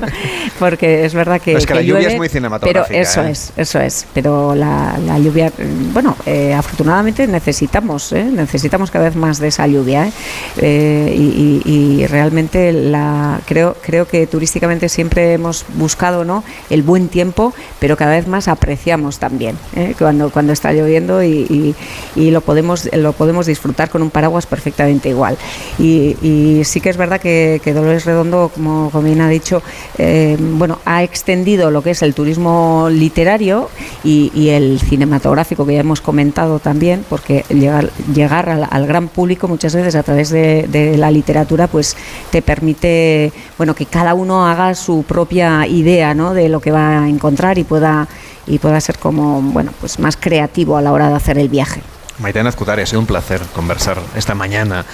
porque 0.58 1.04
es 1.04 1.14
verdad 1.14 1.40
que, 1.40 1.52
Es 1.54 1.66
que 1.66 1.74
la 1.74 1.82
lluvia 1.82 2.00
llueve, 2.02 2.12
es 2.12 2.18
muy 2.18 2.28
Pero 2.28 2.38
cinematográfica, 2.38 2.98
eso 3.00 3.22
¿eh? 3.22 3.30
es, 3.30 3.52
eso 3.56 3.80
es. 3.80 4.06
Pero 4.14 4.54
la, 4.54 4.98
la 5.04 5.18
lluvia, 5.18 5.46
eh, 5.46 5.66
bueno, 5.92 6.16
eh, 6.26 6.54
afortunadamente 6.54 7.26
necesitamos, 7.26 8.05
¿eh? 8.12 8.24
necesitamos 8.24 8.90
cada 8.90 9.06
vez 9.06 9.16
más 9.16 9.38
de 9.38 9.48
esa 9.48 9.66
lluvia. 9.66 10.08
¿eh? 10.08 10.12
Eh, 10.58 11.14
y, 11.16 12.06
realmente 12.06 12.72
la, 12.72 13.40
creo, 13.46 13.76
creo 13.82 14.06
que 14.06 14.26
turísticamente 14.26 14.88
siempre 14.88 15.32
hemos 15.32 15.64
buscado 15.74 16.24
¿no? 16.24 16.44
el 16.70 16.82
buen 16.82 17.08
tiempo, 17.08 17.52
pero 17.80 17.96
cada 17.96 18.12
vez 18.12 18.28
más 18.28 18.48
apreciamos 18.48 19.18
también 19.18 19.56
cuando, 19.98 20.30
cuando 20.30 20.52
está 20.52 20.72
lloviendo 20.72 21.22
y, 21.22 21.74
lo, 22.14 22.40
podemos, 22.42 22.88
lo 22.92 23.12
podemos 23.12 23.46
disfrutar 23.46 23.90
con 23.90 24.02
un 24.02 24.10
paraguas 24.10 24.46
perfectamente 24.46 25.08
igual. 25.08 25.36
Y, 25.78 26.62
sí 26.64 26.80
que 26.80 26.90
es 26.90 26.96
verdad 26.96 27.20
que, 27.20 27.60
Dolores 27.74 28.04
Redondo, 28.04 28.50
como, 28.54 28.90
como 28.90 29.22
ha 29.22 29.28
dicho, 29.28 29.62
bueno, 30.38 30.78
ha 30.84 31.02
extendido 31.02 31.70
lo 31.70 31.82
que 31.82 31.90
es 31.90 32.02
el 32.02 32.14
turismo 32.14 32.88
literario 32.90 33.68
y, 34.04 34.30
y 34.34 34.50
el 34.50 34.80
cinematográfico 34.80 35.66
que 35.66 35.74
ya 35.74 35.80
hemos 35.80 36.00
comentado 36.00 36.58
también, 36.58 37.04
porque 37.08 37.44
llegar, 37.48 37.85
llegar 38.14 38.48
al, 38.48 38.66
al 38.70 38.86
gran 38.86 39.08
público 39.08 39.48
muchas 39.48 39.74
veces 39.74 39.94
a 39.94 40.02
través 40.02 40.30
de, 40.30 40.66
de 40.68 40.96
la 40.96 41.10
literatura, 41.10 41.66
pues 41.66 41.96
te 42.30 42.42
permite, 42.42 43.32
bueno, 43.56 43.74
que 43.74 43.86
cada 43.86 44.14
uno 44.14 44.46
haga 44.46 44.74
su 44.74 45.04
propia 45.04 45.66
idea, 45.66 46.14
¿no? 46.14 46.34
De 46.34 46.48
lo 46.48 46.60
que 46.60 46.70
va 46.70 47.04
a 47.04 47.08
encontrar 47.08 47.58
y 47.58 47.64
pueda 47.64 48.08
y 48.46 48.58
pueda 48.58 48.80
ser 48.80 48.98
como, 48.98 49.42
bueno, 49.42 49.72
pues 49.80 49.98
más 49.98 50.16
creativo 50.16 50.76
a 50.76 50.82
la 50.82 50.92
hora 50.92 51.08
de 51.08 51.14
hacer 51.14 51.38
el 51.38 51.48
viaje. 51.48 51.82
Maitena 52.18 52.48
Azcutari, 52.48 52.80
ha 52.80 52.86
sido 52.86 53.00
un 53.00 53.06
placer 53.06 53.42
conversar 53.54 53.98
esta 54.14 54.34
mañana 54.34 54.86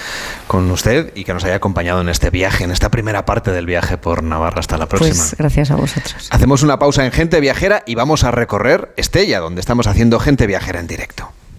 con 0.47 0.69
usted 0.71 1.13
y 1.15 1.23
que 1.23 1.33
nos 1.33 1.45
haya 1.45 1.55
acompañado 1.55 2.01
en 2.01 2.09
este 2.09 2.29
viaje, 2.29 2.65
en 2.65 2.71
esta 2.71 2.89
primera 2.89 3.25
parte 3.25 3.51
del 3.51 3.65
viaje 3.65 3.97
por 3.97 4.23
Navarra. 4.23 4.59
Hasta 4.59 4.77
la 4.77 4.87
próxima. 4.87 5.15
Pues 5.15 5.35
gracias 5.37 5.71
a 5.71 5.75
vosotros. 5.75 6.27
Hacemos 6.31 6.63
una 6.63 6.79
pausa 6.79 7.05
en 7.05 7.13
Gente 7.13 7.39
Viajera 7.39 7.83
y 7.85 7.95
vamos 7.95 8.25
a 8.25 8.31
recorrer 8.31 8.93
Estella, 8.97 9.39
donde 9.39 9.61
estamos 9.61 9.87
haciendo 9.87 10.19
Gente 10.19 10.47
Viajera 10.47 10.81
en 10.81 10.87
directo. 10.87 11.31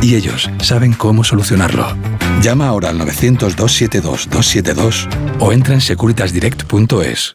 y 0.00 0.14
ellos 0.14 0.48
saben 0.62 0.92
cómo 0.92 1.24
solucionarlo. 1.24 1.96
Llama 2.42 2.68
ahora 2.68 2.90
al 2.90 3.00
900-272-272 3.00 5.08
o 5.40 5.52
entra 5.52 5.74
en 5.74 5.80
securitasdirect.es. 5.80 7.34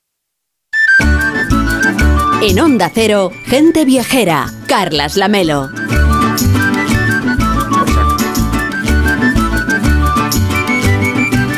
En 2.41 2.59
Onda 2.59 2.89
Cero, 2.93 3.31
gente 3.45 3.85
viajera. 3.85 4.51
Carlas 4.67 5.15
Lamelo. 5.15 5.69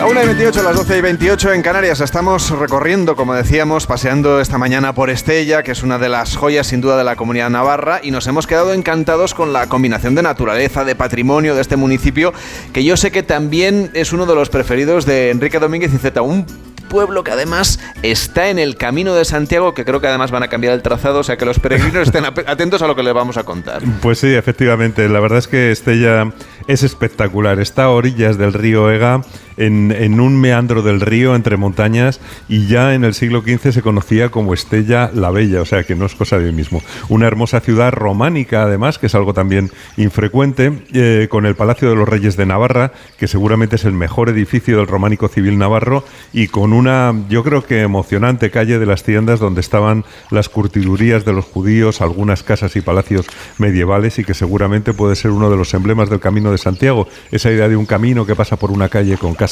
La 0.05 0.11
1 0.11 0.21
y 0.21 0.25
28, 0.27 0.61
las 0.61 0.75
12 0.75 0.97
y 0.99 1.01
28 1.01 1.53
en 1.53 1.61
Canarias. 1.63 1.99
Estamos 1.99 2.51
recorriendo, 2.51 3.15
como 3.15 3.33
decíamos, 3.33 3.87
paseando 3.87 4.39
esta 4.39 4.59
mañana 4.59 4.93
por 4.93 5.09
Estella, 5.09 5.63
que 5.63 5.71
es 5.71 5.81
una 5.81 5.97
de 5.97 6.09
las 6.09 6.37
joyas 6.37 6.67
sin 6.67 6.79
duda 6.79 6.95
de 6.95 7.03
la 7.03 7.15
comunidad 7.15 7.49
navarra, 7.49 8.01
y 8.03 8.11
nos 8.11 8.27
hemos 8.27 8.45
quedado 8.45 8.71
encantados 8.73 9.33
con 9.33 9.51
la 9.51 9.65
combinación 9.65 10.13
de 10.13 10.21
naturaleza, 10.21 10.85
de 10.85 10.93
patrimonio 10.93 11.55
de 11.55 11.61
este 11.61 11.75
municipio, 11.75 12.35
que 12.71 12.83
yo 12.83 12.97
sé 12.97 13.09
que 13.09 13.23
también 13.23 13.89
es 13.95 14.13
uno 14.13 14.27
de 14.27 14.35
los 14.35 14.49
preferidos 14.49 15.07
de 15.07 15.31
Enrique 15.31 15.57
Domínguez 15.57 15.91
y 15.91 15.97
Z. 15.97 16.21
Un 16.21 16.45
pueblo 16.85 17.23
que 17.23 17.31
además 17.31 17.79
está 18.03 18.49
en 18.49 18.59
el 18.59 18.77
camino 18.77 19.15
de 19.15 19.25
Santiago, 19.25 19.73
que 19.73 19.85
creo 19.85 20.01
que 20.01 20.07
además 20.07 20.29
van 20.29 20.43
a 20.43 20.49
cambiar 20.49 20.73
el 20.73 20.83
trazado, 20.83 21.19
o 21.19 21.23
sea 21.23 21.35
que 21.35 21.45
los 21.45 21.59
peregrinos 21.59 22.07
estén 22.09 22.25
atentos 22.25 22.83
a 22.83 22.87
lo 22.87 22.95
que 22.95 23.01
les 23.01 23.13
vamos 23.13 23.37
a 23.37 23.43
contar. 23.43 23.81
Pues 24.01 24.19
sí, 24.19 24.33
efectivamente. 24.35 25.09
La 25.09 25.19
verdad 25.19 25.39
es 25.39 25.47
que 25.47 25.71
Estella 25.71 26.31
es 26.67 26.83
espectacular. 26.83 27.59
Está 27.59 27.85
a 27.85 27.89
orillas 27.89 28.37
del 28.37 28.53
río 28.53 28.91
Ega, 28.91 29.21
en, 29.57 30.19
un 30.19 30.39
meandro 30.39 30.81
del 30.81 31.01
río 31.01 31.35
entre 31.35 31.57
montañas, 31.57 32.19
y 32.49 32.67
ya 32.67 32.93
en 32.93 33.03
el 33.03 33.13
siglo 33.13 33.41
XV 33.41 33.71
se 33.71 33.81
conocía 33.81 34.29
como 34.29 34.53
Estella 34.53 35.09
la 35.13 35.31
Bella, 35.31 35.61
o 35.61 35.65
sea 35.65 35.83
que 35.83 35.95
no 35.95 36.05
es 36.05 36.15
cosa 36.15 36.37
de 36.39 36.45
hoy 36.45 36.51
mismo. 36.51 36.81
Una 37.09 37.27
hermosa 37.27 37.59
ciudad 37.59 37.91
románica, 37.91 38.63
además, 38.63 38.99
que 38.99 39.07
es 39.07 39.15
algo 39.15 39.33
también 39.33 39.71
infrecuente, 39.97 40.83
eh, 40.93 41.27
con 41.29 41.45
el 41.45 41.55
Palacio 41.55 41.89
de 41.89 41.95
los 41.95 42.07
Reyes 42.07 42.37
de 42.37 42.45
Navarra, 42.45 42.91
que 43.17 43.27
seguramente 43.27 43.77
es 43.77 43.85
el 43.85 43.93
mejor 43.93 44.29
edificio 44.29 44.77
del 44.77 44.87
románico 44.87 45.27
civil 45.27 45.57
navarro, 45.57 46.03
y 46.33 46.47
con 46.47 46.73
una, 46.73 47.13
yo 47.29 47.43
creo 47.43 47.65
que 47.65 47.81
emocionante 47.81 48.51
calle 48.51 48.79
de 48.79 48.85
las 48.85 49.03
tiendas 49.03 49.39
donde 49.39 49.61
estaban 49.61 50.05
las 50.31 50.49
curtidurías 50.49 51.25
de 51.25 51.33
los 51.33 51.45
judíos, 51.45 52.01
algunas 52.01 52.43
casas 52.43 52.75
y 52.75 52.81
palacios 52.81 53.25
medievales, 53.57 54.19
y 54.19 54.23
que 54.23 54.33
seguramente 54.33 54.93
puede 54.93 55.15
ser 55.15 55.31
uno 55.31 55.49
de 55.49 55.57
los 55.57 55.73
emblemas 55.73 56.09
del 56.09 56.19
Camino 56.19 56.51
de 56.51 56.57
Santiago, 56.57 57.07
esa 57.31 57.51
idea 57.51 57.69
de 57.69 57.75
un 57.75 57.85
camino 57.85 58.25
que 58.25 58.35
pasa 58.35 58.57
por 58.57 58.71
una 58.71 58.89
calle 58.89 59.17
con 59.17 59.33
casas 59.33 59.44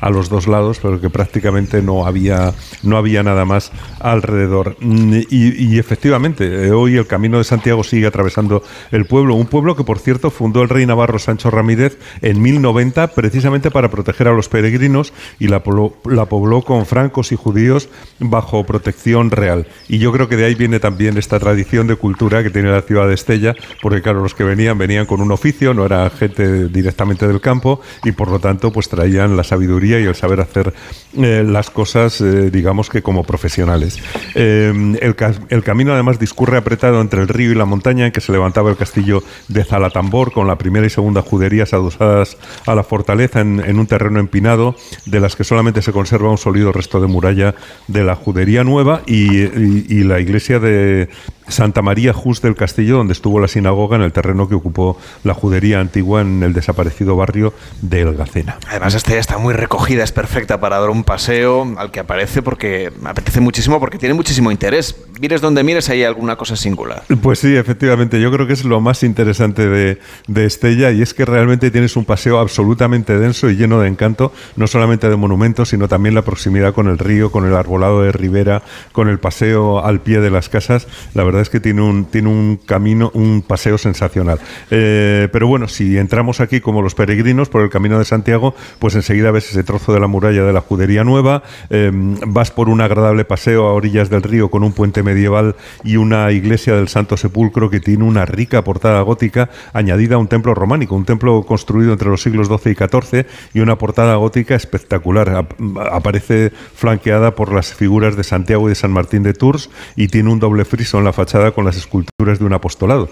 a 0.00 0.10
los 0.10 0.28
dos 0.28 0.46
lados, 0.46 0.78
pero 0.82 1.00
que 1.00 1.10
prácticamente 1.10 1.82
no 1.82 2.06
había, 2.06 2.52
no 2.82 2.96
había 2.96 3.22
nada 3.22 3.44
más 3.44 3.72
alrededor. 4.00 4.76
Mm, 4.80 5.20
y, 5.30 5.78
efectivamente, 5.78 6.66
eh, 6.66 6.70
hoy 6.72 6.96
el 6.96 7.06
Camino 7.06 7.38
de 7.38 7.44
Santiago 7.44 7.84
sigue 7.84 8.06
atravesando 8.06 8.62
el 8.90 9.04
pueblo, 9.06 9.34
un 9.34 9.46
pueblo 9.46 9.76
que 9.76 9.84
por 9.84 9.98
cierto 9.98 10.30
fundó 10.30 10.62
el 10.62 10.68
rey 10.68 10.86
navarro 10.86 11.18
Sancho 11.18 11.50
Ramírez 11.50 11.98
en 12.22 12.40
1090 12.42 13.08
precisamente 13.08 13.70
para 13.70 13.90
proteger 13.90 14.28
a 14.28 14.32
los 14.32 14.48
peregrinos 14.48 15.12
y 15.38 15.48
la, 15.48 15.62
la 16.04 16.24
pobló 16.26 16.62
con 16.62 16.86
francos 16.86 17.32
y 17.32 17.36
judíos 17.36 17.88
bajo 18.18 18.64
protección 18.64 19.30
real. 19.30 19.66
Y 19.88 19.98
yo 19.98 20.12
creo 20.12 20.28
que 20.28 20.36
de 20.36 20.46
ahí 20.46 20.54
viene 20.54 20.80
también 20.80 21.16
esta 21.18 21.38
tradición 21.38 21.86
de 21.86 21.96
cultura 21.96 22.42
que 22.42 22.50
tiene 22.50 22.70
la 22.70 22.82
ciudad 22.82 23.08
de 23.08 23.14
Estella, 23.14 23.54
porque 23.82 24.02
claro, 24.02 24.22
los 24.22 24.34
que 24.34 24.44
venían 24.44 24.78
venían 24.78 25.06
con 25.06 25.20
un 25.20 25.32
oficio, 25.32 25.74
no 25.74 25.84
era 25.84 26.08
gente 26.10 26.68
directamente 26.68 27.26
del 27.26 27.40
campo 27.40 27.80
y 28.04 28.12
por 28.12 28.30
lo 28.30 28.38
tanto 28.38 28.72
pues 28.72 28.88
traían 28.88 29.35
la 29.36 29.44
sabiduría 29.44 30.00
y 30.00 30.04
el 30.04 30.14
saber 30.14 30.40
hacer 30.40 30.74
eh, 31.16 31.44
las 31.46 31.70
cosas, 31.70 32.20
eh, 32.20 32.50
digamos 32.50 32.90
que 32.90 33.02
como 33.02 33.24
profesionales. 33.24 33.98
Eh, 34.34 34.72
el, 35.00 35.16
el, 35.48 35.62
camino 35.62 35.92
además 35.92 36.18
discurre 36.18 36.58
apretado 36.58 37.00
entre 37.00 37.22
el 37.22 37.28
río 37.28 37.52
y 37.52 37.54
la 37.54 37.64
montaña 37.64 38.06
en 38.06 38.12
que 38.12 38.20
se 38.20 38.32
levantaba 38.32 38.70
el 38.70 38.76
castillo 38.76 39.22
de 39.48 39.64
Zalatambor 39.64 40.32
con 40.32 40.46
la 40.46 40.56
primera 40.56 40.86
y 40.86 40.90
segunda 40.90 41.22
juderías 41.22 41.72
adosadas 41.72 42.36
a 42.66 42.74
la 42.74 42.82
fortaleza 42.82 43.40
en, 43.40 43.78
un 43.78 43.86
terreno 43.86 44.18
empinado 44.18 44.74
de 45.04 45.20
las 45.20 45.36
que 45.36 45.44
solamente 45.44 45.82
se 45.82 45.92
conserva 45.92 46.30
un 46.30 46.38
sólido 46.38 46.72
resto 46.72 47.00
de 47.00 47.06
muralla 47.06 47.54
de 47.88 48.04
la 48.04 48.14
judería 48.14 48.64
nueva 48.64 49.02
y 49.06 50.04
la 50.04 50.20
iglesia 50.20 50.58
de 50.58 51.08
Santa 51.48 51.82
María 51.82 52.12
Jus 52.12 52.42
del 52.42 52.56
Castillo, 52.56 52.96
donde 52.96 53.12
estuvo 53.12 53.40
la 53.40 53.48
sinagoga 53.48 53.96
en 53.96 54.02
el 54.02 54.12
terreno 54.12 54.48
que 54.48 54.54
ocupó 54.54 54.98
la 55.24 55.34
judería 55.34 55.80
antigua 55.80 56.20
en 56.20 56.42
el 56.42 56.52
desaparecido 56.52 57.16
barrio 57.16 57.54
de 57.82 58.02
Elgacena. 58.02 58.58
Además, 58.68 58.94
esta 58.94 59.12
ya 59.12 59.18
está 59.18 59.38
muy 59.38 59.54
recogida, 59.54 60.02
es 60.04 60.12
perfecta 60.12 60.60
para 60.60 60.78
dar 60.78 60.90
un 60.90 61.04
paseo 61.04 61.74
al 61.78 61.90
que 61.90 62.00
aparece 62.00 62.42
porque 62.42 62.92
apetece 63.04 63.40
muchísimo 63.40 63.80
porque 63.80 63.98
tiene 63.98 64.14
muchísimo 64.14 64.50
interés. 64.50 64.96
Mires 65.20 65.40
donde 65.40 65.62
mires, 65.62 65.88
hay 65.88 66.04
alguna 66.04 66.36
cosa 66.36 66.56
singular. 66.56 67.02
Pues 67.22 67.38
sí, 67.38 67.56
efectivamente, 67.56 68.20
yo 68.20 68.30
creo 68.30 68.46
que 68.46 68.52
es 68.52 68.64
lo 68.64 68.80
más 68.80 69.02
interesante 69.02 69.66
de, 69.68 69.98
de 70.26 70.44
Estella 70.44 70.90
y 70.90 71.02
es 71.02 71.14
que 71.14 71.24
realmente 71.24 71.70
tienes 71.70 71.96
un 71.96 72.04
paseo 72.04 72.38
absolutamente 72.38 73.18
denso 73.18 73.50
y 73.50 73.56
lleno 73.56 73.80
de 73.80 73.88
encanto, 73.88 74.32
no 74.56 74.66
solamente 74.66 75.08
de 75.08 75.16
monumentos, 75.16 75.70
sino 75.70 75.88
también 75.88 76.14
la 76.14 76.22
proximidad 76.22 76.74
con 76.74 76.88
el 76.88 76.98
río, 76.98 77.30
con 77.30 77.46
el 77.46 77.54
arbolado 77.54 78.02
de 78.02 78.12
ribera, 78.12 78.62
con 78.92 79.08
el 79.08 79.18
paseo 79.18 79.84
al 79.84 80.00
pie 80.00 80.20
de 80.20 80.30
las 80.30 80.48
casas. 80.48 80.86
La 81.14 81.24
verdad 81.24 81.35
es 81.40 81.50
que 81.50 81.60
tiene 81.60 81.82
un, 81.82 82.04
tiene 82.06 82.28
un 82.28 82.58
camino, 82.64 83.10
un 83.14 83.42
paseo 83.42 83.78
sensacional. 83.78 84.38
Eh, 84.70 85.28
pero 85.32 85.46
bueno, 85.46 85.68
si 85.68 85.98
entramos 85.98 86.40
aquí 86.40 86.60
como 86.60 86.82
los 86.82 86.94
peregrinos 86.94 87.48
por 87.48 87.62
el 87.62 87.70
camino 87.70 87.98
de 87.98 88.04
Santiago, 88.04 88.54
pues 88.78 88.94
enseguida 88.94 89.30
ves 89.30 89.50
ese 89.50 89.64
trozo 89.64 89.92
de 89.92 90.00
la 90.00 90.06
muralla 90.06 90.44
de 90.44 90.52
la 90.52 90.60
Judería 90.60 91.04
Nueva, 91.04 91.42
eh, 91.70 91.90
vas 92.26 92.50
por 92.50 92.68
un 92.68 92.80
agradable 92.80 93.24
paseo 93.24 93.66
a 93.66 93.72
orillas 93.72 94.10
del 94.10 94.22
río 94.22 94.50
con 94.50 94.64
un 94.64 94.72
puente 94.72 95.02
medieval 95.02 95.56
y 95.84 95.96
una 95.96 96.30
iglesia 96.32 96.74
del 96.74 96.88
Santo 96.88 97.16
Sepulcro 97.16 97.70
que 97.70 97.80
tiene 97.80 98.04
una 98.04 98.24
rica 98.24 98.64
portada 98.64 99.00
gótica 99.02 99.50
añadida 99.72 100.16
a 100.16 100.18
un 100.18 100.28
templo 100.28 100.54
románico, 100.54 100.94
un 100.94 101.04
templo 101.04 101.42
construido 101.42 101.92
entre 101.92 102.08
los 102.08 102.22
siglos 102.22 102.48
XII 102.48 102.72
y 102.72 102.74
XIV 102.74 103.26
y 103.54 103.60
una 103.60 103.76
portada 103.76 104.16
gótica 104.16 104.54
espectacular. 104.54 105.46
Aparece 105.90 106.52
flanqueada 106.74 107.34
por 107.34 107.52
las 107.52 107.74
figuras 107.74 108.16
de 108.16 108.24
Santiago 108.24 108.66
y 108.66 108.70
de 108.70 108.74
San 108.74 108.92
Martín 108.92 109.22
de 109.22 109.34
Tours 109.34 109.70
y 109.96 110.08
tiene 110.08 110.30
un 110.30 110.40
doble 110.40 110.64
friso 110.64 110.98
en 110.98 111.04
la 111.04 111.12
fachada 111.12 111.25
con 111.54 111.64
las 111.64 111.76
esculturas 111.76 112.38
de 112.38 112.44
un 112.44 112.52
apostolado, 112.52 113.08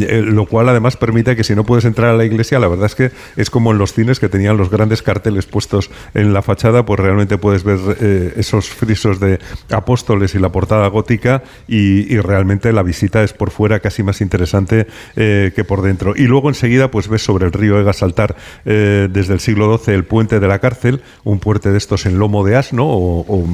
eh, 0.00 0.22
lo 0.24 0.46
cual 0.46 0.68
además 0.68 0.96
permite 0.96 1.36
que 1.36 1.44
si 1.44 1.54
no 1.54 1.64
puedes 1.64 1.84
entrar 1.84 2.10
a 2.10 2.16
la 2.16 2.24
iglesia, 2.24 2.58
la 2.58 2.66
verdad 2.66 2.86
es 2.86 2.94
que 2.94 3.10
es 3.36 3.50
como 3.50 3.72
en 3.72 3.78
los 3.78 3.92
cines 3.92 4.18
que 4.18 4.28
tenían 4.28 4.56
los 4.56 4.70
grandes 4.70 5.02
carteles 5.02 5.46
puestos 5.46 5.90
en 6.14 6.32
la 6.32 6.42
fachada, 6.42 6.84
pues 6.84 6.98
realmente 6.98 7.38
puedes 7.38 7.62
ver 7.62 7.78
eh, 8.00 8.32
esos 8.36 8.68
frisos 8.68 9.20
de 9.20 9.38
apóstoles 9.70 10.34
y 10.34 10.38
la 10.38 10.50
portada 10.50 10.88
gótica 10.88 11.42
y, 11.66 12.18
realmente 12.18 12.72
la 12.72 12.82
visita 12.82 13.22
es 13.22 13.32
por 13.32 13.50
fuera 13.50 13.78
casi 13.78 14.02
más 14.02 14.20
interesante 14.20 14.88
eh, 15.14 15.52
que 15.54 15.64
por 15.64 15.82
dentro. 15.82 16.14
Y 16.16 16.22
luego 16.22 16.48
enseguida 16.48 16.90
pues 16.90 17.08
ves 17.08 17.22
sobre 17.22 17.46
el 17.46 17.52
río 17.52 17.78
Ega 17.78 17.92
saltar 17.92 18.34
desde 18.64 19.32
el 19.32 19.40
siglo 19.40 19.78
XII 19.78 19.94
el 19.94 20.04
puente 20.04 20.40
de 20.40 20.48
la 20.48 20.58
cárcel, 20.58 21.00
un 21.24 21.38
puente 21.38 21.70
de 21.70 21.78
estos 21.78 22.06
en 22.06 22.18
lomo 22.18 22.44
de 22.44 22.56
asno 22.56 22.86
o, 22.86 23.20
o 23.20 23.46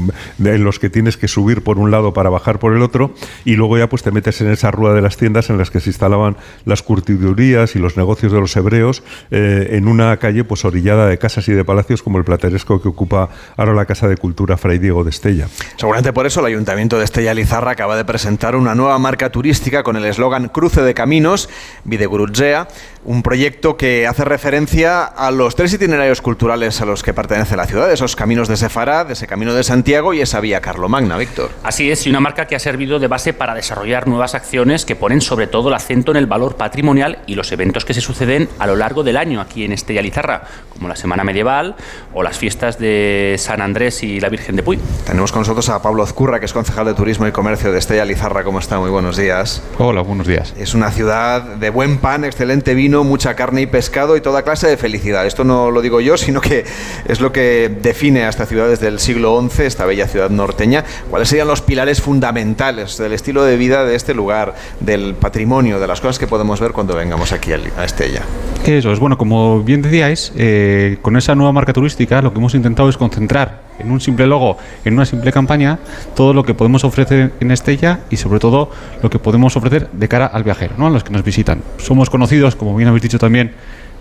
en 0.43 0.65
los 0.65 0.79
que 0.79 0.89
tienes 0.89 1.17
que 1.17 1.29
subir 1.29 1.63
por 1.63 1.79
un 1.79 1.91
lado 1.91 2.15
para 2.15 2.31
bajar 2.31 2.59
por 2.59 2.75
el 2.75 2.83
otro 2.83 3.15
y 3.45 3.57
luego 3.57 3.77
ya 3.79 3.89
pues 3.89 4.03
te 4.05 4.13
metes 4.13 4.41
en 4.41 4.51
esa 4.51 4.71
rueda 4.71 4.95
de 4.95 5.03
las 5.03 5.17
tiendas 5.17 5.51
en 5.51 5.59
las 5.59 5.71
que 5.71 5.81
se 5.81 5.91
instalaban 5.91 6.37
las 6.65 6.83
curtidurías 6.83 7.75
y 7.75 7.79
los 7.79 7.97
negocios 7.97 8.31
de 8.31 8.39
los 8.39 8.55
hebreos 8.55 9.03
eh, 9.31 9.71
en 9.73 9.89
una 9.89 10.17
calle 10.19 10.45
pues 10.45 10.65
orillada 10.65 11.09
de 11.09 11.19
casas 11.19 11.49
y 11.49 11.53
de 11.53 11.65
palacios 11.65 12.03
como 12.03 12.19
el 12.19 12.25
plateresco 12.25 12.81
que 12.81 12.89
ocupa 12.89 13.31
ahora 13.57 13.73
la 13.73 13.87
Casa 13.87 14.07
de 14.07 14.17
Cultura 14.17 14.57
Fray 14.57 14.79
Diego 14.79 15.03
de 15.05 15.11
Estella. 15.11 15.49
Seguramente 15.77 16.13
por 16.13 16.27
eso 16.27 16.41
el 16.41 16.47
Ayuntamiento 16.47 16.99
de 16.99 17.05
Estella 17.05 17.35
Lizarra 17.35 17.73
acaba 17.73 17.97
de 17.97 18.05
presentar 18.05 18.55
una 18.55 18.75
nueva 18.75 18.99
marca 18.99 19.31
turística 19.31 19.83
con 19.83 19.97
el 19.97 20.05
eslogan 20.05 20.49
Cruce 20.49 20.83
de 20.83 20.93
Caminos, 20.93 21.49
Videgurutzea, 21.85 22.69
un 23.05 23.23
proyecto 23.23 23.77
que 23.77 24.07
hace 24.07 24.25
referencia 24.25 25.05
a 25.05 25.31
los 25.31 25.57
tres 25.57 25.73
itinerarios 25.73 26.23
culturales 26.23 26.81
a 26.81 26.87
los 26.87 27.03
que 27.03 27.13
pertenece 27.13 27.57
la 27.57 27.67
ciudad, 27.67 27.93
esos 27.93 28.17
caminos 28.17 28.49
de 28.49 28.57
Sefarad, 28.57 29.11
ese 29.11 29.27
camino 29.27 29.55
de 29.55 29.63
Santiago 29.63 30.15
y 30.15 30.21
esa 30.21 30.41
vía 30.41 30.61
Carlomagna, 30.61 31.17
Víctor. 31.17 31.51
Así 31.63 31.91
es, 31.91 32.07
y 32.07 32.11
una 32.11 32.21
marca 32.21 32.47
que 32.47 32.57
ha 32.57 32.59
servido 32.59 32.99
de 32.99 33.09
base 33.09 33.33
para 33.33 33.55
desarrollar 33.55 34.09
nuevas 34.09 34.35
acciones 34.35 34.85
que 34.85 34.97
ponen 34.97 35.21
sobre 35.21 35.47
todo 35.47 35.69
el 35.69 35.75
acento 35.75 36.13
en 36.13 36.17
el 36.17 36.27
valor 36.27 36.57
patrimonial 36.57 37.19
y 37.27 37.35
los 37.35 37.53
eventos 37.53 37.85
que 37.85 37.95
se 37.95 38.01
suceden 38.01 38.49
a 38.59 38.67
lo 38.67 38.77
largo 38.77 39.03
del 39.03 39.17
año 39.17 39.41
aquí 39.41 39.65
en 39.65 39.73
Estella 39.73 40.01
Lizarra, 40.01 40.45
como 40.71 40.89
la 40.89 40.97
Semana 40.97 41.25
Medieval 41.25 41.77
o 42.15 42.23
las 42.23 42.39
fiestas 42.39 42.79
de 42.79 43.37
San 43.39 43.61
Andrés 43.61 44.03
y 44.03 44.21
la 44.21 44.29
Virgen 44.29 44.57
de 44.57 44.63
Puy. 44.63 44.79
Tenemos 45.07 45.31
con 45.31 45.41
nosotros 45.43 45.69
a 45.69 45.83
Pablo 45.83 46.03
Azcurra, 46.03 46.41
que 46.41 46.47
es 46.47 46.53
concejal 46.53 46.87
de 46.87 46.95
Turismo 46.95 47.27
y 47.27 47.33
Comercio 47.33 47.73
de 47.73 47.79
Estella 47.79 48.05
Lizarra. 48.05 48.45
¿Cómo 48.45 48.59
está? 48.59 48.79
Muy 48.79 48.91
buenos 48.91 49.17
días. 49.17 49.63
Hola, 49.79 50.01
buenos 50.01 50.27
días. 50.27 50.55
Es 50.59 50.75
una 50.75 50.91
ciudad 50.91 51.43
de 51.43 51.71
buen 51.71 51.99
pan, 51.99 52.25
excelente 52.25 52.75
vino, 52.75 52.94
mucha 53.03 53.35
carne 53.35 53.63
y 53.63 53.67
pescado 53.67 54.17
y 54.17 54.21
toda 54.21 54.43
clase 54.43 54.69
de 54.69 54.77
felicidad. 54.77 55.27
Esto 55.27 55.43
no 55.43 55.71
lo 55.71 55.81
digo 55.83 56.01
yo, 56.01 56.17
sino 56.19 56.41
que 56.41 56.65
es 57.09 57.21
lo 57.21 57.33
que 57.33 57.69
define 57.83 58.25
a 58.25 58.29
esta 58.29 58.47
ciudad 58.47 58.69
desde 58.69 58.89
el 58.89 59.01
siglo 59.01 59.43
XI, 59.51 59.65
esta 59.65 59.87
bella 59.87 60.07
ciudad 60.07 60.31
norteña. 60.31 60.85
¿Cuáles 61.11 61.29
serían 61.29 61.49
los 61.49 61.63
pilares 61.63 62.01
fundamentales 62.01 62.99
del 62.99 63.13
estilo 63.13 63.43
de 63.45 63.57
vida 63.57 63.85
de 63.85 63.97
este 63.97 64.15
lugar, 64.15 64.55
del 64.81 65.15
patrimonio, 65.15 65.81
de 65.81 65.87
las 65.87 66.01
cosas 66.01 66.19
que 66.19 66.27
podemos 66.27 66.61
ver 66.61 66.73
cuando 66.73 66.95
vengamos 66.95 67.33
aquí 67.33 67.53
a 67.53 67.85
Estella? 67.85 68.23
Eso 68.65 68.93
es, 68.93 68.99
bueno, 68.99 69.19
como 69.19 69.63
bien 69.63 69.83
decíais, 69.83 70.33
eh, 70.37 70.99
con 71.03 71.17
esa 71.17 71.35
nueva 71.35 71.53
marca 71.53 71.73
turística 71.73 72.23
lo 72.23 72.33
que 72.33 72.39
hemos 72.39 72.55
intentado 72.55 72.89
es 72.89 72.97
concentrar 72.97 73.64
en 73.79 73.91
un 73.91 74.01
simple 74.01 74.27
logo, 74.27 74.57
en 74.85 74.95
una 74.95 75.07
simple 75.07 75.33
campaña, 75.33 75.79
todo 76.15 76.33
lo 76.33 76.45
que 76.45 76.55
podemos 76.55 76.85
ofrecer 76.85 77.33
en 77.41 77.51
Estella 77.51 78.01
y 78.11 78.17
sobre 78.17 78.41
todo 78.41 78.71
lo 79.03 79.11
que 79.11 79.19
podemos 79.19 79.57
ofrecer 79.57 79.89
de 79.93 80.09
cara 80.09 80.27
al 80.27 80.45
viajero, 80.45 80.75
¿no? 80.79 80.87
a 80.87 80.91
los 80.91 81.05
que 81.05 81.13
nos 81.13 81.23
visitan. 81.23 81.63
Somos 81.79 82.11
conocidos, 82.11 82.57
como 82.57 82.77
bien 82.77 82.89
habéis 82.89 83.03
dicho 83.03 83.19
también, 83.19 83.53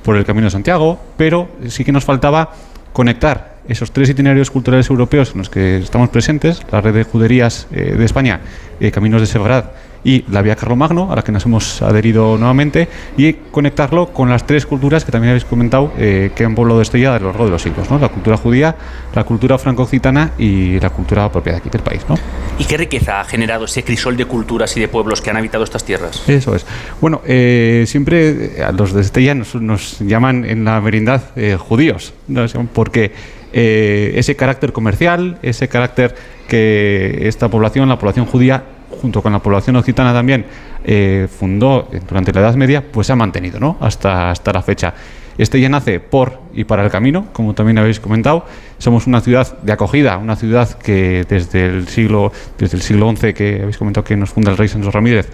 por 0.04 0.18
el 0.18 0.26
Camino 0.26 0.46
de 0.46 0.52
Santiago, 0.52 1.00
pero 1.18 1.48
sí 1.68 1.84
que 1.84 1.92
nos 1.92 2.04
faltaba 2.04 2.52
conectar 2.92 3.53
esos 3.68 3.92
tres 3.92 4.10
itinerarios 4.10 4.52
culturales 4.52 4.90
europeos 4.90 5.32
en 5.32 5.40
los 5.40 5.50
que 5.50 5.78
estamos 5.78 6.10
presentes, 6.10 6.62
la 6.72 6.82
red 6.82 6.94
de 6.94 7.04
juderías 7.04 7.68
eh, 7.72 7.96
de 7.98 8.06
España, 8.06 8.42
eh, 8.80 8.92
Caminos 8.92 9.22
de 9.22 9.28
Severad 9.28 9.66
y 10.04 10.26
la 10.30 10.42
vía 10.42 10.56
Carlomagno, 10.56 11.12
a 11.12 11.16
la 11.16 11.22
que 11.22 11.32
nos 11.32 11.46
hemos 11.46 11.82
adherido 11.82 12.38
nuevamente, 12.38 12.88
y 13.18 13.34
conectarlo 13.34 14.08
con 14.08 14.30
las 14.30 14.46
tres 14.46 14.66
culturas 14.66 15.06
que 15.06 15.12
también 15.12 15.32
habéis 15.32 15.46
comentado 15.46 15.94
eh, 15.98 16.32
que 16.36 16.44
han 16.44 16.56
poblado 16.56 16.82
Estella 16.82 17.16
a 17.16 17.20
lo 17.20 17.28
largo 17.28 17.46
de 17.46 17.52
los 17.52 17.62
siglos, 17.62 17.90
¿no? 17.90 18.00
la 18.00 18.10
cultura 18.10 18.38
judía, 18.38 18.76
la 19.16 19.24
cultura 19.24 19.58
franco-occitana 19.58 20.32
y 20.38 20.80
la 20.80 20.90
cultura 20.90 21.32
propia 21.32 21.54
de 21.54 21.58
aquí 21.60 21.70
del 21.70 21.82
país. 21.82 22.02
¿no? 22.10 22.16
¿Y 22.60 22.66
qué 22.66 22.78
riqueza 22.78 23.22
ha 23.22 23.24
generado 23.24 23.66
ese 23.66 23.84
crisol 23.84 24.18
de 24.18 24.26
culturas 24.26 24.76
y 24.76 24.80
de 24.80 24.88
pueblos 24.88 25.22
que 25.22 25.30
han 25.30 25.38
habitado 25.38 25.64
estas 25.64 25.84
tierras? 25.86 26.28
Eso 26.28 26.56
es. 26.56 26.66
Bueno, 27.00 27.22
eh, 27.26 27.86
siempre 27.88 28.62
a 28.64 28.72
los 28.72 28.94
de 28.94 29.02
Estella 29.02 29.34
nos, 29.36 30.00
llaman 30.00 30.46
en 30.46 30.66
la 30.66 30.82
merindad 30.82 31.22
eh, 31.36 31.56
judíos, 31.58 32.14
¿no? 32.28 32.46
porque 32.74 33.12
ese 33.54 34.36
carácter 34.36 34.74
comercial, 34.74 35.38
ese 35.42 35.68
carácter 35.68 36.16
que 36.48 37.28
esta 37.28 37.50
población, 37.50 37.90
la 37.90 37.98
población 37.98 38.26
judía, 38.26 38.64
junto 39.02 39.22
con 39.22 39.34
la 39.34 39.40
población 39.40 39.76
occitana 39.76 40.14
también, 40.14 40.46
eh, 40.84 41.28
fundó 41.30 41.90
durante 42.08 42.32
la 42.34 42.42
Edad 42.42 42.56
Media, 42.56 42.84
pues 42.92 43.08
se 43.08 43.14
ha 43.14 43.16
mantenido 43.16 43.60
¿no? 43.60 43.78
hasta, 43.80 44.32
hasta 44.32 44.52
la 44.52 44.62
fecha. 44.62 44.94
Este 45.38 45.60
ya 45.60 45.68
nace 45.68 46.00
por 46.00 46.40
y 46.54 46.64
para 46.64 46.84
el 46.84 46.92
camino, 46.92 47.28
como 47.34 47.56
también 47.56 47.80
habéis 47.80 48.00
comentado. 48.00 48.46
Somos 48.78 49.08
una 49.08 49.20
ciudad 49.22 49.58
de 49.62 49.72
acogida, 49.72 50.18
una 50.18 50.36
ciudad 50.36 50.70
que 50.78 51.26
desde 51.28 51.66
el 51.66 51.88
siglo, 51.88 52.32
desde 52.58 52.78
el 52.78 52.84
siglo 52.84 53.12
XI, 53.16 53.34
que 53.34 53.60
habéis 53.62 53.78
comentado 53.78 54.04
que 54.04 54.16
nos 54.16 54.30
funda 54.30 54.52
el 54.52 54.58
rey 54.58 54.68
Sancho 54.68 54.92
Ramírez, 54.92 55.30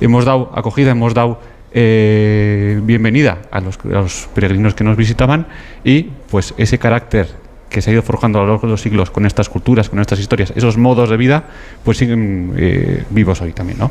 hemos 0.00 0.24
dado 0.24 0.52
acogida, 0.54 0.92
hemos 0.92 1.14
dado 1.14 1.40
eh, 1.72 2.80
bienvenida 2.82 3.42
a 3.50 3.60
los, 3.60 3.78
a 3.84 4.02
los, 4.02 4.28
peregrinos 4.34 4.74
que 4.74 4.84
nos 4.84 4.96
visitaban 4.96 5.46
y 5.84 6.04
pues 6.30 6.54
ese 6.56 6.78
carácter 6.78 7.28
que 7.70 7.80
se 7.80 7.90
ha 7.90 7.92
ido 7.92 8.02
forjando 8.02 8.38
a 8.38 8.42
lo 8.42 8.48
largo 8.48 8.66
de 8.66 8.72
los 8.72 8.82
siglos 8.82 9.10
con 9.10 9.24
estas 9.24 9.48
culturas, 9.48 9.88
con 9.88 10.00
estas 10.00 10.18
historias, 10.18 10.52
esos 10.56 10.76
modos 10.76 11.08
de 11.08 11.16
vida, 11.16 11.44
pues 11.84 11.98
siguen 11.98 12.52
eh, 12.56 13.04
vivos 13.10 13.40
hoy 13.40 13.52
también, 13.52 13.78
¿no? 13.78 13.90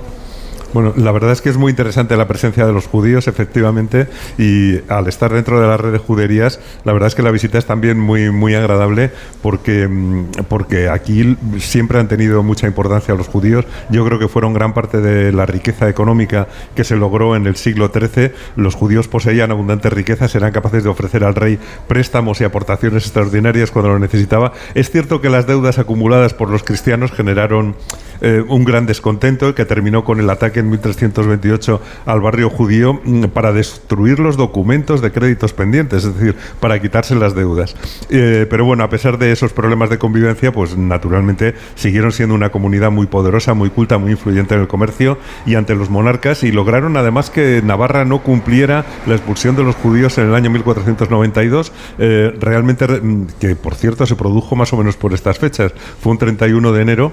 Bueno, 0.73 0.93
la 0.95 1.11
verdad 1.11 1.31
es 1.31 1.41
que 1.41 1.49
es 1.49 1.57
muy 1.57 1.71
interesante 1.71 2.15
la 2.15 2.27
presencia 2.27 2.67
de 2.67 2.73
los 2.73 2.85
judíos, 2.85 3.27
efectivamente, 3.27 4.07
y 4.37 4.79
al 4.87 5.07
estar 5.07 5.33
dentro 5.33 5.59
de 5.59 5.67
la 5.67 5.77
red 5.77 5.91
de 5.91 5.97
juderías, 5.97 6.59
la 6.83 6.93
verdad 6.93 7.07
es 7.07 7.15
que 7.15 7.23
la 7.23 7.31
visita 7.31 7.57
es 7.57 7.65
también 7.65 7.99
muy, 7.99 8.29
muy 8.29 8.53
agradable 8.53 9.11
porque, 9.41 9.87
mm, 9.87 10.43
porque 10.47 10.89
aquí 10.89 11.37
siempre 11.57 11.99
han 11.99 12.07
tenido 12.07 12.43
mucha 12.43 12.67
importancia 12.67 13.15
los 13.15 13.27
judíos. 13.27 13.65
Yo 13.89 14.05
creo 14.05 14.19
que 14.19 14.27
fueron 14.27 14.53
gran 14.53 14.73
parte 14.73 15.01
de 15.01 15.31
la 15.31 15.47
riqueza 15.47 15.89
económica 15.89 16.47
que 16.75 16.83
se 16.83 16.95
logró 16.95 17.35
en 17.35 17.47
el 17.47 17.55
siglo 17.55 17.91
XIII. 17.91 18.31
Los 18.55 18.75
judíos 18.75 19.07
poseían 19.07 19.49
abundantes 19.49 19.91
riquezas, 19.91 20.35
eran 20.35 20.51
capaces 20.51 20.83
de 20.83 20.89
ofrecer 20.89 21.23
al 21.23 21.33
rey 21.33 21.57
préstamos 21.87 22.41
y 22.41 22.43
aportaciones 22.43 23.05
extraordinarias 23.05 23.71
cuando 23.71 23.89
lo 23.89 23.99
necesitaba. 23.99 24.53
Es 24.75 24.91
cierto 24.91 25.19
que 25.19 25.29
las 25.29 25.47
deudas 25.47 25.79
acumuladas 25.79 26.35
por 26.35 26.49
los 26.49 26.63
cristianos 26.63 27.11
generaron 27.11 27.75
eh, 28.21 28.43
un 28.47 28.65
gran 28.65 28.85
descontento 28.85 29.55
que 29.55 29.65
terminó 29.65 30.03
con 30.03 30.19
el 30.19 30.29
ataque 30.29 30.58
en 30.59 30.69
1328 30.69 31.81
al 32.05 32.21
barrio 32.21 32.49
judío 32.49 32.99
mm, 33.03 33.25
para 33.25 33.51
destruir 33.51 34.19
los 34.19 34.37
documentos 34.37 35.01
de 35.01 35.11
créditos 35.11 35.53
pendientes, 35.53 36.03
es 36.03 36.15
decir, 36.15 36.35
para 36.59 36.79
quitarse 36.81 37.15
las 37.15 37.35
deudas. 37.35 37.75
Eh, 38.09 38.45
pero 38.49 38.65
bueno, 38.65 38.83
a 38.83 38.89
pesar 38.89 39.17
de 39.17 39.31
esos 39.31 39.53
problemas 39.53 39.89
de 39.89 39.97
convivencia, 39.97 40.51
pues 40.51 40.77
naturalmente 40.77 41.55
siguieron 41.75 42.11
siendo 42.11 42.35
una 42.35 42.49
comunidad 42.49 42.91
muy 42.91 43.07
poderosa, 43.07 43.53
muy 43.53 43.69
culta, 43.69 43.97
muy 43.97 44.11
influyente 44.11 44.55
en 44.55 44.61
el 44.61 44.67
comercio 44.67 45.17
y 45.45 45.55
ante 45.55 45.75
los 45.75 45.89
monarcas 45.89 46.43
y 46.43 46.51
lograron 46.51 46.97
además 46.97 47.29
que 47.29 47.61
Navarra 47.63 48.05
no 48.05 48.23
cumpliera 48.23 48.85
la 49.05 49.15
expulsión 49.15 49.55
de 49.55 49.63
los 49.63 49.75
judíos 49.75 50.17
en 50.17 50.27
el 50.27 50.35
año 50.35 50.49
1492, 50.49 51.71
eh, 51.97 52.33
realmente 52.39 52.87
mm, 52.87 53.27
que 53.39 53.55
por 53.55 53.75
cierto 53.75 54.05
se 54.05 54.15
produjo 54.15 54.55
más 54.55 54.73
o 54.73 54.77
menos 54.77 54.95
por 54.95 55.13
estas 55.13 55.39
fechas, 55.39 55.73
fue 56.01 56.11
un 56.11 56.17
31 56.17 56.71
de 56.71 56.81
enero 56.81 57.11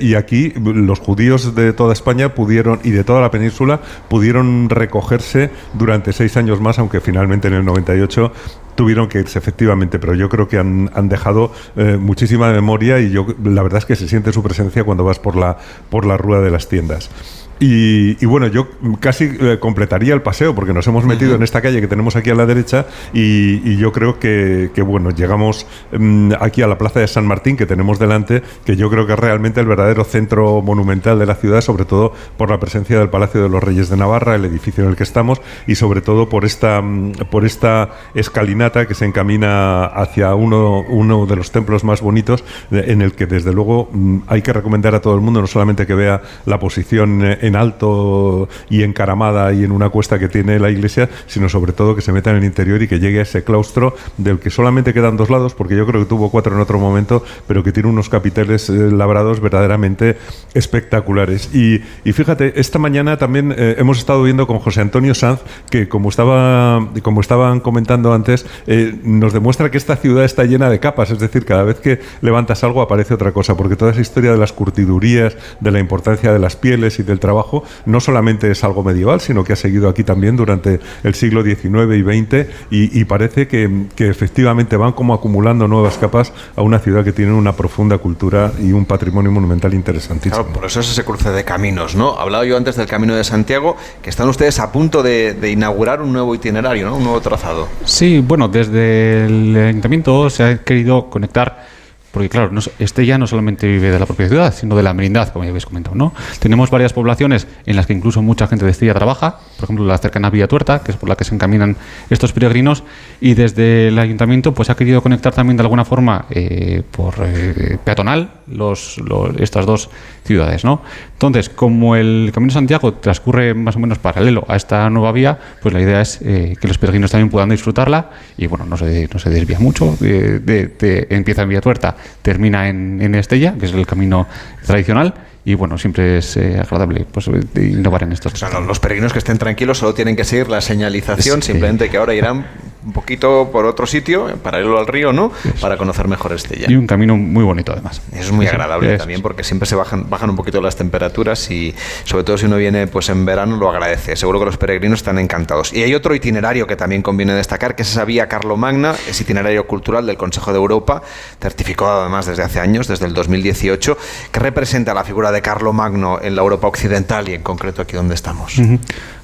y 0.00 0.14
aquí 0.14 0.52
los 0.56 1.00
judíos 1.00 1.54
de 1.54 1.72
toda 1.72 1.92
España 1.92 2.34
pudieron 2.34 2.75
y 2.82 2.90
de 2.90 3.04
toda 3.04 3.20
la 3.20 3.30
península 3.30 3.80
pudieron 4.08 4.68
recogerse 4.68 5.50
durante 5.74 6.12
seis 6.12 6.36
años 6.36 6.60
más, 6.60 6.78
aunque 6.78 7.00
finalmente 7.00 7.48
en 7.48 7.54
el 7.54 7.64
98 7.64 8.32
tuvieron 8.74 9.08
que 9.08 9.20
irse 9.20 9.38
efectivamente, 9.38 9.98
pero 9.98 10.14
yo 10.14 10.28
creo 10.28 10.48
que 10.48 10.58
han, 10.58 10.90
dejado 11.08 11.52
eh, 11.76 11.96
muchísima 11.98 12.52
memoria 12.52 13.00
y 13.00 13.10
yo 13.10 13.26
la 13.42 13.62
verdad 13.62 13.78
es 13.78 13.86
que 13.86 13.96
se 13.96 14.08
siente 14.08 14.32
su 14.32 14.42
presencia 14.42 14.84
cuando 14.84 15.04
vas 15.04 15.18
por 15.18 15.36
la 15.36 15.56
por 15.88 16.04
la 16.04 16.16
rueda 16.16 16.42
de 16.42 16.50
las 16.50 16.68
tiendas. 16.68 17.10
Y, 17.58 18.24
bueno, 18.26 18.48
yo 18.48 18.68
casi 19.00 19.24
eh, 19.24 19.58
completaría 19.58 20.12
el 20.12 20.20
paseo 20.20 20.54
porque 20.54 20.74
nos 20.74 20.86
hemos 20.86 21.04
metido 21.06 21.34
en 21.34 21.42
esta 21.42 21.62
calle 21.62 21.80
que 21.80 21.88
tenemos 21.88 22.14
aquí 22.14 22.28
a 22.30 22.34
la 22.34 22.44
derecha 22.44 22.86
y, 23.14 23.76
yo 23.76 23.92
creo 23.92 24.18
que, 24.18 24.70
bueno, 24.86 25.10
llegamos 25.10 25.66
mm, 25.92 26.32
aquí 26.40 26.62
a 26.62 26.66
la 26.66 26.78
plaza 26.78 27.00
de 27.00 27.08
San 27.08 27.26
Martín 27.26 27.56
que 27.56 27.66
tenemos 27.66 27.98
delante, 27.98 28.42
que 28.64 28.76
yo 28.76 28.90
creo 28.90 29.06
que 29.06 29.14
es 29.14 29.18
realmente 29.18 29.60
el 29.60 29.66
verdadero 29.66 30.04
centro 30.04 30.60
monumental 30.60 31.18
de 31.18 31.26
la 31.26 31.34
ciudad, 31.34 31.60
sobre 31.60 31.84
todo 31.84 32.12
por 32.36 32.50
la 32.50 32.60
presencia 32.60 32.98
del 32.98 33.08
Palacio 33.08 33.42
de 33.42 33.48
los 33.48 33.62
Reyes 33.62 33.88
de 33.88 33.96
Navarra, 33.96 34.34
el 34.34 34.44
edificio 34.44 34.84
en 34.84 34.90
el 34.90 34.96
que 34.96 35.02
estamos 35.02 35.40
y 35.66 35.76
sobre 35.76 36.00
todo 36.00 36.28
por 36.28 36.44
esta, 36.44 36.80
mm, 36.82 37.12
por 37.30 37.44
esta 37.44 37.90
escalinata 38.14 38.86
que 38.86 38.94
se 38.94 39.06
encamina 39.06 39.84
hacia 39.84 40.34
uno, 40.34 40.80
uno 40.88 41.26
de 41.26 41.36
los 41.36 41.52
templos 41.52 41.84
más 41.84 42.00
bonitos 42.00 42.44
en 42.70 43.02
el 43.02 43.12
que 43.12 43.26
desde 43.26 43.52
luego 43.52 43.88
mm, 43.92 44.18
hay 44.26 44.42
que 44.42 44.52
recomendar 44.52 44.94
a 44.94 45.00
todo 45.00 45.14
el 45.14 45.20
mundo 45.20 45.40
no 45.40 45.46
solamente 45.46 45.86
que 45.86 45.94
vea 45.94 46.20
la 46.44 46.58
posición 46.58 47.24
eh, 47.24 47.45
en 47.46 47.56
alto 47.56 48.48
y 48.68 48.82
encaramada 48.82 49.52
y 49.52 49.64
en 49.64 49.72
una 49.72 49.88
cuesta 49.88 50.18
que 50.18 50.28
tiene 50.28 50.58
la 50.58 50.70
iglesia, 50.70 51.08
sino 51.26 51.48
sobre 51.48 51.72
todo 51.72 51.94
que 51.94 52.02
se 52.02 52.12
meta 52.12 52.30
en 52.30 52.36
el 52.36 52.44
interior 52.44 52.82
y 52.82 52.88
que 52.88 52.98
llegue 52.98 53.20
a 53.20 53.22
ese 53.22 53.44
claustro 53.44 53.94
del 54.16 54.38
que 54.38 54.50
solamente 54.50 54.92
quedan 54.92 55.16
dos 55.16 55.30
lados, 55.30 55.54
porque 55.54 55.76
yo 55.76 55.86
creo 55.86 56.00
que 56.02 56.08
tuvo 56.08 56.30
cuatro 56.30 56.54
en 56.54 56.60
otro 56.60 56.78
momento, 56.78 57.24
pero 57.46 57.62
que 57.62 57.72
tiene 57.72 57.88
unos 57.88 58.08
capiteles 58.08 58.68
eh, 58.70 58.90
labrados 58.90 59.40
verdaderamente 59.40 60.16
espectaculares. 60.54 61.54
Y, 61.54 61.80
fíjate, 62.12 62.60
esta 62.60 62.78
mañana 62.78 63.16
también 63.16 63.54
eh, 63.56 63.76
hemos 63.78 63.98
estado 63.98 64.22
viendo 64.22 64.46
con 64.46 64.58
José 64.58 64.80
Antonio 64.80 65.14
Sanz, 65.14 65.40
que 65.70 65.88
como, 65.88 66.08
estaba, 66.08 66.88
como 67.02 67.20
estaban 67.20 67.60
comentando 67.60 68.12
antes, 68.12 68.46
eh, 68.66 68.98
nos 69.02 69.32
demuestra 69.32 69.70
que 69.70 69.78
esta 69.78 69.96
ciudad 69.96 70.24
está 70.24 70.44
llena 70.44 70.70
de 70.70 70.80
capas, 70.80 71.10
es 71.10 71.18
decir, 71.18 71.44
cada 71.44 71.62
vez 71.62 71.80
que 71.80 72.00
levantas 72.20 72.64
algo 72.64 72.82
aparece 72.82 73.14
otra 73.14 73.32
cosa, 73.32 73.56
porque 73.56 73.76
toda 73.76 73.92
esa 73.92 74.00
historia 74.00 74.32
de 74.32 74.38
las 74.38 74.52
curtidurías, 74.52 75.36
de 75.60 75.70
la 75.70 75.78
importancia 75.78 76.32
de 76.32 76.38
las 76.38 76.56
pieles 76.56 76.98
y 76.98 77.02
del 77.02 77.20
trabajo, 77.20 77.35
no 77.84 78.00
solamente 78.00 78.50
es 78.50 78.64
algo 78.64 78.82
medieval, 78.82 79.20
sino 79.20 79.44
que 79.44 79.52
ha 79.52 79.56
seguido 79.56 79.88
aquí 79.88 80.04
también 80.04 80.36
durante 80.36 80.80
el 81.02 81.14
siglo 81.14 81.42
XIX 81.42 81.66
y 81.94 82.02
XX 82.02 82.46
y, 82.70 83.04
parece 83.04 83.48
que, 83.48 83.86
efectivamente 83.98 84.76
van 84.76 84.92
como 84.92 85.14
acumulando 85.14 85.68
nuevas 85.68 85.98
capas 85.98 86.32
a 86.54 86.62
una 86.62 86.78
ciudad 86.78 87.04
que 87.04 87.12
tiene 87.12 87.32
una 87.32 87.54
profunda 87.54 87.98
cultura 87.98 88.52
y 88.60 88.72
un 88.72 88.84
patrimonio 88.84 89.30
monumental 89.30 89.74
interesantísimo. 89.74 90.46
por 90.46 90.64
eso 90.64 90.80
es 90.80 90.90
ese 90.90 91.04
cruce 91.04 91.30
de 91.30 91.44
caminos, 91.44 91.94
¿no? 91.94 92.18
Hablaba 92.18 92.44
yo 92.44 92.56
antes 92.56 92.76
del 92.76 92.86
Camino 92.86 93.14
de 93.14 93.24
Santiago, 93.24 93.76
que 94.02 94.10
están 94.10 94.28
ustedes 94.28 94.58
a 94.58 94.72
punto 94.72 95.02
de, 95.02 95.36
inaugurar 95.50 96.02
un 96.02 96.12
nuevo 96.12 96.34
itinerario, 96.34 96.86
¿no? 96.86 96.96
Un 96.96 97.04
nuevo 97.04 97.20
trazado. 97.20 97.68
Sí, 97.84 98.22
bueno, 98.26 98.48
desde 98.48 99.26
el 99.26 99.56
ayuntamiento 99.56 100.28
se 100.30 100.42
ha 100.42 100.58
querido 100.58 101.08
conectar 101.08 101.75
porque 102.16 102.30
claro, 102.30 102.50
no, 102.50 102.62
Estella 102.78 103.18
no 103.18 103.26
solamente 103.26 103.66
vive 103.66 103.90
de 103.90 103.98
la 103.98 104.06
propia 104.06 104.26
ciudad, 104.26 104.54
sino 104.54 104.74
de 104.74 104.82
la 104.82 104.94
merindad, 104.94 105.28
como 105.34 105.44
ya 105.44 105.50
habéis 105.50 105.66
comentado, 105.66 105.94
¿no? 105.94 106.14
Tenemos 106.38 106.70
varias 106.70 106.94
poblaciones 106.94 107.46
en 107.66 107.76
las 107.76 107.86
que 107.86 107.92
incluso 107.92 108.22
mucha 108.22 108.46
gente 108.46 108.64
de 108.64 108.70
Estella 108.70 108.94
trabaja, 108.94 109.40
por 109.56 109.64
ejemplo, 109.64 109.84
la 109.84 109.98
cercana 109.98 110.30
Villa 110.30 110.48
Tuerta, 110.48 110.78
que 110.78 110.92
es 110.92 110.96
por 110.96 111.10
la 111.10 111.16
que 111.16 111.24
se 111.24 111.34
encaminan 111.34 111.76
estos 112.08 112.32
peregrinos, 112.32 112.84
y 113.20 113.34
desde 113.34 113.88
el 113.88 113.98
ayuntamiento 113.98 114.54
pues 114.54 114.70
ha 114.70 114.76
querido 114.76 115.02
conectar 115.02 115.34
también 115.34 115.58
de 115.58 115.64
alguna 115.64 115.84
forma 115.84 116.24
eh, 116.30 116.82
por 116.90 117.16
eh, 117.22 117.76
peatonal 117.84 118.30
los, 118.48 119.00
estas 119.38 119.66
dos 119.66 119.90
ciudades, 120.24 120.64
¿no? 120.64 120.82
Entonces, 121.12 121.48
como 121.48 121.96
el 121.96 122.30
Camino 122.32 122.50
de 122.50 122.54
Santiago 122.54 122.94
transcurre 122.94 123.54
más 123.54 123.76
o 123.76 123.78
menos 123.78 123.98
paralelo 123.98 124.44
a 124.48 124.56
esta 124.56 124.88
nueva 124.90 125.12
vía, 125.12 125.38
pues 125.62 125.72
la 125.72 125.80
idea 125.80 126.00
es 126.00 126.20
eh, 126.22 126.56
que 126.60 126.68
los 126.68 126.78
peregrinos 126.78 127.10
también 127.10 127.30
puedan 127.30 127.48
disfrutarla 127.48 128.10
y 128.36 128.46
bueno, 128.46 128.66
no 128.66 128.76
se, 128.76 129.08
desvía 129.30 129.58
mucho, 129.58 129.96
de, 130.00 131.06
empieza 131.10 131.42
en 131.42 131.48
Villa 131.48 131.60
Tuerta 131.60 131.96
termina 132.22 132.68
en, 132.68 133.00
en 133.00 133.14
Estella, 133.14 133.54
que 133.58 133.66
es 133.66 133.72
el 133.72 133.86
camino 133.86 134.26
tradicional, 134.64 135.14
y 135.46 135.54
bueno, 135.54 135.78
siempre 135.78 136.18
es 136.18 136.36
eh, 136.36 136.58
agradable 136.58 137.06
pues, 137.08 137.28
innovar 137.54 138.02
en 138.02 138.10
estos. 138.10 138.42
O 138.42 138.60
los 138.62 138.80
peregrinos 138.80 139.12
que 139.12 139.20
estén 139.20 139.38
tranquilos 139.38 139.78
solo 139.78 139.94
tienen 139.94 140.16
que 140.16 140.24
seguir 140.24 140.48
la 140.48 140.60
señalización, 140.60 141.40
simplemente 141.40 141.88
que 141.88 141.98
ahora 141.98 142.14
irán 142.14 142.46
un 142.86 142.92
poquito 142.92 143.50
por 143.50 143.64
otro 143.64 143.84
sitio, 143.84 144.26
paralelo 144.42 144.78
al 144.78 144.86
río, 144.86 145.12
¿no? 145.12 145.32
Para 145.60 145.76
conocer 145.76 146.06
mejor 146.06 146.32
Estella. 146.32 146.66
Y 146.70 146.76
un 146.76 146.86
camino 146.86 147.16
muy 147.16 147.42
bonito 147.42 147.72
además. 147.72 148.00
es 148.12 148.30
muy 148.30 148.46
agradable 148.46 148.96
también 148.96 149.22
porque 149.22 149.42
siempre 149.42 149.66
se 149.66 149.74
bajan, 149.74 150.08
bajan 150.08 150.30
un 150.30 150.36
poquito 150.36 150.60
las 150.60 150.76
temperaturas 150.76 151.50
y 151.50 151.74
sobre 152.04 152.22
todo 152.22 152.38
si 152.38 152.46
uno 152.46 152.56
viene 152.56 152.86
pues 152.86 153.08
en 153.08 153.24
verano 153.24 153.56
lo 153.56 153.68
agradece. 153.68 154.14
Seguro 154.14 154.38
que 154.38 154.46
los 154.46 154.56
peregrinos 154.56 155.00
están 155.00 155.18
encantados. 155.18 155.72
Y 155.72 155.82
hay 155.82 155.94
otro 155.94 156.14
itinerario 156.14 156.68
que 156.68 156.76
también 156.76 157.02
conviene 157.02 157.34
destacar, 157.34 157.74
que 157.74 157.82
es 157.82 157.90
esa 157.90 158.04
vía 158.04 158.28
Magna, 158.56 158.94
es 159.08 159.20
itinerario 159.20 159.66
cultural 159.66 160.06
del 160.06 160.16
Consejo 160.16 160.52
de 160.52 160.58
Europa, 160.58 161.02
certificado 161.40 162.02
además 162.02 162.26
desde 162.26 162.44
hace 162.44 162.60
años, 162.60 162.86
desde 162.86 163.06
el 163.06 163.14
2018, 163.14 163.98
que 164.30 164.40
representa 164.40 164.94
la 164.94 165.02
figura 165.02 165.32
de 165.32 165.35
de 165.42 165.72
Magno 165.72 166.18
en 166.20 166.34
la 166.36 166.42
Europa 166.42 166.66
occidental 166.66 167.28
y 167.28 167.34
en 167.34 167.42
concreto 167.42 167.82
aquí 167.82 167.96
donde 167.96 168.14
estamos. 168.14 168.60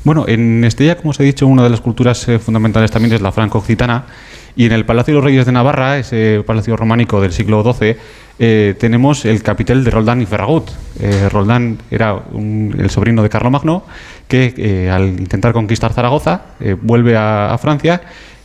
Bueno, 0.05 0.25
en 0.27 0.65
Estella, 0.65 0.97
como 0.97 1.11
os 1.11 1.21
he 1.21 1.25
dicho, 1.25 1.47
una 1.47 1.63
de 1.63 1.71
las 1.71 1.81
culturas 1.81 2.29
eh, 2.29 2.39
fundamentales 2.39 2.91
también 2.91 3.15
es 3.15 3.21
la 3.21 3.33
franco-occitana. 3.33 4.07
Y 4.55 4.67
en 4.67 4.73
el 4.73 4.85
Palacio 4.85 5.15
de 5.15 5.17
los 5.17 5.25
Reyes 5.25 5.47
de 5.47 5.53
Navarra, 5.53 5.97
ese 5.97 6.43
palacio 6.47 6.77
románico 6.77 7.21
del 7.21 7.33
siglo 7.33 7.63
XII, 7.63 7.97
eh, 8.39 8.75
tenemos 8.79 9.25
el 9.25 9.43
capitel 9.43 9.83
de 9.83 9.91
Roldán 9.91 10.21
y 10.21 10.27
Ferragut. 10.27 10.71
Eh, 11.01 11.29
Roldán 11.31 11.79
era 11.91 12.21
el 12.35 12.91
sobrino 12.91 13.23
de 13.23 13.31
Carlomagno 13.31 13.85
que 14.29 14.91
al 14.93 15.09
intentar 15.09 15.53
conquistar 15.53 15.93
Zaragoza 15.93 16.43
vuelve 16.81 17.17
a, 17.17 17.57
Francia 17.61 18.03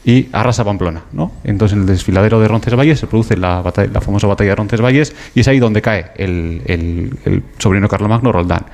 y 0.07 0.29
arrasa 0.31 0.63
Pamplona. 0.63 1.03
¿no? 1.11 1.33
Entonces 1.43 1.75
en 1.75 1.81
el 1.81 1.87
desfiladero 1.87 2.39
de 2.39 2.47
Roncesvalles 2.47 2.97
se 2.97 3.07
produce 3.07 3.35
la, 3.35 3.61
la 3.91 4.01
famosa 4.01 4.25
batalla 4.25 4.51
de 4.51 4.55
Roncesvalles 4.55 5.13
y 5.35 5.41
es 5.41 5.47
ahí 5.49 5.59
donde 5.59 5.81
cae 5.81 6.11
el, 6.15 7.11
sobrino 7.59 7.89
Carlomagno, 7.89 8.31
Roldán. 8.31 8.65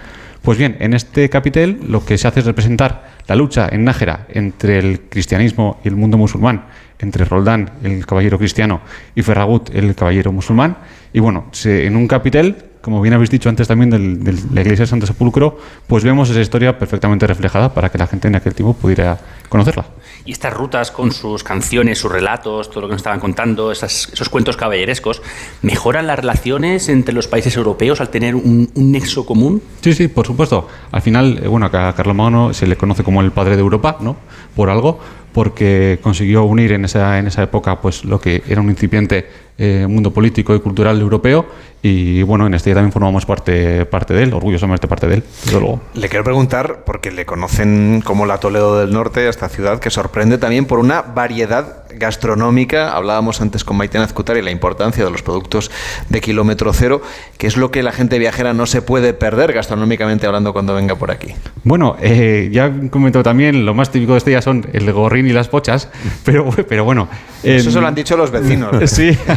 Pues 0.43 0.59
bien, 0.59 0.77
en 0.79 0.93
este 0.93 1.29
capitel 1.29 1.79
lo 1.87 2.05
que 2.05 2.19
se 2.19 2.27
hace 2.27 2.41
es 2.41 2.45
representar 2.45 3.13
la 3.27 3.35
lucha 3.35 3.67
en 3.71 3.83
Nájera 3.83 4.27
entre 4.29 4.77
el 4.77 5.01
cristianismo 5.09 5.79
y 5.83 5.87
el 5.87 5.95
mundo 5.95 6.19
musulmán, 6.19 6.65
entre 6.99 7.25
Roldán, 7.25 7.71
el 7.83 8.05
caballero 8.05 8.37
cristiano, 8.37 8.81
y 9.15 9.23
Ferragut, 9.23 9.73
el 9.73 9.95
caballero 9.95 10.31
musulmán. 10.31 10.77
Y 11.13 11.19
bueno, 11.19 11.45
en 11.65 11.95
un 11.95 12.07
capitel, 12.07 12.57
como 12.83 12.99
bien 12.99 13.13
habéis 13.13 13.29
dicho 13.29 13.47
antes 13.47 13.65
también 13.65 13.89
de 13.89 14.33
la 14.51 14.59
iglesia 14.59 14.83
de 14.83 14.87
Santo 14.87 15.07
Sepulcro, 15.07 15.57
pues 15.87 16.03
vemos 16.03 16.29
esa 16.29 16.41
historia 16.41 16.77
perfectamente 16.77 17.25
reflejada 17.25 17.73
para 17.73 17.89
que 17.89 17.97
la 17.97 18.07
gente 18.07 18.27
en 18.27 18.35
aquel 18.35 18.53
tiempo 18.53 18.73
pudiera 18.73 19.17
conocerla. 19.47 19.85
Y 20.25 20.33
estas 20.33 20.53
rutas 20.53 20.91
con 20.91 21.13
sus 21.13 21.45
canciones, 21.45 21.97
sus 21.99 22.11
relatos, 22.11 22.69
todo 22.69 22.81
lo 22.81 22.87
que 22.87 22.91
nos 22.91 22.99
estaban 22.99 23.21
contando, 23.21 23.71
esos 23.71 24.27
cuentos 24.29 24.57
caballerescos, 24.57 25.21
¿mejoran 25.61 26.07
las 26.07 26.19
relaciones 26.19 26.89
entre 26.89 27.15
los 27.15 27.27
países 27.29 27.55
europeos 27.55 28.01
al 28.01 28.09
tener 28.09 28.35
un, 28.35 28.69
nexo 28.75 29.25
común? 29.25 29.61
Sí, 29.79 29.93
sí, 29.93 30.09
por 30.09 30.27
supuesto. 30.27 30.67
Al 30.91 31.01
final, 31.01 31.39
eh, 31.41 31.47
bueno, 31.47 31.67
a 31.67 31.95
Carlomagno 31.95 32.53
se 32.53 32.67
le 32.67 32.75
conoce 32.75 33.05
como 33.05 33.21
el 33.21 33.31
padre 33.31 33.55
de 33.55 33.61
Europa, 33.61 33.95
¿no? 34.01 34.17
Por 34.57 34.69
algo, 34.69 34.99
porque 35.31 35.99
consiguió 36.01 36.43
unir 36.43 36.73
en 36.73 36.83
esa, 36.83 37.17
en 37.17 37.27
esa 37.27 37.43
época 37.43 37.81
pues 37.81 38.05
lo 38.05 38.19
que 38.19 38.43
era 38.47 38.59
un 38.61 38.69
incipiente 38.69 39.27
eh, 39.57 39.85
mundo 39.87 40.11
político 40.11 40.55
y 40.55 40.59
cultural 40.59 40.99
europeo 40.99 41.45
y 41.85 42.23
bueno, 42.23 42.47
en 42.47 42.53
este 42.53 42.73
también 42.73 42.93
formamos 42.93 43.25
parte, 43.25 43.85
parte 43.85 44.13
de 44.13 44.23
él, 44.23 44.33
orgullosamente 44.33 44.87
parte 44.87 45.05
de 45.05 45.15
él, 45.15 45.23
desde 45.43 45.59
luego. 45.59 45.81
Le 45.93 46.07
quiero 46.07 46.23
preguntar, 46.23 46.83
porque 46.85 47.11
le 47.11 47.25
conocen 47.25 48.01
como 48.05 48.25
la 48.25 48.37
Toledo 48.37 48.79
del 48.79 48.93
Norte, 48.93 49.27
esta 49.27 49.49
ciudad 49.49 49.79
que 49.79 49.89
sorprende 49.89 50.37
también 50.37 50.65
por 50.65 50.79
una 50.79 51.01
variedad 51.01 51.82
gastronómica. 51.97 52.93
Hablábamos 52.93 53.41
antes 53.41 53.63
con 53.63 53.77
Maite 53.77 53.97
Nazcutar 53.97 54.37
y 54.37 54.41
la 54.41 54.51
importancia 54.51 55.03
de 55.03 55.11
los 55.11 55.21
productos 55.21 55.71
de 56.09 56.21
kilómetro 56.21 56.73
cero, 56.73 57.01
que 57.37 57.47
es 57.47 57.57
lo 57.57 57.71
que 57.71 57.83
la 57.83 57.91
gente 57.91 58.19
viajera 58.19 58.53
no 58.53 58.65
se 58.65 58.81
puede 58.81 59.13
perder 59.13 59.53
gastronómicamente 59.53 60.25
hablando 60.25 60.53
cuando 60.53 60.73
venga 60.73 60.95
por 60.95 61.11
aquí. 61.11 61.33
Bueno, 61.63 61.95
eh, 62.01 62.49
ya 62.51 62.71
comentó 62.89 63.23
también, 63.23 63.65
lo 63.65 63.73
más 63.73 63.91
típico 63.91 64.13
de 64.13 64.19
Estella 64.19 64.41
son 64.41 64.67
el 64.73 64.91
gorrín 64.91 65.27
y 65.27 65.33
las 65.33 65.47
pochas, 65.47 65.89
pero, 66.25 66.49
pero 66.67 66.83
bueno. 66.83 67.07
Eso 67.43 67.71
se 67.71 67.81
lo 67.81 67.87
han 67.87 67.95
dicho 67.95 68.15
los 68.15 68.31
vecinos. 68.31 68.71
sí. 68.89 69.17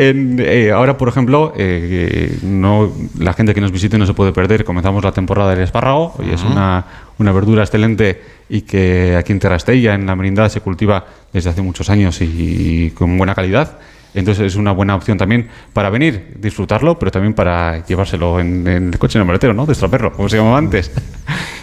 Eh, 0.00 0.70
ahora, 0.72 0.96
por 0.96 1.08
ejemplo, 1.08 1.52
eh, 1.56 2.38
no, 2.42 2.92
la 3.18 3.32
gente 3.32 3.52
que 3.52 3.60
nos 3.60 3.72
visite 3.72 3.98
no 3.98 4.06
se 4.06 4.14
puede 4.14 4.32
perder. 4.32 4.64
Comenzamos 4.64 5.02
la 5.02 5.10
temporada 5.10 5.50
del 5.50 5.60
espárrago 5.60 6.14
y 6.24 6.30
es 6.32 6.44
una, 6.44 6.84
una, 7.18 7.32
verdura 7.32 7.62
excelente 7.62 8.20
y 8.48 8.62
que 8.62 9.16
aquí 9.16 9.32
en 9.32 9.38
Terrastella, 9.38 9.94
en 9.94 10.06
la 10.06 10.16
merindad, 10.16 10.48
se 10.48 10.60
cultiva 10.60 11.06
desde 11.32 11.50
hace 11.50 11.62
muchos 11.62 11.90
años 11.90 12.20
y 12.20 12.90
con 12.90 13.16
buena 13.18 13.34
calidad. 13.34 13.78
Entonces 14.14 14.46
es 14.46 14.56
una 14.56 14.72
buena 14.72 14.96
opción 14.96 15.18
también 15.18 15.48
para 15.72 15.90
venir, 15.90 16.34
disfrutarlo, 16.36 16.98
pero 16.98 17.10
también 17.10 17.34
para 17.34 17.84
llevárselo 17.86 18.40
en, 18.40 18.66
el 18.66 18.98
coche 18.98 19.18
en 19.18 19.22
el 19.22 19.26
maletero, 19.26 19.52
¿no? 19.54 19.66
De 19.66 19.72
extraperro, 19.72 20.12
como 20.12 20.28
se 20.28 20.38
llamaba 20.38 20.58
antes. 20.58 20.90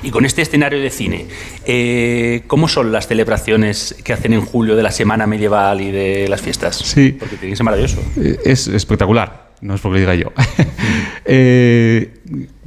Y 0.04 0.12
con 0.12 0.26
este 0.26 0.44
escenario 0.44 0.80
de 0.80 0.90
cine, 0.92 1.26
eh, 1.66 2.44
¿cómo 2.48 2.68
son 2.68 2.92
las 2.92 3.08
celebraciones 3.08 3.96
que 4.04 4.14
hacen 4.14 4.34
en 4.34 4.42
julio 4.42 4.76
de 4.76 4.84
la 4.84 4.92
Semana 4.92 5.26
Medieval 5.26 5.82
y 5.82 5.92
de 5.92 6.28
las 6.28 6.42
fiestas? 6.42 6.78
Sí. 6.78 7.16
Porque 7.20 7.38
tiene 7.38 7.54
que 7.54 7.56
ser 7.58 7.64
maravilloso. 7.64 8.04
Eh, 8.18 8.38
es 8.46 8.68
espectacular, 8.68 9.50
no 9.62 9.74
es 9.74 9.82
porque 9.82 9.96
lo 9.96 10.12
diga 10.12 10.16
yo. 10.16 10.32
eh, 11.26 12.20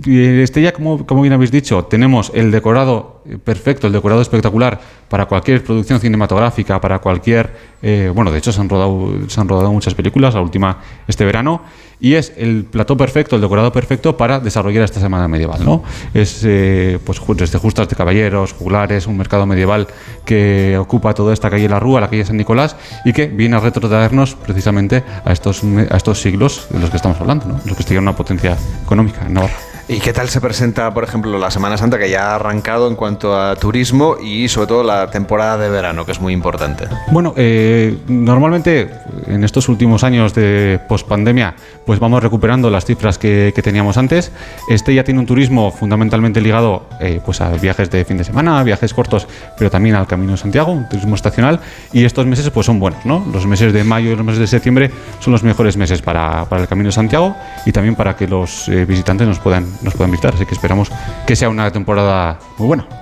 Estella, 0.05 0.73
como, 0.73 1.05
como 1.05 1.23
bien 1.23 1.33
habéis 1.33 1.51
dicho, 1.51 1.85
tenemos 1.85 2.31
el 2.35 2.51
decorado 2.51 3.23
perfecto, 3.45 3.87
el 3.87 3.93
decorado 3.93 4.23
espectacular 4.23 4.81
para 5.09 5.27
cualquier 5.27 5.63
producción 5.63 6.01
cinematográfica, 6.01 6.81
para 6.81 6.99
cualquier... 6.99 7.69
Eh, 7.83 8.11
bueno, 8.13 8.33
de 8.33 8.39
hecho 8.39 8.53
se 8.53 8.61
han, 8.61 8.69
rodado, 8.69 9.13
se 9.29 9.41
han 9.41 9.49
rodado 9.49 9.73
muchas 9.73 9.95
películas, 9.95 10.35
la 10.35 10.41
última 10.41 10.79
este 11.07 11.25
verano, 11.25 11.63
y 12.01 12.15
es 12.15 12.33
el 12.37 12.65
plató 12.65 12.97
perfecto, 12.97 13.37
el 13.37 13.43
decorado 13.43 13.73
perfecto 13.73 14.17
para 14.17 14.41
desarrollar 14.41 14.85
esta 14.85 15.01
semana 15.01 15.29
medieval. 15.29 15.65
¿no? 15.65 15.83
Es 16.15 16.43
eh, 16.45 16.99
pues, 17.05 17.21
desde 17.37 17.59
Justas 17.59 17.89
de 17.89 17.97
Caballeros, 17.97 18.53
Juglares, 18.53 19.07
un 19.07 19.17
mercado 19.17 19.47
medieval 19.47 19.87
que 20.25 20.77
ocupa 20.79 21.15
toda 21.15 21.33
esta 21.33 21.51
calle 21.51 21.69
La 21.69 21.81
Rúa, 21.81 22.01
la 22.01 22.09
calle 22.09 22.25
San 22.25 22.37
Nicolás, 22.37 22.77
y 23.05 23.13
que 23.13 23.27
viene 23.27 23.57
a 23.57 23.61
retrotraernos 23.61 24.35
precisamente 24.35 25.03
a 25.25 25.33
estos, 25.33 25.63
a 25.65 25.97
estos 25.97 26.21
siglos 26.21 26.67
de 26.71 26.81
los 26.81 26.91
que 26.91 26.97
estamos 26.97 27.21
hablando, 27.21 27.47
¿no? 27.47 27.61
los 27.65 27.77
que 27.77 27.85
tienen 27.85 28.03
una 28.03 28.17
potencia 28.17 28.57
económica 28.85 29.29
Navarra. 29.29 29.48
¿Y 29.91 30.01
qué 30.01 30.13
tal 30.13 30.29
se 30.29 30.43
presenta, 30.43 30.93
por 30.93 31.03
ejemplo, 31.03 31.39
la 31.39 31.51
Semana 31.51 31.79
Santa, 31.79 31.99
que 31.99 32.11
ya 32.11 32.33
ha 32.33 32.35
arrancado 32.35 32.89
en 32.89 32.95
cuanto 32.95 33.41
a 33.41 33.57
turismo 33.57 34.19
y 34.23 34.47
sobre 34.49 34.67
todo 34.67 34.83
la 34.83 35.11
temporada 35.11 35.57
de 35.57 35.71
verano, 35.71 36.05
que 36.05 36.13
es 36.13 36.21
muy 36.21 36.35
importante? 36.35 36.85
Bueno, 37.11 37.33
eh, 37.39 37.97
normalmente 38.07 38.91
en 39.27 39.45
estos 39.45 39.67
últimos 39.71 40.05
años 40.05 40.35
de 40.35 40.79
pospandemia, 40.89 41.55
pues 41.87 42.01
vamos 42.01 42.23
recuperando 42.23 42.69
las 42.69 42.85
cifras 42.85 43.17
que, 43.17 43.55
teníamos 43.65 43.97
antes. 43.97 44.31
Este 44.69 44.95
ya 44.95 45.05
tiene 45.05 45.21
un 45.21 45.27
turismo 45.27 45.71
fundamentalmente 45.71 46.43
ligado 46.43 46.87
eh, 47.01 47.21
pues 47.25 47.41
a 47.41 47.49
viajes 47.53 47.91
de 47.91 48.05
fin 48.05 48.19
de 48.19 48.25
semana, 48.25 48.63
viajes 48.63 48.93
cortos, 48.93 49.27
pero 49.57 49.71
también 49.71 49.95
al 49.95 50.07
Camino 50.07 50.33
de 50.33 50.39
Santiago, 50.39 50.71
un 50.71 50.87
turismo 50.87 51.15
estacional. 51.15 51.61
Y 51.95 52.05
estos 52.05 52.27
meses 52.27 52.51
pues 52.51 52.67
son 52.67 52.79
buenos, 52.79 53.07
¿no? 53.07 53.25
Los 53.33 53.47
meses 53.47 53.73
de 53.73 53.85
mayo 53.85 54.13
y 54.13 54.17
los 54.17 54.25
meses 54.25 54.41
de 54.41 54.47
septiembre 54.49 54.91
son 55.21 55.33
los 55.33 55.43
mejores 55.43 55.79
meses 55.79 56.03
para, 56.03 56.45
para 56.45 56.61
el 56.61 56.69
Camino 56.69 56.89
de 56.89 56.93
Santiago 56.93 57.35
y 57.65 57.73
también 57.73 57.95
para 57.95 58.15
que 58.15 58.29
los 58.29 58.69
eh, 58.69 58.85
visitantes 58.85 59.27
nos 59.27 59.39
puedan 59.39 59.78
nos 59.83 59.95
pueden 59.95 60.11
visitar. 60.11 60.35
Así 60.35 60.47
que 60.47 60.55
esperamos 60.55 60.91
que 61.27 61.37
sea 61.37 61.49
una 61.49 61.71
temporada 61.71 62.39
muy 62.59 62.67
buena. 62.69 62.98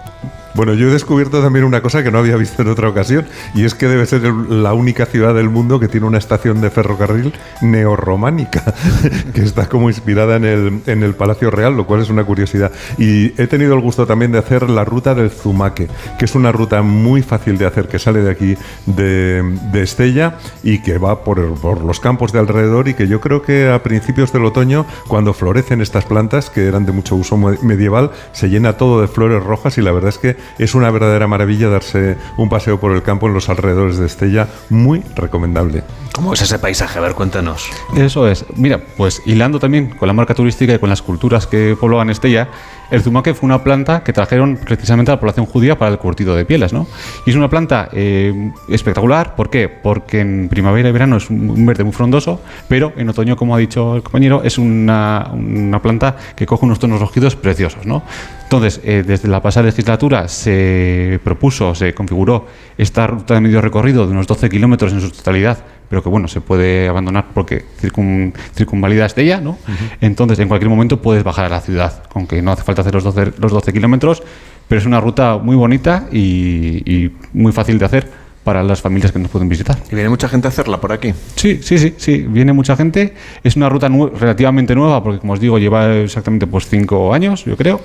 Bueno, 0.56 0.72
yo 0.72 0.88
he 0.88 0.90
descubierto 0.90 1.42
también 1.42 1.66
una 1.66 1.82
cosa 1.82 2.02
que 2.02 2.10
no 2.10 2.18
había 2.18 2.36
visto 2.36 2.62
en 2.62 2.68
otra 2.68 2.88
ocasión, 2.88 3.26
y 3.54 3.66
es 3.66 3.74
que 3.74 3.88
debe 3.88 4.06
ser 4.06 4.22
la 4.22 4.72
única 4.72 5.04
ciudad 5.04 5.34
del 5.34 5.50
mundo 5.50 5.78
que 5.78 5.86
tiene 5.86 6.06
una 6.06 6.16
estación 6.16 6.62
de 6.62 6.70
ferrocarril 6.70 7.34
neorrománica, 7.60 8.62
que 9.34 9.42
está 9.42 9.68
como 9.68 9.90
inspirada 9.90 10.36
en 10.36 10.46
el, 10.46 10.80
en 10.86 11.02
el 11.02 11.14
Palacio 11.14 11.50
Real, 11.50 11.76
lo 11.76 11.86
cual 11.86 12.00
es 12.00 12.08
una 12.08 12.24
curiosidad. 12.24 12.72
Y 12.96 13.38
he 13.40 13.46
tenido 13.48 13.74
el 13.74 13.80
gusto 13.80 14.06
también 14.06 14.32
de 14.32 14.38
hacer 14.38 14.70
la 14.70 14.86
ruta 14.86 15.14
del 15.14 15.28
Zumaque, 15.28 15.88
que 16.18 16.24
es 16.24 16.34
una 16.34 16.52
ruta 16.52 16.80
muy 16.80 17.20
fácil 17.20 17.58
de 17.58 17.66
hacer, 17.66 17.88
que 17.88 17.98
sale 17.98 18.22
de 18.22 18.30
aquí 18.30 18.56
de, 18.86 19.42
de 19.72 19.82
Estella 19.82 20.38
y 20.62 20.78
que 20.78 20.96
va 20.96 21.22
por, 21.22 21.54
por 21.60 21.84
los 21.84 22.00
campos 22.00 22.32
de 22.32 22.38
alrededor 22.38 22.88
y 22.88 22.94
que 22.94 23.08
yo 23.08 23.20
creo 23.20 23.42
que 23.42 23.68
a 23.68 23.82
principios 23.82 24.32
del 24.32 24.46
otoño, 24.46 24.86
cuando 25.06 25.34
florecen 25.34 25.82
estas 25.82 26.06
plantas, 26.06 26.48
que 26.48 26.66
eran 26.66 26.86
de 26.86 26.92
mucho 26.92 27.14
uso 27.14 27.36
medieval, 27.36 28.10
se 28.32 28.48
llena 28.48 28.78
todo 28.78 29.02
de 29.02 29.08
flores 29.08 29.42
rojas 29.42 29.76
y 29.76 29.82
la 29.82 29.92
verdad 29.92 30.08
es 30.08 30.18
que 30.18 30.45
es 30.58 30.74
una 30.74 30.90
verdadera 30.90 31.26
maravilla 31.26 31.68
darse 31.68 32.16
un 32.36 32.48
paseo 32.48 32.78
por 32.80 32.92
el 32.92 33.02
campo 33.02 33.26
en 33.26 33.34
los 33.34 33.48
alrededores 33.48 33.98
de 33.98 34.06
Estella, 34.06 34.48
muy 34.70 35.02
recomendable. 35.14 35.84
¿Cómo 36.12 36.32
es 36.32 36.42
ese 36.42 36.58
paisaje? 36.58 36.98
A 36.98 37.02
ver, 37.02 37.14
cuéntanos. 37.14 37.68
Eso 37.94 38.26
es. 38.28 38.46
Mira, 38.54 38.80
pues 38.96 39.22
hilando 39.26 39.60
también 39.60 39.90
con 39.90 40.06
la 40.06 40.14
marca 40.14 40.34
turística 40.34 40.72
y 40.74 40.78
con 40.78 40.88
las 40.88 41.02
culturas 41.02 41.46
que 41.46 41.76
poblaban 41.78 42.08
Estella, 42.10 42.48
el 42.90 43.02
zumaque 43.02 43.34
fue 43.34 43.46
una 43.46 43.62
planta 43.62 44.02
que 44.02 44.12
trajeron 44.12 44.56
precisamente 44.56 45.10
a 45.10 45.14
la 45.14 45.20
población 45.20 45.46
judía 45.46 45.78
para 45.78 45.90
el 45.90 45.98
curtido 45.98 46.36
de 46.36 46.44
pieles, 46.44 46.72
¿no? 46.72 46.86
Y 47.24 47.30
es 47.30 47.36
una 47.36 47.48
planta 47.48 47.88
eh, 47.92 48.52
espectacular, 48.68 49.34
¿por 49.34 49.50
qué? 49.50 49.68
Porque 49.68 50.20
en 50.20 50.48
primavera 50.48 50.88
y 50.88 50.92
verano 50.92 51.16
es 51.16 51.30
un 51.30 51.66
verde 51.66 51.84
muy 51.84 51.92
frondoso, 51.92 52.40
pero 52.68 52.92
en 52.96 53.08
otoño, 53.08 53.36
como 53.36 53.54
ha 53.54 53.58
dicho 53.58 53.96
el 53.96 54.02
compañero, 54.02 54.42
es 54.44 54.58
una, 54.58 55.30
una 55.32 55.80
planta 55.82 56.16
que 56.34 56.46
coge 56.46 56.64
unos 56.64 56.78
tonos 56.78 57.00
rojidos 57.00 57.36
preciosos, 57.36 57.86
¿no? 57.86 58.02
Entonces, 58.44 58.80
eh, 58.84 59.02
desde 59.04 59.28
la 59.28 59.42
pasada 59.42 59.66
legislatura 59.66 60.28
se 60.28 61.18
propuso, 61.24 61.74
se 61.74 61.92
configuró 61.94 62.46
esta 62.78 63.08
ruta 63.08 63.34
de 63.34 63.40
medio 63.40 63.60
recorrido 63.60 64.06
de 64.06 64.12
unos 64.12 64.28
12 64.28 64.48
kilómetros 64.48 64.92
en 64.92 65.00
su 65.00 65.10
totalidad 65.10 65.58
pero 65.88 66.02
que 66.02 66.08
bueno, 66.08 66.28
se 66.28 66.40
puede 66.40 66.88
abandonar 66.88 67.26
porque 67.32 67.64
circun, 67.78 68.34
circunvalida 68.54 69.06
Estella, 69.06 69.40
¿no? 69.40 69.58
Entonces, 70.00 70.38
en 70.38 70.48
cualquier 70.48 70.70
momento 70.70 71.00
puedes 71.00 71.22
bajar 71.24 71.46
a 71.46 71.48
la 71.48 71.60
ciudad, 71.60 72.02
aunque 72.14 72.42
no 72.42 72.52
hace 72.52 72.62
falta 72.62 72.82
hacer 72.82 72.94
los 72.94 73.04
12, 73.04 73.34
los 73.38 73.52
12 73.52 73.72
kilómetros, 73.72 74.22
pero 74.68 74.80
es 74.80 74.86
una 74.86 75.00
ruta 75.00 75.38
muy 75.38 75.56
bonita 75.56 76.08
y, 76.10 77.12
muy 77.32 77.52
fácil 77.52 77.78
de 77.78 77.84
hacer 77.84 78.26
para 78.42 78.62
las 78.62 78.80
familias 78.80 79.10
que 79.10 79.18
nos 79.18 79.30
pueden 79.30 79.48
visitar. 79.48 79.76
¿Y 79.90 79.94
viene 79.94 80.08
mucha 80.08 80.28
gente 80.28 80.46
a 80.46 80.50
hacerla 80.50 80.80
por 80.80 80.92
aquí? 80.92 81.12
Sí, 81.34 81.60
sí, 81.62 81.78
sí, 81.78 81.94
sí, 81.96 82.24
viene 82.28 82.52
mucha 82.52 82.76
gente. 82.76 83.14
Es 83.42 83.56
una 83.56 83.68
ruta 83.68 83.88
relativamente 83.88 84.74
nueva, 84.76 85.02
porque 85.02 85.18
como 85.18 85.32
os 85.32 85.40
digo, 85.40 85.58
lleva 85.58 85.92
exactamente 85.96 86.46
pues 86.46 86.68
cinco 86.68 87.12
años, 87.12 87.44
yo 87.44 87.56
creo, 87.56 87.80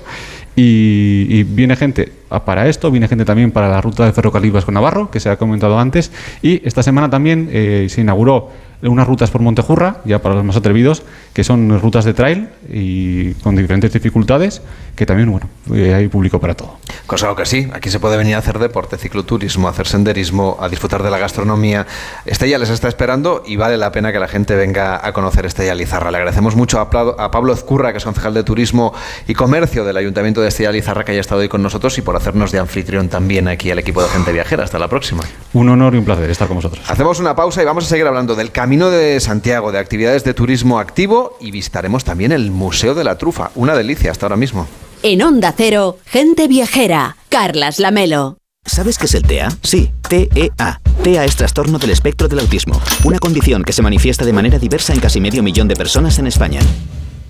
y, 0.54 1.42
viene 1.44 1.76
gente 1.76 2.12
para 2.44 2.68
esto, 2.68 2.90
viene 2.90 3.08
gente 3.08 3.24
también 3.24 3.50
para 3.50 3.68
la 3.68 3.80
ruta 3.80 4.04
de 4.04 4.12
ferrocarril 4.12 4.52
Vasco 4.52 4.72
Navarro, 4.72 5.10
que 5.10 5.20
se 5.20 5.28
ha 5.30 5.36
comentado 5.36 5.78
antes, 5.78 6.12
y 6.42 6.66
esta 6.66 6.82
semana 6.82 7.10
también 7.10 7.48
eh, 7.52 7.86
se 7.88 8.00
inauguró 8.00 8.50
unas 8.82 9.06
rutas 9.06 9.30
por 9.30 9.42
Montejurra, 9.42 9.98
ya 10.04 10.20
para 10.20 10.34
los 10.34 10.44
más 10.44 10.56
atrevidos, 10.56 11.02
que 11.32 11.44
son 11.44 11.80
rutas 11.80 12.04
de 12.04 12.12
trail 12.12 12.48
y 12.68 13.32
con 13.34 13.56
diferentes 13.56 13.92
dificultades, 13.92 14.60
que 14.94 15.06
también, 15.06 15.30
bueno, 15.30 15.48
eh, 15.74 15.94
hay 15.94 16.08
público 16.08 16.38
para 16.38 16.54
todo. 16.54 16.76
Cosa 17.06 17.34
que 17.34 17.46
sí, 17.46 17.68
aquí 17.72 17.90
se 17.90 17.98
puede 17.98 18.18
venir 18.18 18.34
a 18.34 18.38
hacer 18.38 18.58
deporte, 18.58 18.98
cicloturismo, 18.98 19.68
hacer 19.68 19.86
senderismo, 19.86 20.58
a 20.60 20.68
disfrutar 20.68 21.02
de 21.02 21.10
la 21.10 21.18
gastronomía. 21.18 21.86
Estella 22.26 22.58
les 22.58 22.68
está 22.68 22.88
esperando 22.88 23.42
y 23.46 23.56
vale 23.56 23.78
la 23.78 23.90
pena 23.92 24.12
que 24.12 24.18
la 24.18 24.28
gente 24.28 24.54
venga 24.54 25.04
a 25.06 25.12
conocer 25.12 25.46
Estella 25.46 25.74
Lizarra. 25.74 26.10
Le 26.10 26.18
agradecemos 26.18 26.54
mucho 26.54 26.78
a, 26.78 26.90
Pablo 26.90 27.52
Ezcurra, 27.54 27.92
que 27.92 27.98
es 27.98 28.04
concejal 28.04 28.34
de 28.34 28.44
Turismo 28.44 28.92
y 29.26 29.34
Comercio 29.34 29.84
del 29.84 29.96
Ayuntamiento 29.96 30.42
de 30.42 30.48
Estella 30.48 30.72
Lizarra, 30.72 31.04
que 31.04 31.12
haya 31.12 31.20
estado 31.22 31.40
hoy 31.40 31.48
con 31.48 31.62
nosotros 31.62 31.96
y 31.96 32.02
por 32.02 32.14
hacernos 32.14 32.52
de 32.52 32.58
anfitrión 32.58 33.08
también 33.08 33.48
aquí 33.48 33.70
al 33.70 33.78
equipo 33.78 34.02
de 34.02 34.08
Gente 34.08 34.32
Viajera. 34.32 34.64
Hasta 34.64 34.78
la 34.78 34.88
próxima. 34.88 35.22
Un 35.54 35.70
honor 35.70 35.94
y 35.94 35.98
un 35.98 36.04
placer 36.04 36.28
estar 36.30 36.48
con 36.48 36.56
vosotros. 36.56 36.84
Hacemos 36.90 37.18
una 37.20 37.34
pausa 37.34 37.62
y 37.62 37.64
vamos 37.64 37.86
a 37.86 37.88
seguir 37.88 38.06
hablando 38.06 38.34
del 38.34 38.52
Camino 38.52 38.90
de 38.90 39.18
Santiago, 39.20 39.72
de 39.72 39.78
actividades 39.78 40.24
de 40.24 40.34
turismo 40.34 40.78
activo 40.78 41.21
y 41.40 41.50
visitaremos 41.50 42.04
también 42.04 42.32
el 42.32 42.50
Museo 42.50 42.94
de 42.94 43.04
la 43.04 43.18
Trufa. 43.18 43.50
Una 43.54 43.74
delicia 43.74 44.10
hasta 44.10 44.26
ahora 44.26 44.36
mismo. 44.36 44.66
En 45.02 45.22
Onda 45.22 45.52
Cero, 45.56 45.98
Gente 46.04 46.48
Viajera, 46.48 47.16
Carlas 47.28 47.78
Lamelo. 47.78 48.38
¿Sabes 48.64 48.96
qué 48.96 49.06
es 49.06 49.14
el 49.14 49.24
TEA? 49.24 49.48
Sí, 49.62 49.90
TEA. 50.08 50.80
TEA 51.02 51.24
es 51.24 51.34
trastorno 51.34 51.78
del 51.78 51.90
espectro 51.90 52.28
del 52.28 52.38
autismo, 52.38 52.80
una 53.04 53.18
condición 53.18 53.64
que 53.64 53.72
se 53.72 53.82
manifiesta 53.82 54.24
de 54.24 54.32
manera 54.32 54.58
diversa 54.58 54.92
en 54.92 55.00
casi 55.00 55.20
medio 55.20 55.42
millón 55.42 55.66
de 55.66 55.74
personas 55.74 56.18
en 56.20 56.28
España 56.28 56.60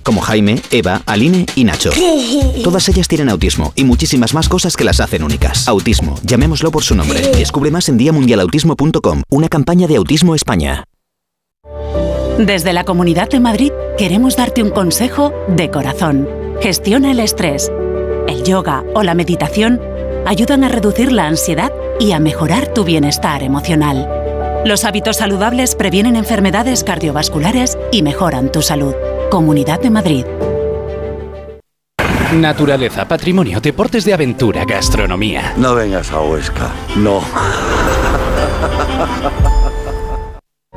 como 0.03 0.21
Jaime, 0.21 0.61
Eva, 0.71 1.03
Aline 1.07 1.47
y 1.55 1.65
Nacho. 1.65 1.91
Todas 2.65 2.89
ellas 2.89 3.09
tienen 3.09 3.29
autismo 3.29 3.73
y 3.77 3.85
muchísimas 3.85 4.35
más 4.35 4.49
cosas 4.49 4.77
que 4.77 4.85
las 4.85 5.01
hacen 5.01 5.23
únicas. 5.23 5.69
Autismo, 5.69 6.19
llamémoslo 6.23 6.71
por 6.71 6.83
su 6.83 6.95
nombre. 6.95 7.21
Descubre 7.37 7.71
más 7.71 7.89
en 7.89 7.99
diamundialautismo.com, 7.99 9.23
una 9.31 9.49
campaña 9.49 9.87
de 9.87 9.97
Autismo 9.97 10.35
España. 10.35 10.85
Desde 12.43 12.73
la 12.73 12.83
Comunidad 12.83 13.29
de 13.29 13.39
Madrid 13.39 13.71
queremos 13.97 14.37
darte 14.37 14.65
un 14.65 14.71
consejo 14.71 15.33
de 15.47 15.71
corazón. 15.71 16.29
Gestiona 16.61 17.13
el 17.13 17.21
estrés. 17.21 17.71
El 18.27 18.43
yoga 18.43 18.83
o 18.95 19.05
la 19.05 19.15
meditación 19.15 19.81
ayudan 20.27 20.65
a 20.65 20.69
reducir 20.69 21.13
la 21.13 21.29
ansiedad 21.29 21.71
y 22.01 22.11
a 22.11 22.19
mejorar 22.19 22.75
tu 22.75 22.83
bienestar 22.83 23.45
emocional. 23.45 24.09
Los 24.65 24.85
hábitos 24.85 25.19
saludables 25.19 25.77
previenen 25.77 26.17
enfermedades 26.17 26.83
cardiovasculares 26.83 27.79
y 27.93 28.03
mejoran 28.03 28.51
tu 28.51 28.61
salud. 28.61 28.95
Comunidad 29.31 29.81
de 29.81 29.91
Madrid. 29.91 30.27
Naturaleza, 32.35 33.07
patrimonio, 33.07 33.61
deportes 33.61 34.05
de 34.05 34.15
aventura, 34.15 34.65
gastronomía. 34.65 35.55
No 35.57 35.77
vengas 35.77 36.11
a 36.11 36.21
Huesca, 36.21 36.73
no. 36.97 37.23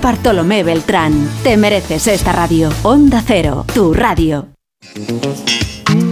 Bartolomé 0.00 0.62
Beltrán. 0.62 1.28
Te 1.42 1.56
mereces 1.56 2.06
esta 2.06 2.32
radio. 2.32 2.70
Onda 2.82 3.22
Cero, 3.26 3.64
tu 3.74 3.94
radio. 3.94 4.48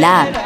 la 0.00 0.22
app. 0.22 0.36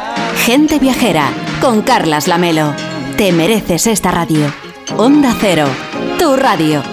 Gente 0.45 0.79
viajera. 0.79 1.29
Con 1.61 1.81
Carlas 1.81 2.27
Lamelo. 2.27 2.73
Te 3.17 3.31
mereces 3.31 3.87
esta 3.87 4.11
radio. 4.11 4.51
Onda 4.95 5.35
Cero. 5.39 5.67
Tu 6.19 6.35
radio. 6.35 6.83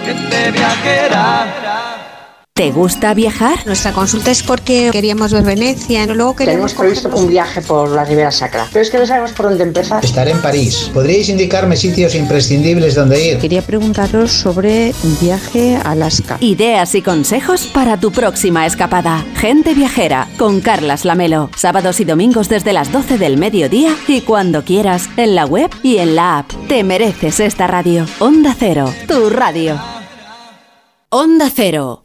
¿Te 2.57 2.71
gusta 2.71 3.13
viajar? 3.13 3.65
Nuestra 3.65 3.91
consulta 3.91 4.31
es 4.31 4.41
porque 4.41 4.87
queríamos 4.93 5.33
ver 5.33 5.43
Venecia, 5.43 6.05
luego 6.05 6.37
queremos 6.37 6.71
Tenemos 6.71 7.03
previsto 7.03 7.21
un 7.21 7.27
viaje 7.27 7.61
por 7.61 7.89
la 7.89 8.05
Ribera 8.05 8.31
Sacra, 8.31 8.65
pero 8.71 8.81
es 8.81 8.89
que 8.89 8.97
no 8.97 9.05
sabemos 9.05 9.33
por 9.33 9.49
dónde 9.49 9.65
empezar. 9.65 10.05
Estaré 10.05 10.31
en 10.31 10.41
París. 10.41 10.89
¿Podríais 10.93 11.27
indicarme 11.27 11.75
sitios 11.75 12.15
imprescindibles 12.15 12.95
donde 12.95 13.27
ir? 13.27 13.39
Quería 13.39 13.61
preguntaros 13.61 14.31
sobre 14.31 14.95
un 15.03 15.19
viaje 15.19 15.75
a 15.75 15.91
Alaska. 15.91 16.37
Ideas 16.39 16.95
y 16.95 17.01
consejos 17.01 17.67
para 17.67 17.99
tu 17.99 18.13
próxima 18.13 18.65
escapada. 18.65 19.25
Gente 19.35 19.73
viajera 19.73 20.29
con 20.37 20.61
Carlas 20.61 21.03
Lamelo. 21.03 21.49
Sábados 21.57 21.99
y 21.99 22.05
domingos 22.05 22.47
desde 22.47 22.71
las 22.71 22.89
12 22.89 23.17
del 23.17 23.35
mediodía 23.35 23.93
y 24.07 24.21
cuando 24.21 24.63
quieras 24.63 25.09
en 25.17 25.35
la 25.35 25.45
web 25.45 25.69
y 25.83 25.97
en 25.97 26.15
la 26.15 26.37
app. 26.37 26.53
Te 26.69 26.85
mereces 26.85 27.41
esta 27.41 27.67
radio. 27.67 28.05
Onda 28.19 28.55
Cero, 28.57 28.93
tu 29.09 29.29
radio. 29.29 29.77
Onda 31.09 31.51
Cero. 31.53 32.04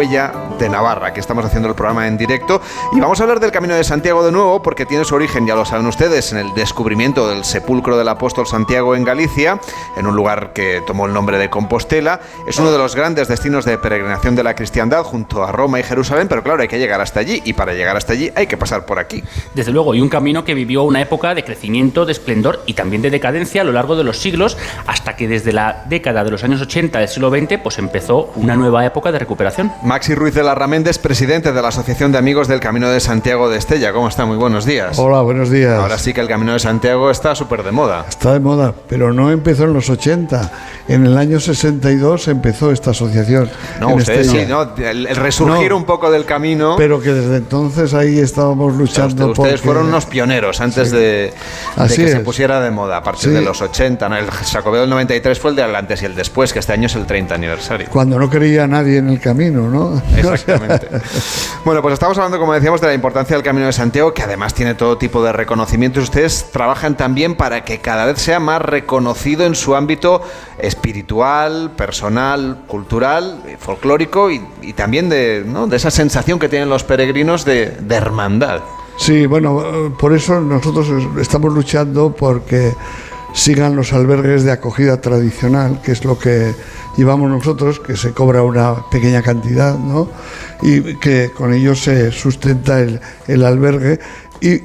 Huella 0.00 0.49
de 0.60 0.68
Navarra, 0.68 1.12
que 1.12 1.20
estamos 1.20 1.44
haciendo 1.44 1.68
el 1.68 1.74
programa 1.74 2.06
en 2.06 2.16
directo. 2.16 2.60
Y 2.92 3.00
vamos 3.00 3.18
a 3.18 3.24
hablar 3.24 3.40
del 3.40 3.50
Camino 3.50 3.74
de 3.74 3.82
Santiago 3.82 4.22
de 4.24 4.30
nuevo, 4.30 4.62
porque 4.62 4.86
tiene 4.86 5.04
su 5.04 5.14
origen, 5.14 5.46
ya 5.46 5.54
lo 5.54 5.64
saben 5.64 5.86
ustedes, 5.86 6.32
en 6.32 6.38
el 6.38 6.54
descubrimiento 6.54 7.28
del 7.28 7.44
sepulcro 7.44 7.96
del 7.96 8.08
apóstol 8.08 8.46
Santiago 8.46 8.94
en 8.94 9.04
Galicia, 9.04 9.58
en 9.96 10.06
un 10.06 10.14
lugar 10.14 10.52
que 10.52 10.82
tomó 10.86 11.06
el 11.06 11.12
nombre 11.12 11.38
de 11.38 11.50
Compostela. 11.50 12.20
Es 12.46 12.58
uno 12.58 12.70
de 12.70 12.78
los 12.78 12.94
grandes 12.94 13.26
destinos 13.26 13.64
de 13.64 13.78
peregrinación 13.78 14.36
de 14.36 14.44
la 14.44 14.54
cristiandad 14.54 15.02
junto 15.02 15.42
a 15.42 15.50
Roma 15.50 15.80
y 15.80 15.82
Jerusalén, 15.82 16.28
pero 16.28 16.42
claro, 16.42 16.62
hay 16.62 16.68
que 16.68 16.78
llegar 16.78 17.00
hasta 17.00 17.20
allí, 17.20 17.42
y 17.44 17.54
para 17.54 17.72
llegar 17.72 17.96
hasta 17.96 18.12
allí 18.12 18.30
hay 18.36 18.46
que 18.46 18.56
pasar 18.56 18.84
por 18.84 18.98
aquí. 18.98 19.24
Desde 19.54 19.72
luego, 19.72 19.94
y 19.94 20.00
un 20.00 20.08
camino 20.08 20.44
que 20.44 20.54
vivió 20.54 20.82
una 20.82 21.00
época 21.00 21.34
de 21.34 21.42
crecimiento, 21.42 22.04
de 22.04 22.12
esplendor 22.12 22.62
y 22.66 22.74
también 22.74 23.02
de 23.02 23.10
decadencia 23.10 23.62
a 23.62 23.64
lo 23.64 23.72
largo 23.72 23.96
de 23.96 24.04
los 24.04 24.18
siglos, 24.18 24.58
hasta 24.86 25.16
que 25.16 25.26
desde 25.26 25.52
la 25.52 25.84
década 25.88 26.22
de 26.22 26.30
los 26.30 26.44
años 26.44 26.60
80 26.60 26.98
del 26.98 27.08
siglo 27.08 27.30
XX, 27.30 27.58
pues 27.62 27.78
empezó 27.78 28.30
una 28.36 28.56
nueva 28.56 28.84
época 28.84 29.10
de 29.10 29.18
recuperación. 29.18 29.72
Maxi 29.82 30.14
Ruiz 30.14 30.34
de 30.34 30.42
la 30.42 30.49
Larramendes, 30.54 30.98
presidente 30.98 31.52
de 31.52 31.62
la 31.62 31.68
Asociación 31.68 32.10
de 32.10 32.18
Amigos 32.18 32.48
del 32.48 32.58
Camino 32.58 32.88
de 32.90 32.98
Santiago 32.98 33.48
de 33.48 33.56
Estella. 33.56 33.92
¿Cómo 33.92 34.08
está? 34.08 34.24
Muy 34.26 34.36
buenos 34.36 34.64
días. 34.64 34.98
Hola, 34.98 35.20
buenos 35.20 35.48
días. 35.48 35.78
Ahora 35.78 35.96
sí 35.96 36.12
que 36.12 36.20
el 36.20 36.26
Camino 36.26 36.52
de 36.54 36.58
Santiago 36.58 37.08
está 37.08 37.36
súper 37.36 37.62
de 37.62 37.70
moda. 37.70 38.04
Está 38.08 38.32
de 38.32 38.40
moda, 38.40 38.74
pero 38.88 39.12
no 39.12 39.30
empezó 39.30 39.62
en 39.62 39.74
los 39.74 39.88
80. 39.88 40.50
En 40.88 41.06
el 41.06 41.16
año 41.16 41.38
62 41.38 42.26
empezó 42.26 42.72
esta 42.72 42.90
asociación. 42.90 43.48
No, 43.78 43.90
en 43.90 43.98
ustedes 43.98 44.26
sí. 44.28 44.44
¿no? 44.48 44.74
El, 44.76 45.06
el 45.06 45.14
resurgir 45.14 45.70
No. 45.70 45.76
un 45.76 45.84
poco 45.84 46.10
del 46.10 46.24
camino. 46.24 46.74
Pero 46.76 47.00
que 47.00 47.12
desde 47.12 47.36
entonces 47.36 47.94
ahí 47.94 48.18
estábamos 48.18 48.74
luchando 48.74 49.06
Usted- 49.06 49.24
ustedes 49.26 49.60
porque- 49.60 49.66
fueron 49.68 49.86
unos 49.86 50.06
pioneros 50.06 50.60
antes 50.60 50.90
Sí. 50.90 50.96
de, 50.96 51.00
de 51.02 51.32
Así 51.76 52.02
que 52.02 52.08
se 52.08 52.20
pusiera 52.20 52.60
de 52.60 52.72
moda, 52.72 52.96
a 52.96 53.02
partir 53.04 53.28
Sí. 53.28 53.30
de 53.30 53.40
los 53.42 53.62
80. 53.62 54.08
¿no? 54.08 54.16
El 54.16 54.28
Jacobeo 54.28 54.80
del 54.80 54.90
93 54.90 55.38
fue 55.38 55.50
el 55.50 55.56
de 55.56 55.62
antes 55.62 56.02
y 56.02 56.06
el 56.06 56.16
después, 56.16 56.52
que 56.52 56.58
este 56.58 56.72
año 56.72 56.86
es 56.86 56.96
el 56.96 57.06
30 57.06 57.36
aniversario. 57.36 57.86
Cuando 57.88 58.18
no 58.18 58.28
creía 58.28 58.66
nadie 58.66 58.98
en 58.98 59.10
el 59.10 59.20
camino, 59.20 59.68
¿no? 59.68 59.94
Exactamente. 60.16 60.39
Bueno, 61.64 61.82
pues 61.82 61.94
estamos 61.94 62.16
hablando, 62.16 62.38
como 62.38 62.54
decíamos, 62.54 62.80
de 62.80 62.86
la 62.86 62.94
importancia 62.94 63.36
del 63.36 63.44
Camino 63.44 63.66
de 63.66 63.72
Santiago, 63.72 64.14
que 64.14 64.22
además 64.22 64.54
tiene 64.54 64.74
todo 64.74 64.96
tipo 64.96 65.22
de 65.22 65.32
reconocimientos. 65.32 66.04
Ustedes 66.04 66.46
trabajan 66.50 66.96
también 66.96 67.34
para 67.34 67.64
que 67.64 67.78
cada 67.78 68.06
vez 68.06 68.18
sea 68.18 68.40
más 68.40 68.62
reconocido 68.62 69.44
en 69.44 69.54
su 69.54 69.76
ámbito 69.76 70.22
espiritual, 70.58 71.72
personal, 71.76 72.62
cultural, 72.66 73.42
eh, 73.46 73.56
folclórico 73.60 74.30
y, 74.30 74.42
y 74.62 74.72
también 74.72 75.08
de, 75.08 75.44
¿no? 75.46 75.66
de 75.66 75.76
esa 75.76 75.90
sensación 75.90 76.38
que 76.38 76.48
tienen 76.48 76.70
los 76.70 76.82
peregrinos 76.82 77.44
de, 77.44 77.76
de 77.80 77.94
hermandad. 77.94 78.60
Sí, 78.96 79.26
bueno, 79.26 79.62
eh, 79.62 79.92
por 79.98 80.14
eso 80.14 80.40
nosotros 80.40 80.88
estamos 81.18 81.52
luchando 81.54 82.14
porque 82.14 82.74
sigan 83.32 83.76
los 83.76 83.92
albergues 83.92 84.44
de 84.44 84.52
acogida 84.52 85.00
tradicional, 85.00 85.80
que 85.82 85.92
es 85.92 86.04
lo 86.04 86.18
que 86.18 86.54
llevamos 86.96 87.30
nosotros, 87.30 87.80
que 87.80 87.96
se 87.96 88.12
cobra 88.12 88.42
una 88.42 88.88
pequeña 88.90 89.22
cantidad, 89.22 89.78
¿no? 89.78 90.08
Y 90.62 90.96
que 90.96 91.30
con 91.36 91.52
ello 91.52 91.74
se 91.74 92.12
sustenta 92.12 92.80
el, 92.80 93.00
el 93.28 93.44
albergue. 93.44 94.00
Y 94.40 94.62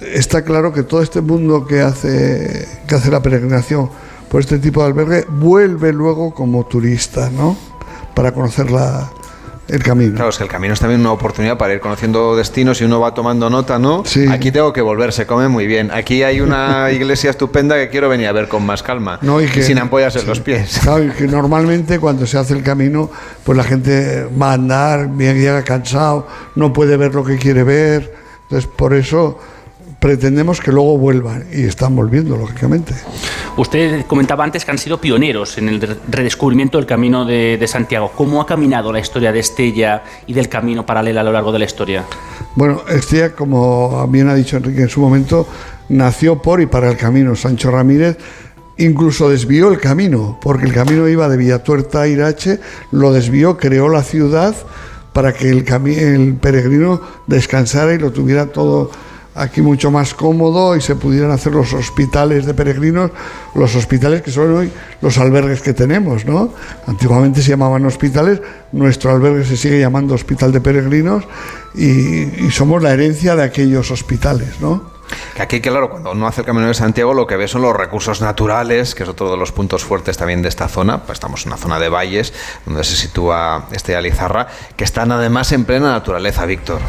está 0.00 0.42
claro 0.42 0.72
que 0.72 0.82
todo 0.82 1.02
este 1.02 1.20
mundo 1.20 1.66
que 1.66 1.80
hace, 1.80 2.66
que 2.86 2.94
hace 2.94 3.10
la 3.10 3.22
peregrinación 3.22 3.90
por 4.30 4.40
este 4.40 4.58
tipo 4.58 4.82
de 4.82 4.88
albergue 4.88 5.26
vuelve 5.28 5.92
luego 5.92 6.34
como 6.34 6.66
turista, 6.66 7.30
¿no? 7.30 7.56
Para 8.14 8.32
conocer 8.32 8.70
la, 8.70 9.10
el 9.68 9.82
camino. 9.82 10.14
Claro, 10.14 10.30
es 10.30 10.36
que 10.38 10.44
el 10.44 10.48
camino 10.50 10.74
es 10.74 10.80
también 10.80 11.00
una 11.00 11.12
oportunidad 11.12 11.58
para 11.58 11.74
ir 11.74 11.80
conociendo 11.80 12.36
destinos 12.36 12.80
y 12.80 12.84
uno 12.84 13.00
va 13.00 13.14
tomando 13.14 13.50
nota, 13.50 13.78
¿no? 13.78 14.04
Sí. 14.04 14.26
Aquí 14.30 14.52
tengo 14.52 14.72
que 14.72 14.80
volver, 14.80 15.12
se 15.12 15.26
come 15.26 15.48
muy 15.48 15.66
bien. 15.66 15.90
Aquí 15.92 16.22
hay 16.22 16.40
una 16.40 16.90
iglesia 16.92 17.30
estupenda 17.30 17.76
que 17.76 17.88
quiero 17.88 18.08
venir 18.08 18.28
a 18.28 18.32
ver 18.32 18.48
con 18.48 18.64
más 18.64 18.82
calma 18.82 19.18
No, 19.22 19.40
y 19.40 19.46
que- 19.46 19.62
sin 19.62 19.78
ampollas 19.78 20.14
en 20.16 20.22
sí. 20.22 20.26
los 20.28 20.40
pies. 20.40 20.78
Claro, 20.86 21.04
y 21.04 21.10
que 21.10 21.26
normalmente 21.26 21.98
cuando 21.98 22.26
se 22.26 22.38
hace 22.38 22.54
el 22.54 22.62
camino, 22.62 23.10
pues 23.44 23.56
la 23.58 23.64
gente 23.64 24.28
va 24.40 24.50
a 24.50 24.54
andar, 24.54 25.08
bien 25.08 25.36
llega 25.40 25.62
cansado, 25.64 26.28
no 26.54 26.72
puede 26.72 26.96
ver 26.96 27.14
lo 27.14 27.24
que 27.24 27.36
quiere 27.38 27.64
ver. 27.64 28.14
Entonces, 28.44 28.70
por 28.74 28.94
eso 28.94 29.38
pretendemos 30.00 30.60
que 30.60 30.70
luego 30.70 30.98
vuelvan 30.98 31.46
y 31.52 31.62
están 31.64 31.96
volviendo, 31.96 32.36
lógicamente. 32.36 32.94
Usted 33.56 34.04
comentaba 34.06 34.44
antes 34.44 34.64
que 34.64 34.70
han 34.70 34.78
sido 34.78 35.00
pioneros 35.00 35.56
en 35.58 35.68
el 35.68 35.80
re- 35.80 35.96
redescubrimiento 36.08 36.78
del 36.78 36.86
camino 36.86 37.24
de, 37.24 37.56
de 37.58 37.66
Santiago. 37.66 38.12
¿Cómo 38.14 38.40
ha 38.40 38.46
caminado 38.46 38.92
la 38.92 39.00
historia 39.00 39.32
de 39.32 39.40
Estella 39.40 40.04
y 40.26 40.34
del 40.34 40.48
camino 40.48 40.84
paralelo 40.84 41.20
a 41.20 41.22
lo 41.22 41.32
largo 41.32 41.52
de 41.52 41.58
la 41.60 41.64
historia? 41.64 42.04
Bueno, 42.54 42.82
Estella, 42.88 43.32
como 43.34 44.06
bien 44.08 44.28
ha 44.28 44.34
dicho 44.34 44.58
Enrique 44.58 44.82
en 44.82 44.88
su 44.88 45.00
momento, 45.00 45.48
nació 45.88 46.40
por 46.42 46.60
y 46.60 46.66
para 46.66 46.90
el 46.90 46.96
camino. 46.96 47.34
Sancho 47.34 47.70
Ramírez 47.70 48.18
incluso 48.78 49.30
desvió 49.30 49.70
el 49.70 49.80
camino, 49.80 50.38
porque 50.42 50.66
el 50.66 50.74
camino 50.74 51.08
iba 51.08 51.30
de 51.30 51.38
Villatuerta 51.38 52.02
a 52.02 52.08
Irache, 52.08 52.60
lo 52.92 53.10
desvió, 53.10 53.56
creó 53.56 53.88
la 53.88 54.02
ciudad 54.02 54.54
para 55.14 55.32
que 55.32 55.48
el, 55.48 55.64
el 55.96 56.34
peregrino 56.34 57.00
descansara 57.26 57.94
y 57.94 57.98
lo 57.98 58.12
tuviera 58.12 58.48
todo 58.48 58.90
aquí 59.36 59.60
mucho 59.60 59.90
más 59.90 60.14
cómodo 60.14 60.76
y 60.76 60.80
se 60.80 60.96
pudieran 60.96 61.30
hacer 61.30 61.52
los 61.52 61.72
hospitales 61.74 62.46
de 62.46 62.54
peregrinos, 62.54 63.10
los 63.54 63.74
hospitales 63.76 64.22
que 64.22 64.30
son 64.30 64.56
hoy 64.56 64.72
los 65.02 65.18
albergues 65.18 65.60
que 65.60 65.74
tenemos, 65.74 66.24
¿no? 66.24 66.52
Antiguamente 66.86 67.42
se 67.42 67.50
llamaban 67.50 67.84
hospitales, 67.84 68.40
nuestro 68.72 69.10
albergue 69.10 69.44
se 69.44 69.56
sigue 69.56 69.78
llamando 69.78 70.14
Hospital 70.14 70.52
de 70.52 70.60
Peregrinos 70.60 71.24
y, 71.74 72.50
somos 72.50 72.82
la 72.82 72.92
herencia 72.92 73.36
de 73.36 73.42
aquellos 73.42 73.90
hospitales, 73.90 74.60
¿no? 74.60 74.95
Que 75.34 75.42
aquí, 75.42 75.60
claro, 75.60 75.90
cuando 75.90 76.12
uno 76.12 76.26
hace 76.26 76.42
el 76.42 76.46
Camino 76.46 76.66
de 76.66 76.74
Santiago, 76.74 77.14
lo 77.14 77.26
que 77.26 77.36
ve 77.36 77.48
son 77.48 77.62
los 77.62 77.76
recursos 77.76 78.20
naturales, 78.20 78.94
que 78.94 79.02
es 79.02 79.08
otro 79.08 79.30
de 79.30 79.36
los 79.36 79.52
puntos 79.52 79.84
fuertes 79.84 80.16
también 80.16 80.42
de 80.42 80.48
esta 80.48 80.68
zona. 80.68 81.02
Pues 81.02 81.16
estamos 81.16 81.44
en 81.44 81.52
una 81.52 81.58
zona 81.58 81.78
de 81.78 81.88
valles, 81.88 82.32
donde 82.64 82.84
se 82.84 82.96
sitúa 82.96 83.66
este 83.72 83.96
Alizarra, 83.96 84.48
que 84.76 84.84
están 84.84 85.12
además 85.12 85.52
en 85.52 85.64
plena 85.64 85.92
naturaleza, 85.92 86.46
Víctor. 86.46 86.80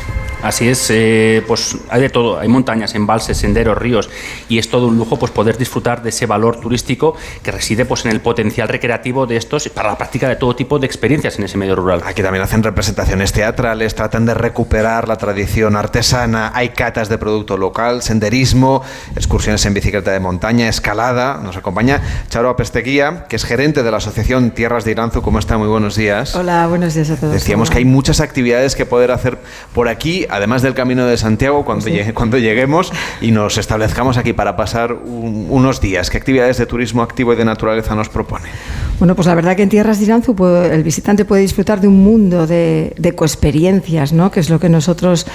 Así 0.44 0.70
es, 0.70 0.88
eh, 0.92 1.44
pues 1.48 1.78
hay 1.90 2.00
de 2.00 2.10
todo, 2.10 2.38
hay 2.38 2.48
montañas, 2.48 2.94
embalses, 2.94 3.38
senderos, 3.38 3.76
ríos 3.76 4.08
y 4.48 4.60
es 4.60 4.70
todo 4.70 4.88
un 4.88 4.96
lujo 4.96 5.18
pues 5.18 5.32
poder 5.32 5.58
disfrutar 5.58 6.04
de 6.04 6.10
ese 6.10 6.28
valor 6.28 6.60
turístico 6.60 7.16
que 7.42 7.52
reside 7.52 7.86
pues 7.86 8.06
en 8.06 8.12
el 8.12 8.22
potencial 8.22 8.68
recreativo 8.68 9.26
de 9.26 9.36
estos 9.36 9.68
para 9.70 9.90
la 9.90 9.98
práctica 9.98 10.30
de 10.30 10.36
todo 10.36 10.56
tipo 10.56 10.78
de 10.78 10.86
experiencias 10.86 11.40
en 11.40 11.46
ese 11.46 11.58
medio 11.58 11.76
rural. 11.76 12.04
Aquí 12.06 12.22
también 12.22 12.44
hacen 12.44 12.62
representaciones 12.62 13.34
teatrales, 13.34 13.96
tratan 13.96 14.28
de 14.28 14.36
recuperar 14.36 15.08
la 15.08 15.18
tradición 15.18 15.76
artesana, 15.76 16.52
hay 16.54 16.70
catas 16.70 17.10
de 17.10 17.18
producto 17.18 17.58
local, 17.58 18.04
senderismo, 18.08 18.82
excursiones 19.16 19.66
en 19.66 19.74
bicicleta 19.74 20.12
de 20.12 20.20
montaña, 20.20 20.68
escalada. 20.68 21.40
Nos 21.44 21.58
acompaña 21.58 22.02
Charo 22.30 22.50
Apesteguía, 22.50 23.26
que 23.30 23.36
es 23.36 23.44
gerente 23.46 23.84
de 23.84 23.92
la 23.92 23.98
Asociación 23.98 24.52
Tierras 24.52 24.86
de 24.86 24.92
Iranzu. 24.92 25.22
¿Cómo 25.22 25.40
está? 25.40 25.58
Muy 25.58 25.68
buenos 25.68 25.96
días. 25.96 26.36
Hola, 26.36 26.66
buenos 26.68 26.94
días 26.96 27.10
a 27.12 27.18
todos. 27.18 27.34
Decíamos 27.34 27.70
que 27.70 27.78
hay 27.80 27.86
muchas 27.86 28.20
actividades 28.22 28.76
que 28.76 28.86
poder 28.86 29.12
hacer 29.12 29.38
por 29.74 29.88
aquí, 29.90 30.26
además 30.30 30.62
del 30.62 30.74
Camino 30.74 31.06
de 31.06 31.18
Santiago, 31.18 31.64
cuando, 31.66 31.86
Sí. 31.86 31.92
llegue- 31.92 32.14
cuando 32.14 32.38
lleguemos 32.38 32.92
y 33.22 33.32
nos 33.32 33.58
establezcamos 33.58 34.18
aquí 34.18 34.34
para 34.34 34.56
pasar 34.56 34.94
un- 34.94 35.48
unos 35.50 35.82
días. 35.82 36.10
¿Qué 36.10 36.18
actividades 36.18 36.58
de 36.58 36.66
turismo 36.66 37.02
activo 37.04 37.34
y 37.34 37.36
de 37.36 37.46
naturaleza 37.46 37.94
nos 37.96 38.10
propone? 38.10 38.46
Bueno, 39.00 39.14
pues 39.16 39.28
la 39.28 39.36
verdad 39.36 39.56
que 39.56 39.64
en 39.64 39.70
Tierras 39.70 40.00
de 40.00 40.06
Iranzu 40.06 40.36
el 40.72 40.84
visitante 40.84 41.26
puede 41.26 41.42
disfrutar 41.44 41.82
de 41.82 41.88
un 41.88 42.04
mundo 42.04 42.48
de, 42.48 42.94
de 42.98 43.14
coexperiencias, 43.14 44.12
¿no? 44.14 44.32
que 44.32 44.40
es 44.40 44.50
lo 44.50 44.60
que 44.60 44.70
nosotros 44.70 45.26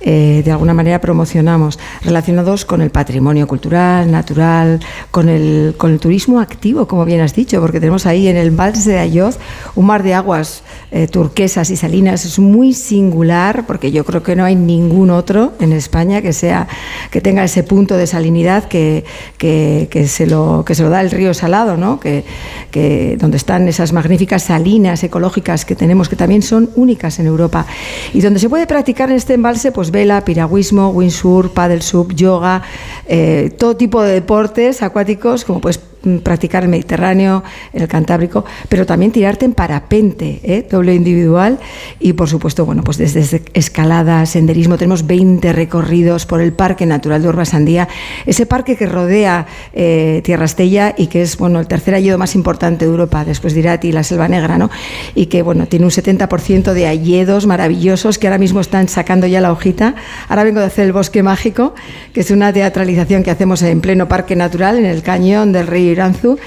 eh, 0.00 0.42
de 0.44 0.50
alguna 0.52 0.74
manera 0.74 1.00
promocionamos, 1.00 1.78
relacionados 2.02 2.64
con 2.64 2.80
el 2.80 2.90
patrimonio 2.90 3.46
cultural, 3.46 4.10
natural, 4.10 4.80
con 5.10 5.28
el, 5.28 5.74
con 5.76 5.92
el 5.92 5.98
turismo 5.98 6.40
activo, 6.40 6.86
como 6.86 7.04
bien 7.04 7.20
has 7.20 7.34
dicho, 7.34 7.60
porque 7.60 7.80
tenemos 7.80 8.06
ahí 8.06 8.28
en 8.28 8.36
el 8.36 8.50
Vals 8.50 8.84
de 8.84 8.98
Ayoz 8.98 9.38
un 9.74 9.86
mar 9.86 10.02
de 10.02 10.14
aguas 10.14 10.62
eh, 10.90 11.08
turquesas 11.08 11.70
y 11.70 11.76
salinas, 11.76 12.24
es 12.24 12.38
muy 12.38 12.72
singular, 12.72 13.66
porque 13.66 13.90
yo 13.90 14.04
creo 14.04 14.22
que 14.22 14.36
no 14.36 14.44
hay 14.44 14.54
ningún 14.54 15.10
otro 15.10 15.52
en 15.60 15.72
España 15.72 16.22
que 16.22 16.32
sea 16.32 16.68
que 17.10 17.20
tenga 17.20 17.44
ese 17.44 17.62
punto 17.62 17.96
de 17.96 18.06
salinidad 18.06 18.64
que, 18.64 19.04
que, 19.36 19.88
que 19.90 20.08
se, 20.08 20.26
lo, 20.26 20.64
que 20.64 20.74
se 20.74 20.82
lo 20.82 20.90
da 20.90 21.00
el 21.00 21.10
río 21.10 21.34
Salado, 21.34 21.76
¿no? 21.76 22.00
que, 22.00 22.24
que 22.70 23.16
donde 23.18 23.36
están 23.36 23.68
esas 23.68 23.92
magníficas 23.92 24.44
salinas 24.44 25.02
ecológicas 25.04 25.64
que 25.64 25.74
tenemos, 25.74 26.08
que 26.08 26.16
también 26.16 26.42
son 26.42 26.70
únicas 26.74 27.18
en 27.18 27.26
Europa, 27.26 27.66
y 28.12 28.20
donde 28.20 28.40
se 28.40 28.48
puede 28.48 28.66
practicar 28.66 29.10
en 29.10 29.16
este 29.16 29.34
embalse 29.34 29.72
pues 29.72 29.87
vela, 29.90 30.20
piragüismo, 30.22 30.90
windsurf, 30.90 31.52
paddle 31.52 31.82
surf, 31.82 32.14
yoga, 32.14 32.62
eh, 33.06 33.50
todo 33.58 33.76
tipo 33.76 34.02
de 34.02 34.12
deportes 34.12 34.82
acuáticos, 34.82 35.44
como 35.44 35.60
puedes 35.60 35.78
mm, 35.78 35.87
practicar 36.22 36.62
el 36.62 36.68
Mediterráneo, 36.68 37.42
el 37.72 37.88
Cantábrico, 37.88 38.44
pero 38.68 38.86
también 38.86 39.12
tirarte 39.12 39.44
en 39.44 39.52
parapente, 39.52 40.40
¿eh? 40.42 40.66
doble 40.68 40.94
individual 40.94 41.58
y 41.98 42.12
por 42.12 42.28
supuesto, 42.28 42.64
bueno, 42.64 42.82
pues 42.82 42.98
desde, 42.98 43.42
escalada, 43.54 44.24
senderismo, 44.26 44.76
tenemos 44.76 45.06
20 45.06 45.52
recorridos 45.52 46.26
por 46.26 46.40
el 46.40 46.52
Parque 46.52 46.86
Natural 46.86 47.22
de 47.22 47.28
Urbasandía, 47.28 47.88
ese 48.26 48.46
parque 48.46 48.76
que 48.76 48.86
rodea 48.86 49.46
eh, 49.72 50.20
Tierra 50.24 50.44
Estella 50.44 50.94
y 50.96 51.08
que 51.08 51.22
es, 51.22 51.36
bueno, 51.36 51.60
el 51.60 51.66
tercer 51.66 51.94
hayedo 51.94 52.18
más 52.18 52.34
importante 52.34 52.84
de 52.84 52.90
Europa, 52.90 53.24
después 53.24 53.54
de 53.54 53.60
Irati 53.60 53.88
y 53.88 53.92
la 53.92 54.04
Selva 54.04 54.28
Negra, 54.28 54.58
¿no? 54.58 54.70
Y 55.14 55.26
que, 55.26 55.42
bueno, 55.42 55.66
tiene 55.66 55.84
un 55.84 55.90
70% 55.90 56.72
de 56.72 56.86
hayedos 56.86 57.46
maravillosos 57.46 58.18
que 58.18 58.26
ahora 58.26 58.38
mismo 58.38 58.60
están 58.60 58.88
sacando 58.88 59.26
ya 59.26 59.40
la 59.40 59.52
hojita. 59.52 59.94
Ahora 60.28 60.44
vengo 60.44 60.60
de 60.60 60.66
hacer 60.66 60.86
el 60.86 60.92
Bosque 60.92 61.22
Mágico, 61.22 61.74
que 62.12 62.20
es 62.20 62.30
una 62.30 62.52
teatralización 62.52 63.22
que 63.22 63.30
hacemos 63.30 63.62
en 63.62 63.80
pleno 63.80 64.08
Parque 64.08 64.36
Natural, 64.36 64.78
en 64.78 64.86
el 64.86 65.02
cañón 65.02 65.52
del 65.52 65.66
río 65.66 65.87
Iranzu 65.92 66.38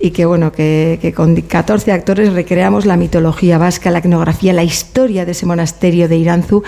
y 0.00 0.10
que 0.12 0.26
bueno 0.26 0.52
que, 0.52 0.98
que 1.02 1.12
con 1.12 1.34
14 1.34 1.90
actores 1.92 2.32
recreamos 2.32 2.86
la 2.86 2.96
mitología 2.96 3.58
vasca, 3.58 3.90
la 3.90 3.98
etnografía, 3.98 4.52
la 4.52 4.62
historia 4.62 5.24
de 5.24 5.32
ese 5.32 5.44
monasterio 5.46 6.08
de 6.08 6.16
Iranzu 6.16 6.62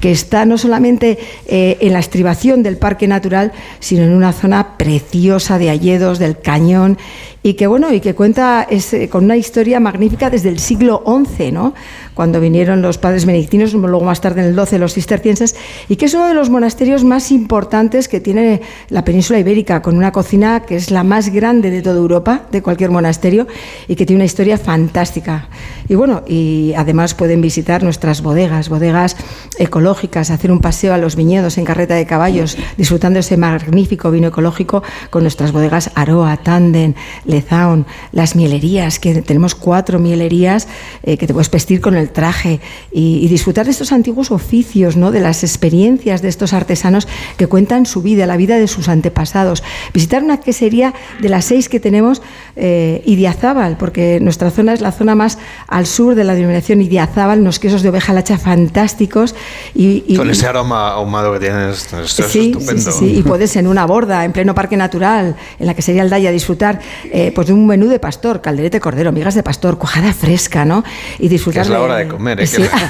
que 0.00 0.10
está 0.12 0.44
no 0.44 0.58
solamente 0.58 1.18
eh, 1.46 1.78
en 1.80 1.92
la 1.94 1.98
estribación 2.00 2.62
del 2.62 2.76
parque 2.76 3.08
natural, 3.08 3.52
sino 3.80 4.02
en 4.02 4.12
una 4.12 4.32
zona 4.32 4.76
preciosa 4.76 5.58
de 5.58 5.70
hayedos 5.70 6.18
del 6.18 6.38
cañón 6.38 6.98
y 7.42 7.54
que 7.54 7.66
bueno 7.66 7.92
y 7.92 8.00
que 8.00 8.14
cuenta 8.14 8.66
ese- 8.68 9.08
con 9.08 9.24
una 9.24 9.36
historia 9.36 9.78
magnífica 9.80 10.30
desde 10.30 10.48
el 10.48 10.58
siglo 10.58 11.02
XI, 11.06 11.52
¿no? 11.52 11.74
cuando 12.14 12.40
vinieron 12.40 12.80
los 12.80 12.96
padres 12.96 13.26
benedictinos, 13.26 13.74
luego 13.74 14.00
más 14.04 14.20
tarde 14.20 14.40
en 14.40 14.46
el 14.56 14.66
XII 14.66 14.78
los 14.78 14.94
cistercienses, 14.94 15.56
y 15.88 15.96
que 15.96 16.04
es 16.06 16.14
uno 16.14 16.28
de 16.28 16.34
los 16.34 16.48
monasterios 16.48 17.02
más 17.02 17.30
importantes 17.32 18.08
que 18.08 18.20
tiene 18.20 18.60
la 18.88 19.04
península 19.04 19.40
ibérica, 19.40 19.82
con 19.82 19.96
una 19.96 20.12
cocina 20.12 20.60
que 20.60 20.76
es 20.76 20.90
la 20.92 21.02
más 21.02 21.30
grande 21.30 21.70
de 21.70 21.82
toda 21.82 21.96
Europa, 21.96 22.42
de 22.52 22.62
cualquier 22.74 22.90
monasterio, 22.90 23.46
y 23.86 23.94
que 23.94 24.04
tiene 24.04 24.18
una 24.18 24.24
historia 24.24 24.58
fantástica. 24.58 25.48
Y 25.88 25.94
bueno, 25.94 26.22
y 26.26 26.72
además 26.76 27.14
pueden 27.14 27.40
visitar 27.40 27.84
nuestras 27.84 28.20
bodegas, 28.20 28.68
bodegas 28.68 29.16
ecológicas, 29.58 30.30
hacer 30.30 30.50
un 30.50 30.60
paseo 30.60 30.92
a 30.92 30.98
los 30.98 31.14
viñedos 31.14 31.56
en 31.56 31.64
carreta 31.64 31.94
de 31.94 32.04
caballos, 32.04 32.56
disfrutando 32.76 33.20
ese 33.20 33.36
magnífico 33.36 34.10
vino 34.10 34.28
ecológico 34.28 34.82
con 35.10 35.22
nuestras 35.22 35.52
bodegas 35.52 35.90
Aroa, 35.94 36.36
Tanden, 36.38 36.96
Lezaun, 37.26 37.86
las 38.10 38.34
mielerías, 38.34 38.98
que 38.98 39.22
tenemos 39.22 39.54
cuatro 39.54 40.00
mielerías 40.00 40.66
eh, 41.04 41.16
que 41.16 41.28
te 41.28 41.32
puedes 41.32 41.50
vestir 41.50 41.80
con 41.80 41.94
el 41.94 42.10
traje 42.10 42.60
y, 42.90 43.20
y 43.22 43.28
disfrutar 43.28 43.66
de 43.66 43.70
estos 43.70 43.92
antiguos 43.92 44.32
oficios, 44.32 44.96
¿no? 44.96 45.12
de 45.12 45.20
las 45.20 45.44
experiencias 45.44 46.22
de 46.22 46.28
estos 46.28 46.52
artesanos 46.52 47.06
que 47.36 47.46
cuentan 47.46 47.86
su 47.86 48.02
vida, 48.02 48.26
la 48.26 48.36
vida 48.36 48.58
de 48.58 48.66
sus 48.66 48.88
antepasados. 48.88 49.62
Visitar 49.92 50.24
una 50.24 50.40
quesería 50.40 50.94
de 51.20 51.28
las 51.28 51.44
seis 51.44 51.68
que 51.68 51.78
tenemos 51.78 52.22
eh, 52.66 53.02
Idiazábal, 53.04 53.76
porque 53.76 54.18
nuestra 54.22 54.50
zona 54.50 54.72
es 54.72 54.80
la 54.80 54.90
zona 54.90 55.14
más 55.14 55.36
al 55.68 55.84
sur 55.84 56.14
de 56.14 56.24
la 56.24 56.34
denominación 56.34 56.80
Idiazábal, 56.80 57.40
unos 57.40 57.58
quesos 57.58 57.82
de 57.82 57.90
oveja 57.90 58.14
lacha 58.14 58.38
fantásticos. 58.38 59.34
Y, 59.74 60.16
Con 60.16 60.30
ese 60.30 60.46
aroma 60.46 60.92
ahumado 60.92 61.34
que 61.34 61.40
tienes, 61.40 61.82
esto 61.92 62.00
es 62.00 62.30
sí, 62.30 62.52
estupendo. 62.52 62.90
Sí, 62.90 62.98
sí, 63.00 63.18
y 63.18 63.22
puedes 63.22 63.54
en 63.56 63.66
una 63.66 63.84
borda, 63.84 64.24
en 64.24 64.32
pleno 64.32 64.54
parque 64.54 64.78
natural, 64.78 65.36
en 65.58 65.66
la 65.66 65.74
que 65.74 65.82
sería 65.82 66.00
el 66.00 66.08
Daya, 66.08 66.30
disfrutar 66.30 66.80
eh, 67.12 67.32
pues 67.34 67.48
de 67.48 67.52
un 67.52 67.66
menú 67.66 67.86
de 67.86 67.98
pastor, 67.98 68.40
calderete 68.40 68.80
cordero, 68.80 69.12
migas 69.12 69.34
de 69.34 69.42
pastor, 69.42 69.76
cuajada 69.76 70.14
fresca, 70.14 70.64
¿no? 70.64 70.84
Y 71.18 71.28
disfrutar 71.28 71.64
es 71.64 71.68
la 71.68 71.82
hora 71.82 71.96
de 71.96 72.08
comer, 72.08 72.40
¿eh? 72.40 72.48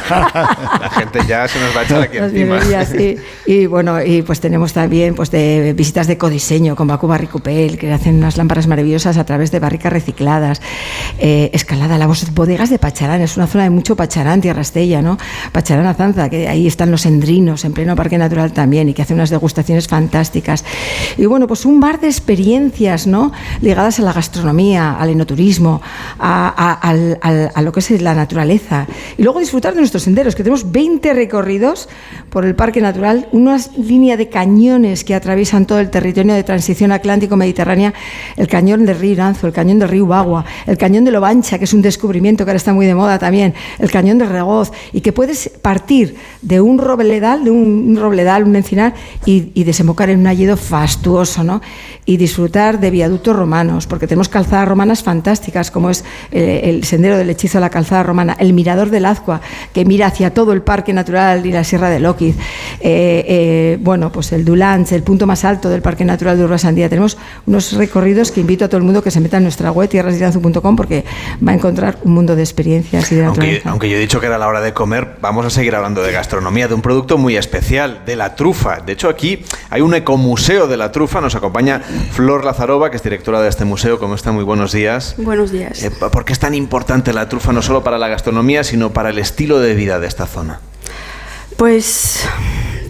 La, 0.09 0.79
la 0.83 0.91
gente 0.91 1.19
ya 1.27 1.49
se 1.49 1.59
nos 1.59 1.75
va 1.75 1.81
a 1.81 1.85
echar 1.85 2.03
aquí 2.03 2.19
Las 2.21 2.33
encima. 2.33 2.85
sí. 2.85 3.17
Y 3.47 3.67
bueno, 3.67 4.01
y 4.01 4.23
pues 4.23 4.39
tenemos 4.39 4.73
también 4.73 5.17
pues 5.17 5.33
de 5.33 5.75
visitas 5.77 6.07
de 6.07 6.17
codiseño 6.17 6.77
con 6.77 6.87
Bacu 6.87 7.09
Barricupel, 7.09 7.77
que 7.77 7.93
hacen 7.93 8.19
unas 8.19 8.37
lámparas 8.37 8.69
maravillosas 8.69 9.17
a 9.17 9.25
través 9.25 9.51
de 9.51 9.64
barricas 9.65 9.93
recicladas, 9.93 10.61
eh, 11.19 11.51
escalada, 11.53 11.99
las 11.99 12.33
bodegas 12.35 12.71
de 12.71 12.79
Pacharán, 12.79 13.21
es 13.23 13.37
una 13.37 13.47
zona 13.47 13.65
de 13.65 13.71
mucho 13.71 13.97
Pacharán, 13.97 14.41
Tierra 14.41 14.63
Estella, 14.63 15.03
¿no? 15.03 15.19
Pacharán 15.53 15.87
Azanza, 15.87 16.29
que 16.29 16.47
ahí 16.49 16.67
están 16.67 16.91
los 16.91 17.07
endrinos 17.07 17.65
en 17.65 17.73
pleno 17.73 17.97
parque 17.97 18.19
natural 18.19 18.53
también 18.53 18.89
y 18.89 18.95
que 18.95 19.03
hace 19.03 19.15
unas 19.15 19.31
degustaciones 19.31 19.89
fantásticas. 19.89 20.65
Y 21.17 21.27
bueno, 21.27 21.47
pues 21.47 21.65
un 21.65 21.81
bar 21.81 21.99
de 22.01 22.07
experiencias, 22.09 23.07
¿no? 23.07 23.33
Ligadas 23.61 23.99
a 23.99 24.03
la 24.03 24.13
gastronomía, 24.13 24.95
al 24.99 25.09
enoturismo, 25.11 25.81
a, 26.19 26.79
a- 26.83 27.63
lo 27.63 27.73
que 27.73 27.81
es 27.81 27.91
la 28.03 28.15
naturaleza. 28.15 28.87
Y 29.17 29.23
luego 29.23 29.41
disfrutar 29.41 29.73
de 29.73 29.81
nuestros 29.81 30.03
senderos, 30.03 30.35
que 30.35 30.43
tenemos 30.43 30.71
20 30.71 31.15
recorridos 31.15 31.89
por 32.29 32.45
el 32.45 32.55
Parque 32.55 32.81
Natural, 32.83 33.27
una 33.33 33.57
línea 33.79 34.17
de 34.19 34.29
cañones 34.29 35.05
que 35.05 35.15
atraviesan 35.15 35.65
todo 35.67 35.79
el 35.81 35.89
territorio 35.91 36.35
de 36.35 36.43
transición 36.43 36.93
atlántico-mediterránea, 36.93 37.95
el 38.37 38.47
cañón 38.49 38.85
del 38.85 38.99
río 38.99 39.13
Iranzo, 39.13 39.47
el 39.47 39.53
cañón 39.55 39.79
del 39.79 39.89
río 39.89 40.07
Bagua, 40.07 40.45
el 40.67 40.77
cañón 40.77 41.05
de 41.05 41.11
Lobancha, 41.11 41.59
que 41.59 41.65
es 41.65 41.73
un 41.73 41.81
descubrimiento 41.81 42.45
que 42.45 42.51
ahora 42.51 42.59
está 42.59 42.75
muy 42.75 42.87
de 42.87 42.95
moda 42.95 43.19
también, 43.19 43.55
el 43.79 43.91
cañón 43.91 44.19
de 44.19 44.27
Regoz, 44.27 44.71
y 44.93 45.01
que 45.01 45.13
puedes 45.13 45.49
partir 45.63 46.17
de 46.43 46.61
un 46.61 46.79
robledal, 46.79 47.45
de 47.45 47.51
un, 47.51 47.97
robledal, 47.97 48.45
un 48.45 48.57
encinar, 48.57 48.95
y, 49.25 49.65
desembocar 49.65 50.11
en 50.11 50.21
un 50.21 50.27
alledo 50.27 50.59
fastuoso, 50.59 51.43
¿no? 51.43 51.63
Y 52.05 52.19
disfrutar 52.19 52.81
de 52.81 52.91
viaductos 52.91 53.35
romanos, 53.35 53.87
porque 53.87 54.07
tenemos 54.07 54.29
calzadas 54.29 54.69
romanas 54.69 55.03
fantásticas, 55.03 55.71
como 55.71 55.89
es 55.89 56.05
eh, 56.33 56.63
el 56.65 56.85
sendero 56.85 57.17
del 57.17 57.31
hechizo 57.31 57.57
a 57.59 57.61
la 57.63 57.71
calzada 57.71 58.03
romana, 58.03 58.37
el 58.39 58.53
mirador 58.53 58.91
del 58.91 59.07
Azcua, 59.07 59.41
que 59.73 59.87
mira 59.87 60.09
hacia 60.09 60.35
todo 60.35 60.53
el 60.53 60.61
parque 60.61 60.93
natural 60.93 61.47
y 61.47 61.53
la 61.53 61.65
sierra 61.65 61.89
de 61.89 62.01
Loquiz, 62.01 62.37
eh, 62.81 63.25
eh, 63.27 63.79
bueno, 63.81 64.13
pues 64.13 64.33
el 64.33 64.45
Dulans, 64.45 64.93
el 64.93 65.03
punto 65.03 65.27
más 65.27 65.45
alto 65.45 65.71
del 65.71 65.81
parque 65.81 66.05
natural 66.05 66.37
de 66.37 66.45
Urbasandía. 66.45 66.89
Tenemos 66.89 67.17
unos 67.47 67.73
recorridos 67.73 68.31
que 68.33 68.41
invito 68.41 68.65
a 68.65 68.69
todo 68.69 68.79
el 68.79 68.85
mundo 68.85 69.03
que 69.03 69.11
se 69.11 69.21
meta 69.21 69.39
en 69.39 69.44
nuestra 69.45 69.71
web, 69.71 69.89
tierrasdiranzu.com, 69.89 70.77
porque 70.77 71.05
va 71.47 71.53
a 71.53 71.55
encontrar 71.55 71.99
un 72.03 72.13
mundo 72.13 72.35
de 72.35 72.43
experiencias 72.43 73.13
y 73.13 73.17
de 73.17 73.25
Aunque, 73.25 73.63
aunque 73.65 73.89
yo 73.89 73.97
he 73.97 74.01
dicho 74.01 74.21
que 74.21 74.27
era 74.27 74.39
la 74.39 74.49
hora 74.49 74.61
de 74.61 74.73
comer, 74.73 75.17
vamos 75.21 75.47
a 75.47 75.51
seguir 75.51 75.75
hablando 75.77 76.03
de 76.03 76.13
gastronomía, 76.13 76.69
de 76.69 76.75
un 76.75 76.83
producto 76.83 77.19
muy 77.19 77.37
especial, 77.37 78.03
de 78.05 78.17
la 78.17 78.35
trufa. 78.35 78.81
De 78.81 78.93
hecho, 78.93 79.09
aquí 79.09 79.45
hay 79.71 79.81
un 79.81 79.95
ecomuseo 79.95 80.67
de 80.67 80.77
la 80.77 80.91
trufa. 80.91 81.21
Nos 81.21 81.35
acompaña 81.35 81.81
Flor 82.13 82.45
Lazarova, 82.45 82.91
que 82.91 82.97
es 82.97 83.03
directora 83.03 83.41
de 83.41 83.49
este 83.49 83.65
museo. 83.65 83.99
¿Cómo 83.99 84.15
está? 84.15 84.33
Muy 84.33 84.45
buenos 84.45 84.73
días. 84.73 85.15
Buenos 85.19 85.53
días. 85.53 85.83
Eh, 85.83 85.91
¿Por 85.91 86.25
qué 86.25 86.33
es 86.33 86.39
tan 86.39 86.55
importante 86.55 87.13
la 87.13 87.29
trufa, 87.29 87.53
no 87.53 87.63
solo 87.63 87.85
para 87.85 87.99
la 87.99 88.09
gastronomía, 88.09 88.65
sino 88.65 88.93
para 88.93 89.11
el 89.11 89.19
estilo 89.19 89.61
de 89.61 89.75
vida 89.75 90.01
de 90.01 90.07
esta 90.07 90.27
zona? 90.27 90.61
Pues 91.57 92.27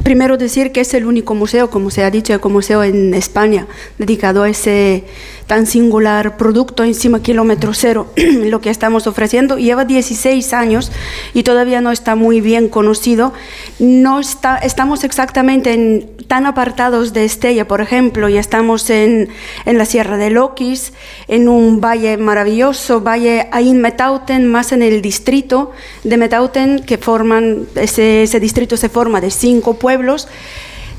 primero 0.03 0.37
decir 0.37 0.73
que 0.73 0.81
es 0.81 0.95
el 0.95 1.07
único 1.07 1.35
museo, 1.35 1.71
como 1.71 1.91
se 1.91 2.05
ha 2.05 2.11
dicho, 2.11 2.33
ecomuseo 2.33 2.83
en 2.83 3.15
España 3.15 3.67
dedicado 3.99 4.43
a 4.43 4.49
ese 4.49 5.05
tan 5.47 5.67
singular 5.67 6.37
producto 6.37 6.85
encima 6.85 7.23
kilómetro 7.23 7.75
cero, 7.75 8.07
lo 8.17 8.61
que 8.61 8.71
estamos 8.71 9.07
ofreciendo. 9.07 9.59
Lleva 9.59 9.85
16 9.85 10.53
años 10.53 10.91
y 11.35 11.43
todavía 11.43 11.81
no 11.81 11.91
está 11.91 12.15
muy 12.15 12.41
bien 12.41 12.69
conocido. 12.69 13.33
No 13.79 14.21
está, 14.21 14.57
estamos 14.59 15.05
exactamente 15.05 15.73
en, 15.73 16.15
tan 16.27 16.47
apartados 16.47 17.13
de 17.13 17.25
Estella, 17.25 17.69
por 17.69 17.81
ejemplo, 17.81 18.29
y 18.29 18.37
estamos 18.37 18.89
en, 18.91 19.29
en 19.67 19.79
la 19.79 19.85
Sierra 19.85 20.17
de 20.17 20.31
Loquis, 20.31 20.93
en 21.29 21.49
un 21.49 21.81
valle 21.81 22.17
maravilloso, 22.17 23.01
valle 23.01 23.49
Ain 23.53 23.81
Metauten, 23.81 24.47
más 24.47 24.73
en 24.73 24.83
el 24.83 25.03
distrito 25.03 25.73
de 26.03 26.17
Metauten, 26.17 26.81
que 26.81 26.99
forman, 26.99 27.67
ese, 27.75 28.23
ese 28.23 28.41
distrito 28.41 28.77
se 28.77 28.89
forma 28.89 29.21
de 29.21 29.31
cinco 29.31 29.75
pueblos. 29.75 30.29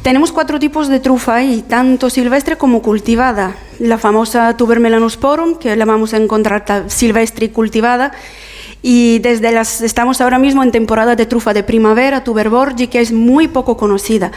Tenemos 0.06 0.32
cuatro 0.32 0.60
tipos 0.60 0.88
de 0.88 0.99
trufa 0.99 1.44
y 1.44 1.64
tanto 1.64 2.11
silvestre 2.11 2.57
como 2.57 2.84
cultivada. 2.84 3.56
La 3.80 3.98
famosa 3.98 4.56
tuber 4.56 4.80
melanosporum, 4.80 5.56
que 5.56 5.76
la 5.76 5.84
vamos 5.84 6.14
a 6.14 6.18
encontrar 6.18 6.84
silvestre 6.90 7.48
y 7.48 7.49
cultivada. 7.49 8.11
Y 8.84 9.18
desde 9.18 9.52
las, 9.52 9.82
estamos 9.82 10.22
ahora 10.22 10.38
mismo 10.38 10.61
en 10.61 10.69
temporada 10.69 11.15
de 11.15 11.26
trufa 11.26 11.56
de 11.56 11.64
primavera, 11.64 12.23
tuber 12.23 12.52
borgi, 12.52 12.86
que 12.86 13.02
es 13.02 13.11
muy 13.11 13.48
poco 13.48 13.77
conocida. 13.77 14.32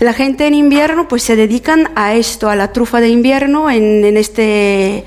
La 0.00 0.12
gente 0.12 0.46
en 0.46 0.52
invierno 0.52 1.08
pues 1.08 1.22
se 1.22 1.34
dedican 1.34 1.88
a 1.94 2.12
esto, 2.12 2.50
a 2.50 2.54
la 2.54 2.74
trufa 2.74 3.00
de 3.00 3.08
invierno 3.08 3.70
en 3.70 4.18
este 4.18 5.06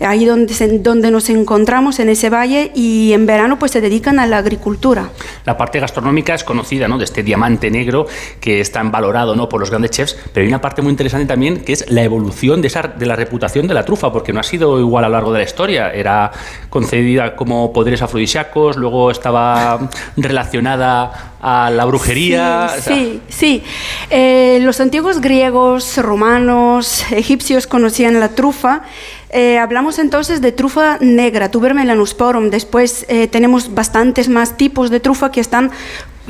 ahí 0.00 0.24
donde, 0.24 0.54
se- 0.54 0.78
donde 0.78 1.10
nos 1.10 1.28
encontramos 1.30 1.98
en 1.98 2.08
ese 2.08 2.30
valle 2.30 2.70
y 2.74 3.12
en 3.12 3.26
verano 3.26 3.58
pues 3.58 3.72
se 3.72 3.80
dedican 3.80 4.18
a 4.18 4.26
la 4.26 4.38
agricultura. 4.38 5.10
La 5.44 5.56
parte 5.56 5.80
gastronómica 5.80 6.34
es 6.34 6.44
conocida, 6.44 6.88
¿no? 6.88 6.98
De 6.98 7.04
este 7.04 7.22
diamante 7.22 7.70
negro 7.70 8.06
que 8.40 8.60
es 8.60 8.70
tan 8.72 8.90
valorado, 8.90 9.34
¿no? 9.36 9.48
Por 9.48 9.60
los 9.60 9.70
grandes 9.70 9.90
chefs, 9.92 10.16
pero 10.32 10.42
hay 10.44 10.48
una 10.48 10.60
parte 10.60 10.82
muy 10.82 10.90
interesante 10.90 11.26
también 11.26 11.64
que 11.64 11.72
es 11.72 11.90
la 11.90 12.02
evolución 12.02 12.60
de, 12.62 12.68
esa, 12.68 12.82
de 12.82 13.06
la 13.06 13.16
reputación 13.16 13.66
de 13.66 13.74
la 13.74 13.84
trufa, 13.84 14.12
porque 14.12 14.32
no 14.32 14.40
ha 14.40 14.44
sido 14.44 14.78
igual 14.78 15.04
a 15.04 15.08
lo 15.08 15.14
largo 15.14 15.32
de 15.32 15.38
la 15.38 15.44
historia. 15.44 15.92
Era 15.92 16.30
concedida 16.70 17.34
como 17.36 17.72
poderes 17.72 18.02
afrodisíacos, 18.02 18.76
luego 18.76 19.10
estaba 19.10 19.88
relacionada 20.16 21.34
a 21.40 21.70
la 21.70 21.84
brujería. 21.84 22.68
Sí, 22.70 22.78
o 22.78 22.82
sea, 22.82 22.94
sí, 22.96 23.20
sí. 23.28 23.62
Eh, 24.10 24.58
los 24.62 24.80
antiguos 24.80 25.20
griegos, 25.20 25.96
romanos, 25.98 27.04
egipcios 27.12 27.66
conocían 27.66 28.20
la 28.20 28.30
trufa. 28.30 28.82
Eh, 29.30 29.58
hablamos 29.58 29.98
entonces 29.98 30.40
de 30.40 30.52
trufa 30.52 30.98
negra, 31.00 31.50
tuber 31.50 31.74
melanosporum. 31.74 32.50
Después 32.50 33.04
eh, 33.08 33.28
tenemos 33.28 33.74
bastantes 33.74 34.28
más 34.28 34.56
tipos 34.56 34.90
de 34.90 35.00
trufa 35.00 35.30
que 35.30 35.40
están 35.40 35.70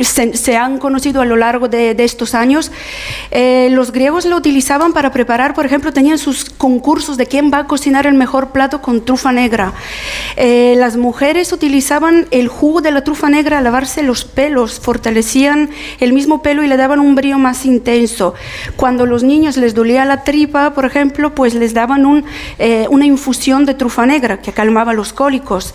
se, 0.04 0.56
han 0.56 0.78
conocido 0.78 1.20
a 1.20 1.24
lo 1.24 1.36
largo 1.36 1.68
de, 1.68 1.94
estos 1.98 2.34
años. 2.34 2.70
Eh, 3.30 3.68
los 3.70 3.92
griegos 3.92 4.24
lo 4.24 4.36
utilizaban 4.36 4.92
para 4.92 5.10
preparar, 5.12 5.54
por 5.54 5.66
ejemplo, 5.66 5.92
tenían 5.92 6.18
sus 6.18 6.44
concursos 6.44 7.16
de 7.16 7.26
quién 7.26 7.50
va 7.52 7.58
a 7.58 7.66
cocinar 7.66 8.06
el 8.06 8.14
mejor 8.14 8.50
plato 8.50 8.80
con 8.80 9.04
trufa 9.04 9.32
negra. 9.32 9.72
Eh, 10.36 10.74
las 10.78 10.96
mujeres 10.96 11.52
utilizaban 11.52 12.26
el 12.30 12.48
jugo 12.48 12.80
de 12.80 12.92
la 12.92 13.02
trufa 13.02 13.28
negra 13.28 13.58
a 13.58 13.60
lavarse 13.60 14.02
los 14.02 14.24
pelos, 14.24 14.78
fortalecían 14.80 15.70
el 16.00 16.12
mismo 16.12 16.42
pelo 16.42 16.62
y 16.62 16.68
le 16.68 16.76
daban 16.76 17.00
un 17.00 17.14
brillo 17.14 17.38
más 17.38 17.66
intenso. 17.66 18.34
Cuando 18.76 19.06
los 19.06 19.22
niños 19.22 19.56
les 19.56 19.74
dolía 19.74 20.04
la 20.04 20.22
tripa, 20.24 20.74
por 20.74 20.84
ejemplo, 20.84 21.34
pues 21.34 21.54
les 21.54 21.74
daban 21.74 22.24
eh, 22.58 22.86
una 22.90 23.06
infusión 23.06 23.66
de 23.66 23.74
trufa 23.74 24.06
negra 24.06 24.40
que 24.40 24.52
calmaba 24.52 24.92
los 24.92 25.12
cólicos. 25.12 25.74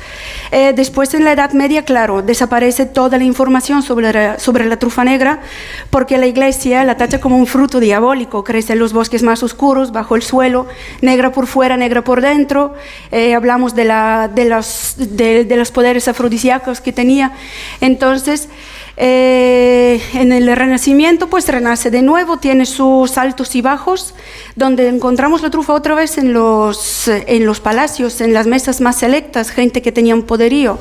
Después, 0.51 1.13
en 1.13 1.23
la 1.23 1.31
Edad 1.33 1.51
Media, 1.53 1.83
claro, 1.83 2.21
desaparece 2.21 2.85
toda 2.85 3.17
la 3.17 3.23
información 3.23 3.81
sobre 3.81 4.12
sobre 4.37 4.65
la 4.65 4.77
trufa 4.77 5.03
negra 5.03 5.41
porque 5.89 6.17
la 6.17 6.25
iglesia 6.25 6.83
la 6.83 6.97
tacha 6.97 7.19
como 7.19 7.37
un 7.37 7.47
fruto 7.47 7.79
diabólico. 7.79 8.43
Crece 8.43 8.73
en 8.73 8.79
los 8.79 8.93
bosques 8.93 9.23
más 9.23 9.43
oscuros, 9.43 9.91
bajo 9.91 10.15
el 10.15 10.21
suelo, 10.21 10.67
negra 11.01 11.31
por 11.31 11.47
fuera, 11.47 11.77
negra 11.77 12.03
por 12.03 12.21
dentro. 12.21 12.73
Eh, 13.11 13.33
hablamos 13.33 13.75
de 13.75 13.85
los 13.85 15.71
poderes 15.71 16.07
afrodisíacos 16.07 16.81
que 16.81 16.93
tenía. 16.93 17.33
Entonces, 17.81 18.49
eh, 18.95 20.01
en 20.13 20.31
el 20.31 20.55
Renacimiento, 20.55 21.27
pues 21.27 21.47
renace 21.47 21.89
de 21.89 22.01
nuevo, 22.03 22.37
tiene 22.37 22.65
sus 22.65 23.17
altos 23.17 23.55
y 23.55 23.61
bajos, 23.61 24.13
donde 24.55 24.87
encontramos 24.87 25.41
la 25.41 25.49
trufa 25.49 25.73
otra 25.73 25.95
vez 25.95 26.17
en 26.17 26.33
los, 26.33 27.07
en 27.07 27.45
los 27.45 27.59
palacios, 27.59 28.21
en 28.21 28.33
las 28.33 28.45
mesas 28.45 28.81
más 28.81 28.97
selectas, 28.97 29.49
gente 29.49 29.81
que 29.81 29.91
tenía 29.91 30.13
un 30.13 30.23
poderío. 30.23 30.77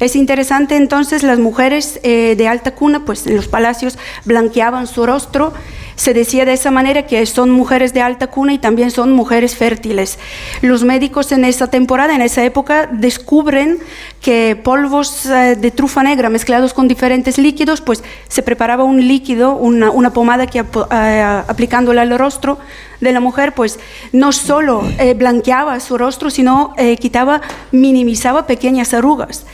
Es 0.00 0.16
interesante 0.16 0.76
entonces 0.76 1.22
las 1.22 1.38
mujeres 1.38 2.00
eh, 2.02 2.34
de 2.36 2.48
alta 2.48 2.74
cuna, 2.74 3.04
pues 3.04 3.26
en 3.26 3.36
los 3.36 3.48
palacios 3.48 3.98
blanqueaban 4.24 4.86
su 4.86 5.06
rostro. 5.06 5.52
Se 5.96 6.14
decía 6.14 6.44
de 6.44 6.52
esa 6.52 6.70
manera 6.70 7.06
que 7.06 7.24
son 7.26 7.50
mujeres 7.50 7.94
de 7.94 8.02
alta 8.02 8.26
cuna 8.26 8.52
y 8.52 8.58
también 8.58 8.90
son 8.90 9.12
mujeres 9.12 9.56
fértiles. 9.56 10.18
Los 10.62 10.84
médicos 10.84 11.32
en 11.32 11.44
esa 11.44 11.68
temporada, 11.68 12.14
en 12.14 12.22
esa 12.22 12.44
época, 12.44 12.88
descubren 12.90 13.78
que 14.20 14.58
polvos 14.62 15.26
eh, 15.26 15.56
de 15.56 15.70
trufa 15.70 16.02
negra 16.02 16.28
mezclados 16.30 16.72
con 16.72 16.88
diferentes 16.88 17.38
líquidos, 17.38 17.80
pues 17.80 18.02
se 18.28 18.42
preparaba 18.42 18.84
un 18.84 19.06
líquido, 19.06 19.54
una, 19.54 20.12
pomada 20.12 20.46
que 20.46 20.58
eh, 20.60 21.42
aplicándola 21.46 22.02
al 22.02 22.18
rostro 22.18 22.58
de 23.00 23.12
la 23.12 23.20
mujer, 23.20 23.52
pues 23.52 23.78
no 24.12 24.32
solo 24.32 24.82
eh, 24.98 25.14
blanqueaba 25.14 25.78
su 25.80 25.98
rostro, 25.98 26.30
sino 26.30 26.72
eh, 26.78 26.96
quitaba, 26.96 27.42
minimizaba 27.70 28.46
pequeñas 28.46 28.94
arrugas. 28.94 29.44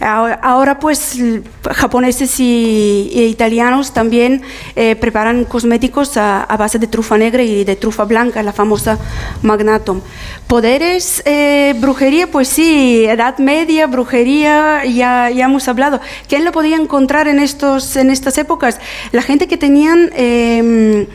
Ahora, 0.00 0.78
pues 0.78 1.18
japoneses 1.62 2.40
y, 2.40 3.10
italianos 3.12 3.92
también 3.92 4.40
preparan 4.74 5.44
cosméticos 5.44 5.89
a, 6.16 6.56
base 6.58 6.78
de 6.78 6.86
trufa 6.86 7.18
negra 7.18 7.42
y 7.42 7.64
de 7.64 7.76
trufa 7.76 8.04
blanca, 8.04 8.42
la 8.42 8.52
famosa 8.52 8.98
magnatum. 9.42 10.00
Poderes, 10.46 11.22
eh, 11.26 11.74
brujería, 11.78 12.26
pues 12.26 12.48
sí, 12.48 13.04
Edad 13.04 13.38
Media, 13.38 13.86
brujería, 13.86 14.84
ya, 14.84 15.30
ya 15.30 15.44
hemos 15.44 15.68
hablado. 15.68 16.00
¿Quién 16.28 16.44
lo 16.44 16.52
podía 16.52 16.76
encontrar 16.76 17.28
en, 17.28 17.40
estos, 17.40 17.96
en 17.96 18.10
estas 18.10 18.38
épocas? 18.38 18.78
La 19.12 19.22
gente 19.22 19.48
que 19.48 19.56
tenían... 19.56 20.10
em, 20.14 21.06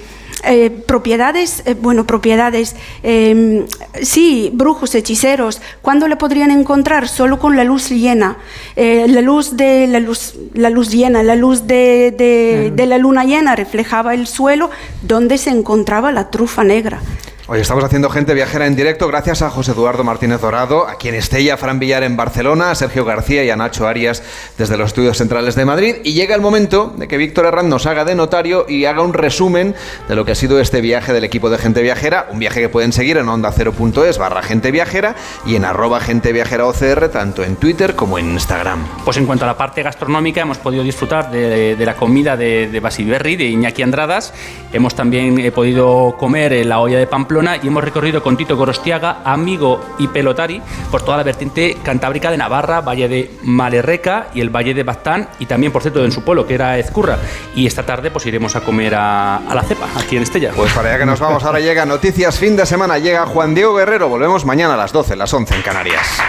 eh, 0.44 0.70
propiedades, 0.70 1.64
eh, 1.66 1.76
bueno, 1.80 2.06
propiedades, 2.06 2.76
eh, 3.03 3.66
sí, 4.02 4.49
brujos, 4.53 4.94
hechiceros, 4.95 5.62
¿cuándo 5.82 6.07
le 6.07 6.16
podrían 6.18 6.52
encontrar? 6.52 7.07
Solo 7.07 7.40
con 7.40 7.56
la 7.56 7.64
luz 7.64 7.90
llena, 7.90 8.38
Eh, 8.76 9.06
la 9.07 9.22
luz 9.22 9.56
de 9.56 9.88
la 9.88 9.99
luz, 9.99 10.34
la 10.53 10.70
luz 10.70 10.90
llena, 10.91 11.24
la 11.24 11.36
luz 11.36 11.66
de, 11.66 12.14
de- 12.18 12.72
de 12.76 12.86
la 12.86 12.98
luna 12.98 13.24
llena 13.24 13.56
reflejaba 13.56 14.14
el 14.14 14.28
suelo 14.28 14.70
donde 15.02 15.38
se 15.38 15.49
encontraba 15.49 16.12
la 16.12 16.30
trufa 16.30 16.64
negra. 16.64 16.99
Hoy 17.47 17.59
estamos 17.59 17.84
haciendo 17.84 18.09
gente 18.09 18.34
viajera 18.34 18.65
en 18.65 18.76
directo 18.76 19.07
gracias 19.07 19.43
a 19.43 19.51
José 19.51 19.73
Eduardo 19.73 20.03
Martínez 20.03 20.41
Dorado, 20.41 20.88
a 20.88 20.95
quien 20.95 21.13
Estella 21.13 21.57
Fran 21.57 21.77
Villar 21.77 22.01
en 22.01 22.17
Barcelona, 22.17 22.72
a 22.72 22.76
Sergio 22.76 23.05
García 23.05 23.43
y 23.43 23.51
a 23.51 23.55
Nacho 23.55 23.88
Arias 23.88 24.23
desde 24.57 24.77
los 24.77 24.88
estudios 24.88 25.19
centrales 25.19 25.53
de 25.53 25.63
Madrid. 25.63 25.97
Y 26.03 26.13
llega 26.13 26.34
el 26.34 26.41
momento 26.41 26.91
de 26.97 27.07
que 27.07 27.17
Víctor 27.17 27.45
Herrán 27.45 27.69
nos 27.69 27.85
haga 27.85 28.03
de 28.03 28.15
notario 28.15 28.65
y 28.67 28.85
haga 28.85 29.03
un 29.03 29.13
resumen 29.13 29.76
de 30.07 30.15
lo 30.15 30.26
que 30.26 30.31
ha 30.31 30.35
sido 30.35 30.59
este 30.59 30.81
viaje 30.81 31.13
del 31.13 31.23
equipo 31.23 31.51
de 31.51 31.59
gente 31.59 31.84
viajera, 31.84 32.26
un 32.31 32.39
viaje 32.39 32.61
que 32.61 32.69
pueden 32.69 32.91
seguir 32.91 33.17
en 33.17 33.30
onda 33.30 33.51
0.es 33.51 34.17
barra 34.17 34.41
gente 34.41 34.72
viajera 34.72 35.13
y 35.45 35.55
en 35.55 35.65
arroba 35.65 35.99
gente 35.99 36.34
viajera 36.34 36.65
OCR, 36.65 37.09
tanto 37.09 37.43
en 37.43 37.57
Twitter 37.57 37.93
como 37.93 38.17
en 38.17 38.31
Instagram. 38.31 38.88
Pues 39.05 39.17
en 39.17 39.27
cuanto 39.27 39.45
a 39.45 39.49
la 39.49 39.55
parte 39.55 39.84
gastronómica, 39.84 40.41
hemos 40.41 40.57
podido 40.57 40.84
disfrutar 40.84 41.30
de, 41.30 41.76
de 41.76 41.85
la 41.85 41.93
comida 41.93 42.35
de, 42.35 42.69
de 42.72 42.80
Basiberri, 42.80 43.35
de 43.35 43.45
Iñaki 43.45 43.84
Andradas. 43.84 44.34
Hemos 44.73 44.95
también 44.95 45.38
eh, 45.38 45.51
podido 45.51 46.15
comer 46.17 46.51
en 46.51 46.69
la 46.69 46.80
olla 46.80 46.97
de 46.97 47.05
Pamplona 47.05 47.35
y 47.36 47.68
hemos 47.68 47.84
recorrido 47.84 48.24
con 48.24 48.38
Tito 48.38 48.56
Gorostiaga, 48.56 49.18
amigo 49.26 49.84
y 49.98 50.07
pelotari, 50.07 50.62
por 50.90 51.02
toda 51.02 51.18
la 51.18 51.24
vertiente 51.24 51.76
cantábrica 51.84 52.32
de 52.32 52.38
Navarra, 52.38 52.80
Valle 52.80 53.10
de 53.10 53.30
Malerreca 53.44 54.28
y 54.34 54.40
el 54.40 54.49
Valle 54.49 54.74
de 54.74 54.84
Baztán, 54.84 55.28
y 55.40 55.45
también, 55.45 55.74
por 55.74 55.82
cierto, 55.82 56.06
en 56.06 56.14
su 56.14 56.24
pueblo, 56.24 56.48
que 56.48 56.53
era 56.53 56.78
Ezcurra. 56.78 57.18
Y 57.53 57.68
esta 57.68 57.86
tarde 57.86 58.10
pues 58.10 58.26
iremos 58.26 58.56
a 58.56 58.62
comer 58.62 58.95
a, 58.95 59.38
a 59.38 59.53
la 59.53 59.64
cepa, 59.64 59.86
aquí 59.98 60.16
en 60.16 60.24
Estella. 60.24 60.53
Pues 60.56 60.72
para 60.72 60.90
allá 60.90 60.99
que 60.99 61.06
nos 61.06 61.20
vamos, 61.20 61.44
ahora 61.44 61.60
llega 61.60 61.86
Noticias 61.86 62.40
Fin 62.40 62.56
de 62.56 62.66
Semana, 62.66 62.99
llega 62.99 63.26
Juan 63.26 63.53
Diego 63.53 63.76
Guerrero, 63.76 64.07
volvemos 64.07 64.45
mañana 64.45 64.76
a 64.76 64.78
las 64.78 64.94
12, 64.94 65.18
las 65.18 65.34
11 65.34 65.56
en 65.56 65.62
Canarias. 65.62 66.22